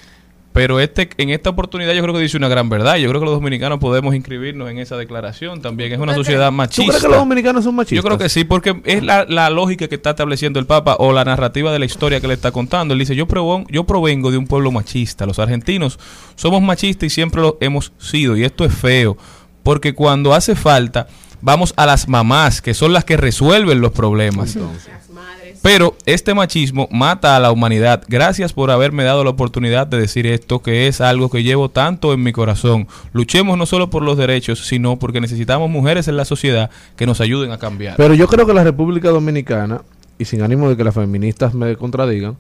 Pero 0.53 0.81
este, 0.81 1.09
en 1.17 1.31
esta 1.31 1.49
oportunidad 1.49 1.95
yo 1.95 2.03
creo 2.03 2.15
que 2.15 2.21
dice 2.21 2.37
una 2.37 2.49
gran 2.49 2.69
verdad. 2.69 2.97
Yo 2.97 3.09
creo 3.09 3.21
que 3.21 3.25
los 3.25 3.35
dominicanos 3.37 3.79
podemos 3.79 4.15
inscribirnos 4.15 4.71
en 4.71 4.79
esa 4.79 4.99
declaración 4.99 5.63
también. 5.63 5.91
Es 5.93 5.99
una 5.99 6.15
sociedad 6.15 6.49
¿Tú 6.49 6.53
machista. 6.53 6.91
crees 6.93 7.03
que 7.03 7.09
los 7.09 7.17
dominicanos 7.17 7.65
son 7.65 7.75
machistas? 7.75 7.97
Yo 7.97 8.03
creo 8.03 8.19
que 8.19 8.29
sí, 8.29 8.45
porque 8.45 8.79
es 8.85 9.03
la, 9.03 9.25
la 9.27 9.49
lógica 9.49 9.89
que 9.89 9.95
está 9.95 10.11
estableciendo 10.11 10.61
el 10.61 10.67
Papa 10.67 10.97
o 10.99 11.13
la 11.15 11.25
narrativa 11.25 11.73
de 11.73 11.79
la 11.79 11.87
historia 11.87 12.21
que 12.21 12.29
le 12.29 12.35
está 12.35 12.53
contando. 12.53 12.93
Él 12.93 13.01
dice, 13.01 13.17
yo, 13.17 13.27
provo- 13.27 13.65
yo 13.71 13.85
provengo 13.85 14.31
de 14.31 14.37
un 14.37 14.47
pueblo 14.47 14.71
machista. 14.71 15.25
Los 15.25 15.39
argentinos 15.39 15.99
somos 16.37 16.61
machistas 16.61 17.07
y 17.07 17.11
siempre 17.11 17.41
lo 17.41 17.57
hemos 17.63 17.93
sido. 17.99 18.37
Y 18.37 18.45
esto 18.45 18.67
es 18.67 18.75
feo, 18.75 19.17
porque 19.63 19.95
cuando 19.95 20.35
hace 20.35 20.55
falta, 20.55 21.07
vamos 21.41 21.73
a 21.79 21.87
las 21.87 22.09
mamás, 22.09 22.61
que 22.61 22.75
son 22.75 22.93
las 22.93 23.05
que 23.07 23.17
resuelven 23.17 23.81
los 23.81 23.93
problemas. 23.93 24.59
Pero 25.63 25.95
este 26.07 26.35
machismo 26.35 26.89
mata 26.91 27.37
a 27.37 27.41
la 27.41 27.53
humanidad. 27.53 28.03
Gracias 28.09 28.53
por 28.53 28.71
haberme 28.73 29.05
dado 29.05 29.23
la 29.23 29.31
oportunidad 29.31 29.87
de 29.87 30.01
decir 30.01 30.27
esto, 30.27 30.61
que 30.61 30.89
es 30.89 31.01
algo 31.01 31.31
que 31.31 31.45
llevo 31.45 31.69
tanto 31.69 32.13
en 32.13 32.23
mi 32.23 32.33
corazón. 32.33 32.89
Luchemos 33.13 33.57
no 33.57 33.65
solo 33.67 33.89
por 33.89 34.03
los 34.03 34.17
derechos, 34.17 34.67
sino 34.67 34.99
porque 34.99 35.21
necesitamos 35.21 35.71
mujeres 35.71 36.09
en 36.09 36.17
la 36.17 36.25
sociedad 36.25 36.71
que 36.97 37.07
nos 37.07 37.21
ayuden 37.21 37.53
a 37.53 37.59
cambiar. 37.59 37.95
Pero 37.97 38.15
yo 38.15 38.27
creo 38.27 38.45
que 38.45 38.55
la 38.55 38.65
República 38.65 39.11
Dominicana, 39.11 39.83
y 40.19 40.25
sin 40.25 40.43
ánimo 40.43 40.69
de 40.69 40.77
que 40.77 40.83
las 40.83 40.95
feministas 40.95 41.55
me 41.55 41.77
contradigan, 41.77 42.37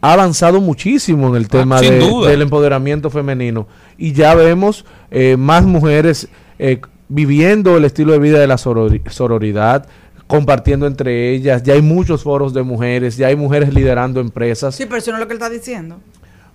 ha 0.00 0.12
avanzado 0.14 0.60
muchísimo 0.62 1.28
en 1.28 1.36
el 1.36 1.48
tema 1.48 1.76
Ah, 1.78 1.80
de- 1.82 1.98
duda. 1.98 2.30
del 2.30 2.42
empoderamiento 2.42 3.10
femenino. 3.10 3.66
Y 3.98 4.12
ya 4.12 4.34
vemos 4.34 4.86
eh, 5.10 5.36
más 5.38 5.64
mujeres 5.64 6.28
eh, 6.58 6.80
viviendo 7.08 7.76
el 7.76 7.84
estilo 7.84 8.12
de 8.12 8.18
vida 8.20 8.38
de 8.38 8.46
la 8.46 8.56
sorori- 8.56 9.06
sororidad, 9.10 9.86
compartiendo 10.26 10.86
entre 10.86 11.32
ellas. 11.34 11.62
Ya 11.62 11.74
hay 11.74 11.82
muchos 11.82 12.22
foros 12.22 12.52
de 12.54 12.62
mujeres, 12.62 13.16
ya 13.16 13.26
hay 13.28 13.36
mujeres 13.36 13.72
liderando 13.74 14.20
empresas. 14.20 14.74
Sí, 14.74 14.84
pero 14.86 14.98
eso 14.98 15.10
no 15.10 15.18
es 15.18 15.20
lo 15.20 15.26
que 15.28 15.34
él 15.34 15.38
está 15.40 15.50
diciendo. 15.50 16.00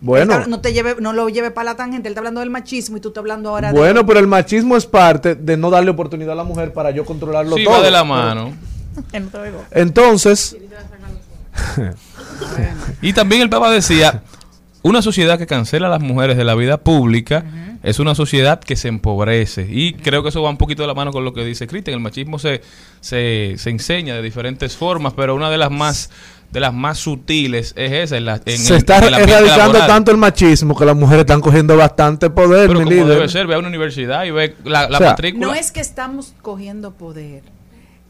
Bueno. 0.01 0.34
Está- 0.34 0.47
no 0.47 0.61
te 0.61 0.72
lleve, 0.72 0.95
no 1.01 1.11
lo 1.13 1.28
lleve 1.30 1.51
para 1.51 1.65
la 1.65 1.76
tangente, 1.76 2.07
él 2.07 2.13
está 2.13 2.22
hablando 2.22 2.39
del 2.39 2.49
machismo 2.49 2.95
y 2.97 3.01
tú 3.01 3.09
estás 3.09 3.22
hablando 3.22 3.49
ahora 3.49 3.72
Bueno, 3.74 4.05
pero 4.05 4.20
el 4.20 4.28
machismo 4.28 4.78
es 4.78 4.86
parte 4.86 5.36
de 5.36 5.57
no 5.57 5.70
darle 5.70 5.91
oportunidad 5.91 6.32
a 6.32 6.36
la 6.36 6.43
mujer 6.45 6.72
para 6.72 6.91
yo 6.91 7.03
controlarlo 7.03 7.57
Sí, 7.57 7.63
todo. 7.65 7.76
va 7.76 7.82
de 7.84 7.91
la 7.91 8.03
mano. 8.05 8.53
Entonces, 9.72 10.55
Y 13.01 13.13
también 13.13 13.41
el 13.41 13.49
Papa 13.49 13.72
decía, 13.72 14.24
una 14.82 15.01
sociedad 15.01 15.38
que 15.38 15.45
cancela 15.45 15.88
a 15.88 15.89
las 15.89 16.01
mujeres 16.01 16.38
de 16.38 16.43
la 16.45 16.55
vida 16.55 16.77
pública 16.77 17.43
es 17.84 17.99
una 17.99 18.15
sociedad 18.15 18.59
que 18.59 18.75
se 18.75 18.88
empobrece. 18.88 19.67
Y 19.69 19.93
creo 19.93 20.23
que 20.23 20.30
eso 20.30 20.41
va 20.41 20.49
un 20.49 20.57
poquito 20.57 20.84
de 20.84 20.88
la 20.88 20.93
mano 20.93 21.11
con 21.11 21.23
lo 21.25 21.34
que 21.34 21.43
dice 21.43 21.67
Cristian. 21.67 21.95
El 21.95 21.99
machismo 22.01 22.39
se, 22.39 22.61
se, 23.01 23.55
se 23.57 23.69
enseña 23.69 24.15
de 24.15 24.21
diferentes 24.21 24.75
formas, 24.77 25.13
pero 25.13 25.36
una 25.36 25.49
de 25.49 25.57
las 25.57 25.71
más 25.71 26.09
de 26.51 26.59
las 26.59 26.73
más 26.73 26.97
sutiles 26.97 27.73
es 27.77 27.91
esa. 27.91 28.17
En 28.17 28.25
la, 28.25 28.41
en 28.43 28.57
se 28.57 28.73
el- 28.73 28.77
está 28.80 28.97
en 28.97 29.13
erradicando 29.13 29.55
laboral. 29.57 29.88
tanto 29.88 30.11
el 30.11 30.17
machismo 30.17 30.75
que 30.75 30.84
las 30.84 30.95
mujeres 30.95 31.21
están 31.21 31.41
cogiendo 31.41 31.77
bastante 31.77 32.30
poder, 32.32 32.67
Pero 32.67 32.80
mi 32.80 32.86
como 32.86 32.95
líder. 32.95 33.07
debe 33.07 33.30
ser, 33.30 33.45
ve 33.45 33.53
a 33.55 33.59
una 33.59 33.67
universidad 33.67 34.23
y 34.25 34.32
ve 34.32 34.55
la, 34.63 34.89
la 34.89 34.97
O 34.97 34.99
sea, 34.99 35.09
matrícula. 35.11 35.45
No 35.45 35.53
es 35.53 35.71
que 35.71 35.80
estamos 35.80 36.34
cogiendo 36.41 36.91
poder, 36.93 37.43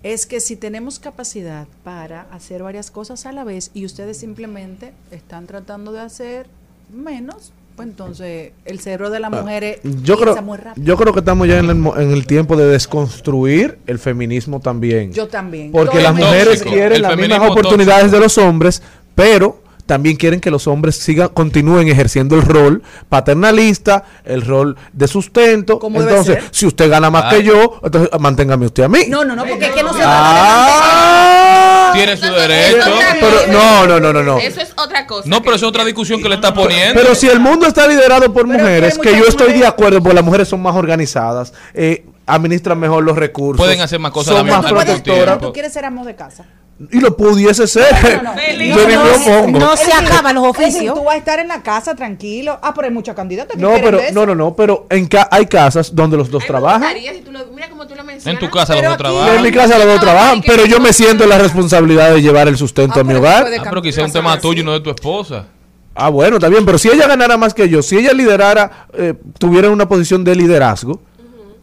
es 0.04 0.26
que 0.26 0.40
si 0.40 0.56
tenemos 0.56 1.00
capacidad 1.00 1.68
para 1.84 2.28
hacer 2.32 2.64
varias 2.64 2.92
cosas 2.92 3.26
a 3.26 3.34
la 3.34 3.44
vez 3.44 3.72
y 3.74 3.84
ustedes 3.86 4.18
simplemente 4.18 4.94
están 5.12 5.46
tratando 5.46 5.92
de 5.92 6.00
hacer 6.00 6.48
menos, 6.94 7.52
pues 7.76 7.88
entonces 7.88 8.52
el 8.66 8.80
cerebro 8.80 9.10
de 9.10 9.20
las 9.22 9.32
mujeres 9.32 9.80
Ah, 9.86 9.88
Yo 10.04 10.18
creo, 10.20 10.42
muy 10.42 10.58
rápido. 10.58 10.86
yo 10.86 10.98
creo 10.98 11.14
que 11.14 11.20
estamos 11.20 11.48
ya 11.48 11.60
en 11.60 11.70
el, 11.70 11.76
mo- 11.76 11.96
en 11.98 12.12
el 12.12 12.26
tiempo 12.28 12.56
de 12.58 12.66
desconstruir 12.68 13.78
el 13.88 14.00
feminismo 14.00 14.60
también. 14.60 15.14
Yo 15.14 15.28
también. 15.28 15.72
Porque 15.72 15.92
Todo 15.98 16.02
las 16.04 16.16
mujeres 16.16 16.46
tóxico. 16.60 16.70
quieren 16.72 16.94
El 16.98 17.02
las 17.04 17.16
mismas 17.16 17.40
oportunidades 17.50 18.02
tóxico. 18.12 18.18
de 18.18 18.22
los 18.24 18.38
hombres, 18.38 18.82
pero 19.16 19.62
también 19.86 20.18
quieren 20.18 20.40
que 20.40 20.52
los 20.52 20.68
hombres 20.68 20.98
sigan, 20.98 21.30
continúen 21.30 21.88
ejerciendo 21.88 22.36
el 22.36 22.44
rol 22.44 22.84
paternalista, 23.08 24.04
el 24.24 24.42
rol 24.44 24.76
de 24.94 25.08
sustento. 25.08 25.80
Entonces, 25.84 26.36
ser. 26.36 26.44
si 26.52 26.68
usted 26.68 26.90
gana 26.92 27.10
más 27.10 27.24
Ay. 27.26 27.40
que 27.40 27.44
yo, 27.48 27.80
entonces 27.84 28.10
manténgame 28.20 28.66
usted 28.68 28.84
a 28.84 28.88
mí. 28.90 29.06
No, 29.10 29.24
no, 29.26 29.36
no, 29.36 29.46
porque 29.46 29.66
es 29.66 29.72
que 29.72 29.82
no 29.84 29.92
se 29.94 30.02
Ah. 30.06 31.76
Tiene 31.94 32.18
su 32.18 32.32
derecho. 32.32 32.92
Pero 33.20 33.48
no, 33.52 33.88
no, 33.88 34.00
no, 34.00 34.14
no, 34.14 34.24
no. 34.24 34.38
Eso 34.40 34.62
es 34.62 34.74
otra 34.78 35.06
cosa. 35.06 35.28
No, 35.28 35.42
pero 35.42 35.56
es 35.56 35.64
otra 35.64 35.86
discusión 35.86 36.22
que 36.22 36.30
le 36.30 36.36
está 36.36 36.54
poniendo. 36.54 37.00
Pero 37.00 37.16
si 37.16 37.28
el 37.28 37.40
mundo 37.40 37.66
está 37.68 37.88
liderado 37.88 38.32
por 38.34 38.48
Pero 38.48 38.60
mujeres, 38.60 38.98
que 38.98 39.18
yo 39.18 39.26
estoy 39.26 39.54
de 39.54 39.66
acuerdo, 39.66 40.02
porque 40.02 40.16
las 40.16 40.24
mujeres 40.24 40.48
son 40.48 40.62
más 40.62 40.76
organizadas, 40.76 41.54
eh, 41.74 42.06
administran 42.26 42.80
mejor 42.80 43.04
los 43.04 43.18
recursos. 43.18 43.58
Pueden 43.58 43.82
hacer 43.82 44.00
más 44.00 44.12
cosas 44.12 44.36
son 44.36 44.48
la 44.48 44.62
más 44.62 44.72
protectoras. 44.72 45.40
tú 45.40 45.54
quieres 45.54 45.74
ser 45.74 45.86
amo 45.86 46.06
de 46.06 46.16
casa. 46.16 46.46
Y 46.92 47.00
lo 47.02 47.18
pudiese 47.18 47.68
ser. 47.68 48.22
no, 48.24 48.32
no. 48.32 48.40
Feliz. 48.40 48.74
Yo 48.76 48.88
ni 48.88 48.94
No, 48.94 49.04
me 49.04 49.10
no, 49.10 49.16
opongo. 49.38 49.60
no 49.60 49.76
se 49.78 49.92
acaban 49.92 50.36
los 50.36 50.46
Es 50.46 50.58
decir, 50.58 50.68
oficios. 50.74 50.96
tú 50.96 51.04
vas 51.04 51.16
a 51.16 51.18
estar 51.18 51.40
en 51.40 51.50
la 51.50 51.62
casa 51.62 51.94
tranquilo. 51.94 52.58
Ah, 52.62 52.74
pero 52.74 52.88
hay 52.88 52.94
muchas 52.94 53.16
candidatas 53.16 53.58
que 53.58 53.62
No, 53.62 53.74
pero 53.82 54.00
eso. 54.00 54.14
no, 54.14 54.26
no, 54.26 54.34
no, 54.36 54.56
pero 54.56 54.88
en 54.90 55.06
ca- 55.08 55.28
hay 55.30 55.46
casas 55.48 55.94
donde 55.94 56.16
los 56.16 56.32
dos 56.32 56.46
trabajan. 56.46 56.80
gustaría 56.82 57.14
si 57.14 57.20
tú 57.22 57.32
lo- 57.34 57.48
mira 57.48 57.70
cómo 57.70 57.86
tú 57.86 57.96
lo 57.96 58.04
mencionas. 58.06 58.42
En 58.42 58.48
tu 58.48 58.50
casa 58.54 58.76
los 58.76 58.84
dos 58.84 58.98
trabajan. 58.98 59.36
En 59.36 59.42
mi 59.44 59.52
casa 59.52 59.78
los 59.78 59.88
dos 59.88 59.96
No, 59.96 60.02
trabajan, 60.02 60.42
pero 60.48 60.66
yo 60.66 60.80
me 60.80 60.94
siento 60.94 61.24
en 61.26 61.30
la 61.32 61.38
responsabilidad 61.38 62.14
de 62.14 62.22
llevar 62.22 62.48
el 62.48 62.56
sustento 62.58 62.94
Ah, 62.98 63.02
a 63.02 63.04
mi 63.04 63.14
hogar. 63.14 63.48
Ah, 63.60 63.62
pero 63.70 63.82
quizá 63.82 64.02
es 64.02 64.08
un 64.08 64.14
tema 64.14 64.40
tuyo 64.40 64.62
y 64.62 64.66
no 64.66 64.72
de 64.72 64.80
tu 64.80 64.90
esposa. 64.90 65.48
Ah, 65.96 66.08
bueno, 66.08 66.38
está 66.38 66.48
bien, 66.48 66.66
pero 66.66 66.78
si 66.78 66.88
ella 66.88 67.08
ganara 67.08 67.36
más 67.36 67.54
que 67.54 67.68
yo, 67.68 67.82
si 67.84 67.98
ella 67.98 68.14
liderara, 68.14 68.88
eh, 68.94 69.16
tuviera 69.38 69.70
una 69.70 69.86
posición 69.90 70.24
de 70.24 70.34
liderazgo, 70.34 71.02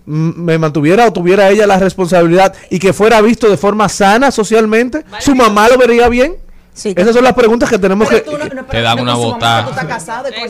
me 0.07 0.57
mantuviera 0.59 1.07
o 1.07 1.13
tuviera 1.13 1.49
ella 1.51 1.67
la 1.67 1.79
responsabilidad 1.79 2.55
y 2.71 2.79
que 2.79 2.93
fuera 2.93 3.21
visto 3.21 3.51
de 3.51 3.57
forma 3.57 3.89
sana 3.89 4.31
socialmente, 4.31 5.05
su 5.21 5.35
mamá 5.35 5.69
lo 5.69 5.77
vería 5.79 6.09
bien. 6.09 6.37
Sí. 6.73 6.93
Esas 6.95 7.15
son 7.15 7.25
las 7.25 7.33
preguntas 7.33 7.71
que 7.71 7.79
tenemos 7.79 8.07
Pero 8.07 8.23
que... 8.23 8.31
tú 8.31 8.37
no- 8.37 8.45
no, 8.63 8.65
Te 8.67 8.83
dan 8.83 9.01
una 9.01 9.15
botada. 9.15 9.63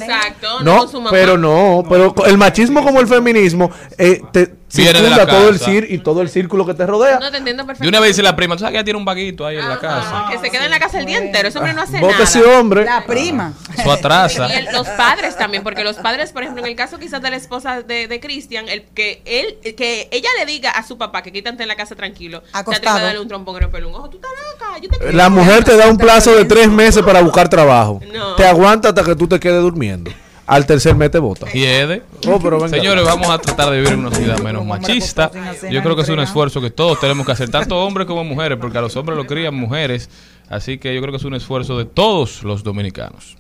Exacto, 0.02 0.58
no, 0.58 0.64
No, 0.64 0.78
con 0.80 0.88
su 0.90 0.96
mamá. 1.00 1.10
pero 1.12 1.38
no, 1.38 1.84
pero 1.88 2.12
el 2.26 2.36
machismo 2.36 2.82
como 2.84 3.00
el 3.00 3.06
feminismo 3.06 3.70
eh, 3.96 4.20
te 4.32 4.52
Viene 4.74 5.00
de 5.00 5.08
la 5.10 5.16
circunda 5.16 5.26
todo 5.38 5.48
el 5.48 5.58
casa. 5.58 5.64
cir 5.70 5.86
y 5.88 5.98
todo 5.98 6.22
el 6.22 6.28
círculo 6.28 6.66
que 6.66 6.74
te 6.74 6.84
rodea. 6.86 7.18
No 7.20 7.30
te 7.30 7.36
entiendo 7.38 7.64
perfectamente. 7.64 7.88
una 7.96 8.00
vez 8.00 8.10
dice 8.16 8.22
la 8.22 8.34
prima, 8.34 8.56
tú 8.56 8.60
sabes 8.60 8.72
que 8.72 8.78
ella 8.78 8.84
tiene 8.84 8.98
un 8.98 9.04
vaguito 9.04 9.46
ahí 9.46 9.56
en 9.56 9.68
la 9.68 9.74
Ajá, 9.74 9.80
casa. 9.80 10.26
Que 10.32 10.38
se 10.38 10.50
queda 10.50 10.64
en 10.64 10.70
la 10.72 10.78
casa 10.80 10.98
el 10.98 11.06
día 11.06 11.18
entero. 11.18 11.48
Ese 11.48 11.58
hombre 11.58 11.72
no 11.72 11.82
hace 11.82 11.98
ese 12.22 12.40
nada. 12.40 12.58
hombre. 12.60 12.84
La 12.84 13.06
prima. 13.06 13.52
Eso 13.78 13.92
atrasa. 13.92 14.48
Y 14.48 14.52
el- 14.52 14.68
los 14.72 14.88
padres 14.88 15.36
también, 15.38 15.62
porque 15.62 15.84
los 15.84 15.96
padres, 15.96 16.32
por 16.32 16.42
ejemplo, 16.42 16.64
en 16.64 16.70
el 16.70 16.76
caso 16.76 16.98
quizás 16.98 17.22
de 17.22 17.30
la 17.30 17.36
esposa 17.36 17.82
de, 17.82 18.08
de 18.08 18.20
Cristian, 18.20 18.68
el 18.68 18.82
que 18.82 19.22
él, 19.24 19.74
que 19.76 20.08
ella 20.10 20.28
le 20.38 20.46
diga 20.46 20.70
a 20.72 20.82
su 20.86 20.98
papá 20.98 21.22
que 21.22 21.32
quítate 21.32 21.62
en 21.62 21.68
la 21.68 21.76
casa 21.76 21.94
tranquilo, 21.94 22.42
Acostado. 22.52 22.76
atreve 22.90 22.98
a 22.98 23.02
darle 23.04 23.20
un 23.20 23.28
trompón 23.28 23.56
en 23.58 23.62
el 23.64 23.70
pelo, 23.70 23.88
un 23.88 23.94
ojo, 23.94 24.10
tú 24.10 24.16
estás 24.16 24.30
loca, 24.52 24.78
yo 24.82 24.88
te 24.90 24.98
quiero. 24.98 25.12
La 25.16 25.28
mujer 25.28 25.62
te 25.64 25.76
da 25.76 25.88
un 25.88 25.96
plazo 25.96 26.34
de 26.34 26.44
tres 26.44 26.68
meses 26.68 27.02
para 27.04 27.20
buscar 27.22 27.48
trabajo. 27.48 28.00
No. 28.12 28.34
Te 28.34 28.44
aguanta 28.46 28.88
hasta 28.88 29.04
que 29.04 29.14
tú 29.14 29.28
te 29.28 29.38
quedes 29.38 29.62
durmiendo. 29.62 30.10
Al 30.46 30.64
tercer 30.64 30.94
mes 30.94 31.10
te 31.10 31.18
bota. 31.18 31.46
Y 31.52 31.64
Ede. 31.64 32.02
Oh, 32.28 32.38
pero 32.38 32.60
venga. 32.60 32.76
Señores, 32.76 33.04
vamos 33.04 33.28
a 33.28 33.38
tratar 33.38 33.70
de 33.70 33.78
vivir 33.78 33.94
en 33.94 34.00
una 34.00 34.10
sociedad 34.10 34.38
menos 34.38 34.64
machista. 34.64 35.30
Yo 35.70 35.82
creo 35.82 35.96
que 35.96 36.02
es 36.02 36.08
un 36.08 36.20
esfuerzo 36.20 36.60
que 36.60 36.70
todos 36.70 37.00
tenemos 37.00 37.26
que 37.26 37.32
hacer, 37.32 37.50
tanto 37.50 37.76
hombres 37.76 38.06
como 38.06 38.22
mujeres, 38.22 38.56
porque 38.60 38.78
a 38.78 38.80
los 38.80 38.94
hombres 38.96 39.16
lo 39.16 39.26
crían 39.26 39.54
mujeres. 39.54 40.08
Así 40.48 40.78
que 40.78 40.94
yo 40.94 41.00
creo 41.00 41.10
que 41.10 41.16
es 41.16 41.24
un 41.24 41.34
esfuerzo 41.34 41.76
de 41.76 41.84
todos 41.84 42.44
los 42.44 42.62
dominicanos. 42.62 43.36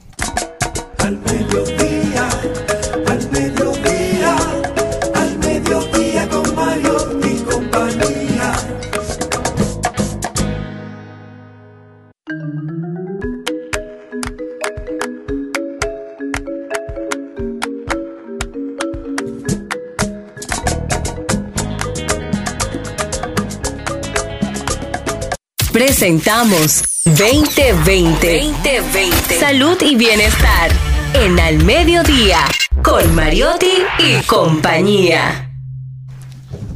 Al 0.98 1.18
mediodía, 1.18 2.28
al 3.06 3.30
mediodía, 3.30 3.55
Presentamos 25.76 26.82
2020. 27.04 28.44
2020. 28.64 29.38
Salud 29.38 29.76
y 29.82 29.94
bienestar. 29.94 30.70
En 31.12 31.38
Al 31.38 31.62
Mediodía. 31.66 32.38
Con 32.82 33.14
Mariotti 33.14 33.82
y 33.98 34.22
compañía. 34.24 35.52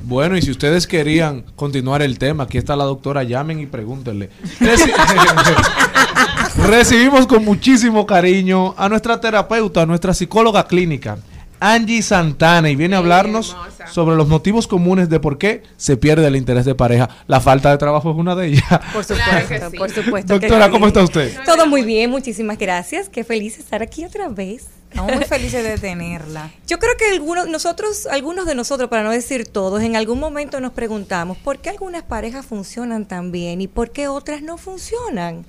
Bueno, 0.03 0.37
y 0.37 0.43
si 0.43 0.51
ustedes 0.51 0.87
querían 0.87 1.47
continuar 1.57 2.03
el 2.03 2.19
tema, 2.19 2.43
aquí 2.45 2.59
está 2.59 2.77
la 2.77 2.85
doctora, 2.85 3.23
llamen 3.23 3.61
y 3.61 3.65
pregúntenle. 3.65 4.29
Reci- 4.61 4.93
Recibimos 6.69 7.27
con 7.27 7.43
muchísimo 7.43 8.05
cariño 8.05 8.75
a 8.77 8.91
nuestra 8.91 9.19
terapeuta, 9.19 9.81
a 9.81 9.87
nuestra 9.87 10.13
psicóloga 10.13 10.67
clínica, 10.67 11.17
Angie 11.61 12.03
Santana, 12.03 12.71
y 12.71 12.77
viene 12.77 12.97
a 12.97 12.99
hablarnos 12.99 13.51
hermosa. 13.51 13.87
sobre 13.89 14.17
los 14.17 14.27
motivos 14.29 14.67
comunes 14.67 15.09
de 15.09 15.21
por 15.21 15.39
qué 15.39 15.63
se 15.77 15.97
pierde 15.97 16.27
el 16.27 16.37
interés 16.37 16.65
de 16.65 16.75
pareja. 16.75 17.09
La 17.27 17.41
falta 17.41 17.71
de 17.71 17.79
trabajo 17.79 18.11
es 18.11 18.17
una 18.17 18.35
de 18.35 18.47
ellas. 18.49 18.65
Por 18.93 19.05
Claro 19.07 19.47
que 19.49 19.59
supuesto, 19.61 19.71
sí. 19.71 19.77
por 19.77 19.91
supuesto. 19.91 20.41
que 20.41 20.47
Doctora. 20.49 20.71
¿cómo 20.71 20.87
está 20.87 21.03
usted? 21.03 21.37
Todo 21.45 21.67
muy 21.67 21.83
bien, 21.83 22.11
muchísimas 22.11 22.59
gracias. 22.59 23.09
Qué 23.09 23.23
feliz 23.25 23.59
estar 23.59 23.83
aquí 23.83 24.05
otra 24.05 24.29
vez. 24.29 24.67
Estamos 24.91 25.15
muy 25.15 25.25
felices 25.25 25.63
de 25.63 25.79
tenerla. 25.79 26.51
Yo 26.67 26.81
creo 26.81 26.97
que 26.97 27.11
algunos, 27.11 27.47
nosotros, 27.49 28.07
algunos 28.11 28.45
de 28.47 28.57
nosotros, 28.57 28.89
para 28.91 29.05
no 29.05 29.11
decir 29.13 29.47
todos, 29.47 29.83
en 29.83 29.95
algún 29.95 30.19
momento 30.19 30.59
nos 30.61 30.73
preguntamos 30.73 31.39
por 31.39 31.59
qué 31.59 31.71
algunas 31.71 32.03
parejas 32.03 32.45
funcionan 32.45 33.07
tan 33.07 33.31
bien 33.31 33.61
y 33.61 33.69
por 33.69 33.91
qué 33.93 34.09
otras 34.09 34.43
no 34.43 34.59
funcionan. 34.59 35.45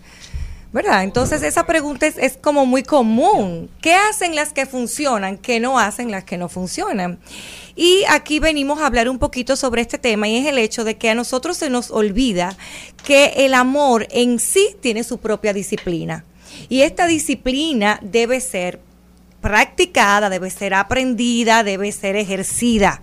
¿Verdad? 0.74 1.04
Entonces 1.04 1.44
esa 1.44 1.66
pregunta 1.66 2.08
es, 2.08 2.18
es 2.18 2.38
como 2.38 2.66
muy 2.66 2.84
común. 2.84 3.70
¿Qué 3.82 3.94
hacen 3.94 4.36
las 4.36 4.54
que 4.54 4.66
funcionan? 4.66 5.38
¿Qué 5.38 5.60
no 5.60 5.78
hacen 5.78 6.12
las 6.12 6.24
que 6.24 6.38
no 6.38 6.48
funcionan? 6.48 7.20
Y 7.76 8.04
aquí 8.10 8.40
venimos 8.40 8.80
a 8.80 8.86
hablar 8.86 9.10
un 9.10 9.20
poquito 9.20 9.58
sobre 9.58 9.82
este 9.82 9.98
tema 9.98 10.30
y 10.30 10.38
es 10.38 10.48
el 10.48 10.58
hecho 10.58 10.86
de 10.86 10.96
que 10.96 11.10
a 11.10 11.16
nosotros 11.16 11.58
se 11.58 11.70
nos 11.70 11.92
olvida 11.92 12.56
que 13.04 13.34
el 13.38 13.54
amor 13.54 14.08
en 14.12 14.40
sí 14.40 14.76
tiene 14.80 15.04
su 15.04 15.18
propia 15.18 15.52
disciplina. 15.52 16.24
Y 16.70 16.82
esta 16.82 17.06
disciplina 17.06 18.00
debe 18.02 18.40
ser 18.40 18.80
practicada, 19.42 20.30
debe 20.30 20.50
ser 20.50 20.74
aprendida, 20.74 21.64
debe 21.64 21.92
ser 21.92 22.16
ejercida. 22.16 23.02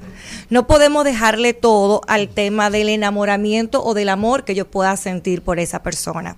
No 0.49 0.66
podemos 0.66 1.05
dejarle 1.05 1.53
todo 1.53 2.01
al 2.07 2.28
tema 2.28 2.70
del 2.70 2.89
enamoramiento 2.89 3.84
o 3.84 3.93
del 3.93 4.09
amor 4.09 4.45
que 4.45 4.55
yo 4.55 4.70
pueda 4.70 4.97
sentir 4.97 5.43
por 5.43 5.59
esa 5.59 5.82
persona. 5.82 6.36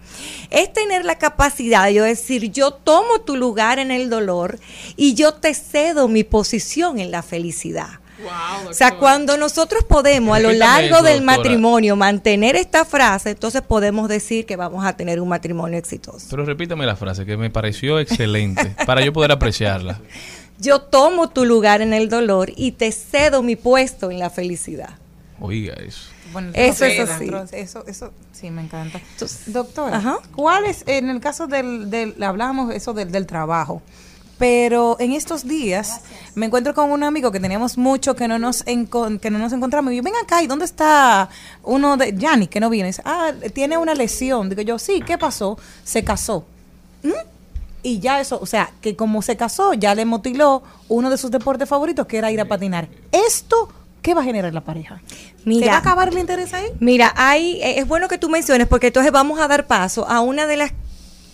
Es 0.51 0.73
tener 0.73 1.05
la 1.05 1.19
capacidad 1.19 1.85
de 1.85 1.95
yo 1.95 2.05
decir, 2.05 2.51
yo 2.51 2.73
tomo 2.73 3.21
tu 3.21 3.37
lugar 3.37 3.79
en 3.79 3.91
el 3.91 4.11
dolor 4.11 4.59
y 4.97 5.15
yo 5.15 5.35
te 5.35 5.55
cedo 5.55 6.09
mi 6.09 6.25
posición 6.25 6.99
en 6.99 7.11
la 7.11 7.23
felicidad. 7.23 8.01
Wow, 8.23 8.71
O 8.71 8.75
sea, 8.75 8.97
cuando 8.97 9.37
nosotros 9.37 9.85
podemos 9.85 10.37
a 10.37 10.41
lo 10.41 10.53
largo 10.53 10.97
eso, 10.97 11.05
del 11.05 11.19
doctora. 11.21 11.39
matrimonio 11.39 11.97
mantener 11.97 12.57
esta 12.57 12.85
frase, 12.85 13.31
entonces 13.31 13.63
podemos 13.63 14.09
decir 14.09 14.47
que 14.47 14.57
vamos 14.57 14.85
a 14.85 14.95
tener 14.97 15.21
un 15.21 15.29
matrimonio 15.29 15.79
exitoso. 15.79 16.27
Pero 16.31 16.45
repítame 16.45 16.85
la 16.87 16.97
frase 16.97 17.25
que 17.25 17.37
me 17.37 17.51
pareció 17.51 17.99
excelente 17.99 18.75
para 18.87 19.01
yo 19.05 19.13
poder 19.13 19.33
apreciarla. 19.33 20.01
Yo 20.59 20.83
tomo 20.83 21.31
tu 21.31 21.47
lugar 21.47 21.81
en 21.81 21.95
el 21.95 22.11
dolor 22.11 22.53
y 22.55 22.73
te 22.73 22.93
cedo 22.93 23.43
mi 23.43 23.57
puesto 23.57 24.11
en 24.11 24.19
la 24.19 24.29
felicidad. 24.29 24.91
Oiga 25.41 25.73
eso. 25.73 26.11
Bueno, 26.35 26.51
Eso 26.53 26.85
es 26.85 27.01
así. 27.09 27.31
Eso, 27.53 27.83
eso, 27.87 28.13
sí 28.33 28.51
me 28.51 28.61
encanta. 28.61 29.01
Doctora, 29.47 29.97
Ajá. 29.97 30.19
¿cuál 30.37 30.67
es, 30.67 30.85
en 30.87 31.09
el 31.09 31.19
caso 31.21 31.47
del, 31.47 31.89
del 31.89 32.23
hablábamos 32.23 32.75
eso 32.75 32.93
del, 32.93 33.11
del 33.11 33.27
trabajo, 33.27 33.81
Pero 34.41 34.97
en 34.99 35.13
estos 35.13 35.47
días 35.47 36.01
me 36.35 36.47
encuentro 36.47 36.73
con 36.73 36.91
un 36.91 37.05
amigo 37.05 37.31
que 37.31 37.39
teníamos 37.39 37.77
mucho 37.77 38.17
que 38.17 38.27
no 38.27 38.39
nos 38.39 38.63
que 38.63 39.31
no 39.31 39.39
nos 39.39 39.53
encontramos. 39.53 39.93
Y 39.93 39.97
yo, 39.97 40.03
ven 40.03 40.15
acá, 40.17 40.43
¿y 40.43 40.47
dónde 40.47 40.65
está 40.65 41.29
uno 41.63 41.99
de 41.99 42.15
Yanni 42.17 42.47
que 42.47 42.59
no 42.59 42.71
viene? 42.71 42.87
Dice, 42.89 43.03
ah, 43.05 43.33
tiene 43.53 43.77
una 43.77 43.95
lesión. 43.95 44.49
Digo 44.49 44.63
yo, 44.63 44.79
sí, 44.79 45.03
¿qué 45.07 45.19
pasó? 45.19 45.59
Se 45.85 46.03
casó. 46.05 46.47
¿Mm? 47.03 47.11
Y 47.83 47.99
ya 48.01 48.19
eso, 48.19 48.39
o 48.41 48.47
sea, 48.47 48.71
que 48.81 48.97
como 48.97 49.21
se 49.21 49.37
casó, 49.37 49.75
ya 49.75 49.95
le 49.95 50.07
motiló 50.07 50.63
uno 50.89 51.11
de 51.11 51.19
sus 51.19 51.31
deportes 51.31 51.69
favoritos, 51.69 52.07
que 52.07 52.17
era 52.17 52.33
ir 52.33 52.41
a 52.41 52.47
patinar. 52.47 52.89
¿Esto 53.13 53.69
qué 54.01 54.15
va 54.15 54.23
a 54.23 54.25
generar 54.25 54.49
en 54.49 54.55
la 54.55 54.63
pareja? 54.63 55.03
Mira. 55.45 55.67
¿Se 55.67 55.71
va 55.71 55.77
a 55.77 55.81
acabar 55.81 56.09
el 56.09 56.19
interés 56.19 56.55
ahí? 56.55 56.65
Mira, 56.81 57.13
hay, 57.15 57.61
eh, 57.61 57.79
es 57.79 57.87
bueno 57.87 58.09
que 58.09 58.17
tú 58.17 58.31
menciones 58.31 58.69
porque 58.69 58.87
entonces 58.87 59.13
vamos 59.13 59.39
a 59.39 59.49
dar 59.49 59.67
paso 59.67 60.09
a 60.09 60.23
una 60.23 60.47
de 60.47 60.57
las 60.57 60.73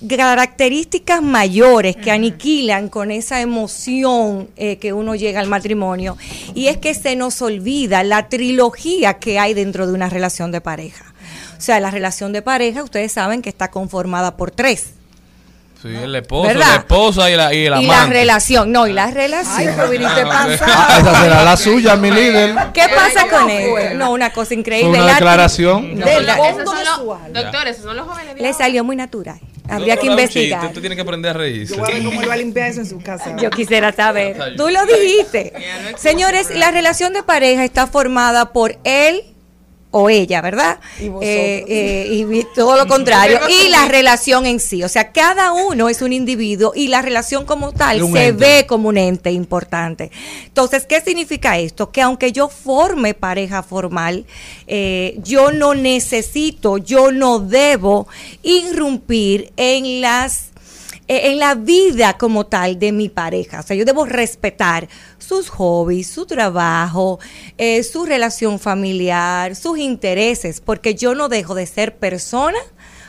características 0.07 1.23
mayores 1.23 1.97
que 1.97 2.11
aniquilan 2.11 2.89
con 2.89 3.11
esa 3.11 3.41
emoción 3.41 4.49
eh, 4.57 4.77
que 4.77 4.93
uno 4.93 5.15
llega 5.15 5.41
al 5.41 5.49
matrimonio 5.49 6.17
y 6.55 6.67
es 6.67 6.77
que 6.77 6.95
se 6.95 7.17
nos 7.17 7.41
olvida 7.43 8.03
la 8.05 8.29
trilogía 8.29 9.15
que 9.15 9.39
hay 9.39 9.55
dentro 9.55 9.87
de 9.87 9.95
una 9.95 10.09
relación 10.09 10.53
de 10.53 10.61
pareja. 10.61 11.15
O 11.57 11.61
sea, 11.61 11.81
la 11.81 11.91
relación 11.91 12.33
de 12.33 12.43
pareja, 12.43 12.83
ustedes 12.83 13.13
saben 13.13 13.41
que 13.41 13.49
está 13.49 13.71
conformada 13.71 14.37
por 14.37 14.51
tres. 14.51 14.96
Sí, 15.83 15.89
el 15.89 16.15
esposo, 16.17 16.49
¿Verdad? 16.49 16.67
la 16.69 16.77
esposa 16.77 17.31
y, 17.31 17.37
la, 17.37 17.53
y 17.55 17.67
el 17.67 17.83
y 17.83 17.87
la 17.87 18.07
relación, 18.07 18.73
no, 18.73 18.87
y 18.87 18.93
la 18.93 19.11
relación. 19.11 19.73
pero 19.77 19.91
viniste 19.91 20.23
Ah, 20.27 20.49
esa 21.01 21.21
será 21.23 21.45
la 21.45 21.57
suya, 21.57 21.97
mi 21.97 22.11
líder. 22.11 22.55
¿Qué 22.73 22.87
pasa 22.95 23.27
con 23.29 23.51
esto? 23.51 23.95
No, 23.95 24.13
una 24.13 24.31
cosa 24.33 24.55
increíble. 24.55 24.91
Una 24.91 25.05
La- 25.05 25.13
declaración. 25.13 25.97
Del 25.97 26.27
la- 26.27 26.35
de 26.37 26.65
su 26.65 27.13
alma. 27.13 27.29
Doctor, 27.33 27.69
esos 27.69 27.85
son 27.85 27.97
los 27.97 28.07
jóvenes 28.07 28.35
de 28.35 28.41
Le 28.43 28.53
salió 28.55 28.85
muy 28.85 28.97
natural. 28.97 29.39
Habría 29.69 29.97
que 29.97 30.07
investigar. 30.07 30.73
Tú 30.73 30.81
tienes 30.81 30.97
que 30.97 31.03
aprender 31.03 31.33
a 31.33 31.39
reírse. 31.39 31.75
Yo 31.75 31.81
voy 31.83 31.91
a 31.91 31.95
ver 31.95 32.05
cómo 32.05 32.23
él 32.23 32.29
va 32.31 32.35
a 32.35 32.37
limpiar 32.37 32.69
eso 32.71 32.81
en 32.81 32.87
su 32.87 33.01
casa. 33.03 33.37
Yo 33.37 33.51
quisiera 33.51 33.93
saber. 33.93 34.55
Tú 34.57 34.69
lo 34.69 34.87
dijiste. 34.87 35.53
Señores, 35.97 36.51
la 36.55 36.71
relación 36.71 37.13
de 37.13 37.23
pareja 37.23 37.65
está 37.65 37.87
formada 37.87 38.53
por 38.53 38.79
él 38.85 39.25
o 39.91 40.11
ella, 40.11 40.43
¿verdad? 40.43 40.79
Y 40.99 41.09
vosotros. 41.09 41.31
Eh, 41.31 41.65
eh, 41.69 42.09
y 42.11 42.45
todo 42.55 42.77
lo 42.77 42.87
contrario. 42.87 43.41
y 43.49 43.69
la 43.69 43.89
relación 43.89 44.45
en 44.47 44.61
sí. 44.61 44.83
O 44.83 44.89
sea, 44.89 45.13
cada 45.13 45.53
uno 45.53 45.89
es 45.89 46.03
un 46.03 46.13
individuo 46.13 46.73
y 46.75 46.89
la 46.89 47.03
relación 47.03 47.47
como 47.47 47.73
tal 47.73 48.01
se 48.01 48.27
ente. 48.27 48.33
ve 48.33 48.67
como 48.67 48.89
un 48.89 48.99
ente 48.99 49.31
importante. 49.31 50.11
Entonces, 50.45 50.85
¿qué 50.87 51.01
significa 51.01 51.59
esto? 51.59 51.91
Que 51.91 52.03
aunque 52.03 52.33
yo 52.33 52.49
forme 52.49 53.15
pareja 53.15 53.63
formal, 53.63 54.27
eh, 54.67 55.19
yo 55.23 55.53
no 55.53 55.75
necesito, 55.75 56.79
yo 56.79 57.13
no 57.13 57.39
debo 57.39 58.07
irrumpir 58.43 59.53
en 59.57 60.01
las 60.01 60.51
en 61.09 61.39
la 61.39 61.55
vida 61.55 62.19
como 62.19 62.47
tal 62.47 62.79
de 62.79 62.93
mi 62.93 63.09
pareja. 63.09 63.61
O 63.61 63.63
sea, 63.63 63.77
yo 63.77 63.85
debo 63.85 64.05
respetar 64.05 64.89
sus 65.19 65.49
hobbies, 65.49 66.09
su 66.09 66.27
trabajo, 66.27 67.19
eh, 67.59 67.83
su 67.83 68.07
relación 68.07 68.59
familiar, 68.59 69.55
sus 69.55 69.79
intereses, 69.79 70.61
porque 70.61 70.95
yo 70.95 71.15
no 71.15 71.29
dejo 71.29 71.55
de 71.55 71.67
ser 71.67 71.97
persona 71.97 72.59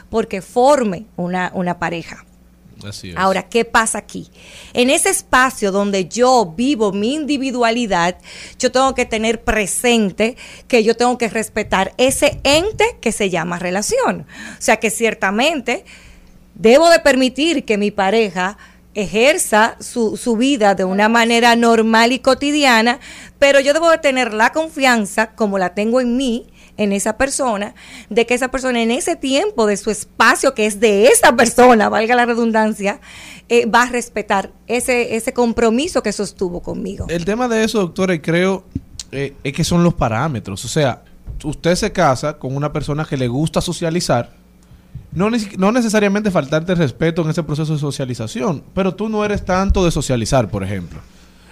porque 0.09 0.41
forme 0.41 1.05
una, 1.15 1.51
una 1.53 1.79
pareja. 1.79 2.23
Así 2.87 3.09
es. 3.09 3.17
Ahora, 3.17 3.49
¿qué 3.49 3.65
pasa 3.65 3.97
aquí? 3.97 4.29
En 4.73 4.91
ese 4.91 5.09
espacio 5.09 5.71
donde 5.71 6.07
yo 6.07 6.53
vivo 6.55 6.91
mi 6.91 7.15
individualidad, 7.15 8.17
yo 8.59 8.71
tengo 8.71 8.93
que 8.93 9.05
tener 9.05 9.43
presente 9.43 10.37
que 10.67 10.83
yo 10.83 10.95
tengo 10.95 11.17
que 11.17 11.27
respetar 11.27 11.93
ese 11.97 12.39
ente 12.43 12.97
que 13.01 13.11
se 13.11 13.31
llama 13.31 13.57
relación. 13.57 14.27
O 14.57 14.61
sea 14.61 14.77
que 14.77 14.91
ciertamente 14.91 15.85
debo 16.57 16.89
de 16.89 16.99
permitir 16.99 17.65
que 17.65 17.77
mi 17.77 17.91
pareja 17.91 18.57
ejerza 18.93 19.77
su, 19.79 20.17
su 20.17 20.37
vida 20.37 20.73
de 20.73 20.83
una 20.83 21.07
manera 21.07 21.55
normal 21.55 22.11
y 22.11 22.19
cotidiana, 22.19 22.99
pero 23.37 23.59
yo 23.59 23.73
debo 23.73 23.91
de 23.91 23.99
tener 23.99 24.33
la 24.33 24.51
confianza, 24.51 25.35
como 25.35 25.59
la 25.59 25.75
tengo 25.75 26.01
en 26.01 26.17
mí, 26.17 26.47
en 26.77 26.93
esa 26.93 27.17
persona, 27.17 27.75
de 28.09 28.25
que 28.25 28.33
esa 28.33 28.49
persona 28.49 28.81
en 28.81 28.91
ese 28.91 29.15
tiempo 29.15 29.65
de 29.65 29.77
su 29.77 29.91
espacio, 29.91 30.53
que 30.53 30.65
es 30.65 30.79
de 30.79 31.07
esa 31.07 31.35
persona, 31.35 31.89
valga 31.89 32.15
la 32.15 32.25
redundancia, 32.25 32.99
eh, 33.49 33.65
va 33.65 33.83
a 33.83 33.89
respetar 33.89 34.51
ese, 34.67 35.15
ese 35.15 35.33
compromiso 35.33 36.01
que 36.01 36.11
sostuvo 36.11 36.61
conmigo. 36.61 37.05
El 37.09 37.25
tema 37.25 37.47
de 37.47 37.63
eso, 37.63 37.79
doctora, 37.79 38.19
creo 38.21 38.63
eh, 39.11 39.35
es 39.43 39.53
que 39.53 39.63
son 39.63 39.83
los 39.83 39.93
parámetros. 39.93 40.63
O 40.65 40.67
sea, 40.67 41.03
usted 41.43 41.75
se 41.75 41.91
casa 41.91 42.37
con 42.37 42.55
una 42.55 42.71
persona 42.71 43.05
que 43.05 43.17
le 43.17 43.27
gusta 43.27 43.61
socializar. 43.61 44.31
No, 45.13 45.71
necesariamente 45.71 46.29
faltarte 46.29 46.75
respeto 46.75 47.23
en 47.23 47.31
ese 47.31 47.41
proceso 47.43 47.73
de 47.73 47.79
socialización, 47.79 48.63
pero 48.73 48.93
tú 48.93 49.09
no 49.09 49.25
eres 49.25 49.43
tanto 49.43 49.83
de 49.83 49.91
socializar, 49.91 50.49
por 50.49 50.63
ejemplo. 50.63 50.99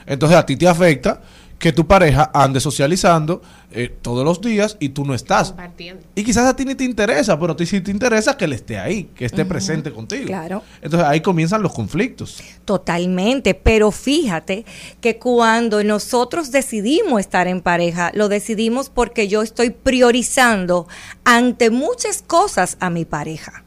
Entonces 0.05 0.37
a 0.37 0.45
ti 0.45 0.55
te 0.55 0.67
afecta 0.67 1.21
que 1.65 1.73
tu 1.73 1.87
pareja 1.87 2.29
ande 2.31 2.59
socializando 2.59 3.41
eh, 3.71 3.91
todos 4.03 4.23
los 4.23 4.39
días 4.39 4.77
y 4.79 4.89
tú 4.89 5.03
no 5.03 5.15
estás. 5.15 5.47
Compartiendo. 5.47 6.03
Y 6.13 6.23
quizás 6.23 6.45
a 6.45 6.55
ti 6.55 6.63
ni 6.63 6.75
te 6.75 6.83
interesa, 6.83 7.39
pero 7.39 7.53
a 7.53 7.55
ti 7.55 7.65
sí 7.65 7.81
te 7.81 7.89
interesa 7.89 8.37
que 8.37 8.45
él 8.45 8.53
esté 8.53 8.77
ahí, 8.77 9.05
que 9.15 9.25
esté 9.25 9.45
presente 9.45 9.91
contigo. 9.91 10.27
claro. 10.27 10.61
Entonces 10.79 11.09
ahí 11.09 11.21
comienzan 11.21 11.63
los 11.63 11.73
conflictos. 11.73 12.39
Totalmente, 12.65 13.55
pero 13.55 13.89
fíjate 13.89 14.63
que 15.01 15.17
cuando 15.17 15.83
nosotros 15.83 16.51
decidimos 16.51 17.19
estar 17.19 17.47
en 17.47 17.61
pareja, 17.61 18.11
lo 18.13 18.29
decidimos 18.29 18.91
porque 18.91 19.27
yo 19.27 19.41
estoy 19.41 19.71
priorizando 19.71 20.87
ante 21.23 21.71
muchas 21.71 22.21
cosas 22.21 22.77
a 22.79 22.91
mi 22.91 23.05
pareja. 23.05 23.63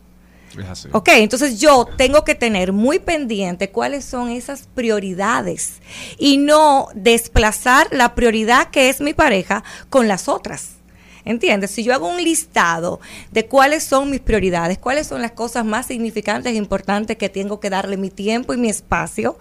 Es 0.56 0.68
así. 0.68 0.88
Ok, 0.92 1.08
entonces 1.14 1.60
yo 1.60 1.86
tengo 1.96 2.24
que 2.24 2.34
tener 2.34 2.72
muy 2.72 2.98
pendiente 2.98 3.70
cuáles 3.70 4.04
son 4.04 4.30
esas 4.30 4.68
prioridades 4.74 5.80
y 6.18 6.36
no 6.38 6.88
desplazar 6.94 7.88
la 7.90 8.14
prioridad 8.14 8.70
que 8.70 8.88
es 8.88 9.00
mi 9.00 9.14
pareja 9.14 9.64
con 9.90 10.08
las 10.08 10.28
otras. 10.28 10.78
¿Entiendes? 11.24 11.72
Si 11.72 11.82
yo 11.82 11.92
hago 11.92 12.08
un 12.08 12.24
listado 12.24 13.00
de 13.32 13.46
cuáles 13.46 13.84
son 13.84 14.08
mis 14.08 14.20
prioridades, 14.20 14.78
cuáles 14.78 15.06
son 15.06 15.20
las 15.20 15.32
cosas 15.32 15.62
más 15.62 15.84
significantes 15.84 16.52
e 16.52 16.56
importantes 16.56 17.18
que 17.18 17.28
tengo 17.28 17.60
que 17.60 17.68
darle 17.68 17.98
mi 17.98 18.08
tiempo 18.08 18.54
y 18.54 18.56
mi 18.56 18.70
espacio, 18.70 19.38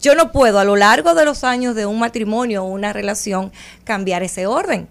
yo 0.00 0.14
no 0.14 0.32
puedo 0.32 0.58
a 0.58 0.64
lo 0.64 0.76
largo 0.76 1.14
de 1.14 1.26
los 1.26 1.44
años 1.44 1.74
de 1.74 1.84
un 1.84 1.98
matrimonio 1.98 2.64
o 2.64 2.68
una 2.68 2.94
relación 2.94 3.52
cambiar 3.84 4.22
ese 4.22 4.46
orden. 4.46 4.88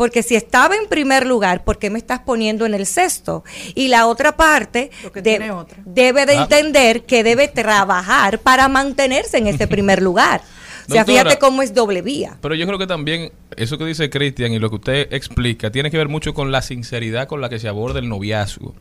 Porque 0.00 0.22
si 0.22 0.34
estaba 0.34 0.76
en 0.76 0.86
primer 0.88 1.26
lugar, 1.26 1.62
¿por 1.62 1.78
qué 1.78 1.90
me 1.90 1.98
estás 1.98 2.20
poniendo 2.20 2.64
en 2.64 2.72
el 2.72 2.86
sexto? 2.86 3.44
Y 3.74 3.88
la 3.88 4.06
otra 4.06 4.34
parte 4.34 4.90
de- 5.12 5.20
tiene 5.20 5.50
otra. 5.50 5.76
debe 5.84 6.24
de 6.24 6.38
Ah. 6.38 6.42
entender 6.44 7.02
que 7.02 7.22
debe 7.22 7.48
trabajar 7.48 8.38
para 8.38 8.66
mantenerse 8.68 9.36
en 9.36 9.46
ese 9.46 9.66
primer 9.68 10.00
lugar. 10.00 10.40
O 10.88 10.92
sea, 10.92 11.02
Doctora. 11.04 11.24
fíjate 11.24 11.38
cómo 11.38 11.60
es 11.60 11.74
doble 11.74 12.00
vía. 12.00 12.38
Pero 12.40 12.54
yo 12.54 12.66
creo 12.66 12.78
que 12.78 12.86
también 12.86 13.30
eso 13.58 13.76
que 13.76 13.84
dice 13.84 14.08
Cristian 14.08 14.54
y 14.54 14.58
lo 14.58 14.70
que 14.70 14.76
usted 14.76 15.08
explica 15.12 15.70
tiene 15.70 15.90
que 15.90 15.98
ver 15.98 16.08
mucho 16.08 16.32
con 16.32 16.50
la 16.50 16.62
sinceridad 16.62 17.28
con 17.28 17.42
la 17.42 17.50
que 17.50 17.58
se 17.58 17.68
aborda 17.68 17.98
el 17.98 18.08
noviazgo. 18.08 18.74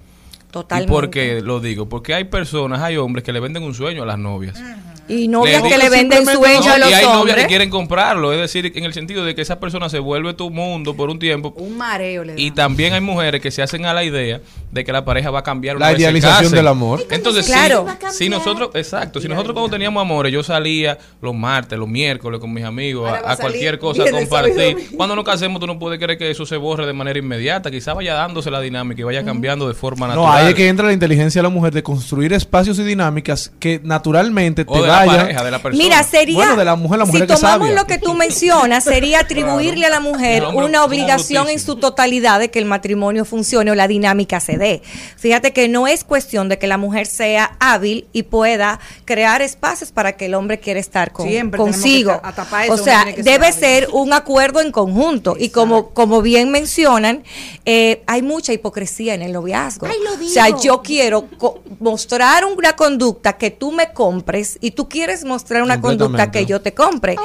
Totalmente. 0.52 0.91
¿Y 0.91 0.95
por 0.95 1.10
qué 1.10 1.41
lo 1.41 1.60
digo? 1.60 1.88
Porque 1.88 2.14
hay 2.14 2.24
personas, 2.24 2.82
hay 2.82 2.97
hombres 2.97 3.24
que 3.24 3.32
le 3.32 3.39
venden 3.39 3.64
un 3.64 3.74
sueño 3.74 4.04
a 4.04 4.06
las 4.06 4.18
novias. 4.18 4.60
Y 5.08 5.28
novias 5.28 5.64
Le 5.64 5.70
que 5.70 5.78
le 5.80 5.89
venden 5.89 6.24
sueño 6.24 6.62
No, 6.62 6.72
a 6.72 6.78
los 6.78 6.89
Y 6.89 6.93
hay 6.93 7.06
novias 7.06 7.38
que 7.38 7.47
quieren 7.47 7.72
comprarlo, 7.72 8.32
es 8.32 8.39
decir, 8.39 8.72
en 8.76 8.84
el 8.84 8.93
sentido 8.93 9.26
de 9.26 9.34
que 9.34 9.41
esa 9.41 9.60
persona 9.60 9.89
se 9.89 9.97
vuelve 9.97 10.36
tu 10.36 10.52
mundo 10.52 10.95
por 10.95 11.10
un 11.10 11.18
tiempo. 11.18 11.52
Un 11.58 11.78
mareo 11.78 12.24
le 12.24 12.34
da. 12.34 12.39
Y 12.39 12.52
también 12.52 12.93
hay 12.93 13.02
mujeres 13.02 13.41
que 13.41 13.50
se 13.50 13.64
hacen 13.64 13.88
a 13.88 13.93
la 13.93 14.04
idea 14.04 14.39
de 14.72 14.86
que 14.86 14.91
la 14.91 15.04
pareja 15.06 15.32
va 15.32 15.39
a 15.39 15.43
cambiar 15.43 15.78
una 15.78 15.88
La 15.88 15.91
vez 15.93 16.02
idealización 16.02 16.52
del 16.52 16.68
amor. 16.68 17.04
Entonces, 17.10 17.45
si- 17.47 17.52
Claro. 17.52 17.88
si, 18.12 18.30
nosotros, 18.30 18.70
exacto, 18.76 19.20
si 19.20 19.28
nosotros 19.28 19.54
cuando 19.54 19.72
teníamos 19.72 20.00
amores, 20.00 20.32
yo 20.32 20.43
salía 20.43 21.00
los 21.24 21.34
martes, 21.34 21.80
los 21.80 21.89
miércoles 21.89 22.39
con 22.39 22.54
mis 22.54 22.64
amigos 22.64 23.12
a, 23.12 23.36
cualquier 23.36 23.80
cosa 23.80 24.04
a 24.04 24.12
compartir. 24.12 24.91
Cuando 24.95 25.16
nos 25.16 25.26
casemos, 25.26 25.60
tú 25.60 25.66
no 25.66 25.80
puedes 25.80 26.00
creer 26.00 26.20
que 26.20 26.30
eso 26.30 26.45
se 26.45 26.58
borre 26.58 26.86
de 26.86 26.93
manera 26.93 27.18
inmediata. 27.18 27.72
Quizá 27.72 27.95
vaya 27.95 28.14
dándose 28.14 28.52
la 28.52 28.62
dinámica 28.62 29.02
y 29.02 29.04
vaya 29.04 29.26
cambiando 29.26 29.68
de 29.68 29.74
forma 29.74 30.08
No, 30.08 30.16
natural. 30.16 30.39
Ahí 30.40 30.50
es 30.50 30.56
que 30.56 30.68
entra 30.68 30.88
la 30.88 30.94
inteligencia 30.94 31.40
de 31.40 31.44
la 31.44 31.50
mujer 31.50 31.74
de 31.74 31.84
construir 31.84 32.34
espacios 32.34 32.80
y 32.80 32.84
dinámicas 32.84 33.52
que 33.60 33.80
naturalmente 33.84 34.66
te 34.66 34.72
O 34.72 34.82
de 34.82 34.88
la 34.88 35.06
vayan. 35.06 35.18
pareja, 35.18 35.44
de 35.44 35.52
la 35.52 35.60
persona. 35.62 35.84
Mira, 35.84 36.04
sería. 36.04 36.36
Bueno, 36.36 36.56
de 36.56 36.66
la 36.66 36.76
mujer, 36.76 37.00
la 37.00 37.06
mujer 37.06 37.22
si 37.22 37.28
que 37.28 37.34
tomamos 37.36 37.68
sabia. 37.68 37.82
lo 37.82 37.88
que 37.88 37.98
tú 37.98 38.14
mencionas, 38.14 38.84
sería 38.84 39.20
atribuirle 39.22 39.86
a 39.86 39.90
la 39.90 40.00
mujer 40.00 40.44
hombre 40.44 40.66
una 40.66 40.84
obligación 40.84 41.50
en 41.50 41.60
su 41.60 41.76
totalidad 41.76 42.40
de 42.40 42.50
que 42.52 42.60
el 42.60 42.66
matrimonio 42.66 43.26
funcione 43.26 43.72
o 43.72 43.76
la 43.76 43.88
dinámica 43.88 44.40
se 44.40 44.58
dé. 44.58 44.82
Fíjate 45.18 45.54
que 45.54 45.68
no 45.68 45.88
es 45.88 46.04
cuestión 46.04 46.50
de 46.50 46.58
que 46.58 46.68
la 46.68 46.78
mujer 46.78 47.08
sea 47.08 47.56
hábil 47.60 48.08
y 48.14 48.24
pueda 48.24 48.80
crear 49.06 49.42
espacios 49.42 49.92
para 49.92 50.14
que 50.14 50.26
el 50.26 50.34
hombre 50.34 50.60
quiera 50.60 50.80
estar 50.80 51.12
con, 51.12 51.28
Siempre 51.28 51.58
consigo. 51.58 52.22
eso, 52.64 52.74
o 52.74 52.78
sea, 52.78 53.06
ser 53.06 53.24
debe 53.24 53.52
ser 53.52 53.90
un 53.92 54.14
acuerdo 54.14 54.62
en 54.62 54.72
conjunto. 54.72 55.36
Y 55.38 55.50
como, 55.50 55.90
como 55.90 56.22
bien 56.22 56.52
mencionan, 56.52 57.24
eh, 57.66 58.04
hay 58.08 58.22
mucha 58.22 58.54
hipocresía 58.54 59.14
en 59.14 59.22
el 59.22 59.34
noviazgo. 59.34 59.88
O 60.30 60.34
sea, 60.34 60.50
yo 60.62 60.82
quiero 60.82 61.28
co- 61.38 61.60
mostrar 61.80 62.46
una 62.46 62.76
conducta 62.76 63.34
que 63.38 63.52
tú 63.52 63.72
me 63.72 63.92
compres 63.94 64.58
y 64.62 64.72
tú 64.72 64.88
quieres 64.90 65.26
mostrar 65.26 65.62
una 65.64 65.76
conducta 65.82 66.32
que 66.32 66.46
yo 66.46 66.62
te 66.62 66.74
compre. 66.74 67.16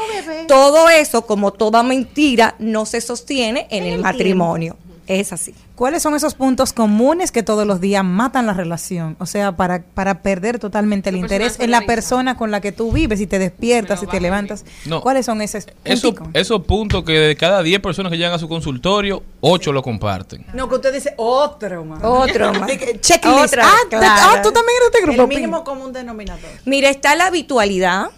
Todo 0.49 0.89
eso, 0.89 1.27
como 1.27 1.53
toda 1.53 1.83
mentira, 1.83 2.55
no 2.59 2.87
se 2.87 3.01
sostiene 3.01 3.67
en 3.71 3.85
el 3.85 4.01
matrimonio. 4.01 4.77
Es 5.07 5.33
así. 5.33 5.55
¿Cuáles 5.75 6.05
son 6.05 6.15
esos 6.15 6.35
puntos 6.35 6.73
comunes 6.73 7.33
que 7.33 7.43
todos 7.43 7.67
los 7.67 7.81
días 7.81 8.05
matan 8.05 8.47
la 8.47 8.53
relación? 8.53 9.17
O 9.19 9.27
sea, 9.27 9.57
para, 9.57 9.83
para 9.83 10.23
perder 10.23 10.61
totalmente 10.61 11.11
el 11.11 11.17
interés 11.17 11.59
en 11.59 11.73
la 11.73 11.81
persona 11.81 12.37
con 12.37 12.53
la 12.53 12.61
que 12.61 12.71
tú 12.71 12.93
vives 12.93 13.21
y 13.21 13.27
te 13.27 13.41
despiertas 13.41 14.01
y 14.03 14.07
te 14.07 14.21
levantas. 14.21 14.65
No. 14.85 15.01
¿Cuáles 15.01 15.27
son 15.27 15.43
esos 15.43 15.67
Eso- 15.83 16.11
punticos? 16.15 16.29
esos 16.33 16.63
puntos 16.65 17.03
que 17.03 17.13
de 17.19 17.37
cada 17.37 17.61
10 17.65 17.81
personas 17.81 18.13
que 18.13 18.19
llegan 18.19 18.35
a 18.35 18.39
su 18.39 18.49
consultorio, 18.49 19.25
8 19.41 19.73
lo 19.73 19.83
comparten. 19.83 20.47
No, 20.55 20.69
que 20.69 20.77
usted 20.77 20.93
dice 20.95 21.13
otro 21.17 21.85
más. 21.85 21.99
Otro 22.05 22.53
más. 22.55 22.71
Checklist. 23.01 23.37
Otra, 23.47 23.65
ah, 23.67 23.77
te- 23.91 23.97
claro. 23.99 24.23
ah, 24.37 24.43
tú 24.43 24.53
también 24.53 24.77
eres 24.81 24.93
de 24.93 24.99
este 24.99 25.03
grupo. 25.03 25.23
El 25.23 25.29
mínimo 25.29 25.65
común 25.65 25.93
denominador. 25.93 26.51
Mira, 26.67 26.89
está 26.89 27.17
la 27.17 27.27
habitualidad. 27.27 28.11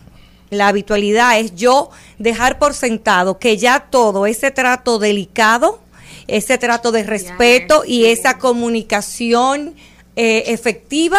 La 0.51 0.69
habitualidad 0.69 1.41
es 1.41 1.57
yo 1.57 1.91
dejar 2.19 2.59
por 2.61 2.73
sentado 2.75 3.39
que 3.39 3.57
ya 3.57 3.81
todo 3.91 4.27
ese 4.27 4.53
trato 4.53 5.01
delicado, 5.01 5.81
ese 6.29 6.59
trato 6.59 6.93
de 6.93 7.03
respeto 7.03 7.85
y 7.87 8.07
esa 8.07 8.39
comunicación 8.39 9.75
eh, 10.17 10.45
efectiva 10.47 11.19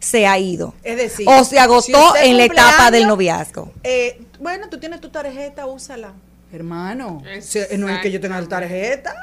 se 0.00 0.26
ha 0.26 0.38
ido. 0.38 0.74
Es 0.82 0.96
decir, 0.96 1.26
o 1.28 1.44
se 1.44 1.58
agotó 1.58 2.14
si 2.14 2.28
en 2.28 2.36
la 2.36 2.44
etapa 2.44 2.90
del 2.90 3.06
noviazgo. 3.06 3.72
Eh, 3.84 4.20
bueno, 4.40 4.68
tú 4.68 4.78
tienes 4.78 5.00
tu 5.00 5.10
tarjeta, 5.10 5.66
úsala. 5.66 6.12
Hermano, 6.52 7.22
no 7.76 7.88
es 7.88 8.00
que 8.00 8.10
yo 8.10 8.20
tenga 8.20 8.40
la 8.40 8.48
tarjeta. 8.48 9.14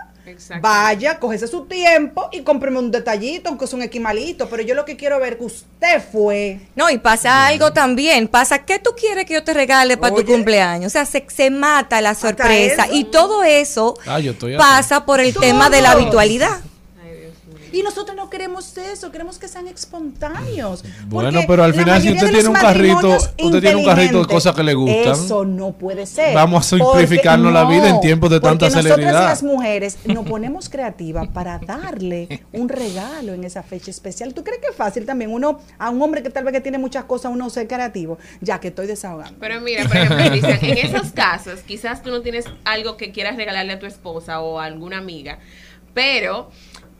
Vaya, 0.62 1.20
cógese 1.20 1.48
su 1.48 1.66
tiempo 1.66 2.30
y 2.32 2.42
cómpreme 2.42 2.80
un 2.80 2.92
detallito, 2.92 3.50
aunque 3.50 3.68
sea 3.68 3.78
un 3.78 3.84
equimalito. 3.84 4.50
Pero 4.50 4.64
yo 4.64 4.76
lo 4.76 4.86
que 4.86 4.96
quiero 4.96 5.20
ver 5.20 5.34
es 5.34 5.40
que 5.40 5.46
usted 5.46 6.04
fue. 6.12 6.60
No, 6.76 6.90
y 6.90 6.98
pasa 6.98 7.48
algo 7.48 7.74
también. 7.74 8.28
Pasa, 8.28 8.66
¿qué 8.66 8.80
tú 8.80 8.92
quieres 8.98 9.26
que 9.26 9.36
yo 9.36 9.44
te 9.44 9.54
regale 9.54 9.98
para 9.98 10.16
tu 10.16 10.26
cumpleaños? 10.26 10.88
O 10.88 10.90
sea, 10.92 11.06
se, 11.06 11.26
se 11.28 11.50
mata 11.50 12.02
la 12.02 12.16
sorpresa. 12.16 12.88
Y 12.92 13.06
todo 13.06 13.44
eso 13.44 13.96
Ah, 14.06 14.20
yo 14.20 14.32
estoy 14.32 14.58
pasa 14.58 15.06
por 15.06 15.20
el 15.20 15.34
tema 15.34 15.70
de 15.70 15.82
la 15.82 15.92
habitualidad. 15.92 16.60
Y 17.76 17.84
nosotros 17.84 18.16
no 18.16 18.30
queremos 18.30 18.78
eso, 18.78 19.12
queremos 19.12 19.38
que 19.38 19.50
sean 19.50 19.68
espontáneos. 19.68 20.86
Bueno, 21.08 21.42
pero 21.46 21.62
al 21.62 21.74
final 21.74 22.02
si 22.02 22.14
usted 22.14 22.30
tiene 22.30 22.48
un 22.48 22.56
carrito, 22.56 23.18
usted 23.18 23.60
tiene 23.60 23.76
un 23.76 23.84
carrito 23.84 24.22
de 24.22 24.28
cosas 24.28 24.56
que 24.56 24.64
le 24.64 24.74
gustan. 24.74 25.12
Eso 25.12 25.44
no 25.44 25.74
puede 25.74 26.06
ser. 26.06 26.34
Vamos 26.34 26.66
a 26.66 26.78
simplificarnos 26.78 27.52
la 27.52 27.66
vida 27.66 27.90
en 27.90 28.00
tiempos 28.00 28.30
de 28.30 28.40
porque 28.40 28.60
tanta 28.60 28.68
nosotras 28.68 28.96
celeridad. 28.96 29.26
las 29.26 29.44
mujeres 29.44 29.98
nos 30.06 30.26
ponemos 30.26 30.70
creativas 30.70 31.28
para 31.28 31.60
darle 31.60 32.46
un 32.54 32.70
regalo 32.70 33.34
en 33.34 33.44
esa 33.44 33.62
fecha 33.62 33.92
especial. 33.92 34.34
¿Tú 34.34 34.46
crees 34.46 34.62
que 34.62 34.68
es 34.68 34.76
fácil 34.76 35.06
también 35.06 35.34
uno 35.34 35.60
a 35.78 35.90
un 35.90 36.02
hombre 36.02 36.24
que 36.24 36.30
tal 36.30 36.46
vez 36.46 36.54
que 36.54 36.62
tiene 36.62 36.78
muchas 36.78 37.04
cosas 37.04 37.34
uno 37.34 37.50
ser 37.50 37.68
creativo? 37.68 38.18
Ya 38.40 38.62
que 38.62 38.70
estoy 38.70 38.88
desahogando. 38.88 39.38
Pero 39.42 39.60
mira, 39.60 39.84
por 39.84 39.98
ejemplo, 39.98 40.30
dicen, 40.32 40.60
en 40.62 40.78
esos 40.78 41.12
casos, 41.12 41.60
quizás 41.60 42.02
tú 42.02 42.10
no 42.10 42.22
tienes 42.22 42.46
algo 42.64 42.96
que 42.96 43.12
quieras 43.12 43.36
regalarle 43.36 43.74
a 43.74 43.80
tu 43.80 43.86
esposa 43.86 44.40
o 44.40 44.62
a 44.62 44.64
alguna 44.64 44.98
amiga, 44.98 45.40
pero 45.94 46.50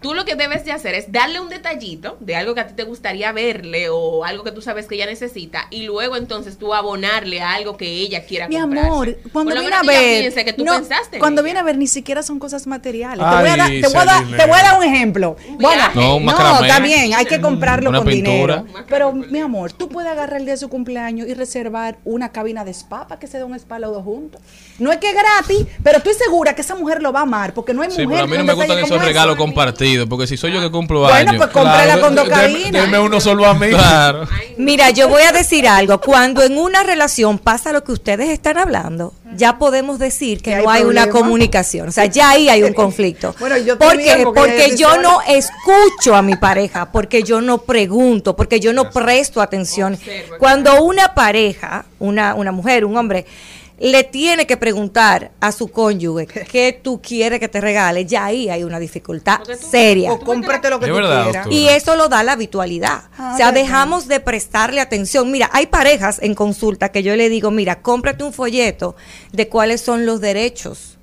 tú 0.02 0.14
lo 0.14 0.24
que 0.26 0.36
debes 0.36 0.66
de 0.66 0.72
hacer 0.72 0.94
es 0.94 1.12
darle 1.12 1.40
un 1.40 1.50
detallito 1.50 2.18
de 2.20 2.36
algo 2.36 2.54
que 2.54 2.62
a 2.62 2.68
ti 2.68 2.74
te 2.76 2.84
gustaría 2.84 3.32
verle 3.32 3.90
o 3.90 4.24
algo 4.24 4.44
que 4.44 4.52
tú 4.52 4.62
sabes 4.62 4.86
que 4.88 4.96
ella 4.96 5.06
necesita 5.08 5.68
y 5.72 5.84
luego 5.84 6.16
entonces 6.16 6.58
tú 6.58 6.74
abonarle 6.74 7.42
a 7.42 7.54
algo 7.54 7.76
que 7.78 7.88
ella 7.88 8.26
quiera 8.26 8.48
Mi 8.48 8.60
comprarse. 8.60 8.88
amor, 8.90 9.18
cuando 9.34 9.60
viene 9.60 9.76
a 9.76 9.84
ver, 9.84 10.34
que 10.46 10.54
tú 10.54 10.64
no, 10.64 10.74
pensaste 10.76 11.16
en 11.16 11.20
cuando 11.20 11.42
viene 11.42 11.60
a 11.60 11.64
ver 11.64 11.78
ni 11.78 11.88
siquiera 11.88 12.22
son 12.22 12.38
cosas 12.40 12.68
materiales. 12.68 13.26
Ay, 13.28 13.36
te, 13.36 13.42
voy 13.42 13.50
a 13.50 13.56
dar, 13.58 13.70
te, 13.70 13.88
voy 13.88 13.98
a 13.98 14.06
dar, 14.06 14.26
te 14.38 14.46
voy 14.46 14.60
a 14.60 14.64
dar 14.64 14.78
un 14.78 14.84
ejemplo. 14.84 15.38
Bueno, 15.60 15.84
No, 15.96 16.18
un 16.18 16.26
no, 16.26 16.62
está 16.64 16.80
bien, 16.80 17.14
hay 17.14 17.26
que 17.26 17.42
comprarlo 17.42 17.90
Una 17.90 18.00
con 18.00 18.08
pintura. 18.08 18.58
dinero. 18.58 18.86
Pero 18.88 19.12
mi 19.14 19.40
amor, 19.40 19.74
tú 19.74 19.90
puedes 19.90 20.12
agarrar 20.12 20.40
el 20.40 20.46
día 20.46 20.54
de 20.54 20.60
su 20.60 20.70
cumpleaños 20.70 21.28
y 21.28 21.34
reservar 21.34 21.98
una 22.06 22.32
cabina 22.32 22.64
de 22.64 22.72
spa 22.72 23.08
para 23.08 23.20
que 23.20 23.28
se 23.28 23.38
dé 23.38 23.44
un 23.44 23.56
spa 23.56 23.80
los 23.80 23.92
dos 23.92 24.04
juntos. 24.04 24.42
No 24.78 24.92
es 24.92 24.98
que 24.98 25.10
es 25.10 25.16
gratis, 25.16 25.66
pero 25.84 25.98
estoy 25.98 26.14
segura 26.14 26.54
que 26.54 26.62
esa 26.62 26.76
mujer 26.76 27.02
lo 27.02 27.12
va 27.12 27.22
a 27.22 27.24
amar 27.24 27.54
porque 27.54 27.74
no 27.74 27.82
hay 27.82 27.90
Sí, 27.92 28.04
mujer 28.06 28.18
pero 28.18 28.24
a 28.24 28.28
mí 28.28 28.32
que 28.34 28.38
no 28.40 28.44
me 28.44 28.54
gustan 28.54 28.80
esos 28.80 29.02
regalos 29.04 29.36
compartidos, 29.38 29.85
porque 30.10 30.28
si 30.28 30.38
soy 30.38 30.52
yo 30.54 30.60
que 30.62 30.72
cumplo 30.72 31.02
Bueno, 31.02 31.16
años. 31.16 31.36
pues 31.38 31.50
cómprala 31.50 32.00
con 32.00 32.16
dos 32.16 32.26
de- 32.26 32.32
cabinas. 32.32 32.72
Deme 32.84 33.00
uno 33.00 33.20
solo 33.20 33.46
a 33.46 33.54
mí. 33.54 33.68
Claro. 33.70 34.28
Mira, 34.58 34.90
yo 34.92 35.08
voy 35.10 35.24
a 35.24 35.32
decir 35.32 35.68
algo. 35.68 36.00
Cuando 36.02 36.44
en 36.44 36.58
una 36.58 36.84
relación 36.84 37.38
pasa 37.40 37.72
lo 37.72 37.84
que 37.84 37.92
ustedes 37.92 38.30
están 38.30 38.58
hablando, 38.58 39.14
ya 39.36 39.58
podemos 39.58 40.00
decir 40.00 40.42
que 40.42 40.52
Que 40.52 40.58
no 40.64 40.70
hay 40.70 40.82
hay 40.82 40.88
una 40.88 41.10
comunicación. 41.10 41.90
O 41.90 41.92
sea, 41.92 42.06
ya 42.06 42.30
ahí 42.32 42.48
hay 42.50 42.64
un 42.64 42.74
conflicto. 42.84 43.36
Bueno, 43.40 43.58
yo 43.58 43.78
¿Por 43.78 43.90
también, 43.90 44.18
qué? 44.18 44.24
porque 44.24 44.40
Porque 44.40 44.54
desde 44.58 44.78
yo 44.78 44.98
no 45.02 45.22
escucho 45.28 46.16
a 46.16 46.22
mi 46.22 46.36
pareja, 46.36 46.92
porque 46.92 47.24
yo 47.24 47.42
no 47.42 47.60
pregunto, 47.60 48.36
porque 48.36 48.60
yo 48.60 48.74
no 48.74 48.90
presto 48.92 49.42
atención. 49.42 49.98
Cuando 50.40 50.82
una 50.84 51.14
pareja, 51.14 51.86
una, 52.00 52.34
una 52.36 52.52
mujer, 52.52 52.86
un 52.86 52.96
hombre, 52.98 53.26
le 53.78 54.04
tiene 54.04 54.48
que 54.48 54.58
preguntar 54.58 55.32
a 55.40 55.52
su 55.52 55.68
cónyuge 55.68 56.28
qué 56.28 56.80
tú 56.82 57.02
quieres 57.02 57.40
que 57.40 57.48
te 57.48 57.60
regale, 57.60 58.06
ya 58.06 58.26
ahí 58.26 58.50
hay 58.50 58.64
una 58.64 58.80
dificultad 58.80 59.40
seria. 59.70 60.14
O 60.14 60.20
cómprate 60.20 60.70
lo 60.70 60.80
que 60.80 60.88
tú 60.88 60.94
verdad, 60.94 61.24
quieras. 61.24 61.46
doctora. 61.46 61.56
Y 61.56 61.68
eso 61.68 61.96
lo 61.96 62.08
da 62.08 62.24
la 62.24 62.34
habitualidad. 62.34 63.04
Ah, 63.18 63.32
o 63.34 63.38
sea, 63.38 63.48
verdad. 63.52 63.62
dejamos 63.62 64.08
de 64.08 64.20
prestarle 64.20 64.80
atención. 64.80 65.30
Mira, 65.32 65.50
hay 65.52 65.68
parejas 65.68 66.20
en 66.22 66.36
consulta 66.36 66.90
que 66.90 67.04
yo 67.04 67.16
le 67.16 67.30
digo, 67.30 67.52
mira, 67.52 67.82
cómprate 67.82 68.24
un 68.24 68.34
folleto 68.34 68.96
de 69.32 69.50
cuáles 69.50 69.82
son 69.82 70.06
los 70.06 70.22
derechos 70.22 70.98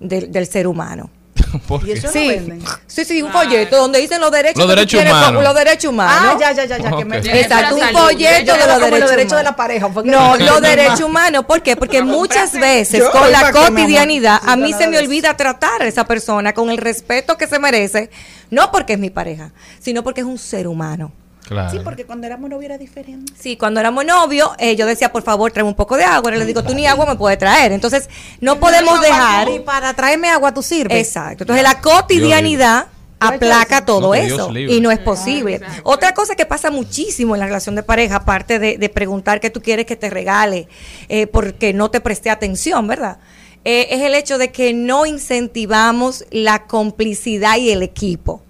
del, 0.00 0.32
del 0.32 0.46
ser 0.46 0.66
humano. 0.66 1.10
Sí. 2.12 2.28
venden. 2.28 2.62
Sí, 2.86 3.04
sí, 3.04 3.22
un 3.22 3.32
folleto 3.32 3.76
donde 3.76 3.98
dicen 4.00 4.20
los 4.20 4.30
derechos 4.30 4.58
Los 4.58 4.68
derechos 4.68 5.00
humanos. 5.00 5.42
Los 5.42 5.54
derechos 5.54 5.90
humanos. 5.90 6.34
Ah, 6.34 6.36
ya, 6.38 6.52
ya, 6.52 6.64
ya, 6.64 6.78
ya. 6.78 6.96
Que 6.96 7.04
me. 7.04 7.18
Exacto, 7.18 7.76
un 7.76 7.82
folleto 7.88 8.52
de 8.52 8.66
los 8.66 8.80
derechos 8.80 9.00
los 9.00 9.10
derechos 9.10 9.10
de 9.10 9.24
humanos. 9.24 9.44
la 9.44 9.56
pareja. 9.56 9.88
No, 10.04 10.36
los 10.36 10.60
derechos 10.60 11.00
humanos. 11.00 11.44
¿Por 11.44 11.62
qué? 11.62 11.76
Porque 11.76 12.02
muchas 12.02 12.52
veces 12.52 13.00
Yo 13.00 13.10
con 13.10 13.30
la 13.30 13.52
cotidianidad 13.52 14.40
a 14.44 14.56
mí 14.56 14.72
se 14.72 14.86
me 14.86 14.98
olvida 14.98 15.36
tratar 15.36 15.82
a 15.82 15.86
esa 15.86 16.04
persona 16.04 16.52
con 16.52 16.70
el 16.70 16.78
respeto 16.78 17.36
que 17.36 17.46
se 17.46 17.58
merece, 17.58 18.10
no 18.50 18.70
porque 18.70 18.94
es 18.94 18.98
mi 18.98 19.10
pareja, 19.10 19.52
sino 19.80 20.02
porque 20.02 20.20
es 20.20 20.26
un 20.26 20.38
ser 20.38 20.66
humano. 20.66 21.12
Claro. 21.48 21.70
Sí, 21.70 21.80
porque 21.82 22.04
cuando 22.04 22.26
éramos 22.26 22.50
novia 22.50 22.66
era 22.66 22.78
diferente. 22.78 23.32
Sí, 23.38 23.56
cuando 23.56 23.80
éramos 23.80 24.04
novios, 24.04 24.50
eh, 24.58 24.76
yo 24.76 24.84
decía, 24.84 25.10
por 25.10 25.22
favor, 25.22 25.50
tráeme 25.50 25.70
un 25.70 25.74
poco 25.74 25.96
de 25.96 26.04
agua. 26.04 26.30
Ahora 26.30 26.36
le 26.36 26.44
digo, 26.44 26.62
tú 26.62 26.74
ni 26.74 26.86
agua 26.86 27.06
me 27.06 27.16
puedes 27.16 27.38
traer. 27.38 27.72
Entonces, 27.72 28.08
no 28.40 28.60
podemos 28.60 29.00
dejar. 29.00 29.48
Y 29.48 29.60
para 29.60 29.94
traerme 29.94 30.28
agua 30.28 30.52
tú 30.52 30.62
sirves. 30.62 31.06
Exacto. 31.06 31.44
Entonces, 31.44 31.62
la 31.62 31.80
cotidianidad 31.80 32.88
aplaca 33.20 33.84
todo 33.84 34.08
No, 34.08 34.14
eso 34.14 34.52
y 34.56 34.80
no 34.80 34.90
es 34.90 34.98
posible. 34.98 35.60
Otra 35.82 36.12
cosa 36.12 36.36
que 36.36 36.46
pasa 36.46 36.70
muchísimo 36.70 37.34
en 37.34 37.40
la 37.40 37.46
relación 37.46 37.74
de 37.74 37.82
pareja, 37.82 38.16
aparte 38.16 38.58
de, 38.58 38.78
de 38.78 38.88
preguntar 38.88 39.40
qué 39.40 39.50
tú 39.50 39.60
quieres 39.60 39.86
que 39.86 39.96
te 39.96 40.10
regale 40.10 40.68
eh, 41.08 41.26
porque 41.26 41.72
no 41.72 41.90
te 41.90 42.00
presté 42.00 42.30
atención, 42.30 42.86
¿verdad? 42.86 43.18
Eh, 43.64 43.88
es 43.90 44.02
el 44.02 44.14
hecho 44.14 44.38
de 44.38 44.52
que 44.52 44.72
no 44.72 45.04
incentivamos 45.04 46.24
la 46.30 46.66
complicidad 46.66 47.56
y 47.56 47.70
el 47.70 47.82
equipo. 47.82 48.42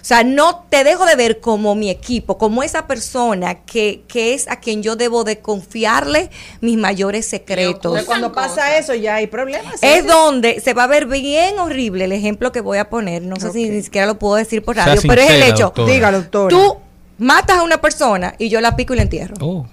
O 0.00 0.04
sea, 0.04 0.24
no 0.24 0.64
te 0.70 0.84
dejo 0.84 1.04
de 1.04 1.14
ver 1.14 1.40
como 1.40 1.74
mi 1.74 1.90
equipo, 1.90 2.38
como 2.38 2.62
esa 2.62 2.86
persona 2.86 3.64
que, 3.64 4.02
que 4.08 4.34
es 4.34 4.48
a 4.48 4.56
quien 4.56 4.82
yo 4.82 4.96
debo 4.96 5.24
de 5.24 5.40
confiarle 5.40 6.30
mis 6.60 6.78
mayores 6.78 7.26
secretos. 7.26 8.04
Cuando 8.04 8.32
pasa 8.32 8.78
eso 8.78 8.94
ya 8.94 9.16
hay 9.16 9.26
problemas. 9.26 9.74
Es 9.82 10.06
donde 10.06 10.60
se 10.60 10.74
va 10.74 10.84
a 10.84 10.86
ver 10.86 11.06
bien 11.06 11.58
horrible 11.58 12.04
el 12.04 12.12
ejemplo 12.12 12.52
que 12.52 12.60
voy 12.60 12.78
a 12.78 12.88
poner. 12.88 13.22
No 13.22 13.36
sé 13.36 13.52
si 13.52 13.68
ni 13.68 13.82
siquiera 13.82 14.06
lo 14.06 14.18
puedo 14.18 14.36
decir 14.36 14.62
por 14.62 14.74
Sea 14.74 14.86
radio, 14.86 15.02
pero 15.06 15.22
es 15.22 15.30
el 15.30 15.42
hecho. 15.42 15.64
doctora. 15.64 15.92
Dígalo, 15.92 16.18
doctora. 16.22 16.48
Tú 16.56 16.76
matas 17.20 17.58
a 17.58 17.62
una 17.62 17.80
persona 17.80 18.34
y 18.38 18.48
yo 18.48 18.60
la 18.60 18.74
pico 18.76 18.94
y 18.94 18.96
la 18.96 19.02
entierro. 19.02 19.34
Oh. 19.40 19.66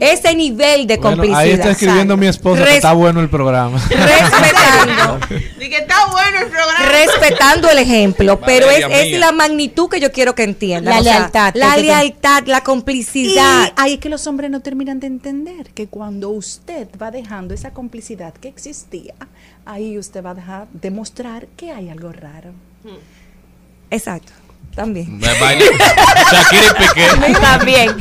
Ese 0.00 0.34
nivel 0.34 0.86
de 0.86 0.96
Bueno, 0.96 1.10
complicidad. 1.16 1.40
ahí 1.40 1.50
está 1.50 1.70
escribiendo 1.70 2.16
mi 2.16 2.26
esposa 2.26 2.64
que 2.64 2.76
está 2.76 2.92
bueno 2.92 3.20
el 3.20 3.28
programa. 3.28 3.78
Respetando, 3.88 5.26
que 5.58 5.76
está 5.76 6.06
bueno 6.10 6.38
el 6.40 6.46
programa. 6.46 6.88
respetando 6.90 7.70
el 7.70 7.78
ejemplo, 7.78 8.40
pero 8.40 8.70
es, 8.70 9.18
la 9.18 9.32
magnitud 9.32 9.88
que 9.88 10.00
yo 10.00 10.12
quiero 10.12 10.34
que 10.34 10.44
entiendan. 10.44 10.94
La 10.94 11.00
o 11.00 11.04
sea, 11.04 11.18
lealtad, 11.18 11.54
La 11.54 11.76
lealtad, 11.76 12.44
la 12.46 12.58
Y 12.58 12.62
complicidad. 12.62 13.72
ahí 13.76 13.94
es 13.94 14.00
que 14.00 14.08
los 14.08 14.26
hombres 14.26 14.50
no 14.50 14.60
terminan 14.60 15.00
de 15.00 15.08
entender 15.08 15.70
que 15.74 15.88
cuando 15.88 16.30
usted 16.30 16.88
va 17.00 17.10
dejando 17.10 17.54
esa 17.54 17.70
complicidad 17.72 18.34
que 18.34 18.48
existía, 18.48 19.14
ahí 19.64 19.98
usted 19.98 20.24
va 20.24 20.30
a 20.30 20.34
dejar 20.34 20.68
demostrar 20.72 21.46
que 21.56 21.72
hay 21.72 21.88
algo 21.88 22.12
raro. 22.12 22.52
Exacto. 23.90 24.32
También. 24.76 25.18
Shakira 25.20 26.66
y 26.66 26.86
Piqué. 26.86 27.32
También. 27.40 27.96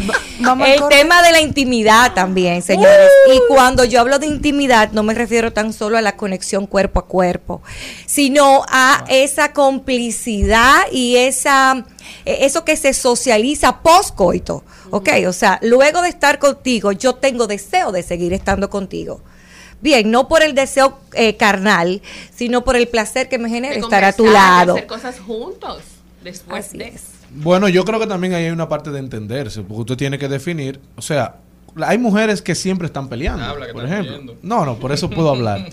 El 0.66 0.82
tema 0.90 1.24
de 1.24 1.32
la 1.32 1.40
intimidad 1.40 2.14
también, 2.14 2.62
señores. 2.62 3.10
Y 3.34 3.40
cuando 3.48 3.86
yo 3.86 4.02
hablo 4.02 4.20
de 4.20 4.28
intimidad, 4.28 4.92
no 4.92 5.02
me 5.02 5.14
refiero 5.14 5.54
tan 5.54 5.72
solo 5.72 5.98
a 5.98 6.02
la 6.02 6.18
conexión 6.18 6.68
cuerpo 6.68 7.00
a 7.00 7.06
cuerpo, 7.06 7.62
sino 8.06 8.64
a 8.68 9.06
esa 9.08 9.54
complicidad 9.54 10.82
y 10.92 11.16
esa 11.16 11.86
eh, 12.26 12.40
eso 12.42 12.66
que 12.66 12.76
se 12.76 12.94
socializa 12.94 13.82
post-coito. 13.82 14.66
Ok, 14.92 15.10
o 15.28 15.34
sea, 15.34 15.60
luego 15.64 16.02
de 16.02 16.10
estar 16.10 16.38
contigo, 16.40 16.92
yo 16.92 17.16
tengo 17.16 17.48
deseo 17.48 17.94
de 17.94 18.04
seguir 18.04 18.34
estando 18.34 18.70
contigo. 18.70 19.22
Bien, 19.80 20.12
no 20.12 20.28
por 20.28 20.44
el 20.44 20.54
deseo 20.54 21.00
eh, 21.14 21.38
carnal, 21.38 22.02
sino 22.36 22.66
por 22.66 22.76
el 22.76 22.90
placer 22.90 23.30
que 23.30 23.38
me 23.38 23.50
genera 23.50 23.76
De 23.76 23.80
estar 23.80 24.04
a 24.04 24.12
tu 24.12 24.26
lado. 24.26 24.74
hacer 24.74 24.88
cosas 24.88 25.20
juntos 25.20 25.95
después 26.26 26.68
Así 26.68 26.78
de. 26.78 26.88
es. 26.90 27.04
Bueno, 27.32 27.70
yo 27.70 27.86
creo 27.86 28.00
que 28.00 28.08
también 28.08 28.34
ahí 28.34 28.46
hay 28.46 28.52
una 28.52 28.68
parte 28.68 28.92
de 28.92 29.00
entenderse, 29.00 29.62
porque 29.62 29.82
usted 29.82 29.98
tiene 29.98 30.18
que 30.18 30.28
definir, 30.28 30.80
o 30.98 31.02
sea, 31.02 31.38
hay 31.82 31.98
mujeres 31.98 32.42
que 32.42 32.56
siempre 32.56 32.88
están 32.88 33.08
peleando, 33.08 33.46
Habla, 33.46 33.68
que 33.68 33.74
por 33.74 33.86
ejemplo. 33.86 34.36
No, 34.42 34.66
no, 34.66 34.76
por 34.78 34.92
eso 34.92 35.10
puedo 35.10 35.30
hablar. 35.30 35.70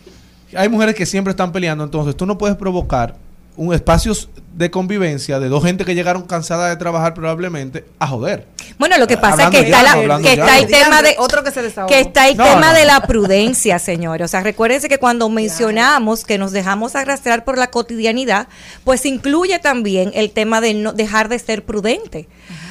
hay 0.56 0.68
mujeres 0.68 0.94
que 0.94 1.06
siempre 1.06 1.32
están 1.32 1.50
peleando, 1.50 1.82
entonces 1.84 2.16
tú 2.16 2.26
no 2.26 2.38
puedes 2.38 2.56
provocar 2.56 3.16
un 3.56 3.72
espacios 3.74 4.28
de 4.54 4.70
convivencia 4.70 5.40
de 5.40 5.48
dos 5.48 5.64
gente 5.64 5.84
que 5.84 5.94
llegaron 5.94 6.22
cansadas 6.22 6.70
de 6.70 6.76
trabajar 6.76 7.12
probablemente 7.14 7.84
a 7.98 8.06
joder. 8.06 8.46
Bueno, 8.78 8.96
lo 8.98 9.06
que 9.06 9.16
pasa 9.16 9.46
Hablando 9.46 9.58
es 9.58 9.64
que 9.64 9.70
está, 9.70 9.82
ya, 9.82 9.96
la- 10.06 10.20
que 10.20 10.32
está 10.32 10.58
el 10.58 10.66
tema 10.68 11.02
de 11.02 11.16
Otro 11.18 11.42
que 11.42 11.50
se 11.50 11.62
desahogó. 11.62 11.88
que 11.92 12.00
está 12.00 12.28
el 12.28 12.36
No, 12.36 12.44
tema 12.44 12.72
no. 12.72 12.78
de 12.78 12.84
la 12.84 13.00
prudencia, 13.00 13.78
señores. 13.80 14.24
O 14.24 14.28
sea, 14.28 14.42
recuérdense 14.42 14.88
que 14.88 14.98
cuando 14.98 15.28
mencionamos 15.28 16.24
que 16.24 16.38
nos 16.38 16.52
dejamos 16.52 16.94
arrastrar 16.94 17.44
por 17.44 17.58
la 17.58 17.68
cotidianidad, 17.70 18.46
pues 18.84 19.06
incluye 19.06 19.58
también 19.58 20.12
el 20.14 20.30
tema 20.30 20.60
de 20.60 20.74
no 20.74 20.92
dejar 20.92 21.28
de 21.28 21.38
ser 21.38 21.64
prudente. 21.64 22.28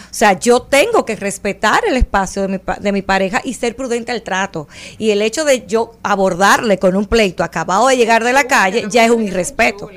O 0.10 0.16
sea, 0.16 0.40
yo 0.40 0.62
tengo 0.62 1.06
que 1.06 1.16
respetar 1.16 1.82
el 1.88 1.98
espacio 1.98 2.44
de 2.44 2.48
mi, 2.48 2.58
pa- 2.60 2.78
de 2.80 2.92
mi 2.92 3.02
pareja 3.02 3.42
y 3.44 3.56
ser 3.56 3.76
prudente 3.76 4.12
al 4.12 4.22
trato. 4.22 4.68
Y 5.00 5.10
el 5.10 5.24
hecho 5.24 5.44
de 5.44 5.66
yo 5.66 5.96
abordarle 6.04 6.78
con 6.78 6.96
un 6.96 7.08
pleito 7.08 7.44
acabado 7.44 7.88
de 7.88 7.98
llegar 7.98 8.24
de 8.24 8.32
la 8.32 8.44
calle 8.44 8.86
ya 8.92 9.06
es 9.06 9.12
un 9.12 9.24
irrespeto. 9.24 9.90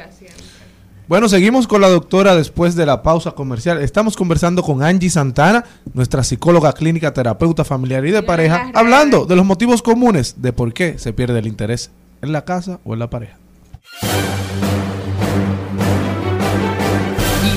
Bueno, 1.08 1.28
seguimos 1.28 1.68
con 1.68 1.80
la 1.80 1.88
doctora 1.88 2.34
después 2.34 2.74
de 2.74 2.84
la 2.84 3.04
pausa 3.04 3.30
comercial. 3.30 3.80
Estamos 3.80 4.16
conversando 4.16 4.64
con 4.64 4.82
Angie 4.82 5.08
Santana, 5.08 5.64
nuestra 5.94 6.24
psicóloga 6.24 6.72
clínica, 6.72 7.14
terapeuta 7.14 7.64
familiar 7.64 8.04
y 8.06 8.10
de 8.10 8.24
pareja, 8.24 8.72
hablando 8.74 9.24
de 9.24 9.36
los 9.36 9.46
motivos 9.46 9.82
comunes 9.82 10.42
de 10.42 10.52
por 10.52 10.72
qué 10.72 10.98
se 10.98 11.12
pierde 11.12 11.38
el 11.38 11.46
interés 11.46 11.92
en 12.22 12.32
la 12.32 12.44
casa 12.44 12.80
o 12.84 12.94
en 12.94 12.98
la 12.98 13.08
pareja. 13.08 13.36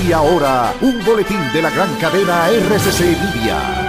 Y 0.06 0.12
ahora, 0.12 0.72
un 0.80 1.04
boletín 1.04 1.40
de 1.52 1.62
la 1.62 1.70
gran 1.70 1.92
cadena 1.96 2.48
RCC 2.50 3.00
Media. 3.00 3.79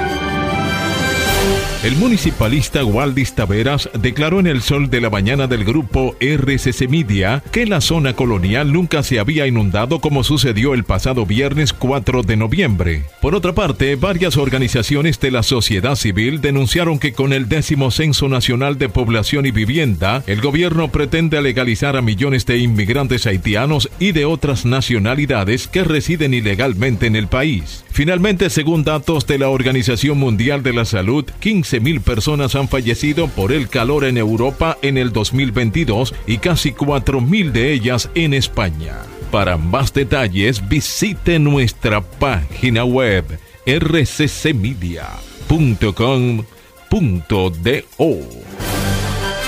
El 1.83 1.95
municipalista 1.95 2.85
Waldis 2.85 3.33
Taveras 3.33 3.89
declaró 3.99 4.39
en 4.39 4.45
el 4.45 4.61
sol 4.61 4.91
de 4.91 5.01
la 5.01 5.09
mañana 5.09 5.47
del 5.47 5.65
grupo 5.65 6.15
RCC 6.19 6.87
Media 6.87 7.41
que 7.51 7.65
la 7.65 7.81
zona 7.81 8.13
colonial 8.13 8.71
nunca 8.71 9.01
se 9.01 9.17
había 9.17 9.47
inundado 9.47 9.99
como 9.99 10.23
sucedió 10.23 10.75
el 10.75 10.83
pasado 10.83 11.25
viernes 11.25 11.73
4 11.73 12.21
de 12.21 12.37
noviembre. 12.37 13.05
Por 13.19 13.33
otra 13.33 13.53
parte, 13.53 13.95
varias 13.95 14.37
organizaciones 14.37 15.19
de 15.19 15.31
la 15.31 15.41
sociedad 15.41 15.95
civil 15.95 16.39
denunciaron 16.39 16.99
que 16.99 17.13
con 17.13 17.33
el 17.33 17.49
décimo 17.49 17.89
Censo 17.89 18.29
Nacional 18.29 18.77
de 18.77 18.87
Población 18.87 19.47
y 19.47 19.51
Vivienda, 19.51 20.23
el 20.27 20.39
gobierno 20.39 20.89
pretende 20.89 21.41
legalizar 21.41 21.97
a 21.97 22.03
millones 22.03 22.45
de 22.45 22.59
inmigrantes 22.59 23.25
haitianos 23.25 23.89
y 23.97 24.11
de 24.11 24.25
otras 24.25 24.65
nacionalidades 24.65 25.67
que 25.67 25.83
residen 25.83 26.35
ilegalmente 26.35 27.07
en 27.07 27.15
el 27.15 27.27
país. 27.27 27.83
Finalmente, 27.89 28.51
según 28.51 28.83
datos 28.83 29.25
de 29.25 29.39
la 29.39 29.49
Organización 29.49 30.17
Mundial 30.17 30.63
de 30.63 30.73
la 30.73 30.85
Salud, 30.85 31.25
15.000 31.71 32.01
personas 32.01 32.55
han 32.55 32.67
fallecido 32.67 33.27
por 33.29 33.53
el 33.53 33.69
calor 33.69 34.03
en 34.03 34.17
Europa 34.17 34.77
en 34.81 34.97
el 34.97 35.13
2022 35.13 36.13
y 36.27 36.39
casi 36.39 36.73
4.000 36.73 37.51
de 37.51 37.71
ellas 37.71 38.09
en 38.15 38.33
España. 38.33 38.97
Para 39.31 39.57
más 39.57 39.93
detalles, 39.93 40.67
visite 40.67 41.39
nuestra 41.39 42.01
página 42.01 42.83
web 42.83 43.23
rccmedia.com.do. 43.65 45.11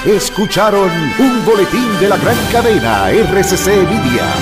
Escucharon 0.05 0.89
un 1.19 1.45
boletín 1.45 1.99
de 1.99 2.09
la 2.09 2.17
gran 2.17 2.37
cadena 2.51 3.09
RCC 3.11 3.67
Media. 3.67 4.33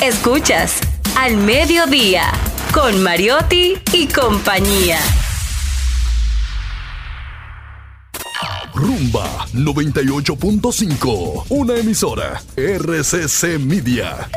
Escuchas 0.00 0.80
Al 1.16 1.36
Mediodía 1.36 2.32
con 2.72 3.02
Mariotti 3.02 3.78
y 3.92 4.06
compañía. 4.06 4.98
Rumba 8.74 9.46
98.5. 9.52 11.44
Una 11.50 11.76
emisora. 11.76 12.42
RCC 12.56 13.58
Media. 13.60 14.28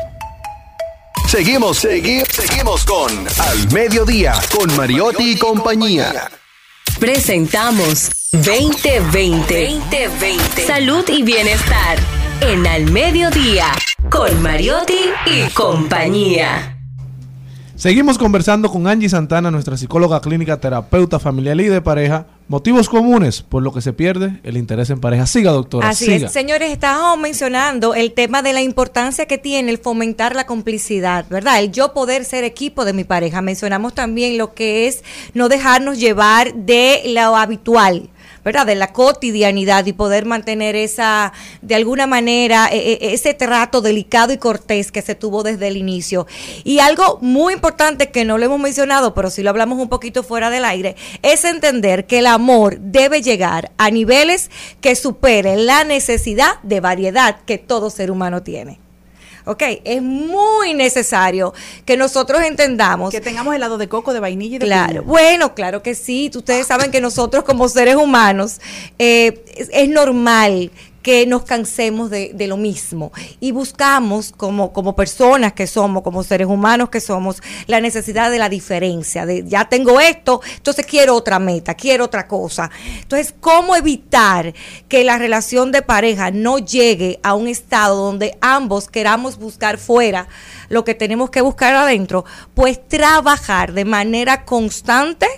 Seguimos, 1.26 1.78
seguimos, 1.78 2.28
seguimos 2.28 2.84
con 2.84 3.10
Al 3.38 3.72
Mediodía, 3.72 4.34
con 4.56 4.76
Mariotti 4.76 5.32
y 5.32 5.38
compañía. 5.38 6.30
Presentamos 7.00 8.10
2020. 8.32 9.80
2020. 9.80 10.66
Salud 10.66 11.08
y 11.08 11.22
bienestar 11.22 12.15
en 12.40 12.66
Al 12.66 12.90
Mediodía 12.90 13.66
con 14.10 14.42
Mariotti 14.42 15.10
y 15.26 15.50
compañía. 15.52 16.76
Seguimos 17.76 18.16
conversando 18.16 18.70
con 18.70 18.86
Angie 18.86 19.08
Santana, 19.08 19.50
nuestra 19.50 19.76
psicóloga 19.76 20.20
clínica, 20.20 20.58
terapeuta 20.58 21.18
familiar 21.18 21.60
y 21.60 21.64
de 21.64 21.82
pareja. 21.82 22.26
Motivos 22.48 22.88
comunes 22.88 23.42
por 23.42 23.62
lo 23.62 23.72
que 23.72 23.82
se 23.82 23.92
pierde 23.92 24.40
el 24.44 24.56
interés 24.56 24.88
en 24.90 25.00
pareja. 25.00 25.26
Siga, 25.26 25.50
doctora. 25.50 25.88
Así 25.88 26.06
siga. 26.06 26.26
es, 26.28 26.32
señores, 26.32 26.72
estábamos 26.72 27.18
mencionando 27.18 27.94
el 27.94 28.12
tema 28.12 28.42
de 28.42 28.54
la 28.54 28.62
importancia 28.62 29.26
que 29.26 29.36
tiene 29.36 29.70
el 29.70 29.78
fomentar 29.78 30.34
la 30.34 30.46
complicidad, 30.46 31.26
¿verdad? 31.28 31.60
El 31.60 31.70
yo 31.70 31.92
poder 31.92 32.24
ser 32.24 32.44
equipo 32.44 32.84
de 32.84 32.94
mi 32.94 33.04
pareja. 33.04 33.42
Mencionamos 33.42 33.94
también 33.94 34.38
lo 34.38 34.54
que 34.54 34.86
es 34.86 35.04
no 35.34 35.48
dejarnos 35.48 35.98
llevar 35.98 36.54
de 36.54 37.02
lo 37.06 37.36
habitual. 37.36 38.08
¿Verdad? 38.46 38.64
De 38.64 38.76
la 38.76 38.92
cotidianidad 38.92 39.84
y 39.86 39.92
poder 39.92 40.24
mantener 40.24 40.76
esa, 40.76 41.32
de 41.62 41.74
alguna 41.74 42.06
manera, 42.06 42.68
e- 42.70 42.92
e- 42.92 43.12
ese 43.12 43.34
trato 43.34 43.80
delicado 43.80 44.32
y 44.32 44.38
cortés 44.38 44.92
que 44.92 45.02
se 45.02 45.16
tuvo 45.16 45.42
desde 45.42 45.66
el 45.66 45.76
inicio. 45.76 46.28
Y 46.62 46.78
algo 46.78 47.18
muy 47.20 47.54
importante 47.54 48.12
que 48.12 48.24
no 48.24 48.38
lo 48.38 48.44
hemos 48.44 48.60
mencionado, 48.60 49.14
pero 49.14 49.30
sí 49.30 49.42
lo 49.42 49.50
hablamos 49.50 49.80
un 49.80 49.88
poquito 49.88 50.22
fuera 50.22 50.48
del 50.48 50.64
aire, 50.64 50.94
es 51.22 51.44
entender 51.44 52.06
que 52.06 52.20
el 52.20 52.28
amor 52.28 52.78
debe 52.78 53.20
llegar 53.20 53.72
a 53.78 53.90
niveles 53.90 54.48
que 54.80 54.94
superen 54.94 55.66
la 55.66 55.82
necesidad 55.82 56.60
de 56.62 56.78
variedad 56.78 57.40
que 57.46 57.58
todo 57.58 57.90
ser 57.90 58.12
humano 58.12 58.44
tiene. 58.44 58.85
¿Ok? 59.46 59.62
Es 59.84 60.02
muy 60.02 60.74
necesario 60.74 61.54
que 61.84 61.96
nosotros 61.96 62.42
entendamos 62.42 63.12
Que 63.12 63.20
tengamos 63.20 63.54
helado 63.54 63.78
de 63.78 63.88
coco, 63.88 64.12
de 64.12 64.20
vainilla 64.20 64.56
y 64.56 64.58
de 64.58 64.66
Claro, 64.66 64.88
piña. 64.88 65.02
bueno, 65.02 65.54
claro 65.54 65.82
que 65.82 65.94
sí. 65.94 66.30
Ustedes 66.34 66.66
saben 66.66 66.90
que 66.90 67.00
nosotros 67.00 67.44
como 67.44 67.68
seres 67.68 67.94
humanos 67.96 68.60
eh, 68.98 69.44
es, 69.56 69.70
es 69.72 69.88
normal 69.88 70.70
que 71.06 71.24
nos 71.24 71.44
cansemos 71.44 72.10
de, 72.10 72.32
de 72.34 72.48
lo 72.48 72.56
mismo 72.56 73.12
y 73.38 73.52
buscamos 73.52 74.32
como, 74.36 74.72
como 74.72 74.96
personas 74.96 75.52
que 75.52 75.68
somos, 75.68 76.02
como 76.02 76.24
seres 76.24 76.48
humanos 76.48 76.88
que 76.88 77.00
somos, 77.00 77.40
la 77.68 77.80
necesidad 77.80 78.28
de 78.28 78.38
la 78.38 78.48
diferencia, 78.48 79.24
de 79.24 79.44
ya 79.46 79.68
tengo 79.68 80.00
esto, 80.00 80.40
entonces 80.56 80.84
quiero 80.84 81.14
otra 81.14 81.38
meta, 81.38 81.74
quiero 81.74 82.06
otra 82.06 82.26
cosa. 82.26 82.72
Entonces, 83.02 83.32
¿cómo 83.38 83.76
evitar 83.76 84.52
que 84.88 85.04
la 85.04 85.16
relación 85.16 85.70
de 85.70 85.82
pareja 85.82 86.32
no 86.32 86.58
llegue 86.58 87.20
a 87.22 87.34
un 87.34 87.46
estado 87.46 88.04
donde 88.04 88.36
ambos 88.40 88.88
queramos 88.88 89.38
buscar 89.38 89.78
fuera 89.78 90.26
lo 90.70 90.84
que 90.84 90.96
tenemos 90.96 91.30
que 91.30 91.40
buscar 91.40 91.72
adentro? 91.76 92.24
Pues 92.52 92.80
trabajar 92.88 93.74
de 93.74 93.84
manera 93.84 94.44
constante 94.44 95.28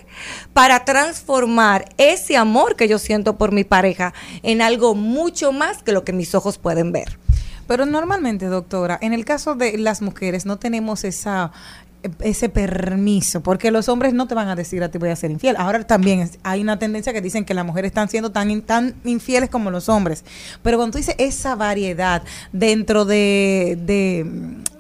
para 0.53 0.85
transformar 0.85 1.87
ese 1.97 2.37
amor 2.37 2.77
que 2.77 2.89
yo 2.89 2.99
siento 2.99 3.37
por 3.37 3.53
mi 3.53 3.64
pareja 3.64 4.14
en 4.43 4.62
algo 4.62 4.95
mucho 4.95 5.53
más 5.53 5.83
que 5.83 5.93
lo 5.93 6.05
que 6.05 6.12
mis 6.12 6.35
ojos 6.35 6.59
pueden 6.59 6.93
ver. 6.93 7.19
Pero 7.66 7.85
normalmente, 7.85 8.47
doctora, 8.47 8.99
en 9.03 9.12
el 9.12 9.25
caso 9.25 9.55
de 9.55 9.77
las 9.77 10.01
mujeres 10.01 10.47
no 10.47 10.59
tenemos 10.59 11.05
esa 11.05 11.53
ese 12.21 12.49
permiso, 12.49 13.43
porque 13.43 13.71
los 13.71 13.89
hombres 13.89 14.14
no 14.14 14.29
te 14.29 14.35
van 14.35 14.49
a 14.49 14.57
decir 14.57 14.83
a 14.83 14.89
ti 14.89 14.99
voy 14.99 15.11
a 15.11 15.16
ser 15.16 15.31
infiel. 15.31 15.57
Ahora 15.59 15.85
también 15.85 16.31
hay 16.43 16.61
una 16.61 16.79
tendencia 16.79 17.12
que 17.12 17.21
dicen 17.21 17.45
que 17.45 17.55
las 17.55 17.66
mujeres 17.66 17.91
están 17.91 18.09
siendo 18.09 18.31
tan, 18.31 18.62
tan 18.62 18.95
infieles 19.05 19.51
como 19.51 19.71
los 19.71 19.89
hombres. 19.89 20.25
Pero 20.62 20.79
cuando 20.79 20.93
tú 20.93 20.99
dices 20.99 21.16
esa 21.19 21.57
variedad 21.57 22.23
dentro 22.53 23.05
de, 23.05 23.79
de, 23.85 24.27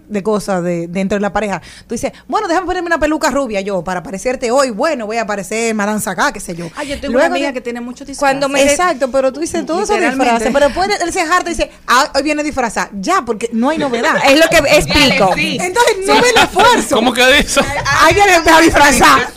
de 0.08 0.22
cosas 0.22 0.62
de, 0.62 0.86
dentro 0.88 1.16
de 1.16 1.20
la 1.20 1.32
pareja, 1.32 1.60
tú 1.86 1.94
dices, 1.94 2.12
bueno, 2.26 2.48
déjame 2.48 2.66
ponerme 2.66 2.86
una 2.86 2.98
peluca 2.98 3.30
rubia 3.30 3.60
yo 3.60 3.82
para 3.82 4.02
parecerte 4.02 4.50
hoy, 4.50 4.70
bueno, 4.70 5.06
voy 5.06 5.18
a 5.18 5.26
parecer 5.26 5.74
Madame 5.74 6.00
Sacá, 6.00 6.32
qué 6.32 6.40
sé 6.40 6.54
yo. 6.54 6.70
Ah, 6.76 6.84
yo 6.84 6.98
tengo 7.00 7.12
Luego 7.12 7.26
una 7.28 7.36
amiga 7.36 7.52
que 7.52 7.60
tiene 7.60 7.80
mucho 7.80 8.04
disfraz. 8.04 8.18
Cuando 8.18 8.48
me- 8.48 8.62
Exacto, 8.62 9.10
pero 9.10 9.32
tú 9.32 9.40
dices 9.40 9.64
todo 9.66 9.82
eso 9.82 9.94
disfraces, 9.98 10.50
pero 10.52 10.66
después 10.66 10.88
él 11.02 11.12
se 11.12 11.20
harta 11.20 11.50
y 11.50 11.54
dice, 11.54 11.70
ah, 11.86 12.10
hoy 12.14 12.22
viene 12.22 12.42
disfrazada. 12.42 12.90
Ya, 13.00 13.22
porque 13.24 13.50
no 13.52 13.70
hay 13.70 13.78
novedad. 13.78 14.16
Es 14.28 14.38
lo 14.38 14.48
que 14.48 14.58
explico. 14.58 15.30
Entonces 15.36 15.96
no 16.06 16.14
ve 16.20 16.30
el 16.36 16.42
esfuerzo. 16.42 16.96
¿Cómo 16.96 17.12
que 17.12 17.26
dice? 17.32 17.60
Hay 18.02 18.14
que 18.14 18.20
empezar 18.20 18.54
a 18.54 18.60
disfrazar. 18.60 19.32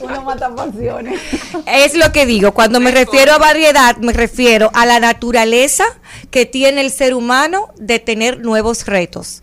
Uno 0.00 0.22
mata 0.22 0.54
pasiones. 0.54 1.20
Es 1.66 1.94
lo 1.94 2.12
que 2.12 2.26
digo, 2.26 2.52
cuando 2.52 2.80
me 2.80 2.90
refiero 2.90 3.32
a 3.32 3.38
variedad, 3.38 3.96
me 3.98 4.12
refiero 4.12 4.70
a 4.74 4.86
la 4.86 5.00
naturaleza 5.00 5.84
que 6.30 6.46
tiene 6.46 6.80
el 6.82 6.90
ser 6.90 7.14
humano 7.14 7.68
de 7.78 7.98
tener 7.98 8.40
nuevos 8.40 8.86
retos. 8.86 9.42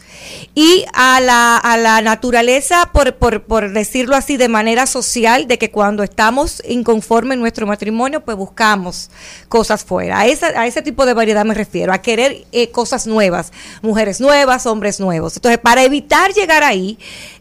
Y 0.53 0.64
a 0.93 1.19
la, 1.19 1.57
a 1.57 1.77
la 1.77 2.01
naturaleza, 2.01 2.89
por, 2.93 3.15
por, 3.15 3.43
por 3.43 3.71
decirlo 3.71 4.15
así, 4.15 4.37
de 4.37 4.47
manera 4.47 4.85
social, 4.85 5.47
de 5.47 5.57
que 5.57 5.71
cuando 5.71 6.03
estamos 6.03 6.61
inconformes 6.67 7.35
en 7.35 7.41
nuestro 7.41 7.67
matrimonio, 7.67 8.21
pues 8.21 8.37
buscamos 8.37 9.09
cosas 9.49 9.83
fuera. 9.83 10.19
A, 10.19 10.27
esa, 10.27 10.47
a 10.47 10.67
ese 10.67 10.81
tipo 10.81 11.05
de 11.05 11.13
variedad 11.13 11.45
me 11.45 11.53
refiero, 11.53 11.93
a 11.93 11.99
querer 11.99 12.45
eh, 12.51 12.69
cosas 12.71 13.07
nuevas, 13.07 13.51
mujeres 13.81 14.21
nuevas, 14.21 14.65
hombres 14.65 14.99
nuevos. 14.99 15.35
Entonces, 15.35 15.59
para 15.59 15.83
evitar 15.83 16.33
llegar 16.33 16.63
ahí, 16.63 16.97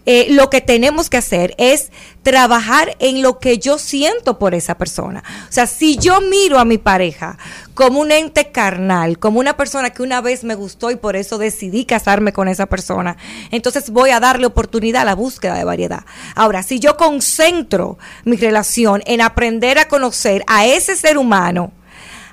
eh, 0.06 0.26
lo 0.30 0.50
que 0.50 0.60
tenemos 0.60 1.08
que 1.08 1.16
hacer 1.16 1.54
es 1.56 1.90
trabajar 2.22 2.94
en 2.98 3.22
lo 3.22 3.38
que 3.38 3.58
yo 3.58 3.78
siento 3.78 4.38
por 4.38 4.54
esa 4.54 4.76
persona. 4.76 5.22
O 5.48 5.52
sea, 5.52 5.66
si 5.66 5.96
yo 5.96 6.20
miro 6.20 6.58
a 6.58 6.64
mi 6.64 6.76
pareja 6.78 7.38
como 7.74 8.00
un 8.00 8.12
ente 8.12 8.50
carnal, 8.50 9.18
como 9.18 9.40
una 9.40 9.56
persona 9.56 9.90
que 9.90 10.02
una 10.02 10.20
vez 10.20 10.44
me 10.44 10.54
gustó 10.54 10.90
y 10.90 10.96
por 10.96 11.16
eso 11.16 11.38
decidí 11.38 11.86
casarme 11.86 12.32
con 12.32 12.48
esa 12.48 12.66
persona, 12.66 13.16
entonces 13.50 13.90
voy 13.90 14.10
a 14.10 14.20
darle 14.20 14.46
oportunidad 14.46 15.02
a 15.02 15.06
la 15.06 15.14
búsqueda 15.14 15.54
de 15.54 15.64
variedad. 15.64 16.04
Ahora, 16.34 16.62
si 16.62 16.80
yo 16.80 16.96
concentro 16.96 17.98
mi 18.24 18.36
relación 18.36 19.02
en 19.06 19.22
aprender 19.22 19.78
a 19.78 19.88
conocer 19.88 20.44
a 20.46 20.66
ese 20.66 20.96
ser 20.96 21.16
humano, 21.16 21.72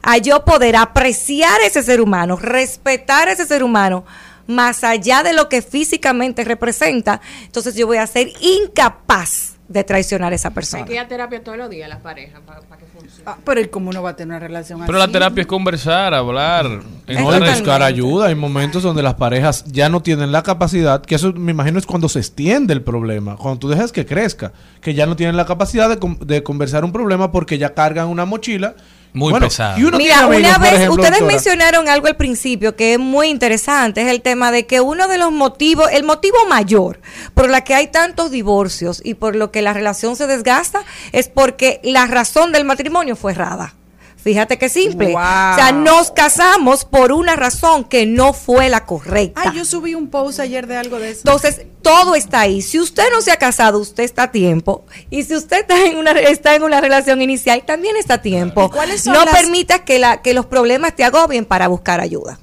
a 0.04 0.18
yo 0.18 0.44
poder 0.46 0.76
apreciar 0.76 1.62
ese 1.62 1.84
ser 1.84 2.02
humano, 2.02 2.36
respetar 2.36 3.30
ese 3.30 3.46
ser 3.46 3.64
humano, 3.64 4.04
más 4.52 4.84
allá 4.84 5.24
de 5.24 5.34
lo 5.34 5.50
que 5.50 5.62
físicamente 5.62 6.44
representa, 6.44 7.22
entonces 7.46 7.76
yo 7.76 7.88
voy 7.88 7.98
a 7.98 8.08
ser 8.08 8.30
incapaz 8.42 9.56
de 9.68 9.86
traicionar 9.86 10.34
a 10.34 10.36
esa 10.36 10.50
Hay 10.50 10.54
persona. 10.54 10.86
que 10.86 10.94
ir 10.96 11.00
a 11.00 11.08
terapia 11.08 11.42
todos 11.42 11.58
los 11.58 11.70
días 11.70 11.88
las 11.88 12.00
parejas 12.02 12.42
para 12.46 12.60
que 12.78 12.86
funcione. 12.88 13.24
Ah, 13.26 13.38
pero 13.46 13.62
¿y 13.62 13.70
cómo 13.70 13.90
uno 13.90 14.04
va 14.04 14.10
a 14.10 14.16
tener 14.18 14.32
una 14.36 14.40
relación 14.46 14.82
Pero 14.86 14.98
así? 14.98 15.08
la 15.08 15.12
terapia 15.14 15.42
es 15.42 15.48
conversar, 15.48 16.14
hablar. 16.14 16.66
No, 17.08 17.24
buscar 17.40 17.82
ayuda. 17.82 18.28
Hay 18.28 18.36
momentos 18.36 18.84
donde 18.84 19.02
las 19.02 19.14
parejas 19.14 19.64
ya 19.68 19.88
no 19.88 20.02
tienen 20.02 20.34
la 20.34 20.44
capacidad, 20.44 21.02
que 21.02 21.16
eso 21.16 21.32
me 21.32 21.52
imagino 21.52 21.80
es 21.80 21.86
cuando 21.86 22.10
se 22.10 22.20
extiende 22.20 22.74
el 22.74 22.82
problema, 22.82 23.38
cuando 23.38 23.60
tú 23.60 23.70
dejas 23.70 23.94
que 23.94 24.06
crezca, 24.06 24.52
que 24.82 24.94
ya 24.94 25.06
no 25.06 25.16
tienen 25.16 25.38
la 25.38 25.46
capacidad 25.46 25.88
de, 25.88 26.00
con- 26.00 26.20
de 26.20 26.44
conversar 26.44 26.84
un 26.84 26.92
problema 26.92 27.32
porque 27.32 27.58
ya 27.58 27.74
cargan 27.74 28.08
una 28.08 28.26
mochila. 28.26 28.76
Muy 29.14 29.32
Bueno. 29.32 29.48
Y 29.78 29.84
uno 29.84 29.98
Mira, 29.98 30.20
tiene 30.20 30.36
amigos, 30.36 30.40
una 30.40 30.58
vez 30.58 30.74
ejemplo, 30.74 30.94
ustedes 30.94 31.20
doctora, 31.20 31.32
mencionaron 31.34 31.90
algo 31.90 32.08
al 32.08 32.16
principio 32.16 32.76
que 32.76 32.94
es 32.94 33.00
muy 33.00 33.28
interesante, 33.28 34.02
es 34.02 34.08
el 34.08 34.22
tema 34.22 34.52
de 34.52 34.66
que 34.66 34.80
uno 34.80 35.08
de 35.08 35.18
los 35.18 35.32
motivos, 35.32 35.90
el 35.92 36.04
motivo 36.04 36.38
mayor 36.48 37.02
por 37.34 37.50
la 37.50 37.62
que 37.62 37.74
hay 37.74 37.88
tantos 37.88 38.32
divorcios 38.32 39.02
y 39.04 39.16
por 39.16 39.36
lo 39.36 39.52
que 39.52 39.62
la 39.62 39.74
relación 39.74 40.16
se 40.16 40.28
desgasta 40.28 40.84
es 41.12 41.28
porque 41.28 41.82
la 41.84 42.08
razón 42.08 42.52
del 42.52 42.64
matrimonio 42.64 43.16
fue 43.16 43.34
errada. 43.34 43.76
Fíjate 44.24 44.58
qué 44.60 44.70
simple. 44.70 45.08
Wow. 45.14 45.16
O 45.18 45.56
sea, 45.56 45.72
nos 45.72 46.12
casamos 46.12 46.86
por 46.86 47.12
una 47.12 47.36
razón 47.36 47.84
que 47.84 48.06
no 48.06 48.34
fue 48.34 48.70
la 48.70 48.86
correcta. 48.86 49.42
Ay, 49.44 49.58
yo 49.58 49.66
subí 49.66 49.96
un 49.96 50.10
post 50.10 50.40
ayer 50.40 50.68
de 50.68 50.78
algo 50.78 51.00
de 51.00 51.10
eso. 51.12 51.22
Entonces, 51.26 51.62
todo 51.82 52.14
está 52.14 52.42
ahí. 52.42 52.62
Si 52.62 52.80
usted 52.80 53.04
no 53.12 53.22
se 53.22 53.32
ha 53.32 53.38
casado, 53.38 53.80
usted 53.80 54.04
está 54.04 54.24
a 54.24 54.32
tiempo. 54.32 54.86
Y 55.10 55.24
si 55.24 55.36
usted 55.36 55.62
está 55.62 55.86
en 55.86 55.98
una, 55.98 56.12
está 56.12 56.54
en 56.56 56.62
una 56.64 56.80
relación 56.82 57.22
inicial, 57.22 57.64
también 57.66 57.96
está 57.98 58.16
a 58.16 58.22
tiempo. 58.22 58.66
¿Y 58.66 58.70
cuáles 58.76 59.02
son 59.02 59.14
No 59.14 59.26
las- 59.26 59.34
permita 59.36 59.80
que, 59.86 59.98
la, 59.98 60.22
que 60.22 60.36
los 60.36 60.46
problemas 60.46 60.96
te 60.96 61.04
agobien 61.04 61.44
para 61.46 61.68
buscar 61.68 62.00
ayuda. 62.00 62.40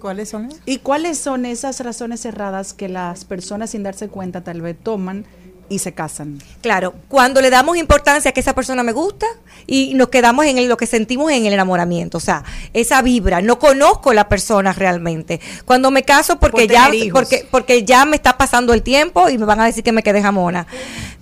¿Cuáles 0.00 0.30
son? 0.30 0.48
¿Y 0.66 0.78
cuáles 0.78 1.18
son 1.18 1.44
esas 1.46 1.78
razones 1.80 2.20
cerradas 2.22 2.72
que 2.72 2.88
las 2.88 3.24
personas 3.24 3.70
sin 3.70 3.82
darse 3.82 4.08
cuenta 4.08 4.42
tal 4.42 4.60
vez 4.62 4.76
toman 4.82 5.26
y 5.68 5.78
se 5.78 5.92
casan? 5.92 6.38
Claro, 6.60 6.94
cuando 7.08 7.40
le 7.40 7.50
damos 7.50 7.76
importancia 7.76 8.30
a 8.30 8.32
que 8.32 8.40
esa 8.40 8.54
persona 8.54 8.82
me 8.82 8.92
gusta 8.92 9.26
y 9.66 9.94
nos 9.94 10.08
quedamos 10.08 10.44
en 10.46 10.58
el- 10.58 10.68
lo 10.68 10.76
que 10.76 10.86
sentimos 10.86 11.30
en 11.32 11.46
el 11.46 11.52
enamoramiento, 11.52 12.18
o 12.18 12.20
sea, 12.20 12.44
esa 12.72 13.00
vibra, 13.02 13.40
no 13.42 13.58
conozco 13.58 14.12
la 14.12 14.28
persona 14.28 14.72
realmente. 14.72 15.40
Cuando 15.64 15.90
me 15.90 16.02
caso 16.02 16.38
porque 16.38 16.66
Por 16.66 16.72
ya 16.72 16.90
porque 17.12 17.46
porque 17.50 17.84
ya 17.84 18.04
me 18.04 18.16
está 18.16 18.36
pasando 18.36 18.74
el 18.74 18.82
tiempo 18.82 19.28
y 19.28 19.38
me 19.38 19.46
van 19.46 19.60
a 19.60 19.66
decir 19.66 19.82
que 19.84 19.92
me 19.92 20.02
quedé 20.02 20.20
jamona. 20.22 20.66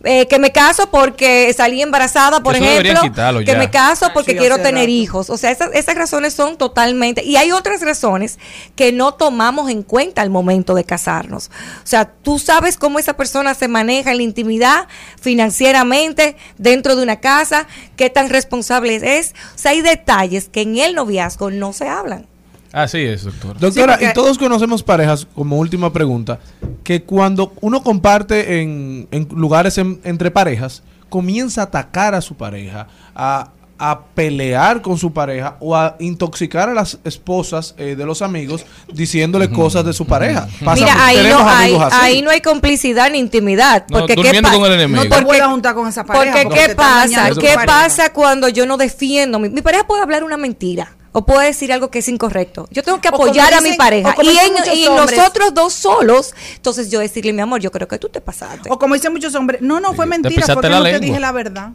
Eh, 0.02 0.26
que 0.28 0.38
me 0.38 0.50
caso 0.50 0.90
porque 0.90 1.52
salí 1.54 1.82
embarazada, 1.82 2.42
por 2.42 2.56
Eso 2.56 2.64
ejemplo, 2.64 3.02
quitarlo 3.02 3.40
que 3.40 3.44
ya. 3.46 3.58
me 3.58 3.68
caso 3.70 4.10
porque 4.14 4.32
Sí, 4.32 4.38
quiero 4.38 4.56
tener 4.56 4.84
rato. 4.84 4.90
hijos. 4.90 5.28
O 5.28 5.36
sea, 5.36 5.50
esas, 5.50 5.70
esas 5.74 5.94
razones 5.94 6.32
son 6.32 6.56
totalmente... 6.56 7.22
Y 7.22 7.36
hay 7.36 7.52
otras 7.52 7.82
razones 7.82 8.38
que 8.76 8.92
no 8.92 9.12
tomamos 9.12 9.68
en 9.70 9.82
cuenta 9.82 10.22
al 10.22 10.30
momento 10.30 10.74
de 10.74 10.84
casarnos. 10.84 11.50
O 11.84 11.86
sea, 11.86 12.06
tú 12.22 12.38
sabes 12.38 12.78
cómo 12.78 12.98
esa 12.98 13.12
persona 13.14 13.52
se 13.54 13.68
maneja 13.68 14.10
en 14.12 14.16
la 14.16 14.22
intimidad, 14.30 14.88
financieramente, 15.20 16.36
dentro 16.58 16.96
de 16.96 17.02
una 17.02 17.16
casa, 17.20 17.66
qué 17.96 18.10
tan 18.10 18.28
responsable 18.30 19.18
es. 19.18 19.34
O 19.54 19.58
sea, 19.58 19.72
hay 19.72 19.82
detalles 19.82 20.48
que 20.48 20.62
en 20.62 20.76
el 20.78 20.94
noviazgo 20.94 21.50
no 21.50 21.72
se 21.72 21.88
hablan. 21.88 22.26
Así 22.72 22.98
es, 23.00 23.24
doctor. 23.24 23.58
Doctora, 23.58 23.94
Sí, 23.94 24.04
porque- 24.04 24.10
y 24.10 24.14
todos 24.14 24.38
conocemos 24.38 24.82
parejas, 24.84 25.26
como 25.34 25.58
última 25.58 25.92
pregunta, 25.92 26.38
que 26.84 27.02
cuando 27.02 27.52
uno 27.60 27.82
comparte 27.82 28.60
en, 28.60 29.08
en 29.10 29.26
lugares 29.34 29.76
en- 29.78 30.00
entre 30.04 30.30
parejas, 30.30 30.82
comienza 31.08 31.62
a 31.62 31.64
atacar 31.64 32.14
a 32.14 32.20
su 32.20 32.36
pareja, 32.36 32.86
a, 33.14 33.50
a 33.82 33.98
pelear 34.14 34.82
con 34.82 34.98
su 34.98 35.12
pareja 35.12 35.56
o 35.58 35.74
a 35.74 35.96
intoxicar 35.98 36.68
a 36.68 36.74
las 36.74 36.98
esposas 37.02 37.74
eh, 37.78 37.96
de 37.96 38.04
los 38.04 38.20
amigos 38.20 38.66
diciéndole 38.92 39.50
cosas 39.50 39.86
de 39.86 39.94
su 39.94 40.06
pareja. 40.06 40.46
Pasa 40.62 40.82
Mira, 40.84 41.06
ahí 41.06 41.26
no, 41.28 41.48
hay, 41.48 41.76
ahí 41.92 42.22
no 42.22 42.30
hay 42.30 42.42
complicidad 42.42 43.10
ni 43.10 43.18
intimidad. 43.18 43.86
No, 43.88 44.00
porque 44.00 44.14
¿qué 44.14 44.22
durmiendo 44.22 44.50
pa- 44.50 44.54
con 44.54 44.66
el 44.66 44.72
enemigo. 44.74 45.02
No 45.02 45.08
te 45.16 45.22
porque- 45.22 45.40
juntar 45.40 45.74
con 45.74 45.88
esa 45.88 46.04
pareja. 46.04 46.42
Porque, 46.42 46.66
¿qué 46.66 46.74
pasa? 46.74 46.98
dañando 47.06 47.34
tu 47.36 47.40
¿Qué 47.40 47.54
pareja. 47.54 47.66
pasa 47.66 48.12
cuando 48.12 48.48
yo 48.48 48.66
no 48.66 48.76
defiendo? 48.76 49.38
Mi, 49.38 49.48
mi 49.48 49.62
pareja 49.62 49.84
puede 49.86 50.02
hablar 50.02 50.24
una 50.24 50.36
mentira 50.36 50.92
o 51.12 51.24
puede 51.24 51.46
decir 51.46 51.72
algo 51.72 51.90
que 51.90 52.00
es 52.00 52.08
incorrecto. 52.08 52.68
Yo 52.70 52.82
tengo 52.82 53.00
que 53.00 53.08
apoyar 53.08 53.54
a 53.54 53.62
mi 53.62 53.72
pareja. 53.72 54.14
Y 54.22 54.84
en, 54.84 54.94
nosotros 54.94 55.54
dos 55.54 55.72
solos, 55.72 56.34
entonces 56.54 56.90
yo 56.90 57.00
decirle, 57.00 57.32
mi 57.32 57.40
amor, 57.40 57.60
yo 57.60 57.70
creo 57.70 57.88
que 57.88 57.98
tú 57.98 58.10
te 58.10 58.20
pasaste. 58.20 58.68
O 58.70 58.78
como 58.78 58.94
dicen 58.94 59.10
muchos 59.12 59.34
hombres, 59.34 59.62
no, 59.62 59.80
no 59.80 59.94
fue 59.94 60.04
mentira, 60.04 60.34
pisaste 60.34 60.52
fue 60.52 60.62
que 60.62 60.68
la 60.68 60.78
no 60.78 60.84
te 60.84 61.00
dije 61.00 61.18
la 61.18 61.32
verdad. 61.32 61.70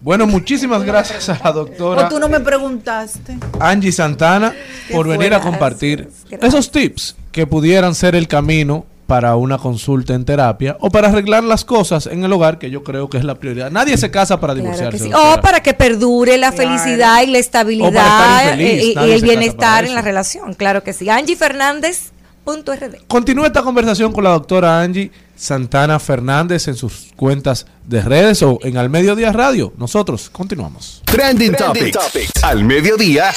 Bueno, 0.00 0.26
muchísimas 0.26 0.84
gracias 0.84 1.28
a 1.28 1.40
la 1.42 1.52
doctora 1.52 2.06
O 2.06 2.08
tú 2.08 2.18
no 2.20 2.28
me 2.28 2.38
preguntaste. 2.40 3.36
Angie 3.58 3.90
Santana 3.92 4.54
por 4.92 5.08
venir 5.08 5.34
a 5.34 5.40
compartir 5.40 6.08
gracias. 6.30 6.42
esos 6.54 6.70
tips 6.70 7.16
que 7.32 7.46
pudieran 7.46 7.94
ser 7.94 8.14
el 8.14 8.28
camino 8.28 8.86
para 9.08 9.34
una 9.36 9.56
consulta 9.58 10.14
en 10.14 10.24
terapia 10.24 10.76
o 10.80 10.90
para 10.90 11.08
arreglar 11.08 11.42
las 11.42 11.64
cosas 11.64 12.06
en 12.06 12.22
el 12.24 12.32
hogar, 12.32 12.58
que 12.58 12.70
yo 12.70 12.84
creo 12.84 13.08
que 13.08 13.16
es 13.16 13.24
la 13.24 13.36
prioridad. 13.36 13.70
Nadie 13.70 13.96
se 13.96 14.10
casa 14.10 14.38
para 14.38 14.52
Claro 14.52 14.64
divorciarse. 14.70 14.98
sí. 14.98 15.10
doctora. 15.10 15.34
O 15.34 15.40
para 15.40 15.60
que 15.62 15.72
perdure 15.74 16.36
la 16.36 16.52
Claro. 16.52 16.78
felicidad 16.78 17.22
y 17.22 17.26
la 17.28 17.38
estabilidad 17.38 18.52
infeliz, 18.52 18.96
eh, 18.96 19.06
y- 19.06 19.10
el 19.10 19.22
bienestar 19.22 19.84
en 19.86 19.94
la 19.94 20.02
relación. 20.02 20.52
Claro 20.54 20.82
que 20.84 20.92
sí. 20.92 21.08
Angie 21.08 21.36
Fernández. 21.36 22.12
Punto 22.44 22.72
RD. 22.72 23.00
Continúa 23.08 23.46
esta 23.46 23.62
conversación 23.62 24.10
con 24.12 24.24
la 24.24 24.30
doctora 24.30 24.80
Angie 24.80 25.10
Santana 25.38 26.00
Fernández 26.00 26.66
en 26.66 26.74
sus 26.74 27.12
cuentas 27.14 27.66
de 27.86 28.02
redes 28.02 28.42
o 28.42 28.58
en 28.62 28.76
Al 28.76 28.90
Mediodía 28.90 29.32
Radio. 29.32 29.72
Nosotros 29.78 30.28
continuamos. 30.30 31.02
Trending, 31.04 31.54
Topics. 31.54 32.30
Al 32.42 32.64
mediodía. 32.64 33.32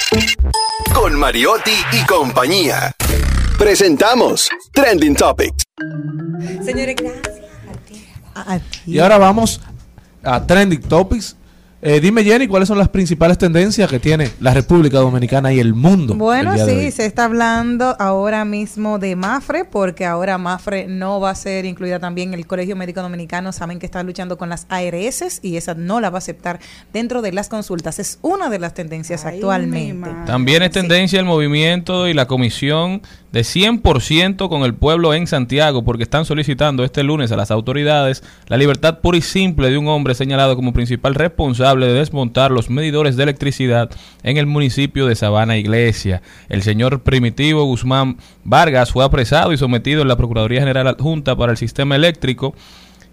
Con 0.94 1.14
Mariotti 1.14 1.72
y 1.94 2.06
compañía. 2.06 2.92
Presentamos 3.58 4.50
Trending 4.74 5.16
Topics. 5.16 5.64
Señores, 6.66 6.96
gracias. 6.96 7.42
Y 8.88 8.98
ahora 8.98 9.20
vamos 9.20 9.62
a 10.24 10.46
Trending 10.46 10.82
Topics. 10.82 11.36
Eh, 11.84 12.00
dime, 12.00 12.24
Jenny, 12.24 12.48
¿cuáles 12.48 12.68
son 12.68 12.78
las 12.78 12.90
principales 12.90 13.40
tendencias 13.40 13.90
que 13.90 14.00
tiene 14.00 14.30
la 14.40 14.54
República 14.54 15.00
Dominicana 15.00 15.52
y 15.52 15.60
el 15.60 15.74
mundo? 15.74 16.14
Bueno, 16.14 16.52
el 16.52 16.58
día 16.58 16.66
de 16.68 16.74
sí, 16.74 16.86
hoy? 16.86 16.92
se 16.92 17.08
está 17.08 17.24
hablando 17.26 17.96
ahora 17.98 18.46
mismo 18.46 19.00
de 19.00 19.16
Mafre, 19.16 19.66
porque 19.66 20.06
ahora 20.06 20.38
Mafre 20.38 20.86
no 20.86 21.20
va 21.20 21.32
a 21.32 21.36
ser 21.36 21.66
incluida 21.66 21.98
también 21.98 22.36
el 22.36 22.46
Colegio 22.46 22.76
Médico 22.76 23.02
Dominicano. 23.02 23.52
Saben 23.52 23.80
que 23.80 23.88
está 23.88 24.04
luchando 24.04 24.38
con 24.38 24.48
las 24.48 24.68
ARS 24.70 25.40
y 25.42 25.58
esa 25.58 25.74
no 25.74 26.00
la 26.00 26.12
va 26.12 26.18
a 26.18 26.20
aceptar 26.20 26.60
dentro 26.94 27.24
de 27.24 27.32
las 27.32 27.50
consultas. 27.50 27.98
Es 27.98 28.20
una 28.22 28.52
de 28.52 28.60
las 28.60 28.76
tendencias 28.76 29.26
Ay, 29.26 29.38
actualmente. 29.38 30.12
También 30.28 30.62
es 30.62 30.70
tendencia 30.70 31.20
el 31.20 31.26
movimiento 31.26 32.08
y 32.08 32.14
la 32.14 32.28
comisión 32.28 33.02
de 33.32 33.42
100% 33.42 34.50
con 34.50 34.64
el 34.64 34.74
pueblo 34.74 35.14
en 35.14 35.28
Santiago, 35.28 35.84
porque 35.84 36.04
están 36.04 36.26
solicitando 36.26 36.84
este 36.84 37.04
lunes 37.04 37.32
a 37.32 37.38
las 37.38 37.52
autoridades 37.52 38.24
la 38.48 38.58
libertad 38.58 39.00
pura 39.00 39.18
y 39.18 39.22
simple 39.22 39.70
de 39.70 39.78
un 39.78 39.88
hombre 39.88 40.16
señalado 40.16 40.56
como 40.56 40.74
principal 40.74 41.16
responsable 41.16 41.88
de 41.88 41.94
desmontar 41.94 42.52
los 42.52 42.70
medidores 42.70 43.16
de 43.16 43.24
electricidad 43.24 43.90
en 44.24 44.38
el 44.38 44.46
municipio 44.46 45.06
de 45.06 45.16
Sabana 45.16 45.58
Iglesia. 45.58 46.22
El 46.50 46.62
señor 46.62 47.02
Primitivo 47.02 47.64
Guzmán 47.64 48.18
Vargas 48.44 48.92
fue 48.92 49.06
apresado 49.06 49.54
y 49.54 49.58
sometido 49.58 50.02
en 50.02 50.08
la 50.08 50.18
Procuraduría 50.18 50.60
General 50.60 50.88
Adjunta 50.88 51.36
para 51.36 51.52
el 51.52 51.58
Sistema 51.58 51.96
Eléctrico 51.96 52.54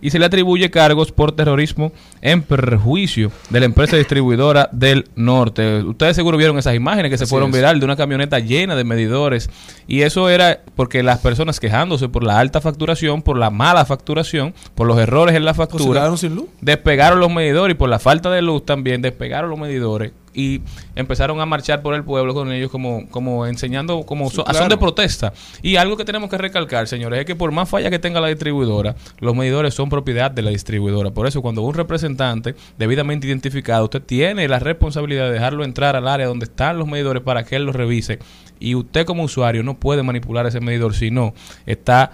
y 0.00 0.10
se 0.10 0.18
le 0.18 0.26
atribuye 0.26 0.70
cargos 0.70 1.12
por 1.12 1.32
terrorismo 1.32 1.92
en 2.20 2.42
perjuicio 2.42 3.30
de 3.50 3.60
la 3.60 3.66
empresa 3.66 3.96
distribuidora 3.96 4.68
del 4.72 5.06
norte. 5.16 5.82
Ustedes 5.82 6.16
seguro 6.16 6.36
vieron 6.38 6.58
esas 6.58 6.74
imágenes 6.74 7.10
que 7.10 7.18
se 7.18 7.26
fueron 7.26 7.50
es. 7.50 7.56
viral 7.56 7.78
de 7.78 7.84
una 7.84 7.96
camioneta 7.96 8.38
llena 8.38 8.76
de 8.76 8.84
medidores 8.84 9.50
y 9.86 10.02
eso 10.02 10.28
era 10.28 10.60
porque 10.76 11.02
las 11.02 11.18
personas 11.18 11.60
quejándose 11.60 12.08
por 12.08 12.24
la 12.24 12.38
alta 12.38 12.60
facturación, 12.60 13.22
por 13.22 13.38
la 13.38 13.50
mala 13.50 13.84
facturación, 13.84 14.54
por 14.74 14.86
los 14.86 14.98
errores 14.98 15.34
en 15.34 15.44
la 15.44 15.52
¿O 15.52 15.54
se 15.54 15.58
factura, 15.58 16.00
quedaron 16.00 16.18
sin 16.18 16.34
luz? 16.34 16.46
despegaron 16.60 17.20
los 17.20 17.30
medidores 17.32 17.74
y 17.74 17.78
por 17.78 17.88
la 17.88 17.98
falta 17.98 18.30
de 18.30 18.42
luz 18.42 18.64
también 18.64 19.02
despegaron 19.02 19.50
los 19.50 19.58
medidores 19.58 20.12
y 20.38 20.62
empezaron 20.94 21.40
a 21.40 21.46
marchar 21.46 21.82
por 21.82 21.94
el 21.94 22.04
pueblo 22.04 22.32
con 22.32 22.52
ellos 22.52 22.70
como, 22.70 23.08
como 23.10 23.46
enseñando 23.46 24.02
como 24.04 24.30
so- 24.30 24.48
a 24.48 24.54
son 24.54 24.68
de 24.68 24.76
protesta. 24.76 25.32
Y 25.62 25.76
algo 25.76 25.96
que 25.96 26.04
tenemos 26.04 26.30
que 26.30 26.38
recalcar, 26.38 26.86
señores, 26.86 27.20
es 27.20 27.26
que 27.26 27.34
por 27.34 27.50
más 27.50 27.68
falla 27.68 27.90
que 27.90 27.98
tenga 27.98 28.20
la 28.20 28.28
distribuidora, 28.28 28.94
los 29.18 29.34
medidores 29.34 29.74
son 29.74 29.88
propiedad 29.88 30.30
de 30.30 30.42
la 30.42 30.50
distribuidora. 30.50 31.10
Por 31.10 31.26
eso 31.26 31.42
cuando 31.42 31.62
un 31.62 31.74
representante 31.74 32.54
debidamente 32.78 33.26
identificado, 33.26 33.84
usted 33.84 34.02
tiene 34.02 34.46
la 34.46 34.60
responsabilidad 34.60 35.26
de 35.26 35.32
dejarlo 35.32 35.64
entrar 35.64 35.96
al 35.96 36.06
área 36.06 36.26
donde 36.26 36.44
están 36.44 36.78
los 36.78 36.86
medidores 36.86 37.22
para 37.22 37.44
que 37.44 37.56
él 37.56 37.64
los 37.64 37.74
revise. 37.74 38.20
Y 38.60 38.74
usted 38.74 39.06
como 39.06 39.22
usuario 39.24 39.62
no 39.62 39.74
puede 39.78 40.02
manipular 40.02 40.46
ese 40.46 40.60
medidor, 40.60 40.94
si 40.94 41.10
no, 41.10 41.34
está 41.66 42.12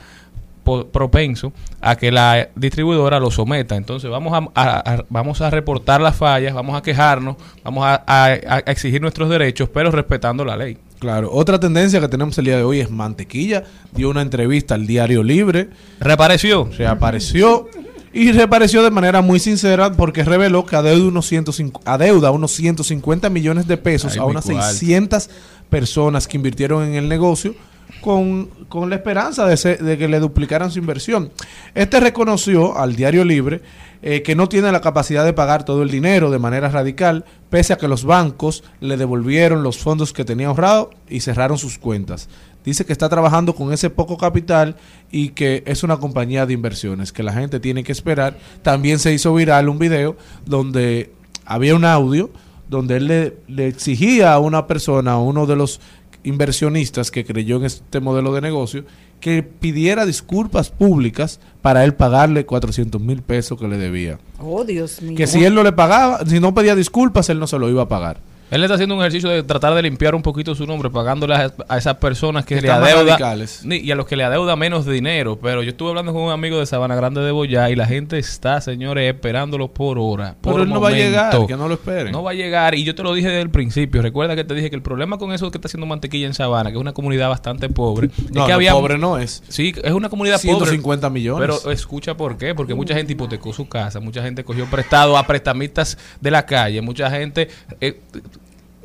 propenso 0.65 1.53
a 1.81 1.97
que 1.97 2.11
la 2.11 2.49
distribuidora 2.57 3.21
lo 3.21 3.31
someta. 3.31 3.77
Entonces 3.77 4.11
vamos 4.11 4.33
a, 4.33 4.61
a- 4.61 4.95
a- 4.95 5.05
vamos 5.11 5.41
a 5.41 5.51
reportar 5.51 6.01
las 6.01 6.17
fallas, 6.17 6.55
vamos 6.55 6.77
a 6.77 6.83
quejarnos, 6.83 7.37
vamos 7.63 7.85
a, 7.87 8.61
exigir 8.67 9.01
nuestros 9.01 9.29
derechos, 9.29 9.69
pero 9.73 9.91
respetando 9.91 10.45
la 10.45 10.57
ley. 10.57 10.79
Claro, 10.99 11.29
otra 11.31 11.61
tendencia 11.61 12.01
que 12.01 12.09
tenemos 12.09 12.39
el 12.39 12.47
día 12.47 12.57
de 12.57 12.63
hoy 12.63 12.81
es 12.81 12.91
Mantequilla. 12.91 13.65
Dio 13.93 14.09
una 14.09 14.23
entrevista 14.23 14.75
al 14.75 14.87
Diario 14.87 15.23
Libre. 15.23 15.69
Reapareció. 16.01 16.69
Reapareció. 16.79 17.69
Y 18.13 18.31
reapareció 18.33 18.83
de 18.85 18.91
manera 18.93 19.21
muy 19.23 19.41
sincera 19.41 19.93
porque 19.93 20.23
reveló 20.23 20.65
que 20.65 20.77
adeuda 20.77 21.09
unos, 21.09 21.27
105 21.27 21.81
adeuda 21.85 22.31
unos 22.31 22.53
150 22.53 23.29
millones 23.29 23.67
de 23.67 23.77
pesos 23.77 24.13
Ay, 24.13 24.21
a 24.21 24.25
unas 24.25 24.45
cual. 24.45 24.63
600 24.63 25.29
personas 25.69 26.29
que 26.29 26.37
invirtieron 26.37 26.85
en 26.85 26.95
el 26.95 27.09
negocio 27.09 27.55
con, 28.01 28.47
con 28.69 28.91
la 28.91 28.97
esperanza 28.97 29.47
de, 29.47 29.77
de 29.77 29.99
que 29.99 30.09
le 30.09 30.21
duplicaran 30.21 30.71
su 30.71 30.79
inversión. 30.79 31.31
Este 31.75 32.01
reconoció 32.01 32.77
al 32.79 32.97
Diario 32.97 33.25
Libre 33.25 33.63
eh, 34.07 34.21
que 34.21 34.35
no 34.35 34.51
tiene 34.51 34.71
la 34.71 34.83
capacidad 34.83 35.25
de 35.25 35.33
pagar 35.33 35.65
todo 35.65 35.83
el 35.83 35.91
dinero 35.91 36.31
de 36.31 36.39
manera 36.39 36.69
radical, 36.69 37.25
pese 37.49 37.73
a 37.73 37.79
que 37.79 37.89
los 37.89 38.05
bancos 38.05 38.63
le 38.81 38.99
devolvieron 38.99 39.63
los 39.63 39.79
fondos 39.79 40.13
que 40.13 40.27
tenía 40.27 40.49
ahorrado 40.49 40.91
y 41.09 41.21
cerraron 41.21 41.57
sus 41.57 41.79
cuentas. 41.79 42.29
Dice 42.67 42.85
que 42.85 42.93
está 42.93 43.09
trabajando 43.09 43.55
con 43.55 43.73
ese 43.73 43.89
poco 43.89 44.19
capital 44.19 44.77
y 45.11 45.31
que 45.31 45.63
es 45.65 45.83
una 45.85 45.97
compañía 45.97 46.45
de 46.45 46.53
inversiones, 46.53 47.13
que 47.13 47.23
la 47.23 47.33
gente 47.33 47.61
tiene 47.61 47.83
que 47.83 47.93
esperar. 47.93 48.37
También 48.61 48.99
se 48.99 49.11
hizo 49.11 49.33
viral 49.33 49.71
un 49.71 49.79
video 49.79 50.19
donde 50.45 51.11
había 51.47 51.75
un 51.75 51.87
audio 51.87 52.31
donde 52.69 52.99
él 52.99 53.07
le, 53.07 53.37
le 53.49 53.69
exigía 53.69 54.35
a 54.35 54.39
una 54.39 54.67
persona, 54.67 55.13
a 55.13 55.19
uno 55.19 55.47
de 55.47 55.57
los 55.57 55.81
inversionistas 56.25 57.11
que 57.11 57.25
creyó 57.25 57.57
en 57.57 57.65
este 57.65 58.01
modelo 58.01 58.35
de 58.35 58.41
negocio, 58.41 58.85
que 59.21 59.43
pidiera 59.43 60.05
disculpas 60.05 60.71
públicas 60.71 61.41
para 61.63 61.85
él 61.85 61.95
pagarle 61.95 62.45
400 62.45 63.01
mil 63.01 63.23
pesos 63.23 63.59
que 63.59 63.69
le 63.69 63.79
debía. 63.79 64.19
Oh, 64.41 64.65
Dios 64.65 65.01
mío. 65.01 65.17
Que 65.17 65.27
si 65.27 65.45
él 65.45 65.55
no 65.55 65.63
le 65.63 65.73
pagaba, 65.73 66.25
si 66.27 66.41
no 66.41 66.55
pedía 66.55 66.75
disculpas, 66.75 67.29
él 67.29 67.39
no 67.39 67.47
se 67.47 67.59
lo 67.59 67.71
iba 67.71 67.83
a 67.83 67.89
pagar. 67.89 68.21
Él 68.51 68.63
está 68.63 68.75
haciendo 68.75 68.95
un 68.95 69.01
ejercicio 69.01 69.31
de 69.31 69.43
tratar 69.43 69.75
de 69.75 69.83
limpiar 69.83 70.15
un 70.15 70.23
poquito 70.23 70.55
su 70.55 70.67
nombre, 70.67 70.91
pagándole 70.91 71.35
a, 71.35 71.53
a 71.69 71.79
esas 71.79 71.97
personas 71.97 72.45
que 72.45 72.57
Que 72.57 72.63
le 72.63 72.71
adeuda 72.71 73.17
y 73.65 73.91
a 73.91 73.95
los 73.95 74.07
que 74.07 74.17
le 74.17 74.25
adeuda 74.25 74.55
menos 74.57 74.87
dinero. 74.87 75.39
Pero 75.41 75.63
yo 75.63 75.71
estuve 75.71 75.89
hablando 75.91 76.13
con 76.13 76.23
un 76.23 76.31
amigo 76.31 76.59
de 76.59 76.67
Sabana 76.67 76.95
Grande 76.95 77.21
de 77.23 77.31
Boyá 77.33 77.71
y 77.71 77.77
la 77.77 77.87
gente 77.87 78.19
está, 78.19 78.61
señores, 78.61 79.13
esperándolo 79.13 79.69
por 79.69 79.99
hora. 79.99 80.37
Pero 80.41 80.53
por 80.55 80.63
él 80.63 80.69
no 80.69 80.81
va 80.81 80.89
a 80.89 80.93
llegar, 80.93 81.47
que 81.47 81.57
no 81.57 81.69
lo 81.69 81.75
esperen. 81.75 82.13
No 82.13 82.23
va 82.23 82.31
a 82.33 82.35
llegar 82.35 82.75
y 82.75 82.85
yo 82.85 82.95
te 82.95 83.03
lo 83.03 83.15
dije 83.15 83.29
desde 83.29 83.43
el 83.43 83.51
principio. 83.51 84.03
Recuerda 84.03 84.37
que 84.37 84.45
te 84.45 84.55
dije 84.55 84.71
que 84.71 84.77
el 84.77 84.83
problema 84.83 85.19
con 85.19 85.33
eso 85.33 85.51
que 85.51 85.59
está 85.59 85.67
haciendo 85.69 85.87
mantequilla 85.87 86.27
en 86.27 86.35
Sabana, 86.35 86.71
que 86.71 86.77
es 86.77 86.81
una 86.81 86.93
comunidad 86.93 87.29
bastante 87.29 87.69
pobre, 87.69 88.09
es 88.09 88.31
No, 88.33 88.45
que 88.45 88.51
no, 88.51 88.55
había 88.55 88.73
pobre 88.73 88.99
no 88.99 89.19
es. 89.19 89.43
Sí, 89.49 89.75
es 89.83 89.93
una 89.93 90.09
comunidad 90.09 90.39
150 90.39 91.09
pobre. 91.09 91.21
millones. 91.21 91.41
Pero 91.63 91.73
escucha 91.73 92.17
por 92.17 92.37
qué, 92.37 92.55
porque 92.55 92.75
mucha 92.75 92.95
gente 92.95 93.13
hipotecó 93.13 93.53
su 93.53 93.69
casa, 93.69 94.01
mucha 94.01 94.23
gente 94.23 94.45
cogió 94.45 94.67
prestado 94.67 95.17
a 95.17 95.27
prestamistas 95.27 95.99
de 96.21 96.31
la 96.31 96.47
calle, 96.47 96.81
mucha 96.83 97.11
gente 97.11 97.49
eh, 97.81 98.01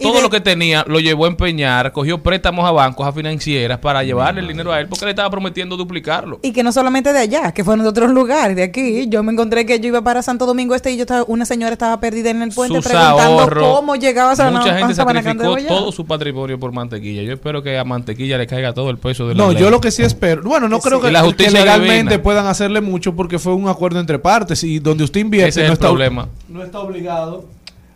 todo 0.01 0.21
lo 0.21 0.29
que 0.29 0.39
tenía 0.41 0.83
lo 0.87 0.99
llevó 0.99 1.25
a 1.25 1.27
empeñar, 1.27 1.91
cogió 1.91 2.21
préstamos 2.23 2.65
a 2.65 2.71
bancos, 2.71 3.05
a 3.07 3.11
financieras 3.11 3.79
para 3.79 4.03
llevarle 4.03 4.41
el 4.41 4.47
dinero 4.47 4.71
a 4.71 4.79
él 4.79 4.87
porque 4.87 5.05
le 5.05 5.11
estaba 5.11 5.29
prometiendo 5.29 5.77
duplicarlo. 5.77 6.39
Y 6.41 6.51
que 6.51 6.63
no 6.63 6.71
solamente 6.71 7.11
de 7.13 7.19
allá, 7.19 7.51
que 7.51 7.63
fueron 7.63 7.83
de 7.83 7.89
otros 7.89 8.11
lugares, 8.11 8.55
de 8.55 8.63
aquí. 8.63 9.07
Yo 9.09 9.23
me 9.23 9.31
encontré 9.31 9.65
que 9.65 9.79
yo 9.79 9.87
iba 9.87 10.01
para 10.01 10.21
Santo 10.21 10.45
Domingo 10.45 10.75
Este 10.75 10.91
y 10.91 10.97
yo 10.97 11.01
estaba, 11.03 11.23
una 11.27 11.45
señora 11.45 11.73
estaba 11.73 11.99
perdida 11.99 12.29
en 12.29 12.41
el 12.41 12.51
puente 12.51 12.75
Sus 12.81 12.85
preguntando 12.91 13.49
cómo 13.75 13.95
llegaba 13.95 14.31
a 14.31 14.35
San 14.35 14.53
Mucha 14.53 14.77
gente 14.77 14.93
sacrificó 14.95 15.55
todo 15.67 15.91
su 15.91 16.05
patrimonio 16.05 16.59
por 16.59 16.71
mantequilla. 16.71 17.23
Yo 17.23 17.33
espero 17.33 17.61
que 17.61 17.77
a 17.77 17.83
mantequilla 17.83 18.37
le 18.37 18.47
caiga 18.47 18.73
todo 18.73 18.89
el 18.89 18.97
peso 18.97 19.27
de 19.27 19.35
la 19.35 19.43
No, 19.43 19.51
ley. 19.51 19.61
yo 19.61 19.69
lo 19.69 19.81
que 19.81 19.91
sí 19.91 20.03
espero. 20.03 20.41
Bueno, 20.43 20.67
no 20.69 20.79
creo 20.79 20.99
Sí. 20.99 21.05
que, 21.07 21.11
la 21.11 21.21
que 21.21 21.27
justicia 21.27 21.59
legalmente 21.59 22.03
divina. 22.15 22.23
puedan 22.23 22.47
hacerle 22.47 22.81
mucho 22.81 23.15
porque 23.15 23.39
fue 23.39 23.53
un 23.53 23.67
acuerdo 23.67 23.99
entre 23.99 24.19
partes 24.19 24.63
y 24.63 24.79
donde 24.79 25.03
usted 25.03 25.19
invierte 25.21 25.49
Ese 25.49 25.61
es 25.61 25.67
no, 25.67 25.71
el 25.71 25.73
está, 25.73 25.87
problema. 25.87 26.27
no 26.47 26.63
está 26.63 26.79
obligado 26.79 27.45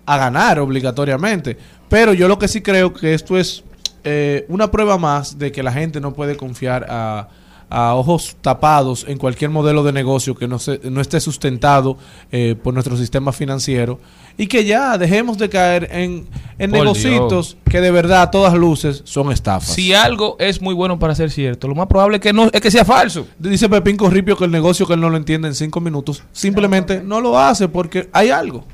a 0.05 0.17
ganar 0.17 0.59
obligatoriamente. 0.59 1.57
Pero 1.89 2.13
yo 2.13 2.27
lo 2.27 2.39
que 2.39 2.47
sí 2.47 2.61
creo 2.61 2.93
que 2.93 3.13
esto 3.13 3.37
es 3.37 3.63
eh, 4.03 4.45
una 4.49 4.71
prueba 4.71 4.97
más 4.97 5.37
de 5.37 5.51
que 5.51 5.63
la 5.63 5.71
gente 5.71 6.01
no 6.01 6.13
puede 6.13 6.35
confiar 6.35 6.85
a, 6.89 7.29
a 7.73 7.95
ojos 7.95 8.35
tapados 8.41 9.03
en 9.07 9.17
cualquier 9.17 9.49
modelo 9.49 9.83
de 9.83 9.91
negocio 9.91 10.35
que 10.35 10.47
no, 10.47 10.59
se, 10.59 10.79
no 10.91 11.01
esté 11.01 11.19
sustentado 11.19 11.97
eh, 12.31 12.55
por 12.61 12.71
nuestro 12.71 12.95
sistema 12.95 13.31
financiero 13.31 13.99
y 14.37 14.45
que 14.45 14.63
ya 14.63 14.95
dejemos 14.97 15.39
de 15.39 15.49
caer 15.49 15.89
en, 15.91 16.27
en 16.59 16.69
Por 16.69 16.79
negocitos 16.79 17.57
que 17.69 17.81
de 17.81 17.89
verdad 17.89 18.21
a 18.21 18.31
todas 18.31 18.53
luces 18.53 19.01
son 19.05 19.31
estafas. 19.31 19.73
Si 19.73 19.91
algo 19.91 20.35
es 20.39 20.61
muy 20.61 20.75
bueno 20.75 20.99
para 20.99 21.15
ser 21.15 21.31
cierto, 21.31 21.67
lo 21.67 21.73
más 21.73 21.87
probable 21.87 22.17
es 22.17 22.21
que 22.21 22.31
no 22.31 22.49
es 22.51 22.61
que 22.61 22.69
sea 22.69 22.85
falso. 22.85 23.25
Dice 23.39 23.67
Pepín 23.67 23.97
Corripio 23.97 24.37
que 24.37 24.45
el 24.45 24.51
negocio 24.51 24.85
que 24.85 24.93
él 24.93 25.01
no 25.01 25.09
lo 25.09 25.17
entiende 25.17 25.47
en 25.47 25.55
cinco 25.55 25.81
minutos, 25.81 26.23
simplemente 26.31 27.01
no 27.03 27.21
lo 27.21 27.39
hace 27.39 27.67
porque 27.67 28.07
hay 28.13 28.29
algo. 28.29 28.65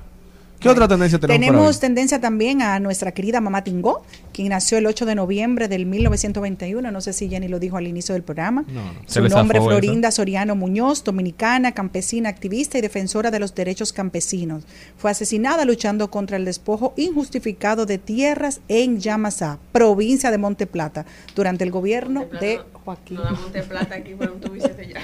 ¿Qué 0.60 0.68
otra 0.68 0.89
tendencia 0.89 1.18
tenemos, 1.20 1.39
Tenemos 1.39 1.80
tendencia 1.80 2.20
también 2.20 2.62
a 2.62 2.80
nuestra 2.82 3.14
querida 3.14 3.39
mamá 3.39 3.64
Tingó, 3.64 4.03
quien 4.34 4.49
nació 4.49 4.78
el 4.78 4.88
8 4.88 5.05
de 5.05 5.16
noviembre 5.16 5.70
del 5.70 5.86
1921. 5.86 6.91
No 6.91 6.99
sé 6.99 7.14
si 7.14 7.30
Jenny 7.30 7.47
lo 7.47 7.60
dijo 7.60 7.78
al 7.78 7.88
inicio 7.88 8.12
del 8.14 8.24
programa. 8.24 8.66
Se 9.05 9.16
Su 9.16 9.22
le 9.22 9.30
nombre 9.30 9.62
Florinda 9.62 10.12
Soriano 10.12 10.55
Muñoz, 10.55 11.05
dominicana, 11.05 11.72
campesina, 11.72 12.28
activista 12.28 12.78
y 12.78 12.82
defensora 12.82 13.32
de 13.32 13.39
los 13.39 13.55
derechos 13.55 13.93
campesinos. 13.93 14.66
Fue 14.97 15.10
asesinada 15.10 15.64
luchando 15.64 16.12
contra 16.12 16.36
el 16.36 16.43
despojo 16.43 16.93
injustificado 16.97 17.86
de 17.86 17.97
tierras 17.97 18.60
en 18.68 18.99
Yamasá, 18.99 19.60
provincia 19.72 20.30
de 20.30 20.39
Monte 20.39 20.68
Plata, 20.68 21.05
durante 21.36 21.64
el 21.64 21.72
gobierno 21.72 22.26
de 22.41 22.60
Joaquín. 22.84 23.16
No 23.16 23.24
da 23.24 23.32
Monte 23.32 23.64
Plata 23.64 23.95
aquí, 23.95 24.14
pero 24.20 24.34
tú 24.34 24.51
dices 24.51 24.76
ya. 24.88 24.99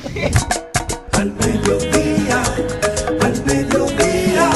Al 1.14 1.32
mediodía, 1.32 2.44
al 3.22 3.46
mediodía, 3.46 4.50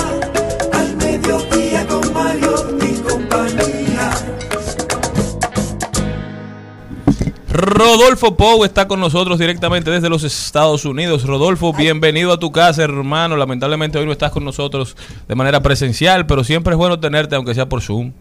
Rodolfo 7.51 8.37
Pou 8.37 8.63
está 8.63 8.87
con 8.87 8.99
nosotros 8.99 9.39
directamente 9.39 9.89
desde 9.89 10.07
los 10.07 10.23
Estados 10.23 10.85
Unidos. 10.85 11.25
Rodolfo, 11.25 11.73
bienvenido 11.73 12.31
a 12.31 12.39
tu 12.39 12.51
casa, 12.51 12.83
hermano. 12.83 13.35
Lamentablemente 13.35 13.97
hoy 13.97 14.05
no 14.05 14.11
estás 14.11 14.31
con 14.31 14.45
nosotros 14.45 14.95
de 15.27 15.35
manera 15.35 15.59
presencial, 15.61 16.27
pero 16.27 16.43
siempre 16.43 16.73
es 16.73 16.77
bueno 16.77 16.99
tenerte, 16.99 17.35
aunque 17.35 17.55
sea 17.55 17.67
por 17.67 17.81
Zoom. 17.81 18.11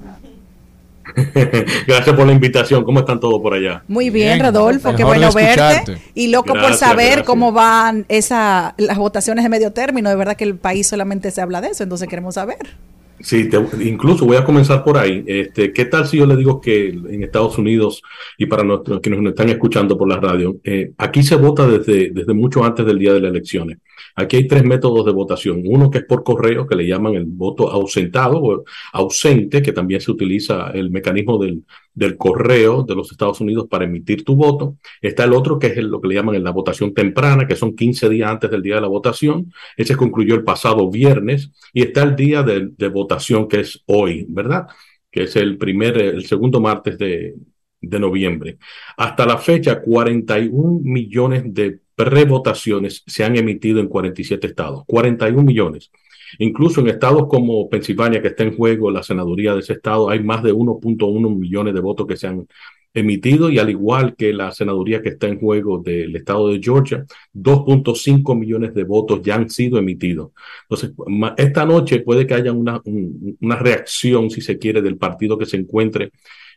Gracias 1.87 2.17
por 2.17 2.27
la 2.27 2.33
invitación. 2.33 2.85
¿Cómo 2.85 3.01
están 3.01 3.21
todos 3.21 3.41
por 3.43 3.53
allá? 3.53 3.83
Muy 3.87 4.09
bien, 4.09 4.39
Bien, 4.39 4.47
Rodolfo, 4.47 4.95
qué 4.95 5.05
bueno 5.05 5.31
verte. 5.33 5.99
Y 6.15 6.29
loco 6.29 6.55
por 6.55 6.75
saber 6.75 7.07
gracias. 7.07 7.27
cómo 7.27 7.53
van 7.53 8.07
esa, 8.09 8.75
las 8.79 8.97
votaciones 8.97 9.45
de 9.45 9.51
medio 9.51 9.73
término. 9.73 10.09
De 10.09 10.17
verdad 10.17 10.37
que 10.37 10.45
el 10.45 10.57
país 10.57 10.87
solamente 10.87 11.31
se 11.31 11.41
habla 11.41 11.61
de 11.61 11.69
eso, 11.69 11.83
entonces 11.83 12.09
queremos 12.09 12.35
saber. 12.35 12.77
Sí, 13.21 13.49
te- 13.49 13.59
incluso 13.85 14.25
voy 14.27 14.37
a 14.37 14.45
comenzar 14.45 14.85
por 14.85 14.97
ahí. 14.97 15.25
Este, 15.27 15.73
¿Qué 15.73 15.87
tal 15.87 16.07
si 16.07 16.19
yo 16.19 16.27
le 16.27 16.37
digo 16.37 16.61
que 16.61 16.89
en 16.91 17.23
Estados 17.25 17.59
Unidos 17.59 18.01
y 18.37 18.47
para 18.47 18.63
nuestros 18.63 19.01
quienes 19.01 19.21
nos 19.21 19.31
están 19.33 19.49
escuchando 19.49 19.99
por 19.99 20.09
la 20.09 20.19
radio, 20.21 20.57
eh, 20.63 20.93
aquí 20.99 21.25
se 21.25 21.35
vota 21.35 21.67
desde, 21.67 22.11
desde 22.11 22.33
mucho 22.33 22.63
antes 22.65 22.87
del 22.87 22.99
día 22.99 23.13
de 23.13 23.21
las 23.21 23.31
elecciones. 23.33 23.79
Aquí 24.19 24.37
hay 24.37 24.49
tres 24.49 24.65
métodos 24.65 25.07
de 25.07 25.13
votación. 25.13 25.63
Uno 25.65 25.91
que 25.91 25.99
es 25.99 26.05
por 26.05 26.25
correo, 26.25 26.67
que 26.67 26.75
le 26.75 26.89
llaman 26.89 27.15
el 27.15 27.25
voto 27.25 27.71
ausentado 27.71 28.43
o 28.43 28.65
ausente, 28.93 29.63
que 29.63 29.73
también 29.73 30.01
se 30.01 30.11
utiliza 30.11 30.71
el 30.73 30.91
mecanismo 30.91 31.39
del, 31.39 31.63
del 31.95 32.17
correo 32.17 32.83
de 32.83 32.97
los 32.97 33.13
Estados 33.13 33.41
Unidos 33.41 33.69
para 33.71 33.85
emitir 33.85 34.25
tu 34.25 34.35
voto. 34.35 34.77
Está 35.01 35.23
el 35.23 35.35
otro 35.35 35.57
que 35.61 35.69
es 35.69 35.77
lo 35.77 36.01
que 36.01 36.09
le 36.09 36.15
llaman 36.17 36.43
la 36.43 36.51
votación 36.51 36.93
temprana, 36.93 37.47
que 37.47 37.55
son 37.55 37.77
15 37.77 38.09
días 38.09 38.29
antes 38.29 38.51
del 38.51 38.63
día 38.63 38.75
de 38.75 38.81
la 38.81 38.89
votación. 38.89 39.53
Ese 39.77 39.95
concluyó 39.95 40.35
el 40.35 40.43
pasado 40.43 40.91
viernes. 40.91 41.53
Y 41.73 41.83
está 41.83 42.03
el 42.03 42.17
día 42.17 42.43
de, 42.43 42.71
de 42.77 42.89
votación, 42.89 43.47
que 43.47 43.61
es 43.61 43.85
hoy, 43.87 44.27
¿verdad? 44.29 44.67
Que 45.13 45.23
es 45.25 45.37
el 45.37 45.59
primer, 45.59 45.97
el 45.97 46.27
segundo 46.27 46.61
martes 46.61 46.99
de, 46.99 47.37
de 47.81 48.01
noviembre. 48.01 48.59
Hasta 48.97 49.27
la 49.27 49.39
fecha, 49.39 49.81
41 49.81 50.81
millones 50.83 51.45
de 51.47 51.83
prevotaciones 51.99 53.03
se 53.07 53.25
han 53.25 53.37
emitido 53.37 53.81
en 53.81 53.89
47 53.89 54.47
estados. 54.47 54.85
41 54.87 55.43
millones. 55.43 55.91
Incluso 56.39 56.81
en 56.81 56.89
estados 56.89 57.27
como 57.29 57.69
Pensilvania, 57.69 58.23
que 58.23 58.29
está 58.29 58.45
en 58.45 58.57
juego 58.57 58.91
la 58.91 59.03
senaduría 59.03 59.55
de 59.55 59.61
ese 59.61 59.73
estado, 59.75 60.09
hay 60.09 60.23
más 60.23 60.43
de 60.43 60.53
1.1 60.53 61.35
millones 61.37 61.75
de 61.75 61.81
votos 61.81 62.07
que 62.07 62.17
se 62.17 62.29
han 62.29 62.47
emitido 62.95 63.51
y 63.51 63.59
al 63.59 63.69
igual 63.71 64.15
que 64.17 64.33
la 64.33 64.51
senaduría 64.53 65.03
que 65.03 65.11
está 65.11 65.27
en 65.29 65.39
juego 65.41 65.79
del 65.79 66.15
estado 66.17 66.49
de 66.49 66.61
Georgia, 66.63 67.05
2.5 67.33 68.35
millones 68.39 68.75
de 68.75 68.85
votos 68.85 69.21
ya 69.23 69.35
han 69.37 69.51
sido 69.51 69.79
emitidos. 69.79 70.31
Entonces, 70.63 70.93
esta 71.37 71.65
noche 71.67 72.01
puede 72.01 72.27
que 72.27 72.35
haya 72.35 72.53
una, 72.53 72.81
un- 72.85 73.37
una 73.41 73.57
reacción, 73.57 74.31
si 74.31 74.41
se 74.41 74.59
quiere, 74.59 74.83
del 74.83 74.97
partido 74.99 75.37
que 75.39 75.47
se 75.47 75.57
encuentre, 75.57 76.11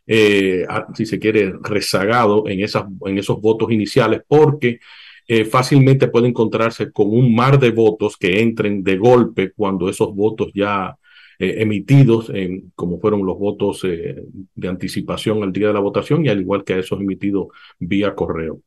eh, 0.08 0.66
si 0.96 1.06
se 1.06 1.20
quiere, 1.20 1.54
rezagado 1.64 2.48
en, 2.48 2.62
esas, 2.62 2.86
en 3.06 3.18
esos 3.18 3.40
votos 3.42 3.72
iniciales, 3.72 4.22
porque 4.28 4.80
eh, 5.28 5.46
fácilmente 5.46 6.08
puede 6.08 6.28
encontrarse 6.28 6.92
con 6.92 7.10
un 7.10 7.34
mar 7.34 7.60
de 7.60 7.72
votos 7.72 8.18
que 8.18 8.42
entren 8.42 8.84
de 8.84 8.98
golpe 8.98 9.52
cuando 9.54 9.90
esos 9.90 10.14
votos 10.14 10.52
ya 10.54 10.98
eh, 11.40 11.62
emitidos, 11.62 12.30
en, 12.30 12.72
como 12.76 13.00
fueron 13.00 13.26
los 13.26 13.38
votos 13.40 13.84
eh, 13.84 14.16
de 14.54 14.68
anticipación 14.68 15.42
al 15.42 15.52
día 15.52 15.68
de 15.68 15.74
la 15.74 15.80
votación, 15.80 16.26
y 16.26 16.30
al 16.30 16.42
igual 16.42 16.64
que 16.64 16.78
esos 16.78 17.00
emitidos 17.00 17.48
vía 17.80 18.14
correo. 18.14 18.62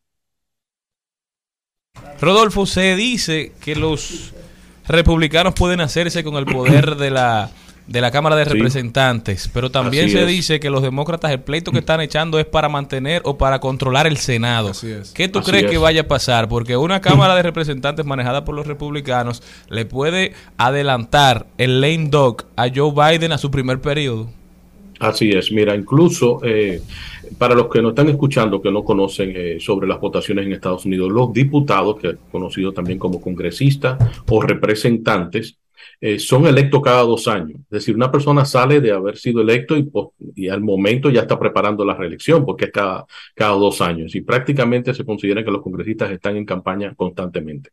Rodolfo, 2.20 2.66
se 2.66 2.96
dice 2.96 3.52
que 3.64 3.76
los 3.76 4.34
republicanos 4.88 5.54
pueden 5.54 5.80
hacerse 5.80 6.24
con 6.24 6.34
el 6.34 6.46
poder 6.46 6.96
de 6.96 7.10
la 7.10 7.50
de 7.86 8.00
la 8.00 8.10
Cámara 8.10 8.34
de 8.36 8.44
Sí. 8.44 8.50
Representantes, 8.52 9.50
pero 9.52 9.70
también 9.70 10.06
Así 10.06 10.14
se 10.14 10.22
es. 10.22 10.28
dice 10.28 10.60
que 10.60 10.70
los 10.70 10.82
demócratas 10.82 11.30
el 11.32 11.40
pleito 11.40 11.70
que 11.70 11.80
están 11.80 12.00
echando 12.00 12.38
es 12.38 12.46
para 12.46 12.68
mantener 12.68 13.20
o 13.24 13.36
para 13.36 13.60
controlar 13.60 14.06
el 14.06 14.16
Senado. 14.16 14.72
¿Qué 15.14 15.28
tú 15.28 15.40
Así 15.40 15.50
crees 15.50 15.66
que 15.66 15.74
es. 15.74 15.80
vaya 15.80 16.02
a 16.02 16.08
pasar? 16.08 16.48
Porque 16.48 16.76
una 16.76 17.00
Cámara 17.00 17.34
de 17.34 17.42
Representantes 17.42 18.06
manejada 18.06 18.44
por 18.44 18.54
los 18.54 18.66
republicanos 18.66 19.42
le 19.68 19.84
puede 19.84 20.32
adelantar 20.56 21.46
el 21.58 21.80
lame 21.80 22.08
dog 22.08 22.44
a 22.56 22.68
Joe 22.74 22.92
Biden 22.92 23.32
a 23.32 23.38
su 23.38 23.50
primer 23.50 23.80
periodo. 23.80 24.30
Así 25.00 25.30
es, 25.30 25.50
mira, 25.52 25.74
incluso 25.74 26.38
eh, 26.44 26.80
para 27.36 27.54
los 27.54 27.66
que 27.68 27.82
nos 27.82 27.90
están 27.90 28.08
escuchando, 28.08 28.62
que 28.62 28.70
no 28.70 28.84
conocen 28.84 29.32
eh, 29.34 29.56
sobre 29.60 29.88
las 29.88 30.00
votaciones 30.00 30.46
en 30.46 30.52
Estados 30.52 30.86
Unidos, 30.86 31.10
los 31.10 31.32
diputados, 31.32 31.96
que 32.00 32.14
conocidos 32.30 32.74
también 32.74 32.98
como 32.98 33.20
congresistas 33.20 33.98
o 34.28 34.40
representantes, 34.40 35.56
eh, 36.00 36.18
son 36.18 36.46
electos 36.46 36.80
cada 36.82 37.02
dos 37.02 37.28
años. 37.28 37.60
Es 37.62 37.70
decir, 37.70 37.94
una 37.94 38.10
persona 38.10 38.44
sale 38.44 38.80
de 38.80 38.92
haber 38.92 39.16
sido 39.16 39.40
electo 39.40 39.76
y, 39.76 39.90
y 40.34 40.48
al 40.48 40.60
momento 40.60 41.10
ya 41.10 41.22
está 41.22 41.38
preparando 41.38 41.84
la 41.84 41.94
reelección, 41.94 42.44
porque 42.44 42.66
es 42.66 42.72
cada, 42.72 43.06
cada 43.34 43.52
dos 43.52 43.80
años. 43.80 44.14
Y 44.14 44.20
prácticamente 44.22 44.94
se 44.94 45.04
considera 45.04 45.44
que 45.44 45.50
los 45.50 45.62
congresistas 45.62 46.10
están 46.10 46.36
en 46.36 46.44
campaña 46.44 46.94
constantemente. 46.94 47.70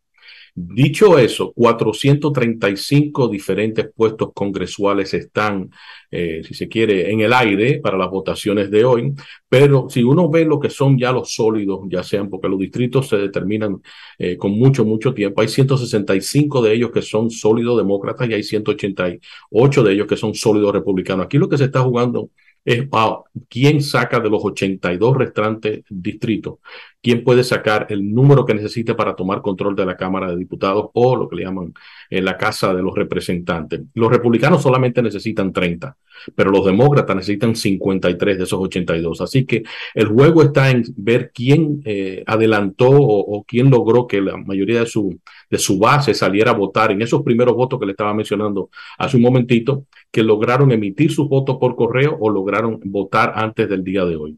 Dicho 0.53 1.18
eso, 1.18 1.53
435 1.53 3.30
diferentes 3.30 3.90
puestos 3.95 4.32
congresuales 4.34 5.14
están, 5.14 5.69
eh, 6.11 6.41
si 6.45 6.53
se 6.53 6.68
quiere, 6.68 7.10
en 7.10 7.22
el 7.22 7.32
aire 7.32 7.80
para 7.80 7.98
las 7.98 8.10
votaciones 8.10 8.69
de 8.69 8.84
hoy, 8.84 9.14
pero 9.48 9.88
si 9.90 10.03
uno 10.03 10.30
ve 10.30 10.44
lo 10.44 10.60
que 10.60 10.69
son 10.69 10.98
ya 10.98 11.14
los 11.14 11.34
sólidos, 11.34 11.80
ya 11.90 12.03
sean 12.03 12.30
porque 12.30 12.49
los 12.49 12.60
distritos 12.60 13.07
se 13.07 13.18
determinan 13.18 13.82
eh, 14.19 14.36
con 14.36 14.52
mucho, 14.52 14.84
mucho 14.84 15.14
tiempo, 15.14 15.40
hay 15.40 15.48
165 15.48 16.61
de 16.61 16.73
ellos 16.73 16.91
que 16.91 17.02
son 17.02 17.32
sólidos 17.32 17.78
demócratas 17.78 18.30
y 18.30 18.34
hay 18.34 18.44
188 18.44 19.84
de 19.84 19.94
ellos 19.94 20.07
que 20.07 20.18
son 20.18 20.36
sólidos 20.36 20.73
republicanos. 20.73 21.28
Aquí 21.28 21.38
lo 21.38 21.48
que 21.48 21.57
se 21.57 21.65
está 21.65 21.82
jugando 21.82 22.30
es 22.65 22.88
ah, 22.91 23.22
quién 23.49 23.82
saca 23.82 24.19
de 24.19 24.30
los 24.30 24.44
82 24.44 25.18
restantes 25.18 25.84
distritos, 25.90 26.60
quién 27.02 27.23
puede 27.23 27.44
sacar 27.44 27.88
el 27.90 28.14
número 28.14 28.45
que 28.45 28.53
necesite 28.53 28.94
para 28.94 29.15
tomar 29.15 29.41
control 29.41 29.76
de 29.76 29.86
la 29.86 29.98
Cámara 29.98 30.30
de 30.32 30.38
Diputados 30.38 30.90
o 30.94 31.15
lo 31.15 31.28
que 31.28 31.38
le 31.38 31.44
llaman 31.44 31.73
eh, 32.10 32.22
la 32.22 32.38
Casa 32.38 32.73
de 32.73 32.84
los 32.84 32.95
Representantes. 32.95 33.82
Los 33.94 34.11
republicanos 34.11 34.61
solamente 34.61 35.02
necesitan 35.02 35.52
30, 35.52 35.98
pero 36.36 36.52
los 36.52 36.65
demócratas 36.65 37.15
necesitan 37.15 37.56
53 37.56 38.38
de 38.38 38.44
esos 38.44 38.60
82. 38.60 39.22
Así 39.22 39.45
que 39.45 39.64
el 39.95 40.07
juego 40.07 40.44
está 40.44 40.69
en 40.69 40.84
ver 40.95 41.32
quién 41.34 41.82
eh, 41.86 42.23
adelantó 42.28 42.90
o, 42.90 43.38
o 43.38 43.44
quién 43.44 43.69
logró 43.69 44.07
que 44.07 44.22
la 44.22 44.38
mayoría 44.38 44.82
de 44.82 44.86
su, 44.86 45.19
de 45.49 45.57
su 45.57 45.80
base 45.80 46.14
saliera 46.14 46.52
a 46.52 46.56
votar 46.56 46.91
en 46.91 47.02
esos 47.02 47.23
primeros 47.23 47.56
votos 47.56 47.80
que 47.80 47.86
le 47.86 47.91
estaba 47.94 48.14
mencionando 48.14 48.69
hace 48.98 49.18
un 49.18 49.23
momentito, 49.23 49.86
que 50.11 50.23
lograron 50.23 50.72
emitir 50.72 51.11
sus 51.11 51.28
votos 51.28 51.57
por 51.60 51.76
correo 51.76 52.18
o 52.19 52.30
lograron 52.30 52.80
votar 52.84 53.34
antes 53.36 53.68
del 53.69 53.84
día 53.84 54.06
de 54.06 54.15
hoy. 54.15 54.38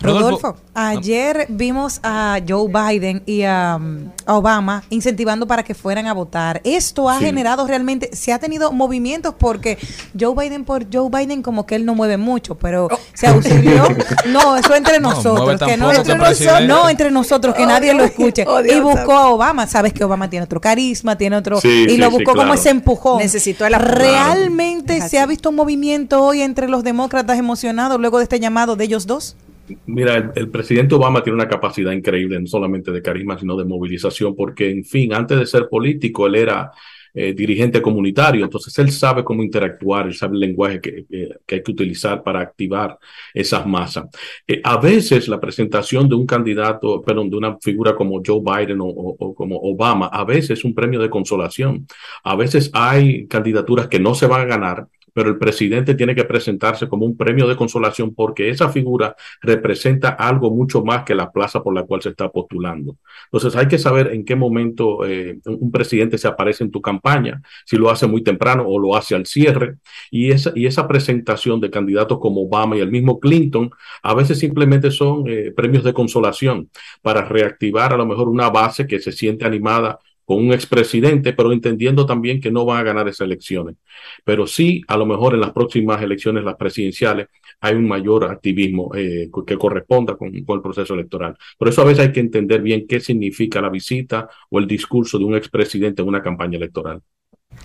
Rodolfo, 0.00 0.56
ayer 0.74 1.46
vimos 1.48 1.98
a 2.04 2.38
Joe 2.48 2.68
Biden 2.68 3.22
y 3.26 3.42
a, 3.42 3.76
um, 3.80 4.10
a 4.26 4.34
Obama 4.36 4.84
incentivando 4.90 5.46
para 5.46 5.62
que 5.64 5.74
fueran 5.74 6.06
a 6.06 6.12
votar. 6.12 6.60
Esto 6.64 7.10
ha 7.10 7.18
Sí. 7.18 7.24
generado 7.24 7.66
realmente, 7.66 8.10
se 8.14 8.32
ha 8.32 8.38
tenido 8.38 8.70
movimientos 8.72 9.34
porque 9.38 9.76
Joe 10.18 10.34
Biden 10.36 10.64
por 10.64 10.86
Joe 10.92 11.08
Biden 11.10 11.42
como 11.42 11.66
que 11.66 11.74
él 11.74 11.84
no 11.84 11.94
mueve 11.94 12.16
mucho, 12.16 12.54
pero 12.56 12.88
se 13.12 13.26
auxilió. 13.26 13.84
No, 14.26 14.56
eso 14.56 14.74
entre 14.74 15.00
No, 15.00 15.10
nosotros, 15.10 15.58
que 15.60 15.76
no 15.76 15.90
entre 15.92 16.16
nosotros, 16.16 16.66
no 16.68 16.88
entre 16.88 17.10
nosotros, 17.10 17.54
que 17.54 17.62
Oh, 17.64 17.66
nadie 17.66 17.92
lo 17.92 18.04
Dios. 18.04 18.10
escuche. 18.10 18.44
Oh, 18.46 18.60
y 18.60 18.78
buscó 18.80 19.12
a 19.14 19.28
Obama, 19.30 19.66
sabes 19.66 19.92
que 19.92 20.04
Obama 20.04 20.28
tiene 20.30 20.44
otro 20.44 20.60
carisma, 20.60 21.16
tiene 21.16 21.36
otro 21.36 21.60
Sí, 21.60 21.86
y 21.88 21.90
sí, 21.90 21.96
lo 21.96 22.06
sí, 22.10 22.12
buscó 22.16 22.34
como 22.34 22.54
ese 22.54 22.70
empujón. 22.70 23.18
Necesitó 23.18 23.66
el 23.66 23.74
apoyo. 23.74 23.90
Realmente 23.94 25.00
se 25.08 25.18
ha 25.18 25.26
visto 25.26 25.48
un 25.50 25.56
movimiento 25.56 26.22
hoy 26.22 26.42
entre 26.42 26.68
los 26.68 26.84
demócratas 26.84 27.38
emocionados 27.38 27.98
luego 28.00 28.18
de 28.18 28.24
este 28.24 28.38
llamado 28.40 28.76
de 28.76 28.84
ellos 28.84 29.06
dos. 29.06 29.36
Mira, 29.86 30.32
el, 30.34 30.50
presidente 30.50 30.94
Obama 30.94 31.22
tiene 31.22 31.34
una 31.36 31.48
capacidad 31.48 31.92
increíble, 31.92 32.40
no 32.40 32.46
solamente 32.46 32.90
de 32.90 33.02
carisma, 33.02 33.38
sino 33.38 33.54
de 33.56 33.66
movilización, 33.66 34.34
porque, 34.34 34.70
en 34.70 34.82
fin, 34.84 35.12
antes 35.12 35.38
de 35.38 35.44
ser 35.46 35.68
político, 35.68 36.26
él 36.26 36.36
era 36.36 36.70
eh, 37.12 37.34
dirigente 37.34 37.82
comunitario, 37.82 38.44
entonces 38.44 38.78
él 38.78 38.90
sabe 38.92 39.24
cómo 39.24 39.42
interactuar, 39.42 40.06
él 40.06 40.14
sabe 40.14 40.34
el 40.34 40.40
lenguaje 40.40 40.80
que, 40.80 41.04
que- 41.06 41.28
hay 41.56 41.62
que 41.62 41.70
utilizar 41.70 42.22
para 42.22 42.40
activar 42.40 42.98
esas 43.34 43.66
masas. 43.66 44.06
Eh, 44.46 44.60
a 44.64 44.78
veces 44.78 45.28
la 45.28 45.38
presentación 45.40 46.08
de 46.08 46.14
un 46.14 46.26
candidato, 46.26 47.02
perdón, 47.02 47.28
de 47.30 47.36
una 47.36 47.58
figura 47.58 47.94
como 47.94 48.22
Joe 48.24 48.40
Biden 48.40 48.80
o, 48.80 48.86
o- 48.86 49.16
o 49.18 49.34
como 49.34 49.56
Obama, 49.56 50.06
a 50.06 50.24
veces 50.24 50.50
es 50.60 50.64
un 50.64 50.74
premio 50.74 51.00
de 51.00 51.10
consolación. 51.10 51.86
A 52.24 52.36
veces 52.36 52.70
hay 52.72 53.26
candidaturas 53.26 53.88
que 53.88 53.98
no 54.00 54.14
se 54.14 54.26
van 54.26 54.42
a 54.42 54.44
ganar, 54.44 54.86
pero 55.18 55.30
el 55.30 55.38
presidente 55.38 55.96
tiene 55.96 56.14
que 56.14 56.22
presentarse 56.22 56.88
como 56.88 57.04
un 57.04 57.16
premio 57.16 57.48
de 57.48 57.56
consolación 57.56 58.14
porque 58.14 58.50
esa 58.50 58.68
figura 58.68 59.16
representa 59.40 60.10
algo 60.10 60.52
mucho 60.52 60.84
más 60.84 61.02
que 61.02 61.12
la 61.12 61.32
plaza 61.32 61.60
por 61.60 61.74
la 61.74 61.82
cual 61.82 62.00
se 62.00 62.10
está 62.10 62.28
postulando. 62.28 62.98
Entonces 63.24 63.56
hay 63.56 63.66
que 63.66 63.78
saber 63.78 64.12
en 64.12 64.24
qué 64.24 64.36
momento 64.36 65.04
eh, 65.04 65.40
un 65.44 65.72
presidente 65.72 66.18
se 66.18 66.28
aparece 66.28 66.62
en 66.62 66.70
tu 66.70 66.80
campaña, 66.80 67.42
si 67.66 67.76
lo 67.76 67.90
hace 67.90 68.06
muy 68.06 68.22
temprano 68.22 68.62
o 68.64 68.78
lo 68.78 68.94
hace 68.94 69.16
al 69.16 69.26
cierre. 69.26 69.78
Y 70.08 70.30
esa, 70.30 70.52
y 70.54 70.66
esa 70.66 70.86
presentación 70.86 71.60
de 71.60 71.68
candidatos 71.68 72.20
como 72.20 72.42
Obama 72.42 72.76
y 72.76 72.80
el 72.80 72.92
mismo 72.92 73.18
Clinton 73.18 73.72
a 74.04 74.14
veces 74.14 74.38
simplemente 74.38 74.92
son 74.92 75.24
eh, 75.26 75.50
premios 75.50 75.82
de 75.82 75.94
consolación 75.94 76.70
para 77.02 77.22
reactivar 77.24 77.92
a 77.92 77.96
lo 77.96 78.06
mejor 78.06 78.28
una 78.28 78.50
base 78.50 78.86
que 78.86 79.00
se 79.00 79.10
siente 79.10 79.44
animada 79.44 79.98
con 80.28 80.44
un 80.44 80.52
expresidente, 80.52 81.32
pero 81.32 81.52
entendiendo 81.52 82.04
también 82.04 82.38
que 82.38 82.50
no 82.50 82.66
van 82.66 82.80
a 82.80 82.82
ganar 82.82 83.08
esas 83.08 83.22
elecciones. 83.22 83.76
Pero 84.24 84.46
sí, 84.46 84.82
a 84.86 84.98
lo 84.98 85.06
mejor 85.06 85.32
en 85.32 85.40
las 85.40 85.52
próximas 85.52 86.02
elecciones, 86.02 86.44
las 86.44 86.56
presidenciales, 86.56 87.28
hay 87.60 87.74
un 87.76 87.88
mayor 87.88 88.24
activismo 88.24 88.94
eh, 88.94 89.30
que 89.46 89.56
corresponda 89.56 90.18
con, 90.18 90.30
con 90.44 90.56
el 90.56 90.62
proceso 90.62 90.92
electoral. 90.92 91.34
Por 91.56 91.68
eso 91.68 91.80
a 91.80 91.86
veces 91.86 92.04
hay 92.04 92.12
que 92.12 92.20
entender 92.20 92.60
bien 92.60 92.86
qué 92.86 93.00
significa 93.00 93.62
la 93.62 93.70
visita 93.70 94.28
o 94.50 94.58
el 94.58 94.66
discurso 94.66 95.18
de 95.18 95.24
un 95.24 95.34
expresidente 95.34 96.02
en 96.02 96.08
una 96.08 96.22
campaña 96.22 96.58
electoral. 96.58 97.00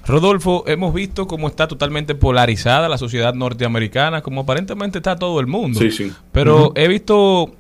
Rodolfo, 0.07 0.64
hemos 0.65 0.94
visto 0.94 1.27
cómo 1.27 1.49
está 1.49 1.68
totalmente 1.68 2.15
polarizada 2.15 2.88
la 2.88 2.98
sociedad 2.98 3.34
norteamericana, 3.34 4.22
como 4.22 4.41
aparentemente 4.41 4.99
está 4.99 5.18
todo 5.18 5.41
el 5.41 5.48
mundo. 5.48 5.80
Sí, 5.81 5.91
sí. 5.91 6.14
Pero 6.31 6.72
he 6.76 6.88
visto 6.88 7.53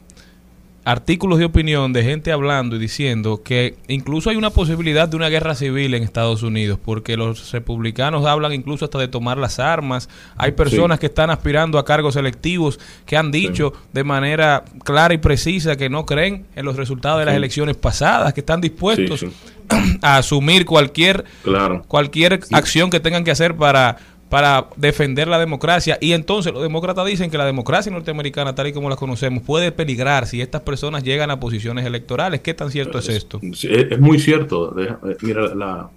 artículos 0.85 1.39
de 1.39 1.45
opinión 1.45 1.93
de 1.93 2.03
gente 2.03 2.31
hablando 2.31 2.75
y 2.75 2.79
diciendo 2.79 3.41
que 3.43 3.75
incluso 3.87 4.29
hay 4.29 4.35
una 4.35 4.49
posibilidad 4.49 5.07
de 5.07 5.15
una 5.15 5.29
guerra 5.29 5.55
civil 5.55 5.93
en 5.93 6.03
Estados 6.03 6.43
Unidos, 6.43 6.77
porque 6.83 7.15
los 7.15 7.51
republicanos 7.51 8.25
hablan 8.25 8.51
incluso 8.53 8.85
hasta 8.85 8.99
de 8.99 9.07
tomar 9.07 9.37
las 9.37 9.59
armas. 9.59 10.09
Hay 10.37 10.51
personas 10.51 10.97
Sí. 10.97 11.01
que 11.01 11.05
están 11.07 11.29
aspirando 11.29 11.77
a 11.79 11.85
cargos 11.85 12.15
electivos 12.17 12.79
que 13.05 13.15
han 13.15 13.31
dicho 13.31 13.73
de 13.93 14.03
manera 14.03 14.65
clara 14.83 15.13
y 15.13 15.17
precisa 15.17 15.77
que 15.77 15.89
no 15.89 16.05
creen 16.05 16.45
en 16.55 16.65
los 16.65 16.75
resultados 16.75 17.19
de 17.19 17.25
las 17.25 17.33
Sí. 17.33 17.37
elecciones 17.37 17.77
pasadas, 17.77 18.33
que 18.33 18.41
están 18.41 18.59
dispuestos 18.59 19.25
a 20.01 20.17
asumir 20.17 20.65
cualquier 20.65 21.23
Claro. 21.43 21.83
cualquier 21.87 22.41
acción 22.51 22.89
que 22.89 22.99
tengan 22.99 23.23
que 23.23 23.31
hacer 23.31 23.55
para 23.55 23.97
para 24.33 24.65
defender 24.77 25.27
la 25.27 25.37
democracia 25.37 25.99
y 26.01 26.13
entonces 26.13 26.51
los 26.51 26.63
demócratas 26.63 27.05
dicen 27.05 27.29
que 27.29 27.37
la 27.37 27.45
democracia 27.45 27.91
norteamericana 27.91 28.55
tal 28.55 28.65
y 28.65 28.73
como 28.73 28.89
la 28.89 28.95
conocemos 28.95 29.43
puede 29.43 29.71
peligrar 29.71 30.25
si 30.25 30.41
estas 30.41 30.63
personas 30.63 31.03
llegan 31.03 31.29
a 31.29 31.39
posiciones 31.39 31.85
electorales. 31.85 32.41
¿Qué 32.41 32.55
tan 32.55 32.71
cierto 32.71 32.97
es 32.97 33.09
esto? 33.09 33.39
Es, 33.43 33.63
es 33.63 33.99
muy 33.99 34.17
cierto. 34.17 34.75
Eh, 34.81 35.17
Mira, 35.21 35.53
la, 35.53 35.87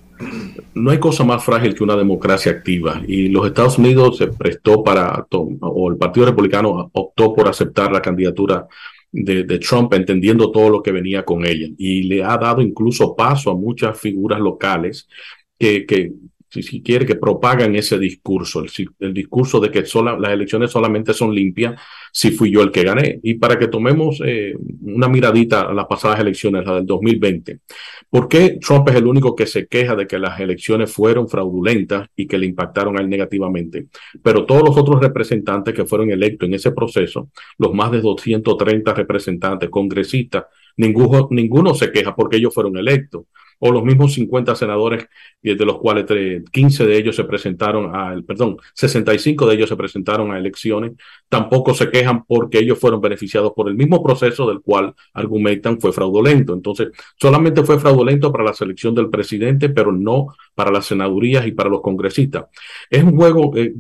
no 0.75 0.91
hay 0.91 0.99
cosa 0.99 1.25
más 1.25 1.43
frágil 1.43 1.75
que 1.75 1.83
una 1.83 1.97
democracia 1.97 2.53
activa. 2.53 3.01
Y 3.09 3.31
los 3.31 3.47
Estados 3.47 3.79
Unidos 3.79 4.19
se 4.19 4.27
prestó 4.27 4.85
para, 4.85 5.27
o 5.31 5.91
el 5.91 5.97
Partido 5.97 6.27
Republicano 6.27 6.91
optó 6.93 7.33
por 7.33 7.49
aceptar 7.49 7.91
la 7.91 8.03
candidatura 8.03 8.67
de, 9.13 9.45
de 9.45 9.59
Trump, 9.61 9.95
entendiendo 9.95 10.51
todo 10.51 10.69
lo 10.69 10.83
que 10.83 10.93
venía 10.93 11.25
con 11.25 11.47
ella. 11.47 11.69
Y 11.79 12.03
le 12.03 12.23
ha 12.23 12.37
dado 12.37 12.61
incluso 12.61 13.17
paso 13.17 13.51
a 13.51 13.57
muchas 13.57 13.99
figuras 13.99 14.41
locales 14.41 15.09
que, 15.59 15.87
que 15.87 16.13
si, 16.57 16.63
si 16.63 16.83
quiere, 16.83 17.07
que 17.07 17.17
propagan 17.17 17.77
ese 17.77 17.99
discurso, 17.99 18.65
el, 19.01 19.15
discurso 19.15 19.61
de 19.61 19.71
que 19.71 19.83
las 19.83 20.33
elecciones 20.33 20.71
solamente 20.71 21.13
son 21.13 21.35
limpias 21.35 21.81
si 22.13 22.31
fui 22.31 22.51
yo 22.51 22.63
el 22.63 22.71
que 22.71 22.83
gané. 22.83 23.21
Y 23.23 23.35
para 23.35 23.59
que 23.59 23.69
tomemos 23.69 24.21
eh, 24.25 24.55
una 24.83 25.09
miradita 25.09 25.63
a 25.63 25.75
las 25.75 25.87
pasadas 25.87 26.21
elecciones, 26.21 26.65
la 26.65 26.77
del 26.77 26.87
2020, 26.87 27.61
¿por 28.11 28.29
qué 28.29 28.59
Trump 28.61 28.89
es 28.89 28.97
el 28.97 29.07
único 29.07 29.37
que 29.37 29.47
se 29.47 29.67
queja 29.67 29.95
de 29.95 30.07
que 30.07 30.19
las 30.19 30.41
elecciones 30.41 30.93
fueron 30.93 31.29
fraudulentas 31.29 32.09
y 32.17 32.27
que 32.27 32.39
le 32.39 32.47
impactaron 32.47 32.99
a 32.99 33.03
él 33.03 33.09
negativamente? 33.09 33.87
Pero 34.23 34.47
todos 34.47 34.63
los 34.63 34.77
otros 34.77 35.01
representantes 35.01 35.75
que 35.75 35.85
fueron 35.85 36.11
electos 36.11 36.49
en 36.49 36.55
ese 36.55 36.73
proceso, 36.73 37.31
los 37.59 37.75
más 37.75 37.91
de 37.91 38.01
230 38.01 38.95
representantes, 38.95 39.69
congresistas, 39.71 40.45
ninguno, 40.77 41.29
ninguno 41.31 41.75
se 41.75 41.93
queja 41.93 42.15
porque 42.15 42.37
ellos 42.37 42.55
fueron 42.55 42.77
electos. 42.77 43.25
O 43.59 43.73
los 43.73 43.85
mismos 43.85 44.15
50 44.15 44.55
senadores, 44.55 45.07
y 45.43 45.55
de 45.55 45.65
los 45.65 45.79
cuales 45.79 46.07
tre- 46.07 46.45
15 46.51 46.87
de 46.87 46.97
ellos 46.97 47.17
se 47.17 47.25
presentaron 47.25 47.95
a, 47.95 48.15
perdón, 48.27 48.57
65 48.75 49.47
de 49.47 49.55
ellos 49.55 49.69
se 49.69 49.77
presentaron 49.77 50.33
a 50.33 50.39
elecciones, 50.39 50.93
tampoco 51.29 51.75
se 51.75 51.91
quejan 51.91 52.25
porque 52.25 52.59
ellos 52.59 52.79
fueron 52.79 53.01
beneficiados 53.01 53.53
por 53.55 53.69
el 53.69 53.75
mismo 53.77 54.03
proceso 54.03 54.47
del 54.49 54.61
cual 54.61 54.95
argumentan 55.15 55.81
fue 55.81 55.93
fraudulento. 55.93 56.55
Entonces, 56.55 56.89
solamente 57.21 57.63
fue 57.63 57.79
fraudulento 57.79 58.33
para 58.33 58.45
la 58.45 58.53
selección 58.55 58.95
del 58.95 59.11
presidente, 59.11 59.69
pero 59.69 59.93
no 59.93 60.29
para 60.55 60.71
las 60.71 60.87
senadurías 60.87 61.47
y 61.47 61.53
para 61.53 61.69
los 61.71 61.81
congresistas. 61.83 62.47
Es 62.91 63.03
un 63.03 63.17
juego, 63.17 63.53
eh, 63.57 63.73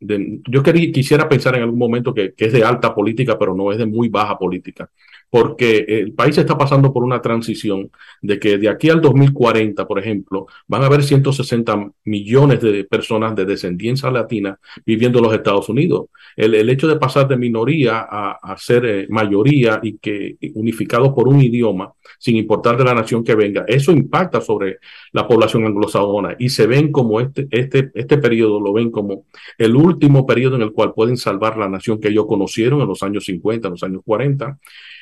yo 0.00 0.62
quisiera 0.62 1.28
pensar 1.28 1.56
en 1.56 1.62
algún 1.62 1.78
momento 1.78 2.14
que 2.14 2.34
es 2.36 2.52
de 2.52 2.64
alta 2.64 2.94
política, 2.94 3.38
pero 3.38 3.54
no 3.54 3.72
es 3.72 3.78
de 3.78 3.86
muy 3.86 4.08
baja 4.08 4.38
política, 4.38 4.90
porque 5.30 5.84
el 5.88 6.12
país 6.12 6.38
está 6.38 6.56
pasando 6.56 6.92
por 6.92 7.04
una 7.04 7.20
transición 7.20 7.90
de 8.22 8.38
que 8.38 8.58
de 8.58 8.68
aquí 8.68 8.88
al 8.88 9.00
2040, 9.00 9.86
por 9.86 9.98
ejemplo, 9.98 10.46
van 10.66 10.82
a 10.82 10.86
haber 10.86 11.02
160 11.02 11.90
millones 12.04 12.60
de 12.60 12.84
personas 12.84 13.34
de 13.36 13.44
descendencia 13.44 14.10
latina 14.10 14.58
viviendo 14.86 15.18
en 15.18 15.24
los 15.24 15.34
Estados 15.34 15.68
Unidos. 15.68 16.06
El, 16.36 16.54
el 16.54 16.70
hecho 16.70 16.86
de 16.86 16.96
pasar 16.96 17.28
de 17.28 17.36
minoría 17.36 18.06
a, 18.08 18.38
a 18.42 18.56
ser 18.56 18.84
eh, 18.86 19.06
mayoría 19.10 19.80
y 19.82 19.98
que 19.98 20.36
unificados 20.54 21.12
por 21.12 21.28
un 21.28 21.40
idioma, 21.40 21.92
sin 22.18 22.36
importar 22.36 22.76
de 22.76 22.84
la 22.84 22.94
nación 22.94 23.22
que 23.22 23.34
venga, 23.34 23.64
eso 23.66 23.92
impacta 23.92 24.40
sobre 24.40 24.78
la 25.12 25.26
población 25.26 25.66
anglosajona 25.66 26.36
y 26.38 26.48
se 26.48 26.66
ven 26.66 26.90
como 26.90 27.20
este, 27.20 27.46
este, 27.50 27.90
este 27.94 28.18
periodo, 28.18 28.60
lo 28.60 28.72
ven 28.72 28.90
como 28.90 29.24
el 29.58 29.76
último 29.76 30.26
periodo 30.26 30.56
en 30.56 30.62
el 30.62 30.72
cual 30.72 30.94
pueden 30.94 31.16
salvar 31.16 31.56
la 31.58 31.68
nación 31.68 32.00
que 32.00 32.08
ellos 32.08 32.26
conocieron 32.26 32.80
en 32.80 32.88
los 32.88 33.02
años 33.02 33.24
50, 33.24 33.68
en 33.68 33.72
los 33.72 33.82
años 33.82 34.02
40 34.04 34.58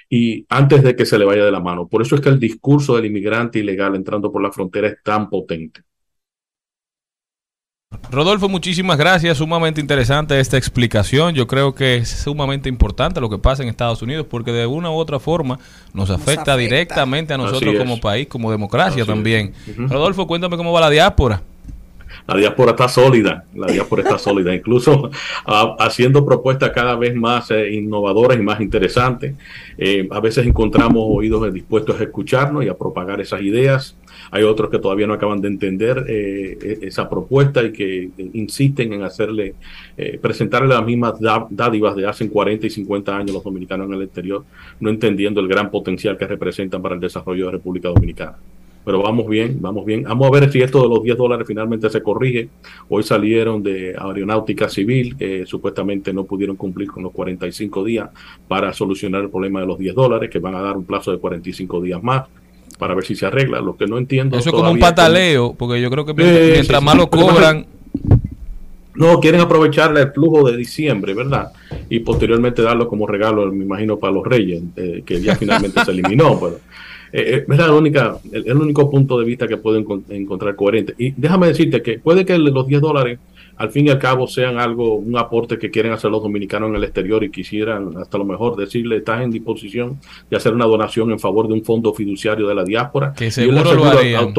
y 0.08 0.46
antes 0.48 0.82
de 0.82 0.94
que 0.94 1.06
se 1.06 1.18
le 1.18 1.24
vaya 1.24 1.44
de 1.44 1.50
la 1.50 1.60
mano. 1.60 1.88
Por 1.88 2.02
eso 2.02 2.14
es 2.14 2.20
que 2.20 2.28
el 2.28 2.38
discurso 2.38 2.96
del 2.96 3.06
inmigrante 3.06 3.58
ilegal 3.58 3.94
entrando 3.94 4.30
por 4.30 4.42
la 4.42 4.52
frontera 4.52 4.88
es 4.88 5.02
tan 5.02 5.28
potente. 5.28 5.82
Rodolfo, 8.10 8.48
muchísimas 8.48 8.98
gracias. 8.98 9.38
Sumamente 9.38 9.80
interesante 9.80 10.38
esta 10.38 10.56
explicación. 10.56 11.34
Yo 11.34 11.46
creo 11.46 11.74
que 11.74 11.96
es 11.96 12.08
sumamente 12.08 12.68
importante 12.68 13.20
lo 13.20 13.30
que 13.30 13.38
pasa 13.38 13.62
en 13.62 13.68
Estados 13.68 14.02
Unidos 14.02 14.26
porque 14.28 14.52
de 14.52 14.66
una 14.66 14.90
u 14.90 14.94
otra 14.94 15.18
forma 15.18 15.58
nos 15.92 16.10
afecta, 16.10 16.32
afecta. 16.32 16.56
directamente 16.56 17.34
a 17.34 17.38
nosotros 17.38 17.74
como 17.76 18.00
país, 18.00 18.28
como 18.28 18.50
democracia 18.50 19.02
Así 19.02 19.10
también. 19.10 19.52
Rodolfo, 19.76 20.26
cuéntame 20.26 20.56
cómo 20.56 20.72
va 20.72 20.80
la 20.80 20.90
diáspora. 20.90 21.42
La 22.26 22.36
diáspora 22.36 22.72
está 22.72 22.88
sólida, 22.88 23.44
la 23.54 23.68
diáspora 23.68 24.02
está 24.02 24.18
sólida, 24.18 24.52
incluso 24.52 25.10
ah, 25.46 25.76
haciendo 25.78 26.24
propuestas 26.24 26.70
cada 26.70 26.96
vez 26.96 27.14
más 27.14 27.50
eh, 27.52 27.72
innovadoras 27.72 28.36
y 28.36 28.42
más 28.42 28.60
interesantes. 28.60 29.34
Eh, 29.78 30.08
a 30.10 30.20
veces 30.20 30.44
encontramos 30.44 31.04
oídos 31.06 31.52
dispuestos 31.52 32.00
a 32.00 32.02
escucharnos 32.02 32.64
y 32.64 32.68
a 32.68 32.74
propagar 32.74 33.20
esas 33.20 33.42
ideas. 33.42 33.96
Hay 34.32 34.42
otros 34.42 34.70
que 34.70 34.78
todavía 34.80 35.06
no 35.06 35.14
acaban 35.14 35.40
de 35.40 35.48
entender 35.48 36.04
eh, 36.08 36.58
e- 36.60 36.78
esa 36.86 37.08
propuesta 37.08 37.62
y 37.62 37.72
que 37.72 38.10
insisten 38.32 38.92
en 38.92 39.02
hacerle, 39.02 39.54
presentarle 40.20 40.68
las 40.68 40.84
mismas 40.84 41.14
dádivas 41.50 41.94
de 41.94 42.06
hace 42.06 42.28
40 42.28 42.66
y 42.66 42.70
50 42.70 43.16
años 43.16 43.32
los 43.32 43.44
dominicanos 43.44 43.86
en 43.86 43.94
el 43.94 44.02
exterior, 44.02 44.44
no 44.80 44.90
entendiendo 44.90 45.40
el 45.40 45.48
gran 45.48 45.70
potencial 45.70 46.18
que 46.18 46.26
representan 46.26 46.82
para 46.82 46.96
el 46.96 47.00
desarrollo 47.00 47.46
de 47.46 47.52
República 47.52 47.88
Dominicana 47.88 48.36
pero 48.86 49.02
vamos 49.02 49.26
bien, 49.26 49.58
vamos 49.60 49.84
bien. 49.84 50.04
Vamos 50.04 50.28
a 50.28 50.30
ver 50.30 50.52
si 50.52 50.62
esto 50.62 50.80
de 50.80 50.88
los 50.88 51.02
10 51.02 51.16
dólares 51.16 51.44
finalmente 51.44 51.90
se 51.90 52.00
corrige. 52.04 52.50
Hoy 52.88 53.02
salieron 53.02 53.60
de 53.60 53.96
Aeronáutica 53.98 54.68
Civil, 54.68 55.16
que 55.16 55.44
supuestamente 55.44 56.12
no 56.12 56.22
pudieron 56.22 56.54
cumplir 56.54 56.92
con 56.92 57.02
los 57.02 57.10
45 57.10 57.82
días 57.82 58.10
para 58.46 58.72
solucionar 58.72 59.22
el 59.22 59.28
problema 59.28 59.60
de 59.60 59.66
los 59.66 59.76
10 59.76 59.92
dólares, 59.92 60.30
que 60.30 60.38
van 60.38 60.54
a 60.54 60.60
dar 60.60 60.76
un 60.76 60.84
plazo 60.84 61.10
de 61.10 61.18
45 61.18 61.80
días 61.82 62.00
más 62.00 62.26
para 62.78 62.94
ver 62.94 63.04
si 63.04 63.16
se 63.16 63.26
arregla. 63.26 63.60
Lo 63.60 63.76
que 63.76 63.88
no 63.88 63.98
entiendo 63.98 64.38
Eso 64.38 64.50
es 64.50 64.54
como 64.54 64.70
un 64.70 64.78
pataleo, 64.78 65.56
porque 65.58 65.80
yo 65.82 65.90
creo 65.90 66.06
que 66.06 66.14
mientras, 66.14 66.44
sí, 66.44 66.52
mientras 66.52 66.78
sí. 66.78 66.86
más 66.86 66.96
lo 66.96 67.10
cobran, 67.10 67.66
No, 68.94 69.18
quieren 69.18 69.40
aprovechar 69.40 69.98
el 69.98 70.12
flujo 70.12 70.48
de 70.48 70.56
diciembre, 70.56 71.12
¿verdad? 71.12 71.50
Y 71.90 71.98
posteriormente 71.98 72.62
darlo 72.62 72.86
como 72.86 73.08
regalo, 73.08 73.50
me 73.50 73.64
imagino, 73.64 73.98
para 73.98 74.12
los 74.12 74.24
reyes, 74.24 74.62
eh, 74.76 75.02
que 75.04 75.20
ya 75.20 75.34
finalmente 75.34 75.84
se 75.84 75.90
eliminó. 75.90 76.38
Pero, 76.38 76.60
eh, 77.18 77.36
eh, 77.38 77.44
es 77.48 77.58
la 77.58 77.72
única, 77.72 78.18
el, 78.32 78.46
el 78.48 78.56
único 78.56 78.90
punto 78.90 79.18
de 79.18 79.24
vista 79.24 79.48
que 79.48 79.56
puedo 79.56 79.78
encon- 79.80 80.04
encontrar 80.10 80.54
coherente. 80.56 80.94
Y 80.98 81.12
déjame 81.16 81.48
decirte 81.48 81.82
que 81.82 81.98
puede 81.98 82.24
que 82.24 82.36
los 82.38 82.66
10 82.66 82.80
dólares, 82.80 83.18
al 83.56 83.70
fin 83.70 83.86
y 83.86 83.90
al 83.90 83.98
cabo, 83.98 84.26
sean 84.26 84.58
algo, 84.58 84.96
un 84.96 85.16
aporte 85.16 85.58
que 85.58 85.70
quieren 85.70 85.92
hacer 85.92 86.10
los 86.10 86.22
dominicanos 86.22 86.68
en 86.70 86.76
el 86.76 86.84
exterior 86.84 87.24
y 87.24 87.30
quisieran, 87.30 87.96
hasta 87.96 88.18
lo 88.18 88.24
mejor, 88.26 88.54
decirle, 88.56 88.98
estás 88.98 89.22
en 89.22 89.30
disposición 89.30 89.98
de 90.30 90.36
hacer 90.36 90.52
una 90.52 90.66
donación 90.66 91.10
en 91.10 91.18
favor 91.18 91.48
de 91.48 91.54
un 91.54 91.64
fondo 91.64 91.94
fiduciario 91.94 92.46
de 92.48 92.54
la 92.54 92.64
diáspora. 92.64 93.14
Que 93.14 93.26
Y 93.28 93.30
seguro 93.30 93.56
lo 93.56 93.62
aseguro 93.62 93.90
a- 93.90 93.98
harían. 93.98 94.34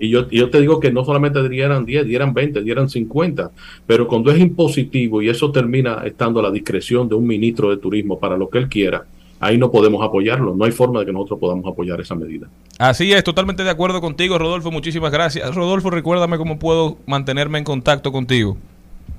y 0.00 0.08
yo, 0.08 0.26
y 0.30 0.38
yo 0.38 0.50
te 0.50 0.60
digo 0.60 0.80
que 0.80 0.90
no 0.90 1.04
solamente 1.04 1.46
dieran 1.48 1.84
10, 1.84 2.06
dieran 2.06 2.32
20, 2.34 2.62
dieran 2.62 2.88
50, 2.88 3.50
pero 3.86 4.08
cuando 4.08 4.32
es 4.32 4.40
impositivo 4.40 5.20
y 5.22 5.28
eso 5.28 5.52
termina 5.52 6.02
estando 6.04 6.40
a 6.40 6.42
la 6.42 6.50
discreción 6.50 7.08
de 7.08 7.14
un 7.14 7.26
ministro 7.26 7.70
de 7.70 7.76
turismo 7.76 8.18
para 8.18 8.36
lo 8.36 8.48
que 8.48 8.58
él 8.58 8.68
quiera, 8.68 9.04
ahí 9.40 9.58
no 9.58 9.70
podemos 9.72 10.04
apoyarlo. 10.06 10.54
No 10.54 10.64
hay 10.64 10.70
forma 10.72 11.00
de 11.00 11.06
que 11.06 11.12
nosotros 11.12 11.40
podamos 11.40 11.66
apoyar 11.66 12.00
esa 12.00 12.14
medida. 12.14 12.46
así 12.78 13.12
es, 13.12 13.24
totalmente 13.24 13.64
de 13.64 13.70
acuerdo 13.70 14.00
contigo, 14.00 14.38
Rodolfo. 14.38 14.70
Muchísimas 14.70 15.10
gracias. 15.10 15.52
Rodolfo, 15.54 15.90
recuérdame 15.90 16.38
cómo 16.38 16.58
puedo 16.58 16.98
mantenerme 17.06 17.58
en 17.58 17.64
contacto 17.64 18.12
contigo. 18.12 18.56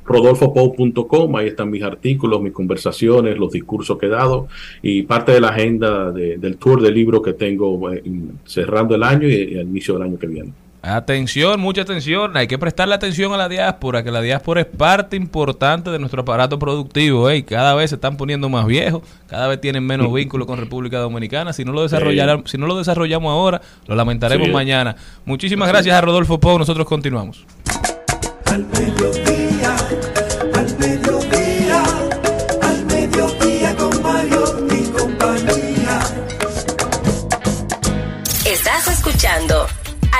rodolfopou.com, 0.06 1.36
ahí 1.36 1.48
están 1.48 1.70
mis 1.70 1.84
artículos, 1.84 2.42
mis 2.42 2.54
conversaciones, 2.54 3.38
los 3.38 3.52
discursos 3.52 3.98
que 3.98 4.08
he 4.08 4.10
dado 4.10 4.48
y 4.82 5.04
parte 5.04 5.32
de 5.32 5.42
la 5.42 5.50
agenda 5.50 6.12
de- 6.12 6.38
del 6.38 6.58
tour 6.58 6.82
de 6.82 6.92
libro 6.92 7.22
que 7.22 7.34
tengo 7.34 7.92
eh, 7.92 8.02
cerrando 8.46 8.96
el 8.96 9.04
año 9.04 9.28
y, 9.28 9.34
y 9.34 9.58
al 9.60 9.68
inicio 9.68 9.94
del 9.96 10.04
año 10.04 10.18
que 10.20 10.28
viene. 10.28 10.52
Atención, 10.84 11.60
mucha 11.60 11.82
atención. 11.84 12.36
Hay 12.36 12.48
que 12.48 12.58
prestarle 12.58 12.96
atención 12.96 13.32
a 13.34 13.38
la 13.38 13.48
diáspora, 13.48 14.04
que 14.04 14.10
la 14.10 14.20
diáspora 14.20 14.62
es 14.62 14.66
parte 14.68 15.16
importante 15.16 15.92
de 15.92 16.00
nuestro 16.00 16.24
aparato 16.24 16.58
productivo. 16.58 17.30
¿eh? 17.30 17.38
Y 17.38 17.44
Cada 17.44 17.76
vez 17.76 17.92
se 17.92 17.96
están 17.98 18.18
poniendo 18.18 18.50
más 18.50 18.66
viejos, 18.66 19.04
cada 19.28 19.48
vez 19.48 19.62
tienen 19.62 19.86
menos 19.86 20.12
vínculos 20.12 20.48
con 20.48 20.58
República 20.58 20.98
Dominicana. 20.98 21.54
Si 21.54 21.64
no 21.64 21.72
lo 21.72 21.88
si 21.88 22.58
no 22.58 22.66
lo 22.68 22.78
desarrollamos 22.78 23.32
ahora, 23.32 23.62
lo 23.86 23.96
lamentaremos 23.96 24.48
Sí. 24.48 24.54
mañana. 24.54 24.96
Muchísimas 25.26 25.68
gracias 25.70 25.96
a 25.96 26.02
Rodolfo 26.02 26.40
Pou. 26.40 26.58
Nosotros 26.58 26.88
continuamos. 26.88 27.46
Al 28.46 28.66
mediodía, 28.66 29.76
al 30.56 30.78
mediodía, 30.80 31.41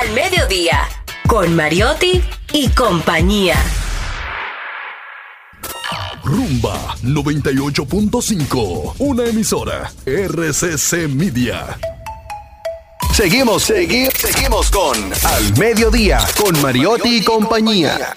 Al 0.02 0.10
Mediodía 0.14 0.88
con 1.28 1.54
Mariotti 1.54 2.20
y 2.52 2.68
compañía. 2.70 3.54
Rumba 6.24 6.96
98.5. 7.04 8.94
Una 8.98 9.26
emisora. 9.26 9.92
RCC 10.04 11.08
Media. 11.08 11.78
Seguimos, 13.14 13.62
seguimos, 13.62 14.14
seguimos 14.14 14.72
con 14.72 14.96
Al 15.22 15.56
Mediodía, 15.56 16.18
con 16.36 16.60
Mariotti 16.60 17.18
y 17.18 17.22
compañía. 17.22 18.16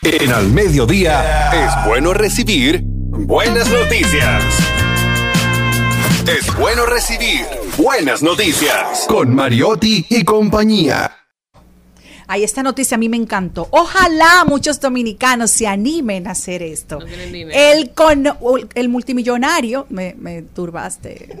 En 0.00 0.32
Al 0.32 0.48
Mediodía 0.48 1.50
es 1.52 1.70
bueno 1.86 2.14
recibir 2.14 2.80
buenas 2.84 3.68
noticias. 3.68 4.44
Es 6.26 6.56
bueno 6.56 6.86
recibir 6.86 7.57
buenas 7.78 8.24
noticias 8.24 9.06
con 9.08 9.32
Mariotti 9.32 10.04
y 10.10 10.24
compañía. 10.24 11.14
Ay, 12.30 12.44
esta 12.44 12.62
noticia 12.62 12.96
a 12.96 12.98
mí 12.98 13.08
me 13.08 13.16
encantó. 13.16 13.68
Ojalá 13.70 14.44
muchos 14.46 14.80
dominicanos 14.80 15.50
se 15.50 15.66
animen 15.66 16.26
a 16.26 16.32
hacer 16.32 16.62
esto. 16.62 16.98
El, 17.00 17.90
con, 17.92 18.26
el 18.74 18.88
multimillonario, 18.90 19.86
me, 19.88 20.14
me 20.18 20.42
turbaste, 20.42 21.38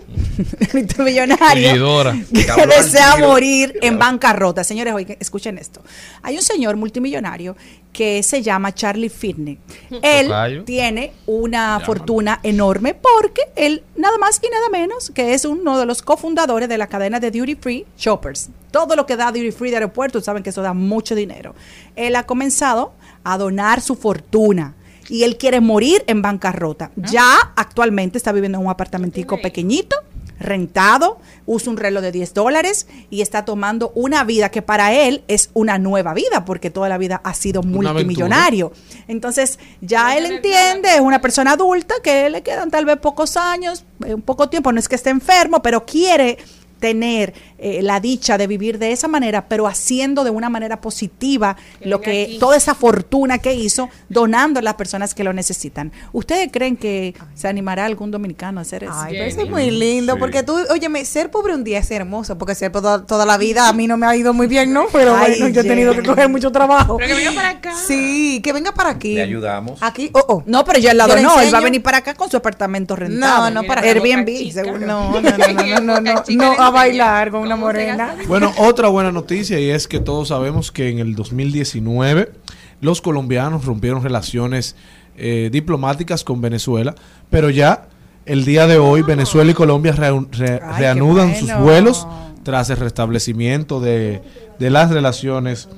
el 0.60 0.68
multimillonario 0.72 2.02
que 2.32 2.66
desea 2.66 3.16
morir 3.16 3.78
en 3.82 3.98
bancarrota. 3.98 4.64
Señores, 4.64 4.94
oigan, 4.94 5.18
escuchen 5.20 5.58
esto. 5.58 5.82
Hay 6.22 6.36
un 6.36 6.42
señor 6.42 6.76
multimillonario 6.76 7.54
que 7.98 8.22
se 8.22 8.42
llama 8.42 8.72
Charlie 8.72 9.08
Finney. 9.08 9.58
Él 10.02 10.28
Tocayo. 10.28 10.62
tiene 10.62 11.14
una 11.26 11.80
fortuna 11.80 12.38
enorme 12.44 12.94
porque 12.94 13.42
él 13.56 13.82
nada 13.96 14.16
más 14.18 14.40
y 14.40 14.48
nada 14.48 14.68
menos 14.70 15.10
que 15.10 15.34
es 15.34 15.44
uno 15.44 15.76
de 15.76 15.84
los 15.84 16.00
cofundadores 16.02 16.68
de 16.68 16.78
la 16.78 16.86
cadena 16.86 17.18
de 17.18 17.32
Duty 17.32 17.56
Free 17.56 17.86
Shoppers. 17.98 18.50
Todo 18.70 18.94
lo 18.94 19.04
que 19.04 19.16
da 19.16 19.32
Duty 19.32 19.50
Free 19.50 19.70
de 19.70 19.78
aeropuertos, 19.78 20.26
saben 20.26 20.44
que 20.44 20.50
eso 20.50 20.62
da 20.62 20.74
mucho 20.74 21.16
dinero. 21.16 21.56
Él 21.96 22.14
ha 22.14 22.22
comenzado 22.22 22.92
a 23.24 23.36
donar 23.36 23.80
su 23.80 23.96
fortuna 23.96 24.76
y 25.08 25.24
él 25.24 25.36
quiere 25.36 25.60
morir 25.60 26.04
en 26.06 26.22
bancarrota. 26.22 26.92
Ya 26.94 27.52
actualmente 27.56 28.16
está 28.16 28.30
viviendo 28.30 28.58
en 28.58 28.64
un 28.64 28.70
apartamentico 28.70 29.40
pequeñito, 29.40 29.96
rentado, 30.38 31.18
usa 31.46 31.70
un 31.70 31.76
reloj 31.76 32.02
de 32.02 32.12
10 32.12 32.34
dólares 32.34 32.86
y 33.10 33.22
está 33.22 33.44
tomando 33.44 33.92
una 33.94 34.24
vida 34.24 34.50
que 34.50 34.62
para 34.62 34.92
él 34.92 35.22
es 35.28 35.50
una 35.54 35.78
nueva 35.78 36.14
vida 36.14 36.44
porque 36.44 36.70
toda 36.70 36.88
la 36.88 36.98
vida 36.98 37.20
ha 37.24 37.34
sido 37.34 37.62
multimillonario. 37.62 38.72
Entonces 39.08 39.58
ya 39.80 40.16
él 40.16 40.26
entiende, 40.26 40.94
es 40.94 41.00
una 41.00 41.20
persona 41.20 41.52
adulta 41.52 41.94
que 42.02 42.30
le 42.30 42.42
quedan 42.42 42.70
tal 42.70 42.84
vez 42.84 42.98
pocos 42.98 43.36
años, 43.36 43.84
eh, 44.04 44.14
un 44.14 44.22
poco 44.22 44.48
tiempo, 44.48 44.72
no 44.72 44.78
es 44.78 44.88
que 44.88 44.96
esté 44.96 45.10
enfermo, 45.10 45.62
pero 45.62 45.84
quiere 45.84 46.38
tener 46.78 47.34
eh, 47.58 47.80
la 47.82 47.98
dicha 47.98 48.38
de 48.38 48.46
vivir 48.46 48.78
de 48.78 48.92
esa 48.92 49.08
manera, 49.08 49.48
pero 49.48 49.66
haciendo 49.66 50.24
de 50.24 50.30
una 50.30 50.48
manera 50.48 50.80
positiva 50.80 51.56
lo 51.80 52.00
que 52.00 52.36
toda 52.38 52.56
esa 52.56 52.74
fortuna 52.74 53.38
que 53.38 53.54
hizo, 53.54 53.88
donando 54.08 54.60
a 54.60 54.62
las 54.62 54.74
personas 54.74 55.14
que 55.14 55.24
lo 55.24 55.32
necesitan. 55.32 55.92
¿Ustedes 56.12 56.50
creen 56.52 56.76
que 56.76 57.14
se 57.34 57.48
animará 57.48 57.84
algún 57.84 58.10
dominicano 58.10 58.60
a 58.60 58.62
hacer 58.62 58.84
eso? 58.84 58.92
Ay, 58.94 59.14
pero 59.14 59.24
eso 59.24 59.42
es 59.42 59.50
muy 59.50 59.70
lindo, 59.70 60.16
porque 60.18 60.42
tú, 60.42 60.56
óyeme, 60.70 61.04
ser 61.04 61.30
pobre 61.30 61.54
un 61.54 61.64
día 61.64 61.78
es 61.78 61.90
hermoso, 61.90 62.38
porque 62.38 62.54
ser 62.54 62.70
toda 62.70 63.26
la 63.26 63.36
vida 63.38 63.68
a 63.68 63.72
mí 63.72 63.86
no 63.86 63.96
me 63.96 64.06
ha 64.06 64.14
ido 64.14 64.32
muy 64.32 64.46
bien, 64.46 64.72
¿no? 64.72 64.86
Pero 64.92 65.16
Ay, 65.16 65.36
bueno, 65.38 65.48
yo 65.48 65.60
he 65.60 65.64
tenido 65.64 65.94
que 65.94 66.02
coger 66.02 66.28
mucho 66.28 66.52
trabajo. 66.52 66.96
Pero 66.96 67.08
que 67.08 67.14
venga 67.14 67.32
para 67.32 67.48
acá. 67.50 67.74
Sí, 67.74 68.40
que 68.42 68.52
venga 68.52 68.72
para 68.72 68.90
aquí. 68.90 69.14
Le 69.14 69.22
ayudamos. 69.22 69.82
Aquí, 69.82 70.10
oh, 70.12 70.24
oh. 70.28 70.42
No, 70.46 70.64
pero 70.64 70.78
yo 70.78 70.90
al 70.90 70.96
lado 70.96 71.16
Yo 71.16 71.22
no, 71.22 71.40
él 71.40 71.52
va 71.52 71.58
a 71.58 71.62
venir 71.62 71.82
para 71.82 71.98
acá 71.98 72.14
con 72.14 72.30
su 72.30 72.36
apartamento 72.36 72.94
rentado. 72.94 73.50
No, 73.50 73.62
no, 73.62 73.66
para 73.66 73.82
Airbnb, 73.82 74.52
seguro. 74.52 74.78
No, 74.78 75.20
no, 75.20 75.20
no, 75.20 75.80
no, 75.80 75.80
no, 75.80 76.00
no, 76.00 76.24
no, 76.28 76.52
a 76.52 76.70
bailar 76.70 77.30
con 77.30 77.47
una 77.48 77.56
morena. 77.56 78.14
Bueno, 78.28 78.52
otra 78.58 78.88
buena 78.88 79.10
noticia 79.12 79.58
y 79.60 79.70
es 79.70 79.88
que 79.88 80.00
todos 80.00 80.28
sabemos 80.28 80.70
que 80.72 80.88
en 80.90 80.98
el 80.98 81.14
2019 81.14 82.32
los 82.80 83.00
colombianos 83.00 83.64
rompieron 83.64 84.02
relaciones 84.02 84.76
eh, 85.16 85.48
diplomáticas 85.52 86.22
con 86.24 86.40
Venezuela, 86.40 86.94
pero 87.30 87.50
ya 87.50 87.88
el 88.26 88.44
día 88.44 88.66
de 88.66 88.78
hoy 88.78 89.02
Venezuela 89.02 89.50
y 89.50 89.54
Colombia 89.54 89.92
re- 89.92 90.60
Ay, 90.62 90.78
reanudan 90.78 91.34
sus 91.34 91.52
vuelos 91.58 92.06
tras 92.44 92.70
el 92.70 92.76
restablecimiento 92.76 93.80
de, 93.80 94.22
de 94.58 94.70
las 94.70 94.90
relaciones 94.90 95.68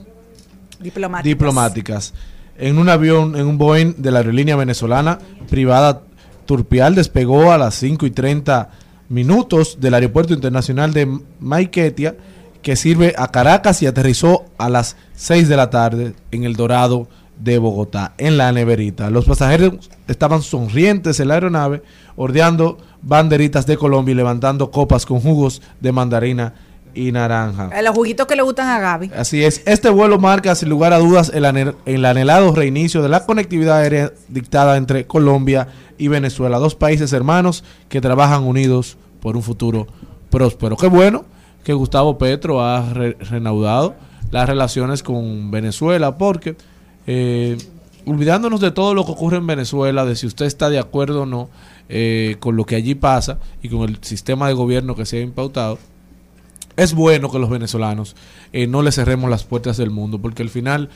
Diplomáticas. 0.81 1.25
diplomáticas. 1.25 2.15
En 2.59 2.79
un 2.79 2.89
avión, 2.89 3.37
en 3.37 3.47
un 3.47 3.57
Boeing 3.59 3.95
de 3.99 4.11
la 4.11 4.19
aerolínea 4.19 4.57
venezolana 4.57 5.19
privada 5.49 6.03
Turpial 6.47 6.95
despegó 6.95 7.53
a 7.53 7.59
las 7.59 7.75
5 7.77 8.07
y 8.07 8.11
30 8.11 8.71
minutos 9.11 9.79
del 9.81 9.95
aeropuerto 9.95 10.33
internacional 10.33 10.95
de 10.95 11.21
Maiquetia, 11.41 12.17
que 12.63 12.77
sirve 12.77 13.13
a 13.19 13.29
Caracas 13.29 13.83
y 13.83 13.87
aterrizó 13.87 14.45
a 14.57 14.71
las 14.71 14.97
6 15.15 15.49
de 15.49 15.57
la 15.57 15.69
tarde 15.69 16.15
en 16.31 16.45
el 16.45 16.55
Dorado 16.57 17.09
de 17.39 17.59
Bogotá, 17.59 18.15
en 18.19 18.37
la 18.37 18.53
neverita. 18.53 19.11
Los 19.11 19.25
pasajeros 19.25 19.91
estaban 20.07 20.43
sonrientes 20.43 21.21
en 21.21 21.29
la 21.29 21.35
aeronave, 21.35 21.83
ordeando 22.17 22.79
banderitas 23.03 23.67
de 23.67 23.77
Colombia 23.77 24.13
y 24.13 24.17
levantando 24.17 24.71
copas 24.71 25.07
con 25.07 25.21
jugos 25.21 25.61
de 25.81 25.93
mandarina 25.93 26.55
y 26.95 27.13
naranja. 27.13 27.71
Los 27.83 27.95
juguitos 27.95 28.27
que 28.27 28.37
le 28.37 28.43
gustan 28.43 28.69
a 28.69 28.79
Gaby. 28.79 29.11
Así 29.17 29.45
es, 29.45 29.63
este 29.67 29.91
vuelo 29.91 30.19
marca 30.19 30.55
sin 30.55 30.69
lugar 30.69 30.93
a 30.93 30.99
dudas 30.99 31.31
el, 31.35 31.75
el 31.87 32.05
anhelado 32.05 32.55
reinicio 32.55 33.03
de 33.03 33.09
la 33.09 33.25
conectividad 33.27 33.79
aérea 33.79 34.13
dictada 34.29 34.77
entre 34.77 35.07
Colombia 35.07 35.69
y 35.99 36.09
Venezuela, 36.09 36.59
dos 36.59 36.75
países 36.75 37.13
hermanos 37.13 37.65
que 37.89 38.01
trabajan 38.01 38.45
unidos 38.45 38.97
por 39.21 39.37
un 39.37 39.43
futuro 39.43 39.87
próspero. 40.31 40.77
Qué 40.77 40.87
bueno 40.87 41.25
que 41.65 41.73
Gustavo 41.75 42.17
Petro 42.17 42.63
ha 42.63 42.89
re- 42.93 43.17
reanudado 43.21 43.95
las 44.31 44.49
relaciones 44.49 45.03
con 45.03 45.51
Venezuela, 45.51 46.17
porque 46.17 46.57
eh, 47.07 47.59
olvidándonos 48.07 48.61
de 48.61 48.71
todo 48.71 48.95
lo 48.95 49.05
que 49.05 49.13
ocurre 49.13 49.37
en 49.39 49.47
Venezuela, 49.47 50.05
de 50.05 50.17
si 50.17 50.27
usted 50.27 50.47
está 50.47 50.71
de 50.71 50.79
acuerdo 50.79 51.23
o 51.23 51.27
no 51.27 51.51
eh, 51.89 52.37
con 52.41 52.57
lo 52.57 52.65
que 52.65 52.77
allí 52.77 52.95
pasa 52.95 53.39
y 53.63 53.69
con 53.69 53.83
el 53.89 53.99
sistema 54.03 54.47
de 54.49 54.55
gobierno 54.55 54.95
que 54.95 55.05
se 55.05 55.19
ha 55.19 55.21
impautado, 55.21 55.79
es 56.83 56.95
bueno 56.95 57.31
que 57.31 57.39
los 57.39 57.51
venezolanos 57.51 58.17
eh, 58.55 58.67
no 58.67 58.81
le 58.81 58.91
cerremos 58.91 59.29
las 59.29 59.45
puertas 59.45 59.77
del 59.77 59.91
mundo, 59.91 60.19
porque 60.19 60.43
al 60.43 60.49
final 60.49 60.89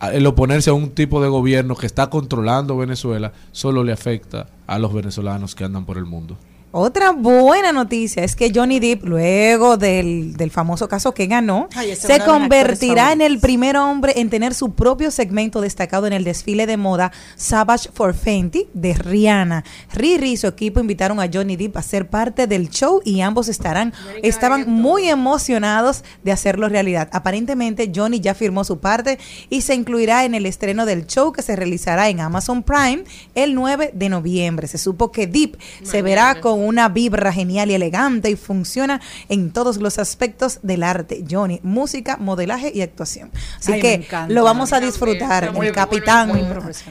el 0.00 0.26
oponerse 0.26 0.70
a 0.70 0.72
un 0.72 0.90
tipo 0.90 1.22
de 1.22 1.28
gobierno 1.28 1.76
que 1.76 1.84
está 1.84 2.08
controlando 2.08 2.76
Venezuela 2.76 3.32
solo 3.52 3.84
le 3.84 3.92
afecta 3.92 4.46
a 4.66 4.78
los 4.78 4.94
venezolanos 4.94 5.54
que 5.54 5.64
andan 5.64 5.84
por 5.84 5.98
el 5.98 6.06
mundo. 6.06 6.38
Otra 6.78 7.12
buena 7.12 7.72
noticia 7.72 8.22
es 8.22 8.36
que 8.36 8.52
Johnny 8.54 8.80
Depp, 8.80 9.06
luego 9.06 9.78
del, 9.78 10.36
del 10.36 10.50
famoso 10.50 10.90
caso 10.90 11.14
que 11.14 11.26
ganó, 11.26 11.70
Ay, 11.74 11.96
se 11.96 12.20
convertirá 12.20 13.12
en 13.12 13.22
el 13.22 13.38
primer 13.40 13.78
hombre 13.78 14.12
en 14.16 14.28
tener 14.28 14.52
su 14.52 14.74
propio 14.74 15.10
segmento 15.10 15.62
destacado 15.62 16.06
en 16.06 16.12
el 16.12 16.22
desfile 16.22 16.66
de 16.66 16.76
moda 16.76 17.12
Savage 17.34 17.88
for 17.94 18.12
Fenty 18.12 18.68
de 18.74 18.92
Rihanna. 18.92 19.64
Riri 19.94 20.32
y 20.32 20.36
su 20.36 20.48
equipo 20.48 20.78
invitaron 20.78 21.18
a 21.18 21.30
Johnny 21.32 21.56
Depp 21.56 21.78
a 21.78 21.82
ser 21.82 22.10
parte 22.10 22.46
del 22.46 22.68
show 22.68 23.00
y 23.02 23.22
ambos 23.22 23.48
estarán 23.48 23.94
estaban 24.22 24.70
muy 24.70 25.08
emocionados 25.08 26.04
de 26.24 26.32
hacerlo 26.32 26.68
realidad. 26.68 27.08
Aparentemente 27.12 27.90
Johnny 27.94 28.20
ya 28.20 28.34
firmó 28.34 28.64
su 28.64 28.80
parte 28.80 29.18
y 29.48 29.62
se 29.62 29.74
incluirá 29.74 30.26
en 30.26 30.34
el 30.34 30.44
estreno 30.44 30.84
del 30.84 31.06
show 31.06 31.32
que 31.32 31.40
se 31.40 31.56
realizará 31.56 32.10
en 32.10 32.20
Amazon 32.20 32.62
Prime 32.62 33.04
el 33.34 33.54
9 33.54 33.92
de 33.94 34.10
noviembre. 34.10 34.68
Se 34.68 34.76
supo 34.76 35.10
que 35.10 35.26
Deep 35.26 35.56
se 35.82 36.02
verá 36.02 36.38
con 36.42 36.65
una 36.66 36.88
vibra 36.88 37.32
genial 37.32 37.70
y 37.70 37.74
elegante 37.74 38.30
y 38.30 38.36
funciona 38.36 39.00
en 39.28 39.52
todos 39.52 39.78
los 39.78 39.98
aspectos 39.98 40.60
del 40.62 40.82
arte. 40.82 41.24
Johnny, 41.30 41.60
música, 41.62 42.16
modelaje 42.18 42.70
y 42.74 42.82
actuación. 42.82 43.30
Así 43.58 43.72
Ay, 43.72 43.80
que 43.80 44.08
lo 44.28 44.44
vamos 44.44 44.72
a 44.72 44.80
disfrutar. 44.80 45.52
Muy- 45.52 45.66
El 45.68 45.72
capitán, 45.72 46.30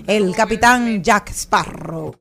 el 0.08 0.36
capitán 0.36 1.04
Jack 1.04 1.30
Sparrow. 1.32 2.16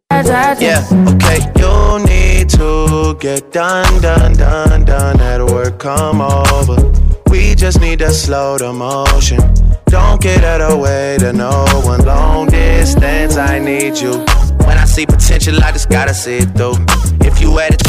Yeah, 0.61 0.85
okay. 1.09 1.41
You 1.57 1.99
need 2.05 2.49
to 2.51 3.17
get 3.21 3.51
done, 3.53 4.01
done, 4.01 4.35
done, 4.35 4.85
done 4.85 5.21
at 5.21 5.41
work. 5.51 5.79
Come 5.83 6.21
over. 6.23 6.91
We 7.31 7.55
just 7.57 7.81
need 7.81 7.99
to 7.99 8.11
slow 8.13 8.57
the 8.59 8.73
motion. 8.73 9.41
Don't 9.87 10.21
get 10.21 10.45
out 10.45 10.61
of 10.61 10.79
way 10.79 11.17
to 11.19 11.33
no 11.33 11.65
one. 11.85 12.05
Long 12.05 12.47
distance, 12.49 13.37
I 13.37 13.59
need 13.59 13.97
you. 13.97 14.25
When 14.67 14.79
I 14.79 14.85
see 14.87 15.05
potential, 15.05 15.57
I 15.63 15.73
just 15.73 15.89
gotta 15.91 16.15
see 16.15 16.39
it 16.39 16.55
through. 16.57 16.77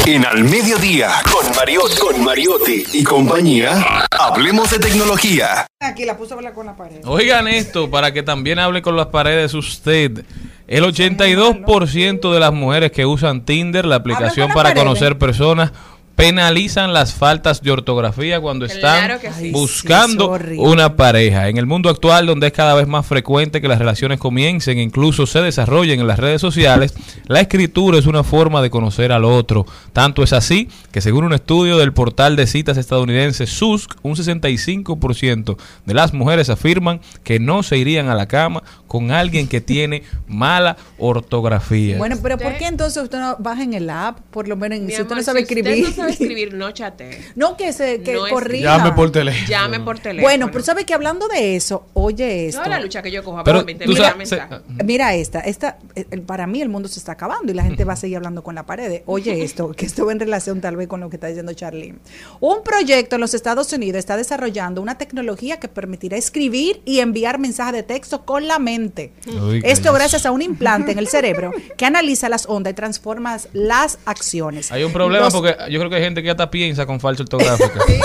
En 0.05 0.25
Al 0.25 0.43
Mediodía, 0.43 1.09
con, 1.31 1.55
Mariot, 1.55 1.97
con 1.97 2.23
Mariotti 2.23 2.83
y 2.93 3.03
compañía, 3.03 4.05
hablemos 4.11 4.69
de 4.69 4.79
tecnología. 4.79 5.65
Aquí 5.79 6.03
la 6.05 6.17
puso 6.17 6.33
a 6.33 6.37
hablar 6.37 6.53
con 6.53 6.65
la 6.65 6.75
pared. 6.75 6.99
Oigan 7.05 7.47
esto 7.47 7.89
para 7.89 8.11
que 8.11 8.21
también 8.21 8.59
hable 8.59 8.81
con 8.81 8.97
las 8.97 9.07
paredes 9.07 9.53
usted. 9.53 10.25
El 10.67 10.83
82% 10.83 12.33
de 12.33 12.39
las 12.39 12.53
mujeres 12.53 12.91
que 12.91 13.05
usan 13.05 13.45
Tinder, 13.45 13.85
la 13.85 13.95
aplicación 13.95 14.51
para 14.51 14.73
conocer 14.73 15.17
personas, 15.17 15.71
penalizan 16.15 16.93
las 16.93 17.13
faltas 17.13 17.61
de 17.61 17.71
ortografía 17.71 18.39
cuando 18.39 18.65
están 18.65 19.05
Claro 19.05 19.19
sí. 19.37 19.51
buscando 19.51 20.37
Sí, 20.39 20.55
una 20.57 20.95
pareja. 20.95 21.49
En 21.49 21.57
el 21.57 21.65
mundo 21.65 21.89
actual, 21.89 22.25
donde 22.25 22.47
es 22.47 22.53
cada 22.53 22.73
vez 22.73 22.87
más 22.87 23.05
frecuente 23.05 23.61
que 23.61 23.67
las 23.67 23.79
relaciones 23.79 24.19
comiencen 24.19 24.77
e 24.77 24.81
incluso 24.81 25.25
se 25.27 25.41
desarrollen 25.41 25.99
en 25.99 26.07
las 26.07 26.19
redes 26.19 26.39
sociales, 26.41 26.93
la 27.27 27.41
escritura 27.41 27.97
es 27.97 28.05
una 28.05 28.23
forma 28.23 28.61
de 28.61 28.69
conocer 28.69 29.11
al 29.11 29.25
otro. 29.25 29.65
Tanto 29.93 30.23
es 30.23 30.33
así 30.33 30.69
que 30.91 31.01
según 31.01 31.25
un 31.25 31.33
estudio 31.33 31.77
del 31.77 31.93
portal 31.93 32.35
de 32.35 32.47
citas 32.47 32.77
estadounidense 32.77 33.45
SUSC, 33.45 33.95
un 34.01 34.15
65% 34.15 35.57
de 35.85 35.93
las 35.93 36.13
mujeres 36.13 36.49
afirman 36.49 37.01
que 37.23 37.39
no 37.39 37.63
se 37.63 37.77
irían 37.77 38.07
a 38.09 38.15
la 38.15 38.27
cama 38.27 38.63
con 38.87 39.11
alguien 39.11 39.47
que 39.47 39.59
tiene 39.61 40.03
mala 40.27 40.77
ortografía. 40.97 41.97
Bueno, 41.97 42.17
pero 42.21 42.37
¿por 42.37 42.57
qué 42.57 42.67
entonces 42.67 43.03
usted 43.03 43.19
no 43.19 43.35
baja 43.39 43.63
en 43.63 43.73
el 43.73 43.89
app? 43.89 44.19
Por 44.31 44.47
lo 44.47 44.55
menos, 44.55 44.79
Mi 44.79 44.87
si 44.87 45.01
usted 45.01 45.05
amor, 45.05 45.17
no 45.17 45.23
sabe 45.23 45.39
si 45.39 45.43
usted 45.43 45.57
escribir. 45.57 46.04
Sabe 46.09 46.23
escribir, 46.23 46.53
no 46.53 46.71
chatee. 46.71 47.19
No, 47.35 47.55
que 47.57 47.73
se 47.73 48.01
que 48.01 48.13
No 48.13 48.25
es- 48.27 48.33
corrija. 48.33 48.77
Llame 48.77 48.91
por 48.93 49.11
teléfono. 49.11 49.47
Llame 49.47 49.79
por 49.79 49.99
teléfono. 49.99 50.21
Bueno, 50.27 50.49
pero 50.51 50.63
sabe 50.63 50.85
que 50.85 50.93
hablando 50.93 51.27
de 51.27 51.55
eso, 51.55 51.85
oye 51.93 52.47
esto. 52.47 52.61
No 52.63 52.69
la 52.69 52.79
lucha 52.79 53.01
que 53.01 53.11
yo 53.11 53.23
cojo, 53.23 53.43
Pero 53.43 53.63
mira, 53.65 53.85
sabes- 53.85 54.29
se- 54.29 54.35
mensaje. 54.37 54.55
Mira 54.83 55.13
esta, 55.15 55.39
esta 55.41 55.77
eh, 55.95 56.05
eh, 56.11 56.17
para 56.19 56.47
mí 56.47 56.61
el 56.61 56.69
mundo 56.69 56.87
se 56.87 56.99
está 56.99 57.13
acabando 57.13 57.51
y 57.51 57.55
la 57.55 57.63
gente 57.63 57.83
va 57.83 57.93
a 57.93 57.95
seguir 57.95 58.17
hablando 58.17 58.43
con 58.43 58.55
la 58.55 58.65
pared. 58.65 59.01
Oye 59.05 59.43
esto, 59.43 59.71
que 59.71 59.85
esto 59.85 60.05
va 60.05 60.11
en 60.11 60.19
relación 60.19 60.61
tal 60.61 60.75
vez 60.75 60.87
con 60.87 60.99
lo 60.99 61.09
que 61.09 61.15
está 61.17 61.27
diciendo 61.27 61.53
Charlene. 61.53 61.97
Un 62.39 62.63
proyecto 62.63 63.15
en 63.15 63.21
los 63.21 63.33
Estados 63.33 63.71
Unidos 63.73 63.99
está 63.99 64.17
desarrollando 64.17 64.81
una 64.81 64.97
tecnología 64.97 65.59
que 65.59 65.67
permitirá 65.67 66.17
escribir 66.17 66.81
y 66.85 66.99
enviar 66.99 67.39
mensajes 67.39 67.73
de 67.73 67.83
texto 67.83 68.25
con 68.25 68.47
la 68.47 68.59
mente. 68.59 69.11
Uy, 69.27 69.61
Esto 69.63 69.93
gracias 69.93 70.25
a 70.25 70.31
un 70.31 70.41
implante 70.41 70.91
en 70.91 70.99
el 70.99 71.07
cerebro 71.07 71.51
que 71.77 71.85
analiza 71.85 72.29
las 72.29 72.45
ondas 72.47 72.71
y 72.71 72.75
transforma 72.75 73.37
las 73.53 73.97
acciones. 74.05 74.71
Hay 74.71 74.83
un 74.83 74.91
problema 74.93 75.25
Los- 75.25 75.33
porque 75.33 75.55
yo 75.69 75.79
creo 75.79 75.89
que 75.89 75.94
hay 75.95 76.03
gente 76.03 76.21
que 76.21 76.29
hasta 76.29 76.49
piensa 76.49 76.85
con 76.85 76.99
falsa 76.99 77.23
ortográfica. 77.23 77.79
Sí, 77.87 77.99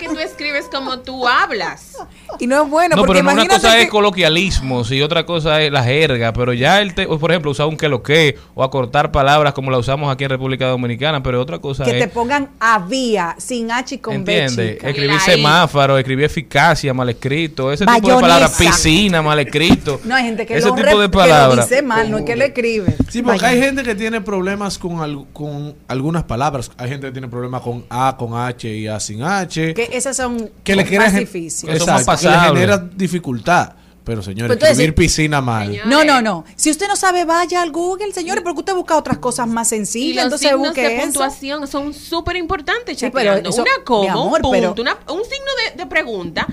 que 0.00 0.08
tú 0.08 0.18
escribes 0.18 0.64
como 0.72 0.98
tú 1.00 1.28
hablas. 1.28 1.96
Y 2.38 2.46
no 2.46 2.64
es 2.64 2.70
bueno, 2.70 2.96
No, 2.96 3.02
porque 3.04 3.20
pero 3.22 3.34
no 3.34 3.42
una 3.42 3.46
cosa 3.46 3.74
que- 3.76 3.82
es 3.82 3.90
coloquialismos 3.90 4.90
y 4.92 5.02
otra 5.02 5.26
cosa 5.26 5.60
es 5.62 5.70
la 5.72 5.82
jerga, 5.84 6.32
pero 6.32 6.52
ya 6.52 6.80
el 6.80 6.94
te, 6.94 7.06
por 7.06 7.30
ejemplo 7.30 7.50
usar 7.50 7.66
un 7.66 7.76
que 7.76 7.88
lo 7.88 8.02
que 8.02 8.36
o 8.54 8.62
acortar 8.64 9.12
palabras 9.12 9.52
como 9.54 9.70
la 9.70 9.78
usamos 9.78 10.12
aquí 10.12 10.24
en 10.24 10.30
República 10.30 10.66
Dominicana, 10.66 11.22
pero 11.22 11.40
otra 11.40 11.58
cosa 11.58 11.84
que 11.84 11.92
es 11.98 11.98
te 11.98 12.08
pongan 12.08 12.50
había 12.60 13.34
sin 13.38 13.70
H 13.70 13.94
y 13.96 13.98
con 13.98 14.24
B. 14.24 14.38
¿Entiende? 14.44 14.74
chica. 14.74 14.88
Escribir 14.88 15.20
semáforo, 15.20 15.98
escribir 15.98 16.24
eficacia 16.26 16.94
mal 16.94 17.08
escrito, 17.08 17.72
ese 17.72 17.84
tipo 17.86 18.08
de 18.14 18.20
palabras, 18.20 18.56
piscina 18.56 19.22
mal 19.22 19.38
escrito. 19.38 20.00
No 20.04 20.14
hay 20.14 20.24
gente 20.24 20.46
que 20.46 20.56
ese 20.56 20.68
lo, 20.68 20.74
tipo 20.74 20.86
de 20.88 20.94
que 20.94 21.00
lo 21.02 21.10
palabras. 21.10 21.68
dice 21.68 21.82
mal, 21.82 22.10
no 22.10 22.18
es 22.18 22.24
que 22.24 22.36
lo 22.36 22.44
escribe. 22.44 22.94
Sí, 23.08 23.22
porque 23.22 23.44
hay 23.44 23.60
gente 23.60 23.82
que 23.82 23.94
tiene 23.94 24.20
problemas 24.20 24.78
con, 24.78 25.00
al- 25.00 25.26
con 25.32 25.74
algunas 25.88 26.22
palabras. 26.24 26.70
Hay 26.76 26.88
gente 26.88 27.06
que 27.08 27.12
tiene 27.12 27.28
problemas 27.28 27.62
con 27.62 27.84
A, 27.90 28.16
con 28.18 28.34
H 28.38 28.68
y 28.68 28.86
A 28.86 29.00
sin 29.00 29.22
H. 29.22 29.74
Que 29.74 29.89
esas 29.90 30.16
son 30.16 30.50
que 30.64 30.76
le 30.76 30.84
más 30.98 31.14
difíciles. 31.14 31.76
Eso 31.76 31.84
es 31.84 31.90
más 31.90 32.00
Exacto, 32.02 32.28
que 32.28 32.34
le 32.34 32.60
genera 32.60 32.78
dificultad. 32.78 33.72
Pero 34.02 34.22
señores, 34.22 34.46
Pues 34.48 34.56
entonces- 34.56 34.78
escribir 34.78 34.94
piscina 34.94 35.40
mal. 35.42 35.78
No, 35.84 36.04
no, 36.04 36.22
no. 36.22 36.44
Si 36.56 36.70
usted 36.70 36.88
no 36.88 36.96
sabe, 36.96 37.24
vaya 37.26 37.60
al 37.62 37.70
Google, 37.70 38.12
señores, 38.12 38.42
porque 38.42 38.60
usted 38.60 38.74
busca 38.74 38.96
otras 38.96 39.18
cosas 39.18 39.46
más 39.46 39.68
Y 39.68 39.76
sencillas, 39.76 40.24
los 40.24 40.24
entonces 40.42 40.48
signos 40.48 40.68
busque 40.68 40.80
de 40.82 40.94
eso. 40.96 41.04
puntuación 41.04 41.68
son 41.68 41.92
súper 41.94 42.36
importantes, 42.36 42.98
Sí, 42.98 43.08
pero 43.12 43.34
eso- 43.34 43.60
Una 43.62 43.70
coma, 43.84 44.12
amor, 44.12 44.40
un 44.42 44.50
pero- 44.50 44.68
punto, 44.74 44.82
una- 44.82 44.96
un 45.08 45.22
signo 45.22 45.50
de, 45.76 45.82
de 45.82 45.86
pregunta. 45.86 46.46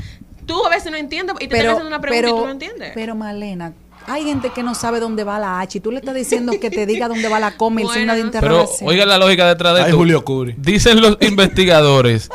Tú 0.45 0.65
a 0.65 0.69
veces 0.69 0.91
no 0.91 0.97
entiendes 0.97 1.35
y 1.39 1.47
te 1.47 1.55
pero, 1.55 1.71
haciendo 1.71 1.87
una 1.87 2.01
pregunta 2.01 2.19
y 2.19 2.21
pero, 2.31 2.37
tú 2.37 2.45
no 2.45 2.51
entiendes. 2.51 2.91
pero 2.93 3.15
Malena, 3.15 3.73
hay 4.05 4.23
gente 4.25 4.49
que 4.53 4.61
no 4.61 4.75
sabe 4.75 4.99
dónde 4.99 5.23
va 5.23 5.39
la 5.39 5.59
H 5.61 5.77
y 5.77 5.81
tú 5.81 5.91
le 5.91 5.99
estás 5.99 6.15
diciendo 6.15 6.53
que 6.61 6.69
te 6.69 6.85
diga 6.85 7.07
dónde 7.07 7.27
va 7.29 7.39
la 7.39 7.55
coma 7.57 7.81
y 7.81 7.85
el 7.85 7.89
signo 7.91 8.13
de 8.13 8.19
Pero 8.23 8.27
interrogación. 8.27 8.89
oigan 8.89 9.09
la 9.09 9.17
lógica 9.17 9.47
detrás 9.47 9.73
de 9.73 9.79
Ay, 9.81 9.85
esto. 9.87 9.97
Julio 9.97 10.23
Curi. 10.25 10.53
Dicen 10.57 11.01
los 11.01 11.17
investigadores 11.21 12.29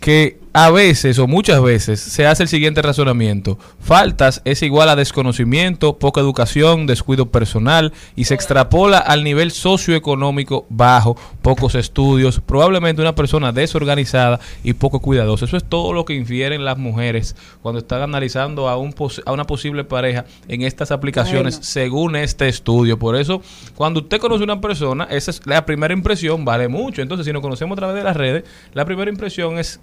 que 0.00 0.40
a 0.56 0.70
veces 0.70 1.18
o 1.18 1.26
muchas 1.26 1.60
veces 1.60 1.98
se 2.00 2.26
hace 2.28 2.44
el 2.44 2.48
siguiente 2.48 2.80
razonamiento. 2.80 3.58
Faltas 3.80 4.40
es 4.44 4.62
igual 4.62 4.88
a 4.88 4.94
desconocimiento, 4.94 5.98
poca 5.98 6.20
educación, 6.20 6.86
descuido 6.86 7.26
personal 7.26 7.92
y 8.14 8.24
se 8.26 8.34
extrapola 8.34 8.98
al 8.98 9.24
nivel 9.24 9.50
socioeconómico 9.50 10.64
bajo, 10.68 11.16
pocos 11.42 11.74
estudios, 11.74 12.40
probablemente 12.40 13.02
una 13.02 13.16
persona 13.16 13.50
desorganizada 13.50 14.38
y 14.62 14.74
poco 14.74 15.00
cuidadosa. 15.00 15.44
Eso 15.44 15.56
es 15.56 15.64
todo 15.64 15.92
lo 15.92 16.04
que 16.04 16.14
infieren 16.14 16.64
las 16.64 16.78
mujeres 16.78 17.34
cuando 17.60 17.80
están 17.80 18.02
analizando 18.02 18.68
a, 18.68 18.76
un 18.76 18.92
pos- 18.92 19.22
a 19.26 19.32
una 19.32 19.44
posible 19.44 19.82
pareja 19.82 20.24
en 20.46 20.62
estas 20.62 20.92
aplicaciones 20.92 21.54
Bueno. 21.56 21.64
según 21.64 22.16
este 22.16 22.46
estudio. 22.48 22.96
Por 22.96 23.16
eso, 23.16 23.42
cuando 23.74 24.00
usted 24.00 24.20
conoce 24.20 24.42
a 24.42 24.44
una 24.44 24.60
persona, 24.60 25.08
esa 25.10 25.32
es 25.32 25.40
la 25.46 25.66
primera 25.66 25.92
impresión, 25.92 26.44
vale 26.44 26.68
mucho. 26.68 27.02
Entonces, 27.02 27.26
si 27.26 27.32
nos 27.32 27.42
conocemos 27.42 27.76
a 27.76 27.80
través 27.80 27.96
de 27.96 28.04
las 28.04 28.16
redes, 28.16 28.44
la 28.72 28.84
primera 28.84 29.10
impresión 29.10 29.58
es 29.58 29.80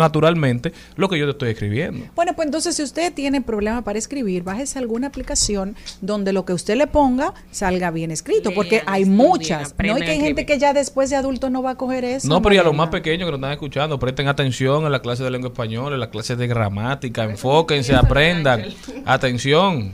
naturalmente 0.00 0.72
lo 0.96 1.08
que 1.08 1.18
yo 1.18 1.26
te 1.26 1.32
estoy 1.32 1.50
escribiendo. 1.50 2.06
Bueno, 2.14 2.34
pues 2.34 2.46
entonces 2.46 2.76
si 2.76 2.82
usted 2.82 3.12
tiene 3.12 3.40
problema 3.40 3.82
para 3.82 3.98
escribir, 3.98 4.42
bájese 4.42 4.78
alguna 4.78 5.08
aplicación 5.08 5.76
donde 6.00 6.32
lo 6.32 6.44
que 6.44 6.52
usted 6.52 6.76
le 6.76 6.86
ponga 6.86 7.34
salga 7.50 7.90
bien 7.90 8.10
escrito, 8.10 8.52
porque 8.54 8.82
hay 8.86 9.04
muchas. 9.04 9.74
No 9.78 9.94
hay 9.94 10.02
que 10.02 10.10
hay 10.10 10.20
gente 10.20 10.46
que 10.46 10.58
ya 10.58 10.72
después 10.72 11.10
de 11.10 11.16
adulto 11.16 11.50
no 11.50 11.62
va 11.62 11.72
a 11.72 11.74
coger 11.76 12.04
eso. 12.04 12.28
No, 12.28 12.42
pero 12.42 12.54
y 12.54 12.58
a 12.58 12.62
los 12.62 12.74
más 12.74 12.88
pequeños 12.88 13.26
que 13.26 13.32
nos 13.32 13.38
están 13.38 13.52
escuchando, 13.52 13.98
presten 13.98 14.28
atención 14.28 14.84
en 14.84 14.92
la 14.92 15.00
clase 15.00 15.22
de 15.22 15.30
lengua 15.30 15.48
española, 15.50 15.94
en 15.94 16.00
la 16.00 16.10
clase 16.10 16.36
de 16.36 16.46
gramática, 16.46 17.24
enfóquense, 17.24 17.94
aprendan. 17.94 18.64
Atención. 19.04 19.92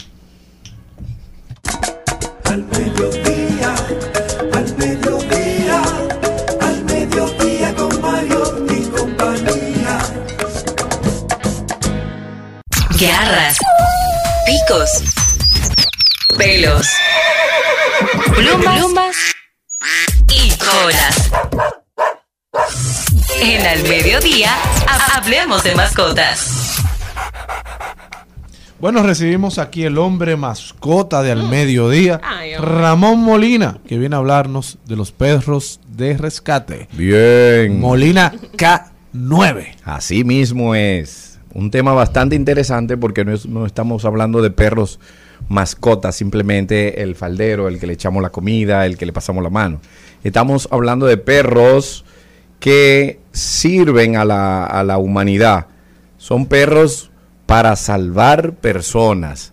Al 2.45 2.65
mediodía, 2.65 3.36
Garras, 13.29 13.59
picos, 14.47 14.89
pelos, 16.39 16.87
plumas, 18.37 18.77
plumas 18.79 19.17
y 20.33 20.51
colas. 20.57 21.31
En 23.43 23.67
Al 23.67 23.83
Mediodía, 23.83 24.53
ha- 24.87 25.17
hablemos 25.17 25.65
de 25.65 25.75
mascotas. 25.75 26.77
Bueno, 28.79 29.03
recibimos 29.03 29.59
aquí 29.59 29.83
el 29.83 29.99
hombre 29.99 30.37
mascota 30.37 31.21
de 31.25 31.33
al 31.33 31.49
mediodía. 31.49 32.21
Ramón 32.61 33.19
Molina, 33.19 33.79
que 33.89 33.99
viene 33.99 34.15
a 34.15 34.19
hablarnos 34.21 34.79
de 34.85 34.95
los 34.95 35.11
perros 35.11 35.81
de 35.89 36.17
rescate. 36.17 36.89
Bien. 36.93 37.81
Molina 37.81 38.33
K9. 38.57 39.79
Así 39.85 40.23
mismo 40.23 40.77
es. 40.77 41.26
Un 41.57 41.71
tema 41.71 41.95
bastante 41.95 42.37
interesante 42.37 42.97
porque 42.99 43.25
no, 43.25 43.33
es- 43.33 43.47
no 43.47 43.65
estamos 43.65 44.05
hablando 44.05 44.43
de 44.43 44.51
perros 44.51 45.01
mascotas, 45.49 46.15
simplemente 46.15 47.03
el 47.03 47.15
faldero, 47.15 47.69
el 47.69 47.79
que 47.79 47.87
le 47.87 47.95
echamos 47.95 48.23
la 48.23 48.29
comida, 48.31 48.85
el 48.85 48.99
que 48.99 49.07
le 49.07 49.13
pasamos 49.15 49.43
la 49.43 49.49
mano. 49.51 49.81
Estamos 50.23 50.69
hablando 50.71 51.07
de 51.07 51.17
perros 51.17 52.05
que 52.59 53.21
sirven 53.33 54.17
a 54.17 54.25
la, 54.27 54.67
a 54.67 54.85
la 54.85 54.99
humanidad. 54.99 55.69
Son 56.19 56.45
perros 56.47 57.11
para 57.47 57.75
salvar 57.77 58.53
personas. 58.57 59.53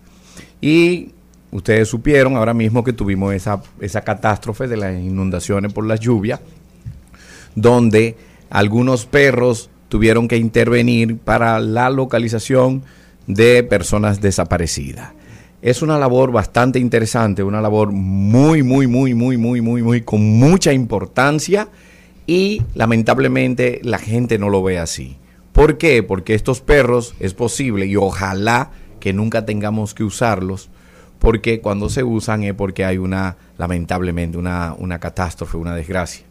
Y 0.60 1.12
ustedes 1.52 1.88
supieron 1.88 2.36
ahora 2.36 2.52
mismo 2.52 2.84
que 2.84 2.92
tuvimos 2.92 3.32
esa, 3.32 3.62
esa 3.80 4.02
catástrofe 4.02 4.68
de 4.68 4.76
las 4.76 4.94
inundaciones 4.94 5.72
por 5.72 5.86
las 5.86 6.00
lluvias 6.00 6.40
donde 7.54 8.16
algunos 8.50 9.06
perros 9.06 9.70
tuvieron 9.88 10.28
que 10.28 10.36
intervenir 10.36 11.18
para 11.18 11.58
la 11.60 11.90
localización 11.90 12.82
de 13.26 13.62
personas 13.62 14.20
desaparecidas. 14.20 15.12
Es 15.62 15.80
una 15.80 15.98
labor 15.98 16.30
bastante 16.30 16.78
interesante, 16.78 17.42
una 17.42 17.60
labor 17.60 17.90
muy, 17.90 18.62
muy, 18.62 18.86
muy, 18.86 19.14
muy, 19.14 19.36
muy, 19.36 19.60
muy, 19.60 19.82
muy, 19.82 20.00
con 20.02 20.22
mucha 20.38 20.72
importancia 20.72 21.68
y 22.26 22.62
lamentablemente 22.74 23.80
la 23.82 23.98
gente 23.98 24.38
no 24.38 24.50
lo 24.50 24.62
ve 24.62 24.78
así. 24.78 25.16
¿Por 25.52 25.78
qué? 25.78 26.02
Porque 26.02 26.34
estos 26.34 26.60
perros 26.60 27.14
es 27.20 27.32
posible 27.32 27.86
y 27.86 27.96
ojalá 27.96 28.72
que 29.00 29.12
nunca 29.12 29.46
tengamos 29.46 29.94
que 29.94 30.04
usarlos 30.04 30.68
porque 31.18 31.60
cuando 31.60 31.88
se 31.88 32.04
usan 32.04 32.42
es 32.42 32.52
porque 32.52 32.84
hay 32.84 32.98
una, 32.98 33.36
lamentablemente, 33.56 34.36
una, 34.36 34.74
una 34.76 34.98
catástrofe, 34.98 35.56
una 35.56 35.74
desgracia. 35.74 36.26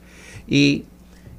Y 0.48 0.86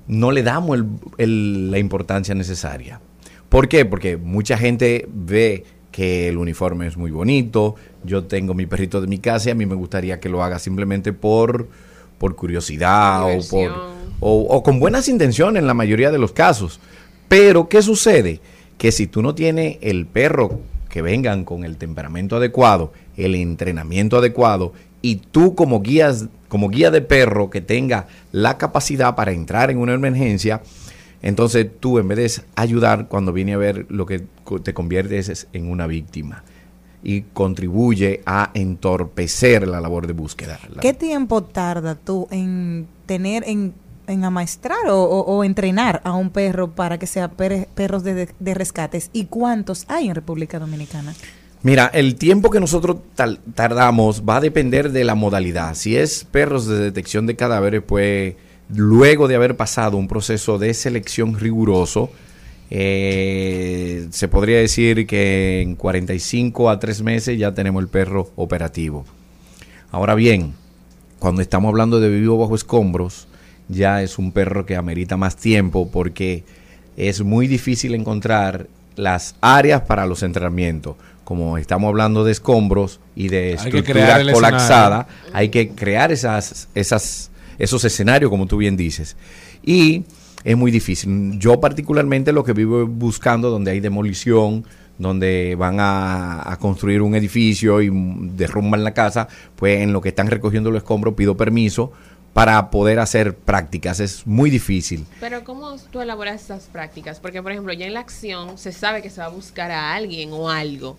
no 0.07 0.33
le 0.33 0.43
damos 0.43 0.79
el- 0.79 0.87
el- 1.19 1.71
la 1.71 1.79
importancia 1.79 2.35
necesaria. 2.35 3.01
¿Por 3.49 3.69
qué? 3.69 3.85
Porque 3.85 4.17
mucha 4.17 4.57
gente 4.59 5.09
ve 5.13 5.65
que 5.93 6.29
el 6.29 6.39
uniforme 6.39 6.87
es 6.89 6.97
muy 6.97 7.11
bonito, 7.13 7.77
yo 8.03 8.25
tengo 8.25 8.53
mi 8.55 8.67
perrito 8.67 9.01
de 9.01 9.07
mi 9.07 9.19
casa 9.19 9.49
y 9.49 9.53
a 9.53 9.55
mí 9.55 9.65
me 9.65 9.77
gustaría 9.77 10.19
que 10.19 10.29
lo 10.29 10.43
haga 10.43 10.59
simplemente 10.59 11.13
por, 11.13 11.69
por 12.19 12.35
curiosidad 12.35 13.23
o, 13.25 13.29
por, 13.49 13.71
o, 14.21 14.41
o 14.43 14.63
con 14.63 14.81
buenas 14.81 15.09
intenciones 15.09 15.61
en 15.61 15.67
la 15.69 15.75
mayoría 15.75 16.11
de 16.11 16.19
los 16.19 16.33
casos. 16.33 16.81
Pero, 17.29 17.69
¿qué 17.69 17.81
sucede? 17.81 18.41
Que 18.77 18.91
si 18.91 19.07
tú 19.07 19.23
no 19.23 19.35
tienes 19.37 19.79
el 19.83 20.07
perro 20.07 20.59
que 20.89 21.01
vengan 21.01 21.45
con 21.45 21.65
el 21.65 21.77
temperamento 21.77 22.37
adecuado, 22.37 22.93
el 23.17 23.37
entrenamiento 23.37 24.19
adecuado, 24.19 24.73
y 25.05 25.17
tú 25.17 25.55
como 25.55 25.83
guías, 25.83 26.27
como 26.49 26.69
guía 26.71 26.91
de 26.91 27.03
perro 27.03 27.51
que 27.51 27.61
tenga 27.61 28.07
la 28.33 28.57
capacidad 28.57 29.15
para 29.15 29.33
entrar 29.33 29.71
en 29.71 29.77
una 29.79 29.93
emergencia, 29.93 30.63
entonces 31.21 31.67
tú 31.79 31.99
en 31.99 32.09
vez 32.09 32.19
de 32.39 32.45
ayudar 32.57 33.09
cuando 33.09 33.33
viene 33.33 33.53
a 33.53 33.59
ver 33.59 33.85
lo 33.91 34.07
que 34.07 34.23
te 34.63 34.73
conviertes 34.73 35.29
es 35.29 35.47
en 35.53 35.71
una 35.71 35.87
víctima 35.87 36.43
y 37.03 37.21
contribuye 37.35 38.23
a 38.25 38.51
entorpecer 38.55 39.69
la 39.69 39.81
labor 39.81 40.07
de 40.07 40.15
búsqueda. 40.15 40.59
¿Qué 40.81 40.95
tiempo 40.95 41.43
tarda 41.43 41.97
tú 41.97 42.27
en 42.31 42.87
tener, 43.05 43.45
en, 43.47 43.75
en 44.07 44.25
amaestrar 44.25 44.87
o, 44.89 45.03
o- 45.03 45.21
o 45.37 45.45
entrenar 45.45 46.01
a 46.05 46.13
un 46.15 46.31
perro 46.31 46.71
para 46.71 46.99
que 46.99 47.07
sea 47.07 47.29
per- 47.31 47.69
perros 47.75 48.05
de, 48.05 48.29
de 48.39 48.55
rescates? 48.55 49.11
¿Y 49.13 49.27
cuántos 49.27 49.85
hay 49.89 50.09
en 50.09 50.15
República 50.15 50.59
Dominicana? 50.59 51.15
Mira, 51.65 51.91
el 51.95 52.16
tiempo 52.16 52.51
que 52.51 52.61
nosotros 52.61 52.99
tardamos 53.55 54.23
va 54.28 54.36
a 54.36 54.41
depender 54.43 54.93
de 54.93 55.03
la 55.03 55.15
modalidad. 55.15 55.74
Si 55.74 55.97
es 55.97 56.24
perros 56.31 56.66
de 56.66 56.78
detección 56.78 57.27
de 57.27 57.36
cadáveres, 57.36 57.82
pues 57.82 58.35
luego 58.69 59.28
de 59.28 59.36
haber 59.36 59.57
pasado 59.57 59.97
un 59.97 60.07
proceso 60.07 60.59
de 60.59 60.74
selección 60.74 61.41
riguroso, 61.41 62.11
eh, 62.69 64.09
se 64.11 64.28
podría 64.28 64.59
decir 64.59 65.07
que 65.07 65.62
en 65.62 65.74
45 65.74 66.69
a 66.69 66.78
3 66.78 67.01
meses 67.01 67.39
ya 67.39 67.55
tenemos 67.55 67.82
el 67.82 67.89
perro 67.89 68.31
operativo. 68.36 69.07
Ahora 69.91 70.15
bien, 70.15 70.53
cuando 71.19 71.41
estamos 71.41 71.70
hablando 71.70 71.99
de 71.99 72.11
vivo 72.11 72.36
bajo 72.36 72.57
escombros, 72.57 73.27
ya 73.70 74.03
es 74.03 74.19
un 74.19 74.32
perro 74.32 74.66
que 74.66 74.77
amerita 74.77 75.16
más 75.16 75.36
tiempo 75.36 75.91
porque 75.91 76.45
es 76.99 77.23
muy 77.23 77.47
difícil 77.47 77.95
encontrar 77.95 78.66
las 78.97 79.35
áreas 79.41 79.81
para 79.82 80.05
los 80.05 80.23
entrenamientos. 80.23 80.97
Como 81.25 81.59
estamos 81.59 81.89
hablando 81.89 82.25
de 82.25 82.33
escombros 82.33 83.01
y 83.17 83.29
de 83.29 83.51
Hay 83.51 83.55
estructura 83.55 84.21
colapsada, 84.33 85.07
hay 85.33 85.49
que 85.49 85.71
crear 85.71 86.13
esas, 86.13 86.69
esas, 86.75 87.31
esos 87.59 87.85
escenarios, 87.85 88.31
como 88.31 88.47
tú 88.47 88.59
bien 88.59 88.77
dices. 88.77 89.17
Y 89.63 90.05
es 90.45 90.57
muy 90.57 90.71
difícil. 90.71 91.39
Yo 91.39 91.61
particularmente 91.61 92.33
lo 92.33 92.45
que 92.45 92.53
vivo 92.53 92.87
buscando 92.87 93.51
donde 93.51 93.71
hay 93.71 93.81
demolición, 93.81 94.65
donde 94.99 95.57
van 95.59 95.81
a, 95.81 96.53
a 96.53 96.59
construir 96.59 97.03
un 97.03 97.15
edificio 97.15 97.83
y 97.83 97.91
derrumban 98.37 98.85
la 98.85 98.95
casa, 98.95 99.27
pues 99.57 99.81
en 99.81 99.93
lo 99.93 100.01
que 100.01 100.11
están 100.11 100.29
recogiendo 100.29 100.71
los 100.71 100.83
escombros 100.83 101.15
pido 101.15 101.37
permiso 101.37 101.93
para 102.35 102.70
poder 102.70 102.98
hacer 102.98 103.35
prácticas. 103.35 104.01
Es 104.01 104.27
muy 104.27 104.51
difícil. 104.51 105.06
Pero 105.20 105.43
¿cómo 105.44 105.77
tú 105.90 106.01
elaboras 106.02 106.43
esas 106.43 106.65
prácticas? 106.65 107.20
Porque, 107.20 107.43
por 107.43 107.52
ejemplo, 107.52 107.73
ya 107.73 107.86
en 107.86 107.94
la 107.94 108.01
acción 108.01 108.59
se 108.59 108.73
sabe 108.73 109.01
que 109.01 109.09
se 109.09 109.20
va 109.20 109.27
a 109.27 109.31
buscar 109.31 109.70
a 109.70 109.94
alguien 109.94 110.31
o 110.32 110.51
algo. 110.51 110.97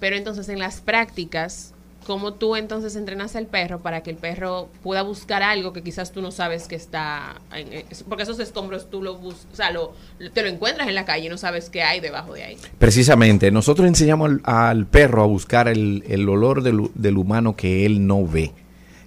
Pero 0.00 0.16
entonces 0.16 0.48
en 0.48 0.60
las 0.60 0.80
prácticas, 0.80 1.74
cómo 2.06 2.32
tú 2.34 2.54
entonces 2.56 2.94
entrenas 2.96 3.34
al 3.34 3.46
perro 3.46 3.80
para 3.80 4.02
que 4.04 4.10
el 4.10 4.16
perro 4.16 4.68
pueda 4.84 5.02
buscar 5.02 5.42
algo 5.42 5.72
que 5.72 5.82
quizás 5.82 6.12
tú 6.12 6.22
no 6.22 6.30
sabes 6.30 6.68
que 6.68 6.76
está 6.76 7.40
en, 7.52 7.72
en- 7.72 7.84
porque 8.08 8.22
esos 8.22 8.38
escombros 8.38 8.88
tú 8.88 9.02
lo 9.02 9.16
bus, 9.18 9.46
o 9.52 9.56
sea, 9.56 9.72
lo, 9.72 9.92
te 10.32 10.42
lo 10.42 10.48
encuentras 10.48 10.88
en 10.88 10.94
la 10.94 11.04
calle 11.04 11.26
y 11.26 11.28
no 11.28 11.36
sabes 11.36 11.68
qué 11.68 11.82
hay 11.82 11.98
debajo 12.00 12.32
de 12.34 12.44
ahí. 12.44 12.56
Precisamente, 12.78 13.50
nosotros 13.50 13.86
enseñamos 13.88 14.30
al, 14.30 14.40
al 14.44 14.86
perro 14.86 15.24
a 15.24 15.26
buscar 15.26 15.66
el, 15.68 16.04
el 16.08 16.26
olor 16.28 16.62
del 16.62 17.16
humano 17.18 17.56
que 17.56 17.84
él 17.84 18.06
no 18.06 18.24
ve. 18.24 18.52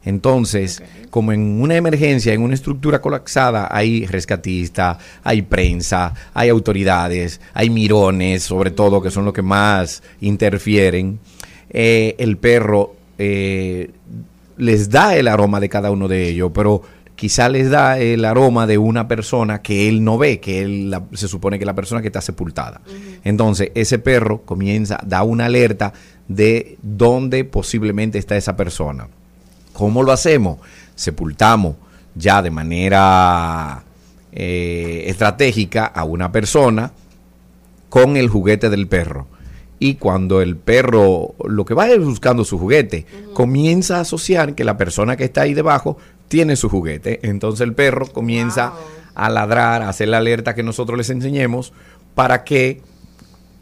Entonces, 0.04 0.82
como 1.10 1.32
en 1.32 1.62
una 1.62 1.76
emergencia, 1.76 2.34
en 2.34 2.42
una 2.42 2.54
estructura 2.56 3.02
colapsada, 3.02 3.68
hay 3.70 4.06
rescatistas, 4.08 4.98
hay 5.24 5.42
prensa, 5.44 6.14
hay 6.34 6.50
autoridades, 6.50 7.40
hay 7.54 7.70
mirones, 7.70 8.44
sobre 8.44 8.72
todo, 8.72 9.02
que 9.02 9.12
son 9.12 9.26
los 9.26 9.34
que 9.34 9.42
más 9.44 10.02
interfieren. 10.22 11.20
Eh, 11.70 12.16
el 12.18 12.38
perro 12.38 12.96
eh, 13.18 13.92
les 14.58 14.90
da 14.90 15.16
el 15.16 15.28
aroma 15.28 15.60
de 15.60 15.70
cada 15.70 15.92
uno 15.92 16.08
de 16.08 16.30
ellos, 16.30 16.52
pero 16.54 16.82
quizá 17.16 17.48
les 17.50 17.70
da 17.70 18.00
el 18.00 18.26
aroma 18.26 18.66
de 18.66 18.80
una 18.80 19.08
persona 19.08 19.62
que 19.62 19.88
él 19.88 20.04
no 20.04 20.18
ve, 20.18 20.40
que 20.40 20.64
él 20.64 20.90
la- 20.90 21.04
se 21.14 21.28
supone 21.28 21.60
que 21.60 21.64
es 21.64 21.68
la 21.68 21.76
persona 21.76 22.02
que 22.02 22.08
está 22.08 22.22
sepultada. 22.22 22.82
Entonces, 23.24 23.72
ese 23.76 24.00
perro 24.00 24.42
comienza, 24.42 25.00
da 25.06 25.22
una 25.22 25.46
alerta 25.46 25.94
de 26.28 26.78
dónde 26.82 27.44
posiblemente 27.46 28.18
está 28.18 28.36
esa 28.36 28.56
persona. 28.56 29.08
¿Cómo 29.82 30.04
lo 30.04 30.12
hacemos? 30.12 30.60
Sepultamos 30.94 31.76
ya 32.14 32.44
de 32.44 32.52
manera 32.52 33.84
eh, 34.32 35.06
estratégica 35.08 35.88
a 35.88 36.04
una 36.04 36.32
persona 36.32 36.92
con 37.90 38.16
el 38.16 38.30
juguete 38.30 38.70
del 38.70 38.88
perro. 38.88 39.26
Y 39.80 39.96
cuando 39.96 40.40
el 40.40 40.56
perro 40.56 41.34
lo 41.46 41.66
que 41.66 41.74
va 41.74 41.90
es 41.90 41.98
buscando 41.98 42.46
su 42.46 42.60
juguete, 42.60 43.08
comienza 43.34 43.98
a 43.98 44.02
asociar 44.02 44.54
que 44.54 44.64
la 44.64 44.78
persona 44.78 45.18
que 45.18 45.24
está 45.24 45.42
ahí 45.42 45.56
debajo 45.56 45.98
tiene 46.28 46.58
su 46.58 46.70
juguete. 46.70 47.20
Entonces 47.24 47.62
el 47.62 47.74
perro 47.74 48.06
comienza 48.06 48.74
a 49.16 49.32
ladrar, 49.32 49.82
a 49.82 49.90
hacer 49.90 50.10
la 50.10 50.20
alerta 50.20 50.54
que 50.54 50.62
nosotros 50.62 50.96
les 50.96 51.10
enseñemos 51.10 51.74
para 52.14 52.44
que 52.44 52.84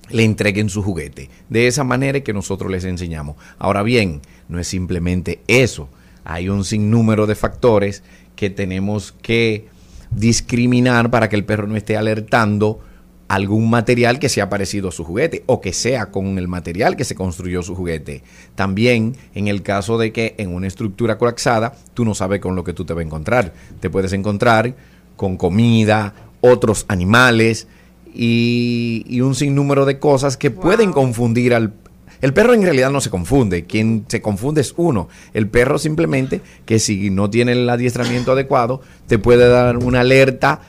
le 0.10 0.26
entreguen 0.26 0.68
su 0.68 0.84
juguete. 0.84 1.30
De 1.48 1.68
esa 1.68 1.86
manera 1.86 2.20
que 2.20 2.34
nosotros 2.34 2.70
les 2.70 2.84
enseñamos. 2.84 3.38
Ahora 3.58 3.84
bien, 3.84 4.22
no 4.50 4.60
es 4.60 4.68
simplemente 4.68 5.40
eso. 5.48 5.88
Hay 6.30 6.48
un 6.48 6.64
sinnúmero 6.64 7.26
de 7.26 7.34
factores 7.34 8.04
que 8.36 8.52
tenemos 8.52 9.16
que 9.24 9.68
discriminar 10.12 11.10
para 11.10 11.28
que 11.28 11.36
el 11.36 11.44
perro 11.44 11.66
no 11.66 11.76
esté 11.76 11.98
alertando 11.98 12.82
algún 13.28 13.68
material 13.68 14.20
que 14.20 14.30
sea 14.30 14.48
parecido 14.48 14.90
a 14.90 14.92
su 14.92 15.04
juguete 15.04 15.44
o 15.48 15.60
que 15.60 15.74
sea 15.74 16.12
con 16.12 16.38
el 16.38 16.48
material 16.48 16.96
que 16.96 17.04
se 17.04 17.16
construyó 17.16 17.64
su 17.64 17.74
juguete. 17.74 18.22
También 18.54 19.16
en 19.34 19.48
el 19.48 19.64
caso 19.64 19.98
de 19.98 20.12
que 20.14 20.36
en 20.38 20.54
una 20.54 20.68
estructura 20.68 21.18
colapsada 21.18 21.76
tú 21.96 22.06
no 22.06 22.14
sabes 22.14 22.42
con 22.42 22.56
lo 22.56 22.64
que 22.64 22.74
tú 22.74 22.86
te 22.86 22.94
vas 22.94 23.02
a 23.02 23.08
encontrar. 23.08 23.54
Te 23.80 23.90
puedes 23.90 24.14
encontrar 24.14 24.76
con 25.16 25.36
comida, 25.36 26.14
otros 26.42 26.86
animales 26.90 27.68
y, 28.14 29.04
y 29.08 29.22
un 29.22 29.34
sinnúmero 29.34 29.86
de 29.86 29.98
cosas 29.98 30.38
que 30.38 30.52
pueden 30.52 30.92
confundir 30.92 31.56
al... 31.56 31.74
El 32.22 32.34
perro 32.34 32.54
en 32.54 32.64
realidad 32.64 32.90
no 32.90 33.00
se 33.02 33.10
confunde, 33.10 33.66
quien 33.66 34.06
se 34.08 34.22
confunde 34.22 34.62
es 34.62 34.74
uno. 34.78 35.08
El 35.34 35.48
perro 35.48 35.78
simplemente 35.80 36.42
que 36.66 36.80
si 36.80 37.10
no 37.10 37.30
tiene 37.30 37.54
el 37.54 37.70
adiestramiento 37.70 38.34
adecuado 38.34 38.82
te 39.08 39.18
puede 39.20 39.48
dar 39.48 39.78
una 39.78 40.02
alerta 40.02 40.62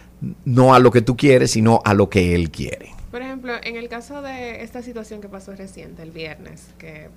no 0.44 0.74
a 0.74 0.78
lo 0.78 0.90
que 0.90 1.00
tú 1.02 1.16
quieres, 1.16 1.50
sino 1.52 1.80
a 1.84 1.94
lo 1.94 2.08
que 2.10 2.34
él 2.34 2.50
quiere. 2.50 2.90
Por 3.10 3.22
ejemplo, 3.22 3.54
en 3.62 3.76
el 3.76 3.88
caso 3.88 4.22
de 4.22 4.62
esta 4.62 4.82
situación 4.82 5.20
que 5.20 5.28
pasó 5.28 5.52
reciente, 5.56 6.02
el 6.02 6.12
viernes, 6.12 6.68
que 6.78 7.08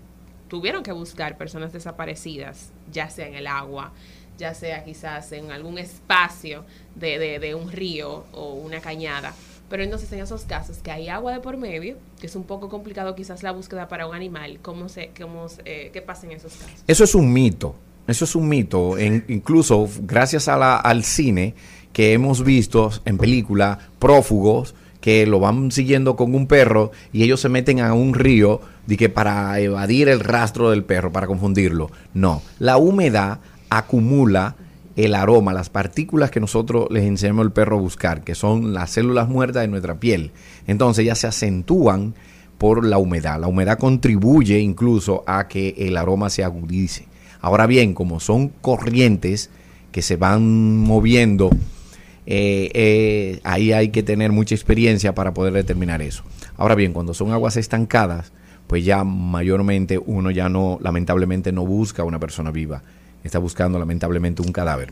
tuvieron 0.47 0.81
que 0.83 0.91
buscar 0.91 1.37
personas 1.37 1.71
desaparecidas, 1.73 2.69
ya 2.91 3.09
sea 3.09 3.27
en 3.27 3.35
el 3.35 3.45
agua, 3.45 3.91
ya 4.39 4.55
sea 4.55 4.83
quizás 4.83 5.31
en 5.33 5.51
algún 5.51 5.77
espacio 5.77 6.65
de, 6.95 7.19
de- 7.19 7.39
de 7.39 7.53
un 7.53 7.71
río 7.71 8.25
o 8.31 8.53
una 8.53 8.79
cañada. 8.79 9.33
Pero 9.69 9.83
entonces 9.83 10.11
en 10.13 10.19
esos 10.19 10.43
casos 10.43 10.77
que 10.77 10.91
hay 10.91 11.09
agua 11.09 11.31
de 11.33 11.39
por 11.39 11.57
medio, 11.57 11.95
que 12.19 12.27
es 12.27 12.35
un 12.35 12.43
poco 12.43 12.69
complicado 12.69 13.15
quizás 13.15 13.41
la 13.43 13.51
búsqueda 13.51 13.87
para 13.87 14.05
un 14.07 14.15
animal, 14.15 14.59
¿cómo 14.61 14.87
se, 14.89 15.11
cómo 15.19 15.47
eh, 15.65 15.89
¿qué 15.93 16.01
pasa 16.01 16.27
en 16.27 16.33
esos 16.33 16.53
casos? 16.53 16.83
Eso 16.87 17.03
es 17.03 17.15
un 17.15 17.31
mito. 17.33 17.75
Eso 18.05 18.25
es 18.25 18.35
un 18.35 18.49
mito. 18.49 18.99
Incluso 18.99 19.87
gracias 20.01 20.47
a 20.47 20.57
la- 20.57 20.75
al 20.77 21.03
cine 21.03 21.55
que 21.93 22.13
hemos 22.13 22.43
visto 22.43 22.91
en 23.05 23.17
películas 23.17 23.77
prófugos 23.99 24.75
que 24.99 25.25
lo 25.25 25.39
van 25.39 25.71
siguiendo 25.71 26.15
con 26.15 26.33
un 26.35 26.47
perro 26.47 26.91
y 27.11 27.23
ellos 27.23 27.41
se 27.41 27.49
meten 27.49 27.79
a 27.81 27.93
un 27.93 28.13
río 28.13 28.61
de 28.87 28.95
que 28.97 29.09
para 29.09 29.59
evadir 29.59 30.07
el 30.09 30.19
rastro 30.19 30.69
del 30.69 30.83
perro, 30.83 31.11
para 31.11 31.27
confundirlo. 31.27 31.89
No, 32.13 32.41
la 32.59 32.77
humedad 32.77 33.39
acumula 33.69 34.55
el 34.95 35.15
aroma, 35.15 35.53
las 35.53 35.69
partículas 35.69 36.31
que 36.31 36.39
nosotros 36.39 36.87
les 36.91 37.03
enseñamos 37.03 37.45
al 37.45 37.53
perro 37.53 37.77
a 37.77 37.81
buscar, 37.81 38.23
que 38.23 38.35
son 38.35 38.73
las 38.73 38.91
células 38.91 39.27
muertas 39.27 39.61
de 39.63 39.67
nuestra 39.67 39.99
piel. 39.99 40.31
Entonces 40.67 41.03
ellas 41.03 41.19
se 41.19 41.27
acentúan 41.27 42.13
por 42.57 42.85
la 42.85 42.97
humedad. 42.97 43.39
La 43.39 43.47
humedad 43.47 43.77
contribuye 43.77 44.59
incluso 44.59 45.23
a 45.27 45.47
que 45.47 45.75
el 45.77 45.97
aroma 45.97 46.29
se 46.29 46.43
agudice. 46.43 47.07
Ahora 47.41 47.67
bien, 47.67 47.93
como 47.93 48.19
son 48.19 48.49
corrientes 48.49 49.49
que 49.91 50.01
se 50.01 50.15
van 50.15 50.77
moviendo, 50.77 51.49
eh, 52.25 52.71
eh, 52.73 53.39
ahí 53.43 53.73
hay 53.73 53.89
que 53.89 54.03
tener 54.03 54.31
mucha 54.31 54.55
experiencia 54.55 55.13
para 55.13 55.33
poder 55.33 55.53
determinar 55.53 56.01
eso. 56.01 56.23
Ahora 56.55 56.75
bien, 56.75 56.93
cuando 56.93 57.13
son 57.13 57.31
aguas 57.31 57.57
estancadas, 57.57 58.31
pues 58.67 58.85
ya 58.85 59.03
mayormente 59.03 59.97
uno 59.97 60.31
ya 60.31 60.49
no, 60.49 60.79
lamentablemente 60.81 61.51
no 61.51 61.65
busca 61.65 62.03
a 62.03 62.05
una 62.05 62.19
persona 62.19 62.51
viva, 62.51 62.81
está 63.23 63.39
buscando 63.39 63.79
lamentablemente 63.79 64.41
un 64.41 64.51
cadáver. 64.51 64.91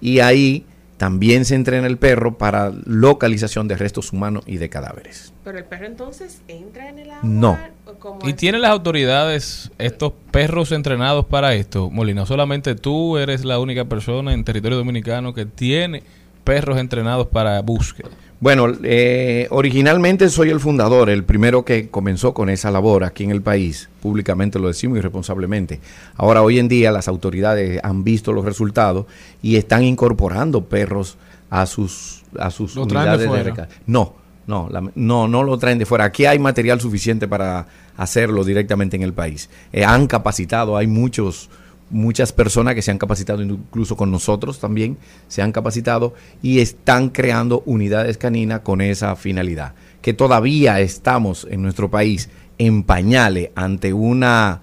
Y 0.00 0.20
ahí 0.20 0.64
también 0.98 1.44
se 1.44 1.54
entrena 1.54 1.86
el 1.86 1.96
perro 1.96 2.36
para 2.36 2.72
localización 2.84 3.68
de 3.68 3.76
restos 3.76 4.12
humanos 4.12 4.42
y 4.46 4.56
de 4.56 4.68
cadáveres. 4.68 5.32
Pero 5.44 5.58
el 5.58 5.64
perro 5.64 5.86
entonces 5.86 6.42
entra 6.48 6.88
en 6.88 6.98
el 6.98 7.10
agua. 7.10 7.20
No. 7.22 7.58
¿O 7.86 7.94
cómo 7.94 8.18
¿Y 8.24 8.30
es? 8.30 8.36
tienen 8.36 8.62
las 8.62 8.72
autoridades 8.72 9.70
estos 9.78 10.12
perros 10.32 10.72
entrenados 10.72 11.24
para 11.26 11.54
esto? 11.54 11.88
Molina, 11.88 12.26
solamente 12.26 12.74
tú 12.74 13.16
eres 13.16 13.44
la 13.44 13.60
única 13.60 13.84
persona 13.84 14.32
en 14.34 14.44
territorio 14.44 14.76
dominicano 14.76 15.32
que 15.32 15.46
tiene 15.46 16.02
perros 16.42 16.78
entrenados 16.78 17.28
para 17.28 17.60
búsqueda. 17.62 18.08
Bueno, 18.40 18.66
eh, 18.84 19.48
originalmente 19.50 20.28
soy 20.28 20.50
el 20.50 20.60
fundador, 20.60 21.10
el 21.10 21.24
primero 21.24 21.64
que 21.64 21.88
comenzó 21.88 22.34
con 22.34 22.48
esa 22.50 22.70
labor 22.70 23.02
aquí 23.02 23.24
en 23.24 23.32
el 23.32 23.42
país, 23.42 23.88
públicamente 24.00 24.60
lo 24.60 24.68
decimos 24.68 24.98
y 24.98 25.00
responsablemente. 25.00 25.80
Ahora, 26.16 26.42
hoy 26.42 26.60
en 26.60 26.68
día 26.68 26.92
las 26.92 27.08
autoridades 27.08 27.80
han 27.82 28.04
visto 28.04 28.32
los 28.32 28.44
resultados 28.44 29.06
y 29.42 29.56
están 29.56 29.82
incorporando 29.82 30.64
perros 30.66 31.16
a 31.50 31.66
sus, 31.66 32.22
a 32.38 32.50
sus 32.52 32.76
¿Lo 32.76 32.86
traen 32.86 33.06
de 33.06 33.10
unidades 33.10 33.20
de, 33.22 33.26
fuera? 33.28 33.42
rescate. 33.42 33.74
No, 33.86 34.14
no, 34.46 34.68
la- 34.70 34.88
no, 34.94 35.26
no 35.26 35.42
lo 35.42 35.58
traen 35.58 35.78
de 35.78 35.86
fuera. 35.86 36.04
Aquí 36.04 36.24
hay 36.24 36.38
material 36.38 36.80
suficiente 36.80 37.26
para 37.26 37.66
hacerlo 37.96 38.44
directamente 38.44 38.94
en 38.94 39.02
el 39.02 39.12
país. 39.14 39.50
Eh, 39.72 39.84
han 39.84 40.06
capacitado, 40.06 40.76
hay 40.76 40.86
muchos 40.86 41.50
muchas 41.90 42.32
personas 42.32 42.74
que 42.74 42.82
se 42.82 42.90
han 42.90 42.98
capacitado 42.98 43.42
incluso 43.42 43.96
con 43.96 44.10
nosotros 44.10 44.58
también 44.60 44.98
se 45.26 45.42
han 45.42 45.52
capacitado 45.52 46.14
y 46.42 46.60
están 46.60 47.08
creando 47.08 47.62
unidades 47.66 48.18
caninas 48.18 48.60
con 48.60 48.80
esa 48.80 49.16
finalidad 49.16 49.74
que 50.02 50.12
todavía 50.12 50.80
estamos 50.80 51.46
en 51.50 51.62
nuestro 51.62 51.90
país 51.90 52.28
en 52.58 52.82
pañales 52.82 53.50
ante 53.54 53.92
una 53.92 54.62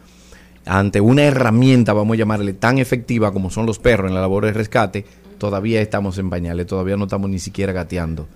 ante 0.66 1.02
una 1.02 1.24
herramienta 1.24 1.94
vamos 1.94 2.16
a 2.16 2.20
llamarle 2.20 2.54
tan 2.54 2.78
efectiva 2.78 3.32
como 3.32 3.50
son 3.50 3.66
los 3.66 3.80
perros 3.80 4.10
en 4.10 4.16
la 4.16 4.22
labor 4.22 4.46
de 4.46 4.54
rescate 4.54 5.06
todavía 5.38 5.82
estamos 5.82 6.18
en 6.18 6.30
pañales 6.30 6.68
todavía 6.68 6.98
no 6.98 7.06
estamos 7.06 7.30
ni 7.30 7.40
siquiera 7.40 7.74
gateando 7.74 8.28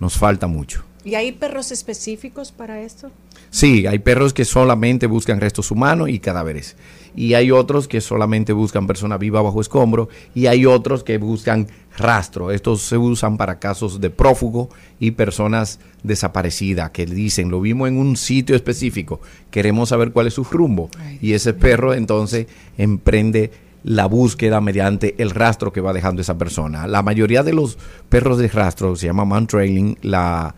nos 0.00 0.16
falta 0.16 0.46
mucho 0.46 0.84
¿Y 1.04 1.14
hay 1.14 1.32
perros 1.32 1.72
específicos 1.72 2.52
para 2.52 2.82
esto? 2.82 3.10
Sí, 3.50 3.86
hay 3.86 3.98
perros 3.98 4.34
que 4.34 4.44
solamente 4.44 5.06
buscan 5.06 5.40
restos 5.40 5.70
humanos 5.70 6.10
y 6.10 6.18
cadáveres. 6.18 6.76
Y 7.16 7.34
hay 7.34 7.50
otros 7.50 7.88
que 7.88 8.00
solamente 8.00 8.52
buscan 8.52 8.86
personas 8.86 9.18
vivas 9.18 9.42
bajo 9.42 9.60
escombro. 9.60 10.08
Y 10.34 10.46
hay 10.46 10.66
otros 10.66 11.04
que 11.04 11.18
buscan 11.18 11.68
rastro. 11.96 12.50
Estos 12.50 12.82
se 12.82 12.96
usan 12.96 13.36
para 13.36 13.58
casos 13.58 14.00
de 14.00 14.10
prófugo 14.10 14.68
y 15.00 15.12
personas 15.12 15.80
desaparecidas 16.02 16.90
que 16.90 17.06
dicen, 17.06 17.50
lo 17.50 17.60
vimos 17.60 17.88
en 17.88 17.96
un 17.96 18.16
sitio 18.16 18.54
específico, 18.54 19.20
queremos 19.50 19.88
saber 19.88 20.12
cuál 20.12 20.28
es 20.28 20.34
su 20.34 20.44
rumbo. 20.44 20.90
Y 21.20 21.32
ese 21.32 21.54
perro 21.54 21.94
entonces 21.94 22.46
emprende 22.76 23.50
la 23.84 24.06
búsqueda 24.06 24.60
mediante 24.60 25.14
el 25.18 25.30
rastro 25.30 25.72
que 25.72 25.80
va 25.80 25.92
dejando 25.92 26.22
esa 26.22 26.38
persona. 26.38 26.86
La 26.86 27.02
mayoría 27.02 27.42
de 27.42 27.52
los 27.52 27.78
perros 28.08 28.38
de 28.38 28.48
rastro 28.48 28.96
se 28.96 29.06
llama 29.06 29.24
man 29.24 29.46
trailing, 29.46 29.98
la 30.02 30.54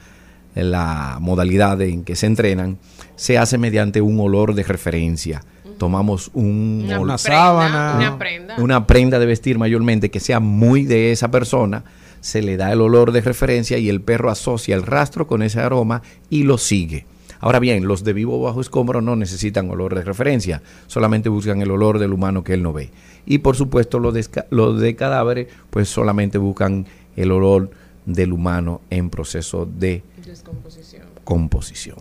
la 0.54 1.18
modalidad 1.20 1.80
en 1.80 2.04
que 2.04 2.16
se 2.16 2.26
entrenan, 2.26 2.78
se 3.16 3.38
hace 3.38 3.58
mediante 3.58 4.00
un 4.00 4.18
olor 4.20 4.54
de 4.54 4.62
referencia. 4.62 5.42
Tomamos 5.80 6.30
un 6.34 6.82
Una 6.84 6.96
ol- 7.00 7.06
prenda, 7.06 7.16
sábana. 7.18 7.94
una 7.96 8.18
prenda. 8.18 8.56
una 8.58 8.86
prenda 8.86 9.18
de 9.18 9.24
vestir 9.24 9.56
mayormente 9.58 10.10
que 10.10 10.20
sea 10.20 10.38
muy 10.38 10.84
de 10.84 11.10
esa 11.10 11.30
persona, 11.30 11.84
se 12.20 12.42
le 12.42 12.58
da 12.58 12.70
el 12.70 12.82
olor 12.82 13.12
de 13.12 13.22
referencia 13.22 13.78
y 13.78 13.88
el 13.88 14.02
perro 14.02 14.30
asocia 14.30 14.74
el 14.76 14.82
rastro 14.82 15.26
con 15.26 15.40
ese 15.42 15.58
aroma 15.58 16.02
y 16.28 16.42
lo 16.42 16.58
sigue. 16.58 17.06
Ahora 17.40 17.60
bien, 17.60 17.88
los 17.88 18.04
de 18.04 18.12
vivo 18.12 18.42
bajo 18.42 18.60
escombro 18.60 19.00
no 19.00 19.16
necesitan 19.16 19.70
olor 19.70 19.94
de 19.94 20.04
referencia, 20.04 20.60
solamente 20.86 21.30
buscan 21.30 21.62
el 21.62 21.70
olor 21.70 21.98
del 21.98 22.12
humano 22.12 22.44
que 22.44 22.52
él 22.52 22.62
no 22.62 22.74
ve. 22.74 22.90
Y 23.24 23.38
por 23.38 23.56
supuesto 23.56 23.98
los 24.00 24.12
de, 24.12 24.26
los 24.50 24.78
de 24.82 24.94
cadáveres 24.96 25.48
pues 25.70 25.88
solamente 25.88 26.36
buscan 26.36 26.84
el 27.16 27.32
olor 27.32 27.70
del 28.04 28.34
humano 28.34 28.82
en 28.90 29.08
proceso 29.08 29.64
de 29.64 30.02
Descomposición. 30.26 31.04
composición. 31.24 31.96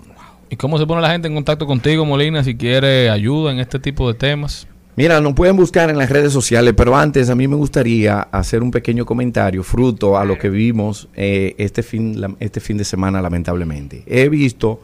¿Y 0.49 0.55
cómo 0.55 0.77
se 0.79 0.85
pone 0.87 1.01
la 1.01 1.11
gente 1.11 1.27
en 1.27 1.35
contacto 1.35 1.65
contigo, 1.67 2.05
Molina, 2.05 2.43
si 2.43 2.55
quiere 2.55 3.09
ayuda 3.09 3.51
en 3.51 3.59
este 3.59 3.77
tipo 3.79 4.11
de 4.11 4.17
temas? 4.17 4.67
Mira, 4.95 5.21
nos 5.21 5.33
pueden 5.33 5.55
buscar 5.55 5.89
en 5.89 5.97
las 5.97 6.09
redes 6.09 6.33
sociales, 6.33 6.73
pero 6.75 6.95
antes 6.97 7.29
a 7.29 7.35
mí 7.35 7.47
me 7.47 7.55
gustaría 7.55 8.19
hacer 8.21 8.61
un 8.63 8.71
pequeño 8.71 9.05
comentario 9.05 9.63
fruto 9.63 10.17
a 10.17 10.25
lo 10.25 10.37
que 10.37 10.49
vimos 10.49 11.07
eh, 11.15 11.55
este, 11.57 11.83
fin, 11.83 12.19
la- 12.19 12.35
este 12.39 12.59
fin 12.59 12.77
de 12.77 12.83
semana, 12.83 13.21
lamentablemente. 13.21 14.03
He 14.07 14.27
visto 14.27 14.81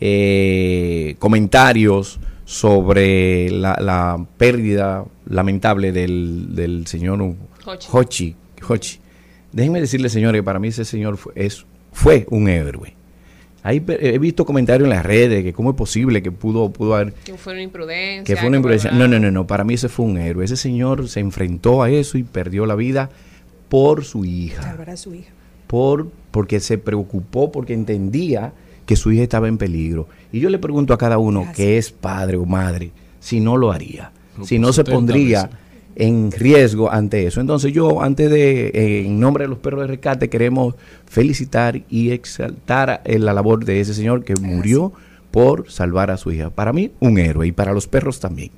eh, 0.00 1.16
comentarios 1.18 2.20
sobre 2.46 3.50
la, 3.50 3.76
la 3.80 4.24
pérdida 4.38 5.04
lamentable 5.26 5.92
del, 5.92 6.54
del 6.54 6.86
señor 6.86 7.20
Hochi. 7.66 7.88
Hochi. 7.92 8.36
Hochi. 8.66 8.98
Déjenme 9.52 9.80
decirle, 9.80 10.08
señores, 10.08 10.38
que 10.40 10.44
para 10.44 10.58
mí 10.58 10.68
ese 10.68 10.84
señor 10.84 11.16
fue, 11.16 11.32
es, 11.36 11.66
fue 11.92 12.26
un 12.30 12.48
héroe. 12.48 12.94
Ahí 13.62 13.80
pe- 13.80 14.14
he 14.14 14.18
visto 14.18 14.46
comentarios 14.46 14.86
en 14.86 14.90
las 14.90 15.04
redes 15.04 15.44
que 15.44 15.52
cómo 15.52 15.70
es 15.70 15.76
posible 15.76 16.22
que 16.22 16.32
pudo, 16.32 16.70
pudo 16.70 16.94
haber 16.94 17.12
Que 17.12 17.34
fue 17.34 17.52
una 17.52 17.62
imprudencia. 17.62 18.24
que 18.24 18.36
fue 18.40 18.48
una 18.48 18.56
imprudencia. 18.56 18.90
No, 18.90 19.06
no, 19.06 19.18
no, 19.18 19.30
no. 19.30 19.46
Para 19.46 19.64
mí 19.64 19.74
ese 19.74 19.88
fue 19.88 20.06
un 20.06 20.16
héroe. 20.16 20.44
Ese 20.44 20.56
señor 20.56 21.08
se 21.08 21.20
enfrentó 21.20 21.82
a 21.82 21.90
eso 21.90 22.16
y 22.16 22.22
perdió 22.22 22.64
la 22.66 22.74
vida 22.74 23.10
por 23.68 24.04
su 24.04 24.24
hija. 24.24 24.62
Salvar 24.62 24.90
a 24.90 24.96
su 24.96 25.14
hija. 25.14 25.30
Por, 25.66 26.08
porque 26.30 26.58
se 26.60 26.78
preocupó, 26.78 27.52
porque 27.52 27.74
entendía 27.74 28.52
que 28.86 28.96
su 28.96 29.12
hija 29.12 29.22
estaba 29.22 29.46
en 29.46 29.58
peligro. 29.58 30.08
Y 30.32 30.40
yo 30.40 30.48
le 30.50 30.58
pregunto 30.58 30.94
a 30.94 30.98
cada 30.98 31.18
uno 31.18 31.46
que 31.54 31.76
es 31.78 31.90
padre 31.92 32.36
o 32.38 32.44
madre, 32.46 32.90
si 33.20 33.38
no 33.40 33.56
lo 33.56 33.70
haría, 33.70 34.10
Lo 34.38 34.44
si 34.46 34.58
no 34.58 34.72
se 34.72 34.78
70 34.78 34.94
pondría 34.96 35.42
veces. 35.44 35.58
En 36.00 36.32
riesgo 36.32 36.90
ante 36.90 37.26
eso. 37.26 37.42
Entonces 37.42 37.74
yo, 37.74 38.02
antes 38.02 38.30
de, 38.30 38.68
eh, 38.68 39.04
en 39.04 39.20
nombre 39.20 39.44
de 39.44 39.48
los 39.48 39.58
perros 39.58 39.82
de 39.82 39.86
rescate, 39.88 40.30
queremos 40.30 40.74
felicitar 41.04 41.82
y 41.90 42.10
exaltar 42.12 43.02
eh, 43.04 43.18
la 43.18 43.34
labor 43.34 43.66
de 43.66 43.80
ese 43.80 43.92
señor 43.92 44.24
que 44.24 44.34
murió 44.34 44.92
por 45.30 45.70
salvar 45.70 46.10
a 46.10 46.16
su 46.16 46.32
hija. 46.32 46.48
Para 46.48 46.72
mí, 46.72 46.90
un 47.00 47.18
héroe 47.18 47.46
y 47.46 47.52
para 47.52 47.74
los 47.74 47.86
perros 47.86 48.18
también. 48.18 48.50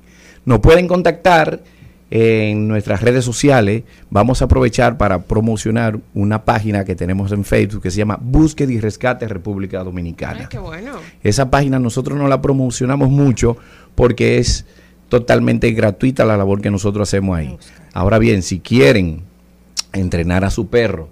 Nos 0.45 0.59
pueden 0.59 0.87
contactar 0.87 1.61
en 2.09 2.69
nuestras 2.69 3.01
redes 3.01 3.25
sociales. 3.25 3.83
Vamos 4.09 4.41
a 4.41 4.45
aprovechar 4.45 4.97
para 4.97 5.23
promocionar 5.23 5.99
una 6.13 6.45
página 6.45 6.85
que 6.85 6.95
tenemos 6.95 7.33
en 7.33 7.43
Facebook 7.43 7.83
que 7.83 7.91
se 7.91 7.97
llama 7.97 8.17
Búsqueda 8.21 8.71
y 8.71 8.79
Rescate 8.79 9.27
República 9.27 9.83
Dominicana. 9.83 10.41
Ay, 10.41 10.47
qué 10.49 10.59
bueno. 10.59 10.93
Esa 11.21 11.49
página 11.49 11.77
nosotros 11.77 12.17
no 12.17 12.29
la 12.29 12.41
promocionamos 12.41 13.09
mucho 13.09 13.57
porque 13.95 14.37
es 14.37 14.65
totalmente 15.13 15.69
gratuita 15.73 16.25
la 16.25 16.37
labor 16.37 16.59
que 16.59 16.71
nosotros 16.71 17.07
hacemos 17.07 17.37
ahí. 17.37 17.55
Ahora 17.93 18.17
bien, 18.17 18.41
si 18.41 18.59
quieren 18.59 19.21
entrenar 19.91 20.43
a 20.43 20.49
su 20.49 20.69
perro 20.69 21.07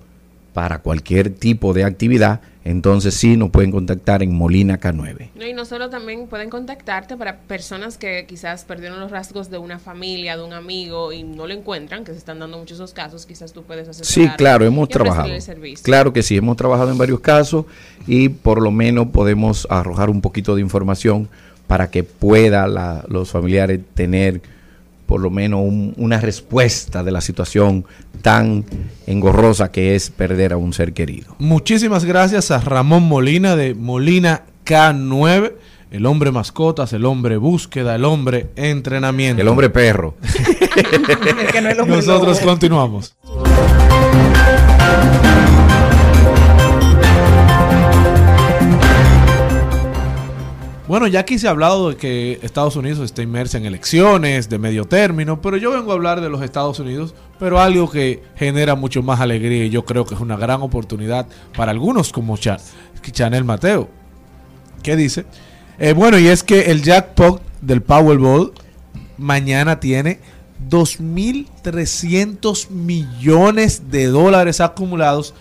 para 0.53 0.79
cualquier 0.79 1.29
tipo 1.29 1.71
de 1.71 1.83
actividad, 1.83 2.41
entonces 2.63 3.13
sí 3.13 3.37
nos 3.37 3.51
pueden 3.51 3.69
contactar 3.69 4.23
en 4.23 4.33
Molina 4.33 4.79
K9. 4.79 5.29
No, 5.35 5.45
y 5.45 5.53
no 5.53 5.65
solo 5.65 5.91
también 5.91 6.25
pueden 6.25 6.49
contactarte 6.49 7.15
para 7.15 7.41
personas 7.41 7.99
que 7.99 8.25
quizás 8.27 8.65
perdieron 8.65 8.99
los 8.99 9.11
rasgos 9.11 9.51
de 9.51 9.59
una 9.59 9.77
familia, 9.77 10.35
de 10.35 10.43
un 10.45 10.53
amigo 10.53 11.13
y 11.13 11.21
no 11.21 11.45
lo 11.45 11.53
encuentran, 11.53 12.03
que 12.03 12.11
se 12.11 12.17
están 12.17 12.39
dando 12.39 12.57
muchos 12.57 12.77
esos 12.77 12.93
casos, 12.93 13.27
quizás 13.27 13.53
tú 13.53 13.61
puedes 13.61 13.87
hacer 13.87 14.03
Sí, 14.03 14.27
claro, 14.35 14.65
hemos 14.65 14.89
trabajado. 14.89 15.29
Claro 15.83 16.11
que 16.11 16.23
sí, 16.23 16.37
hemos 16.37 16.57
trabajado 16.57 16.89
en 16.89 16.97
varios 16.97 17.19
casos 17.19 17.65
y 18.07 18.29
por 18.29 18.63
lo 18.63 18.71
menos 18.71 19.09
podemos 19.09 19.67
arrojar 19.69 20.09
un 20.09 20.21
poquito 20.21 20.55
de 20.55 20.61
información 20.61 21.29
para 21.71 21.89
que 21.89 22.03
pueda 22.03 22.67
la- 22.67 23.05
los 23.07 23.31
familiares 23.31 23.79
tener 23.93 24.41
por 25.05 25.21
lo 25.21 25.29
menos 25.29 25.61
un- 25.61 25.93
una 25.95 26.19
respuesta 26.19 27.01
de 27.01 27.11
la 27.13 27.21
situación 27.21 27.85
tan 28.21 28.65
engorrosa 29.07 29.71
que 29.71 29.95
es 29.95 30.09
perder 30.09 30.51
a 30.51 30.57
un 30.57 30.73
ser 30.73 30.91
querido. 30.91 31.33
Muchísimas 31.39 32.03
gracias 32.03 32.51
a 32.51 32.59
Ramón 32.59 33.03
Molina 33.03 33.55
de 33.55 33.73
Molina 33.73 34.41
K9, 34.65 35.53
el 35.91 36.05
hombre 36.07 36.31
mascotas, 36.31 36.91
el 36.91 37.05
hombre 37.05 37.37
búsqueda, 37.37 37.95
el 37.95 38.03
hombre 38.03 38.49
entrenamiento. 38.57 39.41
El 39.41 39.47
hombre 39.47 39.69
perro. 39.69 40.15
Nosotros 41.87 42.41
continuamos. 42.41 43.15
Bueno, 50.91 51.07
ya 51.07 51.21
aquí 51.21 51.39
se 51.39 51.47
ha 51.47 51.51
hablado 51.51 51.91
de 51.91 51.95
que 51.95 52.37
Estados 52.41 52.75
Unidos 52.75 52.99
está 52.99 53.21
inmersa 53.21 53.57
en 53.57 53.65
elecciones 53.65 54.49
de 54.49 54.59
medio 54.59 54.83
término, 54.83 55.41
pero 55.41 55.55
yo 55.55 55.71
vengo 55.71 55.91
a 55.91 55.93
hablar 55.93 56.19
de 56.19 56.29
los 56.29 56.41
Estados 56.41 56.79
Unidos, 56.79 57.15
pero 57.39 57.61
algo 57.61 57.89
que 57.89 58.21
genera 58.35 58.75
mucho 58.75 59.01
más 59.01 59.21
alegría 59.21 59.63
y 59.63 59.69
yo 59.69 59.85
creo 59.85 60.05
que 60.05 60.15
es 60.15 60.19
una 60.19 60.35
gran 60.35 60.61
oportunidad 60.61 61.27
para 61.55 61.71
algunos 61.71 62.11
como 62.11 62.35
Cha- 62.35 62.57
Chanel 63.09 63.45
Mateo. 63.45 63.87
¿Qué 64.83 64.97
dice? 64.97 65.23
Eh, 65.79 65.93
bueno, 65.93 66.19
y 66.19 66.27
es 66.27 66.43
que 66.43 66.71
el 66.71 66.83
jackpot 66.83 67.41
del 67.61 67.81
Powerball 67.81 68.51
mañana 69.17 69.79
tiene 69.79 70.19
2.300 70.69 72.69
millones 72.69 73.89
de 73.91 74.07
dólares 74.07 74.59
acumulados 74.59 75.33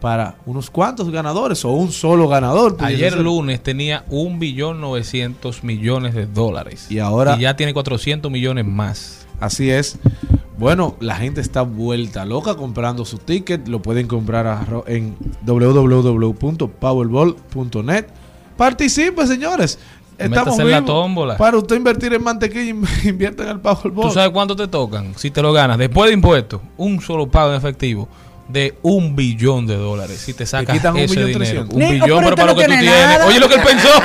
para 0.00 0.36
unos 0.46 0.70
cuantos 0.70 1.10
ganadores 1.10 1.64
o 1.64 1.70
un 1.70 1.90
solo 1.92 2.28
ganador. 2.28 2.76
Ayer 2.80 3.12
ser. 3.14 3.20
lunes 3.22 3.60
tenía 3.62 4.04
1.900.000 4.10 5.62
millones 5.62 6.14
de 6.14 6.26
dólares. 6.26 6.86
Y 6.90 6.98
ahora- 7.00 7.36
Y 7.36 7.40
ya 7.42 7.56
tiene 7.56 7.74
400 7.74 8.30
millones 8.30 8.64
más. 8.64 9.26
Así 9.40 9.70
es. 9.70 9.98
Bueno, 10.56 10.96
la 11.00 11.14
gente 11.16 11.40
está 11.40 11.62
vuelta 11.62 12.24
loca 12.24 12.56
comprando 12.56 13.04
su 13.04 13.18
ticket. 13.18 13.68
Lo 13.68 13.80
pueden 13.80 14.08
comprar 14.08 14.46
a 14.48 14.66
en 14.88 15.14
www.powerball.net. 15.44 18.06
Participe, 18.56 19.24
señores. 19.26 19.78
Estamos 20.18 20.58
en 20.58 20.70
la 20.70 20.84
tómbola. 20.84 21.36
Para 21.36 21.56
usted 21.58 21.76
invertir 21.76 22.12
en 22.12 22.24
mantequilla, 22.24 22.74
invierte 23.04 23.44
en 23.44 23.50
el 23.50 23.60
Powerball. 23.60 24.08
¿Tú 24.08 24.14
sabes 24.14 24.30
cuánto 24.30 24.56
te 24.56 24.66
tocan? 24.66 25.12
Si 25.16 25.30
te 25.30 25.40
lo 25.40 25.52
ganas, 25.52 25.78
después 25.78 26.08
de 26.08 26.14
impuestos, 26.14 26.60
un 26.76 27.00
solo 27.00 27.30
pago 27.30 27.50
en 27.52 27.56
efectivo 27.58 28.08
de 28.48 28.74
un 28.82 29.14
billón 29.14 29.66
de 29.66 29.76
dólares. 29.76 30.22
Si 30.24 30.32
te 30.32 30.46
sacas 30.46 30.74
quitan 30.76 30.94
un 30.94 31.00
ese 31.00 31.16
millón 31.16 31.42
dinero. 31.42 31.66
Un 31.70 31.78
billón, 31.90 32.24
pero 32.24 32.36
para 32.36 32.52
lo 32.52 32.56
que 32.56 32.64
tú 32.64 32.68
tiene 32.70 32.82
tienes. 32.82 33.00
nada. 33.06 33.26
Oye, 33.26 33.38
lo 33.40 33.48
que 33.48 33.54
él 33.56 33.62
pensó. 33.62 33.88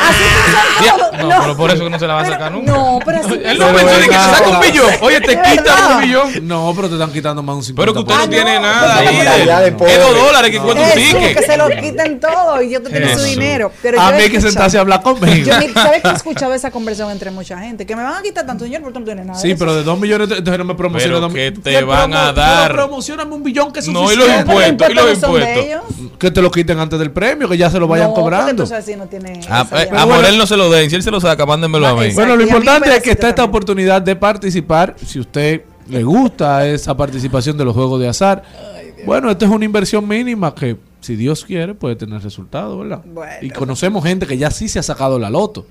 No, 0.84 1.30
No. 1.30 1.42
pero 1.42 1.56
por 1.58 1.72
eso 1.72 1.84
que 1.84 1.90
no 1.90 2.00
se 2.00 2.08
la 2.08 2.16
va 2.16 2.22
a 2.22 2.26
sacar 2.26 2.52
nunca. 2.52 2.72
No, 2.72 3.00
pero 3.06 3.20
así 3.20 3.34
Él 3.46 3.58
no 3.58 3.68
Pero 3.68 3.78
pensó 3.78 3.94
ni 4.00 4.08
que 4.08 4.14
se 4.14 4.20
verdad. 4.20 4.38
saca 4.38 4.50
un 4.50 4.60
billón. 4.60 4.92
Oye, 5.02 5.22
te 5.22 5.42
quitan 5.42 5.94
un 5.96 6.02
billón. 6.02 6.48
No, 6.48 6.74
pero 6.76 6.88
te 6.90 6.96
están 6.96 7.12
quitando 7.14 7.44
más 7.44 7.56
un 7.56 7.62
50%. 7.64 7.76
Pero 7.76 7.94
que 7.94 8.00
usted 8.00 8.14
no 8.16 8.22
Ah, 8.22 8.28
tiene 8.28 8.56
no, 8.56 8.62
nada 8.62 8.98
ahí. 9.00 9.68
Es 9.88 10.00
dos 10.00 10.16
dólares 10.16 10.52
que 10.52 10.60
cuesta 10.60 10.82
un 10.82 10.88
Eso, 10.88 11.18
ticket. 11.18 11.38
que 11.38 11.46
se 11.46 11.58
lo 11.58 11.70
quiten 11.70 12.20
todo 12.20 12.62
y 12.62 12.72
yo 12.72 12.82
te 12.82 12.90
tengo 12.90 13.18
su 13.18 13.24
dinero. 13.24 13.72
Pero 13.82 14.02
a 14.02 14.12
mí 14.12 14.30
que 14.30 14.42
sentarse 14.42 14.78
a 14.78 14.82
hablar 14.82 15.02
conmigo. 15.02 15.52
¿Sabes 15.74 16.02
que 16.02 16.10
he 16.10 16.14
escuchado 16.14 16.54
esa 16.54 16.72
conversación 16.72 17.12
entre 17.12 17.32
mucha 17.32 17.58
gente? 17.60 17.86
Que 17.86 17.96
me 17.96 18.04
van 18.04 18.16
a 18.16 18.22
quitar 18.22 18.46
tanto 18.46 18.66
dinero, 18.66 18.84
tú 18.92 19.00
no 19.00 19.06
tienes 19.06 19.26
nada. 19.26 19.40
Sí, 19.40 19.56
pero 19.58 19.76
de 19.76 19.84
2 19.84 20.00
millones, 20.00 20.30
entonces 20.32 20.58
no 20.58 20.66
me 20.66 20.76
promociona 20.76 21.14
Pero 21.16 21.22
dos 21.22 21.34
que 21.34 21.52
te 21.52 21.84
van 21.84 22.14
a 22.14 22.34
dar. 22.34 22.72
pero 22.72 22.84
promocioname 22.88 23.34
un 23.34 23.44
billón 23.44 23.72
que 23.72 23.80
es 23.80 23.86
suficiente. 23.86 24.26
Los 24.34 24.68
impuestos. 24.70 24.90
¿Y 24.90 24.94
los 24.94 25.06
no 25.06 25.16
son 25.16 25.34
de 25.34 25.40
impuestos? 25.40 25.66
ellos. 25.66 26.12
Que 26.20 26.32
te 26.32 26.42
lo 26.42 26.52
quiten 26.52 26.80
antes 26.80 27.00
del 27.00 27.12
premio, 27.12 27.48
que 27.50 27.58
ya 27.58 27.70
se 27.70 27.80
lo 27.80 27.88
vayan 27.88 28.10
No, 28.10 28.14
cobrando. 28.14 28.66
si 28.66 28.96
no 28.96 29.08
tiene 29.08 29.40
A, 29.50 29.62
esa 29.62 29.84
eh, 29.84 29.90
a 29.92 30.06
Morel 30.06 30.38
no 30.38 30.46
se 30.46 30.56
lo 30.58 30.70
den. 30.70 30.90
Si 30.90 30.96
él 30.96 31.04
se 31.04 31.12
lo 31.12 31.20
saca, 31.20 31.46
mándenmelo 31.46 31.88
a 31.88 31.94
mí. 31.94 32.02
Exacto. 32.06 32.16
Bueno, 32.22 32.36
lo 32.36 32.44
importante 32.44 32.96
es 32.96 33.02
que 33.04 33.12
está 33.12 33.30
esta 33.30 33.44
oportunidad 33.44 34.02
de 34.02 34.16
participar. 34.16 34.96
Si 35.06 35.20
usted 35.20 35.62
le 35.88 36.04
gusta 36.04 36.68
esa 36.68 36.96
participación 36.96 37.58
de 37.58 37.66
los 37.66 37.74
juegos 37.74 38.00
de 38.00 38.08
azar, 38.08 38.44
bueno, 39.06 39.30
esta 39.30 39.46
es 39.46 39.52
una 39.52 39.66
inversión 39.66 40.08
mínima 40.08 40.56
que, 40.56 40.78
si 41.02 41.16
Dios 41.18 41.44
quiere, 41.44 41.74
puede 41.74 41.96
tener 41.98 42.22
resultados, 42.24 42.80
¿verdad? 42.80 43.02
Bueno. 43.06 43.34
Y 43.42 43.50
conocemos 43.50 44.04
gente 44.04 44.26
que 44.26 44.38
ya 44.38 44.50
sí 44.50 44.70
se 44.70 44.80
ha 44.80 44.84
sacado 44.84 45.20
la 45.20 45.30
loto. 45.30 45.66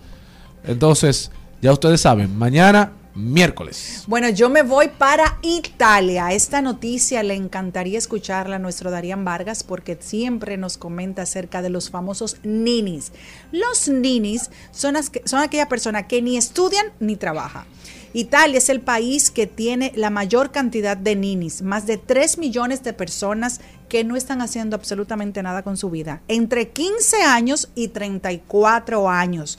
Entonces, 0.67 1.31
ya 1.63 1.73
ustedes 1.73 2.01
saben, 2.01 2.37
mañana, 2.37 2.93
miércoles. 3.15 4.05
Bueno, 4.07 4.29
yo 4.31 4.49
me 4.49 4.63
voy 4.63 4.89
para 4.89 5.39
Italia. 5.43 6.33
Esta 6.33 6.63
noticia 6.63 7.23
le 7.23 7.35
encantaría 7.35 7.99
escucharla 7.99 8.57
a 8.57 8.59
nuestro 8.59 8.91
Darían 8.91 9.25
Vargas 9.25 9.63
porque 9.63 9.99
siempre 10.01 10.57
nos 10.57 10.79
comenta 10.79 11.23
acerca 11.23 11.63
de 11.63 11.71
los 11.71 11.91
famosos 11.91 12.39
ninis. 12.43 13.13
Los 13.51 13.89
ninis 13.89 14.51
son, 14.71 14.97
son 15.25 15.41
aquella 15.41 15.69
persona 15.69 16.07
que 16.07 16.23
ni 16.23 16.37
estudian 16.37 16.87
ni 17.01 17.17
trabaja. 17.17 17.67
Italia 18.15 18.59
es 18.59 18.69
el 18.69 18.81
país 18.81 19.31
que 19.31 19.47
tiene 19.47 19.93
la 19.97 20.11
mayor 20.11 20.51
cantidad 20.51 20.97
de 20.97 21.17
ninis, 21.17 21.63
más 21.63 21.87
de 21.87 21.97
3 21.97 22.37
millones 22.37 22.83
de 22.83 22.93
personas 22.93 23.61
que 23.89 24.05
no 24.05 24.17
están 24.17 24.43
haciendo 24.43 24.77
absolutamente 24.77 25.43
nada 25.43 25.63
con 25.63 25.77
su 25.79 25.89
vida, 25.89 26.23
entre 26.29 26.71
15 26.71 27.23
años 27.23 27.71
y 27.75 27.89
34 27.89 29.09
años. 29.09 29.59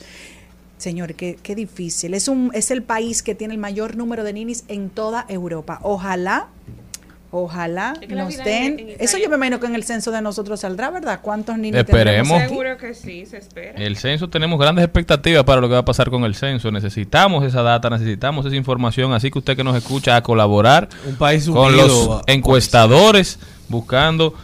Señor, 0.78 1.14
qué, 1.14 1.38
qué 1.42 1.54
difícil. 1.54 2.14
Es, 2.14 2.28
un, 2.28 2.50
es 2.54 2.70
el 2.70 2.82
país 2.82 3.22
que 3.22 3.34
tiene 3.34 3.54
el 3.54 3.60
mayor 3.60 3.96
número 3.96 4.24
de 4.24 4.32
ninis 4.32 4.64
en 4.68 4.90
toda 4.90 5.24
Europa. 5.28 5.78
Ojalá, 5.82 6.48
Ojalá 7.36 7.94
que 8.00 8.14
nos 8.14 8.36
den. 8.36 8.78
en- 8.78 8.88
en 8.90 8.96
Eso 9.00 9.18
yo 9.18 9.28
me 9.28 9.34
imagino 9.34 9.58
que 9.58 9.66
en 9.66 9.74
el 9.74 9.82
censo 9.82 10.12
de 10.12 10.22
nosotros 10.22 10.60
saldrá, 10.60 10.90
¿verdad? 10.90 11.18
¿Cuántos 11.20 11.58
niños 11.58 11.80
Esperemos. 11.80 12.40
Seguro 12.42 12.76
que 12.78 12.94
sí, 12.94 13.26
se 13.26 13.38
espera. 13.38 13.72
El 13.72 13.96
censo 13.96 14.28
tenemos 14.30 14.56
grandes 14.56 14.84
expectativas 14.84 15.42
para 15.42 15.60
lo 15.60 15.66
que 15.66 15.72
va 15.72 15.80
a 15.80 15.84
pasar 15.84 16.10
con 16.10 16.22
el 16.22 16.36
censo. 16.36 16.70
Necesitamos 16.70 17.42
esa 17.44 17.62
data, 17.62 17.90
necesitamos 17.90 18.46
esa 18.46 18.54
información. 18.54 19.12
Así 19.14 19.32
que 19.32 19.38
usted 19.40 19.56
que 19.56 19.64
nos 19.64 19.74
escucha 19.76 20.14
a 20.14 20.22
colaborar 20.22 20.88
Un 21.08 21.16
país 21.16 21.48
con 21.48 21.72
unido, 21.74 21.86
los 21.88 22.22
encuestadores 22.28 23.40
buscando 23.68 24.34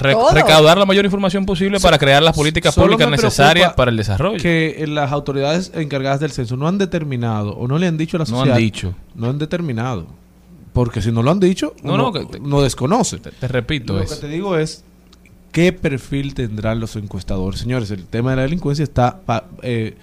re- 0.00 0.12
Todo. 0.14 0.30
recaudar 0.32 0.76
la 0.78 0.84
mayor 0.86 1.04
información 1.04 1.46
posible 1.46 1.78
para 1.78 1.98
crear 1.98 2.22
las 2.22 2.34
políticas 2.34 2.74
públicas 2.74 3.08
necesarias 3.08 3.72
para 3.74 3.90
el 3.90 3.96
desarrollo. 3.96 4.38
Que 4.42 4.76
eh, 4.82 4.86
las 4.86 5.12
autoridades 5.12 5.70
encargadas 5.74 6.18
del 6.20 6.32
censo 6.32 6.56
no 6.56 6.66
han 6.66 6.78
determinado 6.78 7.52
o 7.56 7.68
no 7.68 7.78
le 7.78 7.86
han 7.86 7.96
dicho 7.96 8.16
a 8.16 8.20
la 8.20 8.24
No 8.24 8.36
han 8.36 8.40
sociedad. 8.40 8.56
dicho. 8.58 8.94
No 9.14 9.28
han 9.30 9.38
determinado. 9.38 10.06
Porque 10.72 11.02
si 11.02 11.10
no 11.12 11.22
lo 11.22 11.30
han 11.30 11.40
dicho, 11.40 11.74
No, 11.82 11.94
uno 11.94 12.02
no, 12.04 12.12
que 12.12 12.24
te- 12.26 12.40
no 12.40 12.62
desconoce. 12.62 13.18
Te 13.18 13.48
repito 13.48 13.92
Lo 13.94 14.04
que 14.06 14.14
te 14.16 14.28
digo 14.28 14.56
es 14.56 14.84
qué 15.52 15.72
perfil 15.72 16.34
tendrán 16.34 16.78
los 16.80 16.94
encuestadores. 16.96 17.60
Señores, 17.60 17.90
el 17.90 18.04
tema 18.06 18.30
de 18.30 18.36
la 18.36 18.42
delincuencia 18.42 18.82
está 18.84 19.20
pa- 19.20 19.44
eh, 19.62 19.96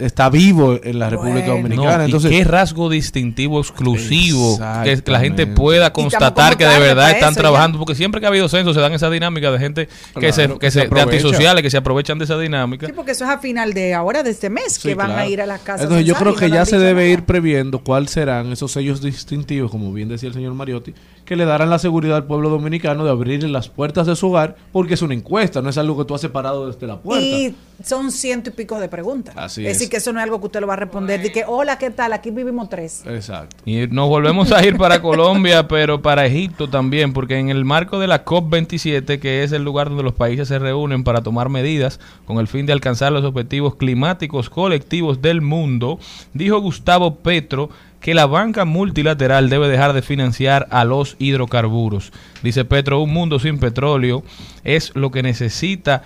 está 0.00 0.28
vivo 0.30 0.78
en 0.82 0.98
la 0.98 1.10
República 1.10 1.48
No, 1.48 1.54
Dominicana. 1.54 2.02
¿y 2.04 2.06
Entonces, 2.06 2.30
qué 2.30 2.44
rasgo 2.44 2.88
distintivo 2.88 3.60
exclusivo 3.60 4.58
que, 4.84 5.02
que 5.02 5.10
la 5.10 5.20
gente 5.20 5.46
pueda 5.46 5.92
constatar 5.92 6.56
que 6.56 6.66
de 6.66 6.78
verdad 6.78 7.04
para 7.04 7.10
están 7.10 7.30
eso 7.32 7.36
ya. 7.36 7.40
trabajando 7.42 7.78
porque 7.78 7.94
siempre 7.94 8.20
que 8.20 8.26
ha 8.26 8.30
habido 8.30 8.48
censo 8.48 8.72
se 8.74 8.80
dan 8.80 8.92
esa 8.92 9.10
dinámica 9.10 9.50
de 9.50 9.58
gente 9.58 9.86
que 9.86 10.30
Claro, 10.32 10.32
se 10.34 10.58
que 10.58 10.70
se 10.70 10.80
se 10.82 10.88
de 10.88 11.00
antisociales 11.00 11.62
que 11.62 11.70
se 11.70 11.76
aprovechan 11.76 12.18
de 12.18 12.24
esa 12.24 12.38
dinámica 12.38 12.86
Sí, 12.86 12.92
porque 12.94 13.12
eso 13.12 13.24
es 13.24 13.30
a 13.30 13.38
final 13.38 13.72
de 13.74 13.94
ahora, 13.94 14.22
de 14.22 14.30
este 14.30 14.50
mes, 14.50 14.74
Sí, 14.74 14.88
que 14.88 14.94
van 14.94 15.12
a 15.12 15.26
ir 15.26 15.40
a 15.40 15.46
las 15.46 15.60
casas. 15.60 15.82
Entonces 15.82 16.06
yo 16.06 16.14
creo 16.14 16.34
que 16.34 16.48
no 16.48 16.54
ya 16.54 16.64
se 16.64 16.78
debe 16.78 17.02
nada. 17.02 17.12
ir 17.14 17.24
previendo 17.24 17.80
cuáles 17.80 18.10
serán 18.10 18.52
esos 18.52 18.72
sellos 18.72 19.00
distintivos, 19.02 19.70
como 19.70 19.92
bien 19.92 20.08
decía 20.08 20.28
el 20.28 20.34
señor 20.34 20.54
Mariotti, 20.54 20.94
que 21.30 21.36
le 21.36 21.44
darán 21.44 21.70
la 21.70 21.78
seguridad 21.78 22.16
al 22.16 22.24
pueblo 22.24 22.50
dominicano 22.50 23.04
de 23.04 23.10
abrirle 23.12 23.48
las 23.48 23.68
puertas 23.68 24.04
de 24.04 24.16
su 24.16 24.30
hogar, 24.30 24.56
porque 24.72 24.94
es 24.94 25.02
una 25.02 25.14
encuesta, 25.14 25.62
no 25.62 25.70
es 25.70 25.78
algo 25.78 25.96
que 25.96 26.04
tú 26.04 26.12
has 26.12 26.20
separado 26.20 26.66
desde 26.66 26.88
la 26.88 26.98
puerta. 26.98 27.24
Y 27.24 27.54
son 27.84 28.10
ciento 28.10 28.50
y 28.50 28.52
pico 28.52 28.80
de 28.80 28.88
preguntas. 28.88 29.36
Así 29.38 29.64
es 29.64 29.70
es. 29.70 29.78
decir, 29.78 29.90
que 29.90 29.98
eso 29.98 30.12
no 30.12 30.18
es 30.18 30.24
algo 30.24 30.40
que 30.40 30.46
usted 30.46 30.60
lo 30.60 30.66
va 30.66 30.72
a 30.72 30.78
responder. 30.78 31.22
De 31.22 31.30
que, 31.30 31.44
hola, 31.46 31.78
¿qué 31.78 31.90
tal? 31.90 32.14
Aquí 32.14 32.32
vivimos 32.32 32.68
tres. 32.68 33.04
Exacto. 33.06 33.58
Y 33.64 33.86
nos 33.86 34.08
volvemos 34.08 34.50
a 34.50 34.66
ir 34.66 34.76
para 34.76 35.00
Colombia, 35.00 35.68
pero 35.68 36.02
para 36.02 36.26
Egipto 36.26 36.68
también, 36.68 37.12
porque 37.12 37.38
en 37.38 37.48
el 37.48 37.64
marco 37.64 38.00
de 38.00 38.08
la 38.08 38.24
COP27, 38.24 39.20
que 39.20 39.44
es 39.44 39.52
el 39.52 39.62
lugar 39.62 39.88
donde 39.88 40.02
los 40.02 40.14
países 40.14 40.48
se 40.48 40.58
reúnen 40.58 41.04
para 41.04 41.22
tomar 41.22 41.48
medidas 41.48 42.00
con 42.24 42.38
el 42.38 42.48
fin 42.48 42.66
de 42.66 42.72
alcanzar 42.72 43.12
los 43.12 43.24
objetivos 43.24 43.76
climáticos 43.76 44.50
colectivos 44.50 45.22
del 45.22 45.42
mundo, 45.42 46.00
dijo 46.34 46.60
Gustavo 46.60 47.14
Petro 47.14 47.70
que 48.00 48.14
la 48.14 48.26
banca 48.26 48.64
multilateral 48.64 49.50
debe 49.50 49.68
dejar 49.68 49.92
de 49.92 50.02
financiar 50.02 50.66
a 50.70 50.84
los 50.84 51.16
hidrocarburos. 51.18 52.12
Dice 52.42 52.64
Petro, 52.64 53.00
un 53.00 53.12
mundo 53.12 53.38
sin 53.38 53.58
petróleo 53.58 54.24
es 54.64 54.92
lo 54.94 55.10
que 55.10 55.22
necesita 55.22 56.02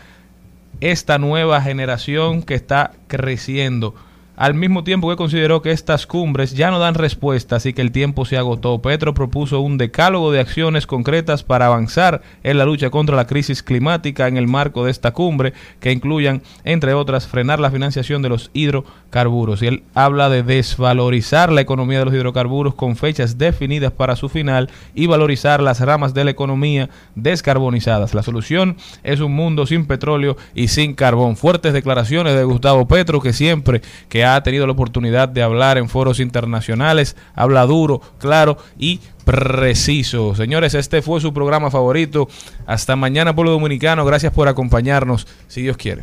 esta 0.80 1.18
nueva 1.18 1.62
generación 1.62 2.42
que 2.42 2.54
está 2.54 2.92
creciendo. 3.06 3.94
Al 4.36 4.54
mismo 4.54 4.82
tiempo 4.82 5.08
que 5.08 5.16
consideró 5.16 5.62
que 5.62 5.70
estas 5.70 6.08
cumbres 6.08 6.54
ya 6.54 6.72
no 6.72 6.80
dan 6.80 6.94
respuestas 6.94 7.66
y 7.66 7.72
que 7.72 7.82
el 7.82 7.92
tiempo 7.92 8.24
se 8.24 8.36
agotó, 8.36 8.82
Petro 8.82 9.14
propuso 9.14 9.60
un 9.60 9.78
decálogo 9.78 10.32
de 10.32 10.40
acciones 10.40 10.88
concretas 10.88 11.44
para 11.44 11.66
avanzar 11.66 12.20
en 12.42 12.58
la 12.58 12.64
lucha 12.64 12.90
contra 12.90 13.14
la 13.14 13.28
crisis 13.28 13.62
climática 13.62 14.26
en 14.26 14.36
el 14.36 14.48
marco 14.48 14.84
de 14.84 14.90
esta 14.90 15.12
cumbre, 15.12 15.52
que 15.78 15.92
incluyan, 15.92 16.42
entre 16.64 16.94
otras, 16.94 17.28
frenar 17.28 17.60
la 17.60 17.70
financiación 17.70 18.22
de 18.22 18.28
los 18.28 18.50
hidrocarburos. 18.54 19.62
Y 19.62 19.68
él 19.68 19.84
habla 19.94 20.28
de 20.28 20.42
desvalorizar 20.42 21.52
la 21.52 21.60
economía 21.60 22.00
de 22.00 22.06
los 22.06 22.14
hidrocarburos 22.14 22.74
con 22.74 22.96
fechas 22.96 23.38
definidas 23.38 23.92
para 23.92 24.16
su 24.16 24.28
final 24.28 24.68
y 24.96 25.06
valorizar 25.06 25.62
las 25.62 25.78
ramas 25.78 26.12
de 26.12 26.24
la 26.24 26.32
economía 26.32 26.90
descarbonizadas. 27.14 28.14
La 28.14 28.24
solución 28.24 28.78
es 29.04 29.20
un 29.20 29.32
mundo 29.32 29.64
sin 29.66 29.86
petróleo 29.86 30.36
y 30.56 30.68
sin 30.68 30.94
carbón. 30.94 31.36
Fuertes 31.36 31.72
declaraciones 31.72 32.34
de 32.34 32.42
Gustavo 32.42 32.88
Petro, 32.88 33.20
que 33.20 33.32
siempre 33.32 33.80
ha 34.24 34.42
tenido 34.42 34.66
la 34.66 34.72
oportunidad 34.72 35.28
de 35.28 35.42
hablar 35.42 35.78
en 35.78 35.88
foros 35.88 36.20
internacionales, 36.20 37.16
habla 37.34 37.66
duro, 37.66 38.00
claro 38.18 38.58
y 38.78 39.00
preciso. 39.24 40.34
Señores, 40.34 40.74
este 40.74 41.02
fue 41.02 41.20
su 41.20 41.32
programa 41.32 41.70
favorito. 41.70 42.28
Hasta 42.66 42.96
mañana, 42.96 43.34
pueblo 43.34 43.52
dominicano. 43.52 44.04
Gracias 44.04 44.32
por 44.32 44.48
acompañarnos, 44.48 45.26
si 45.48 45.62
Dios 45.62 45.76
quiere. 45.76 46.02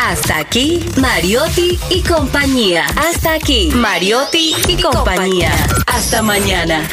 Hasta 0.00 0.38
aquí, 0.38 0.84
Mariotti 1.00 1.78
y 1.90 2.02
compañía. 2.02 2.86
Hasta 2.96 3.34
aquí, 3.34 3.70
Mariotti 3.74 4.54
y 4.68 4.82
compañía. 4.82 5.52
Hasta 5.86 6.22
mañana. 6.22 6.88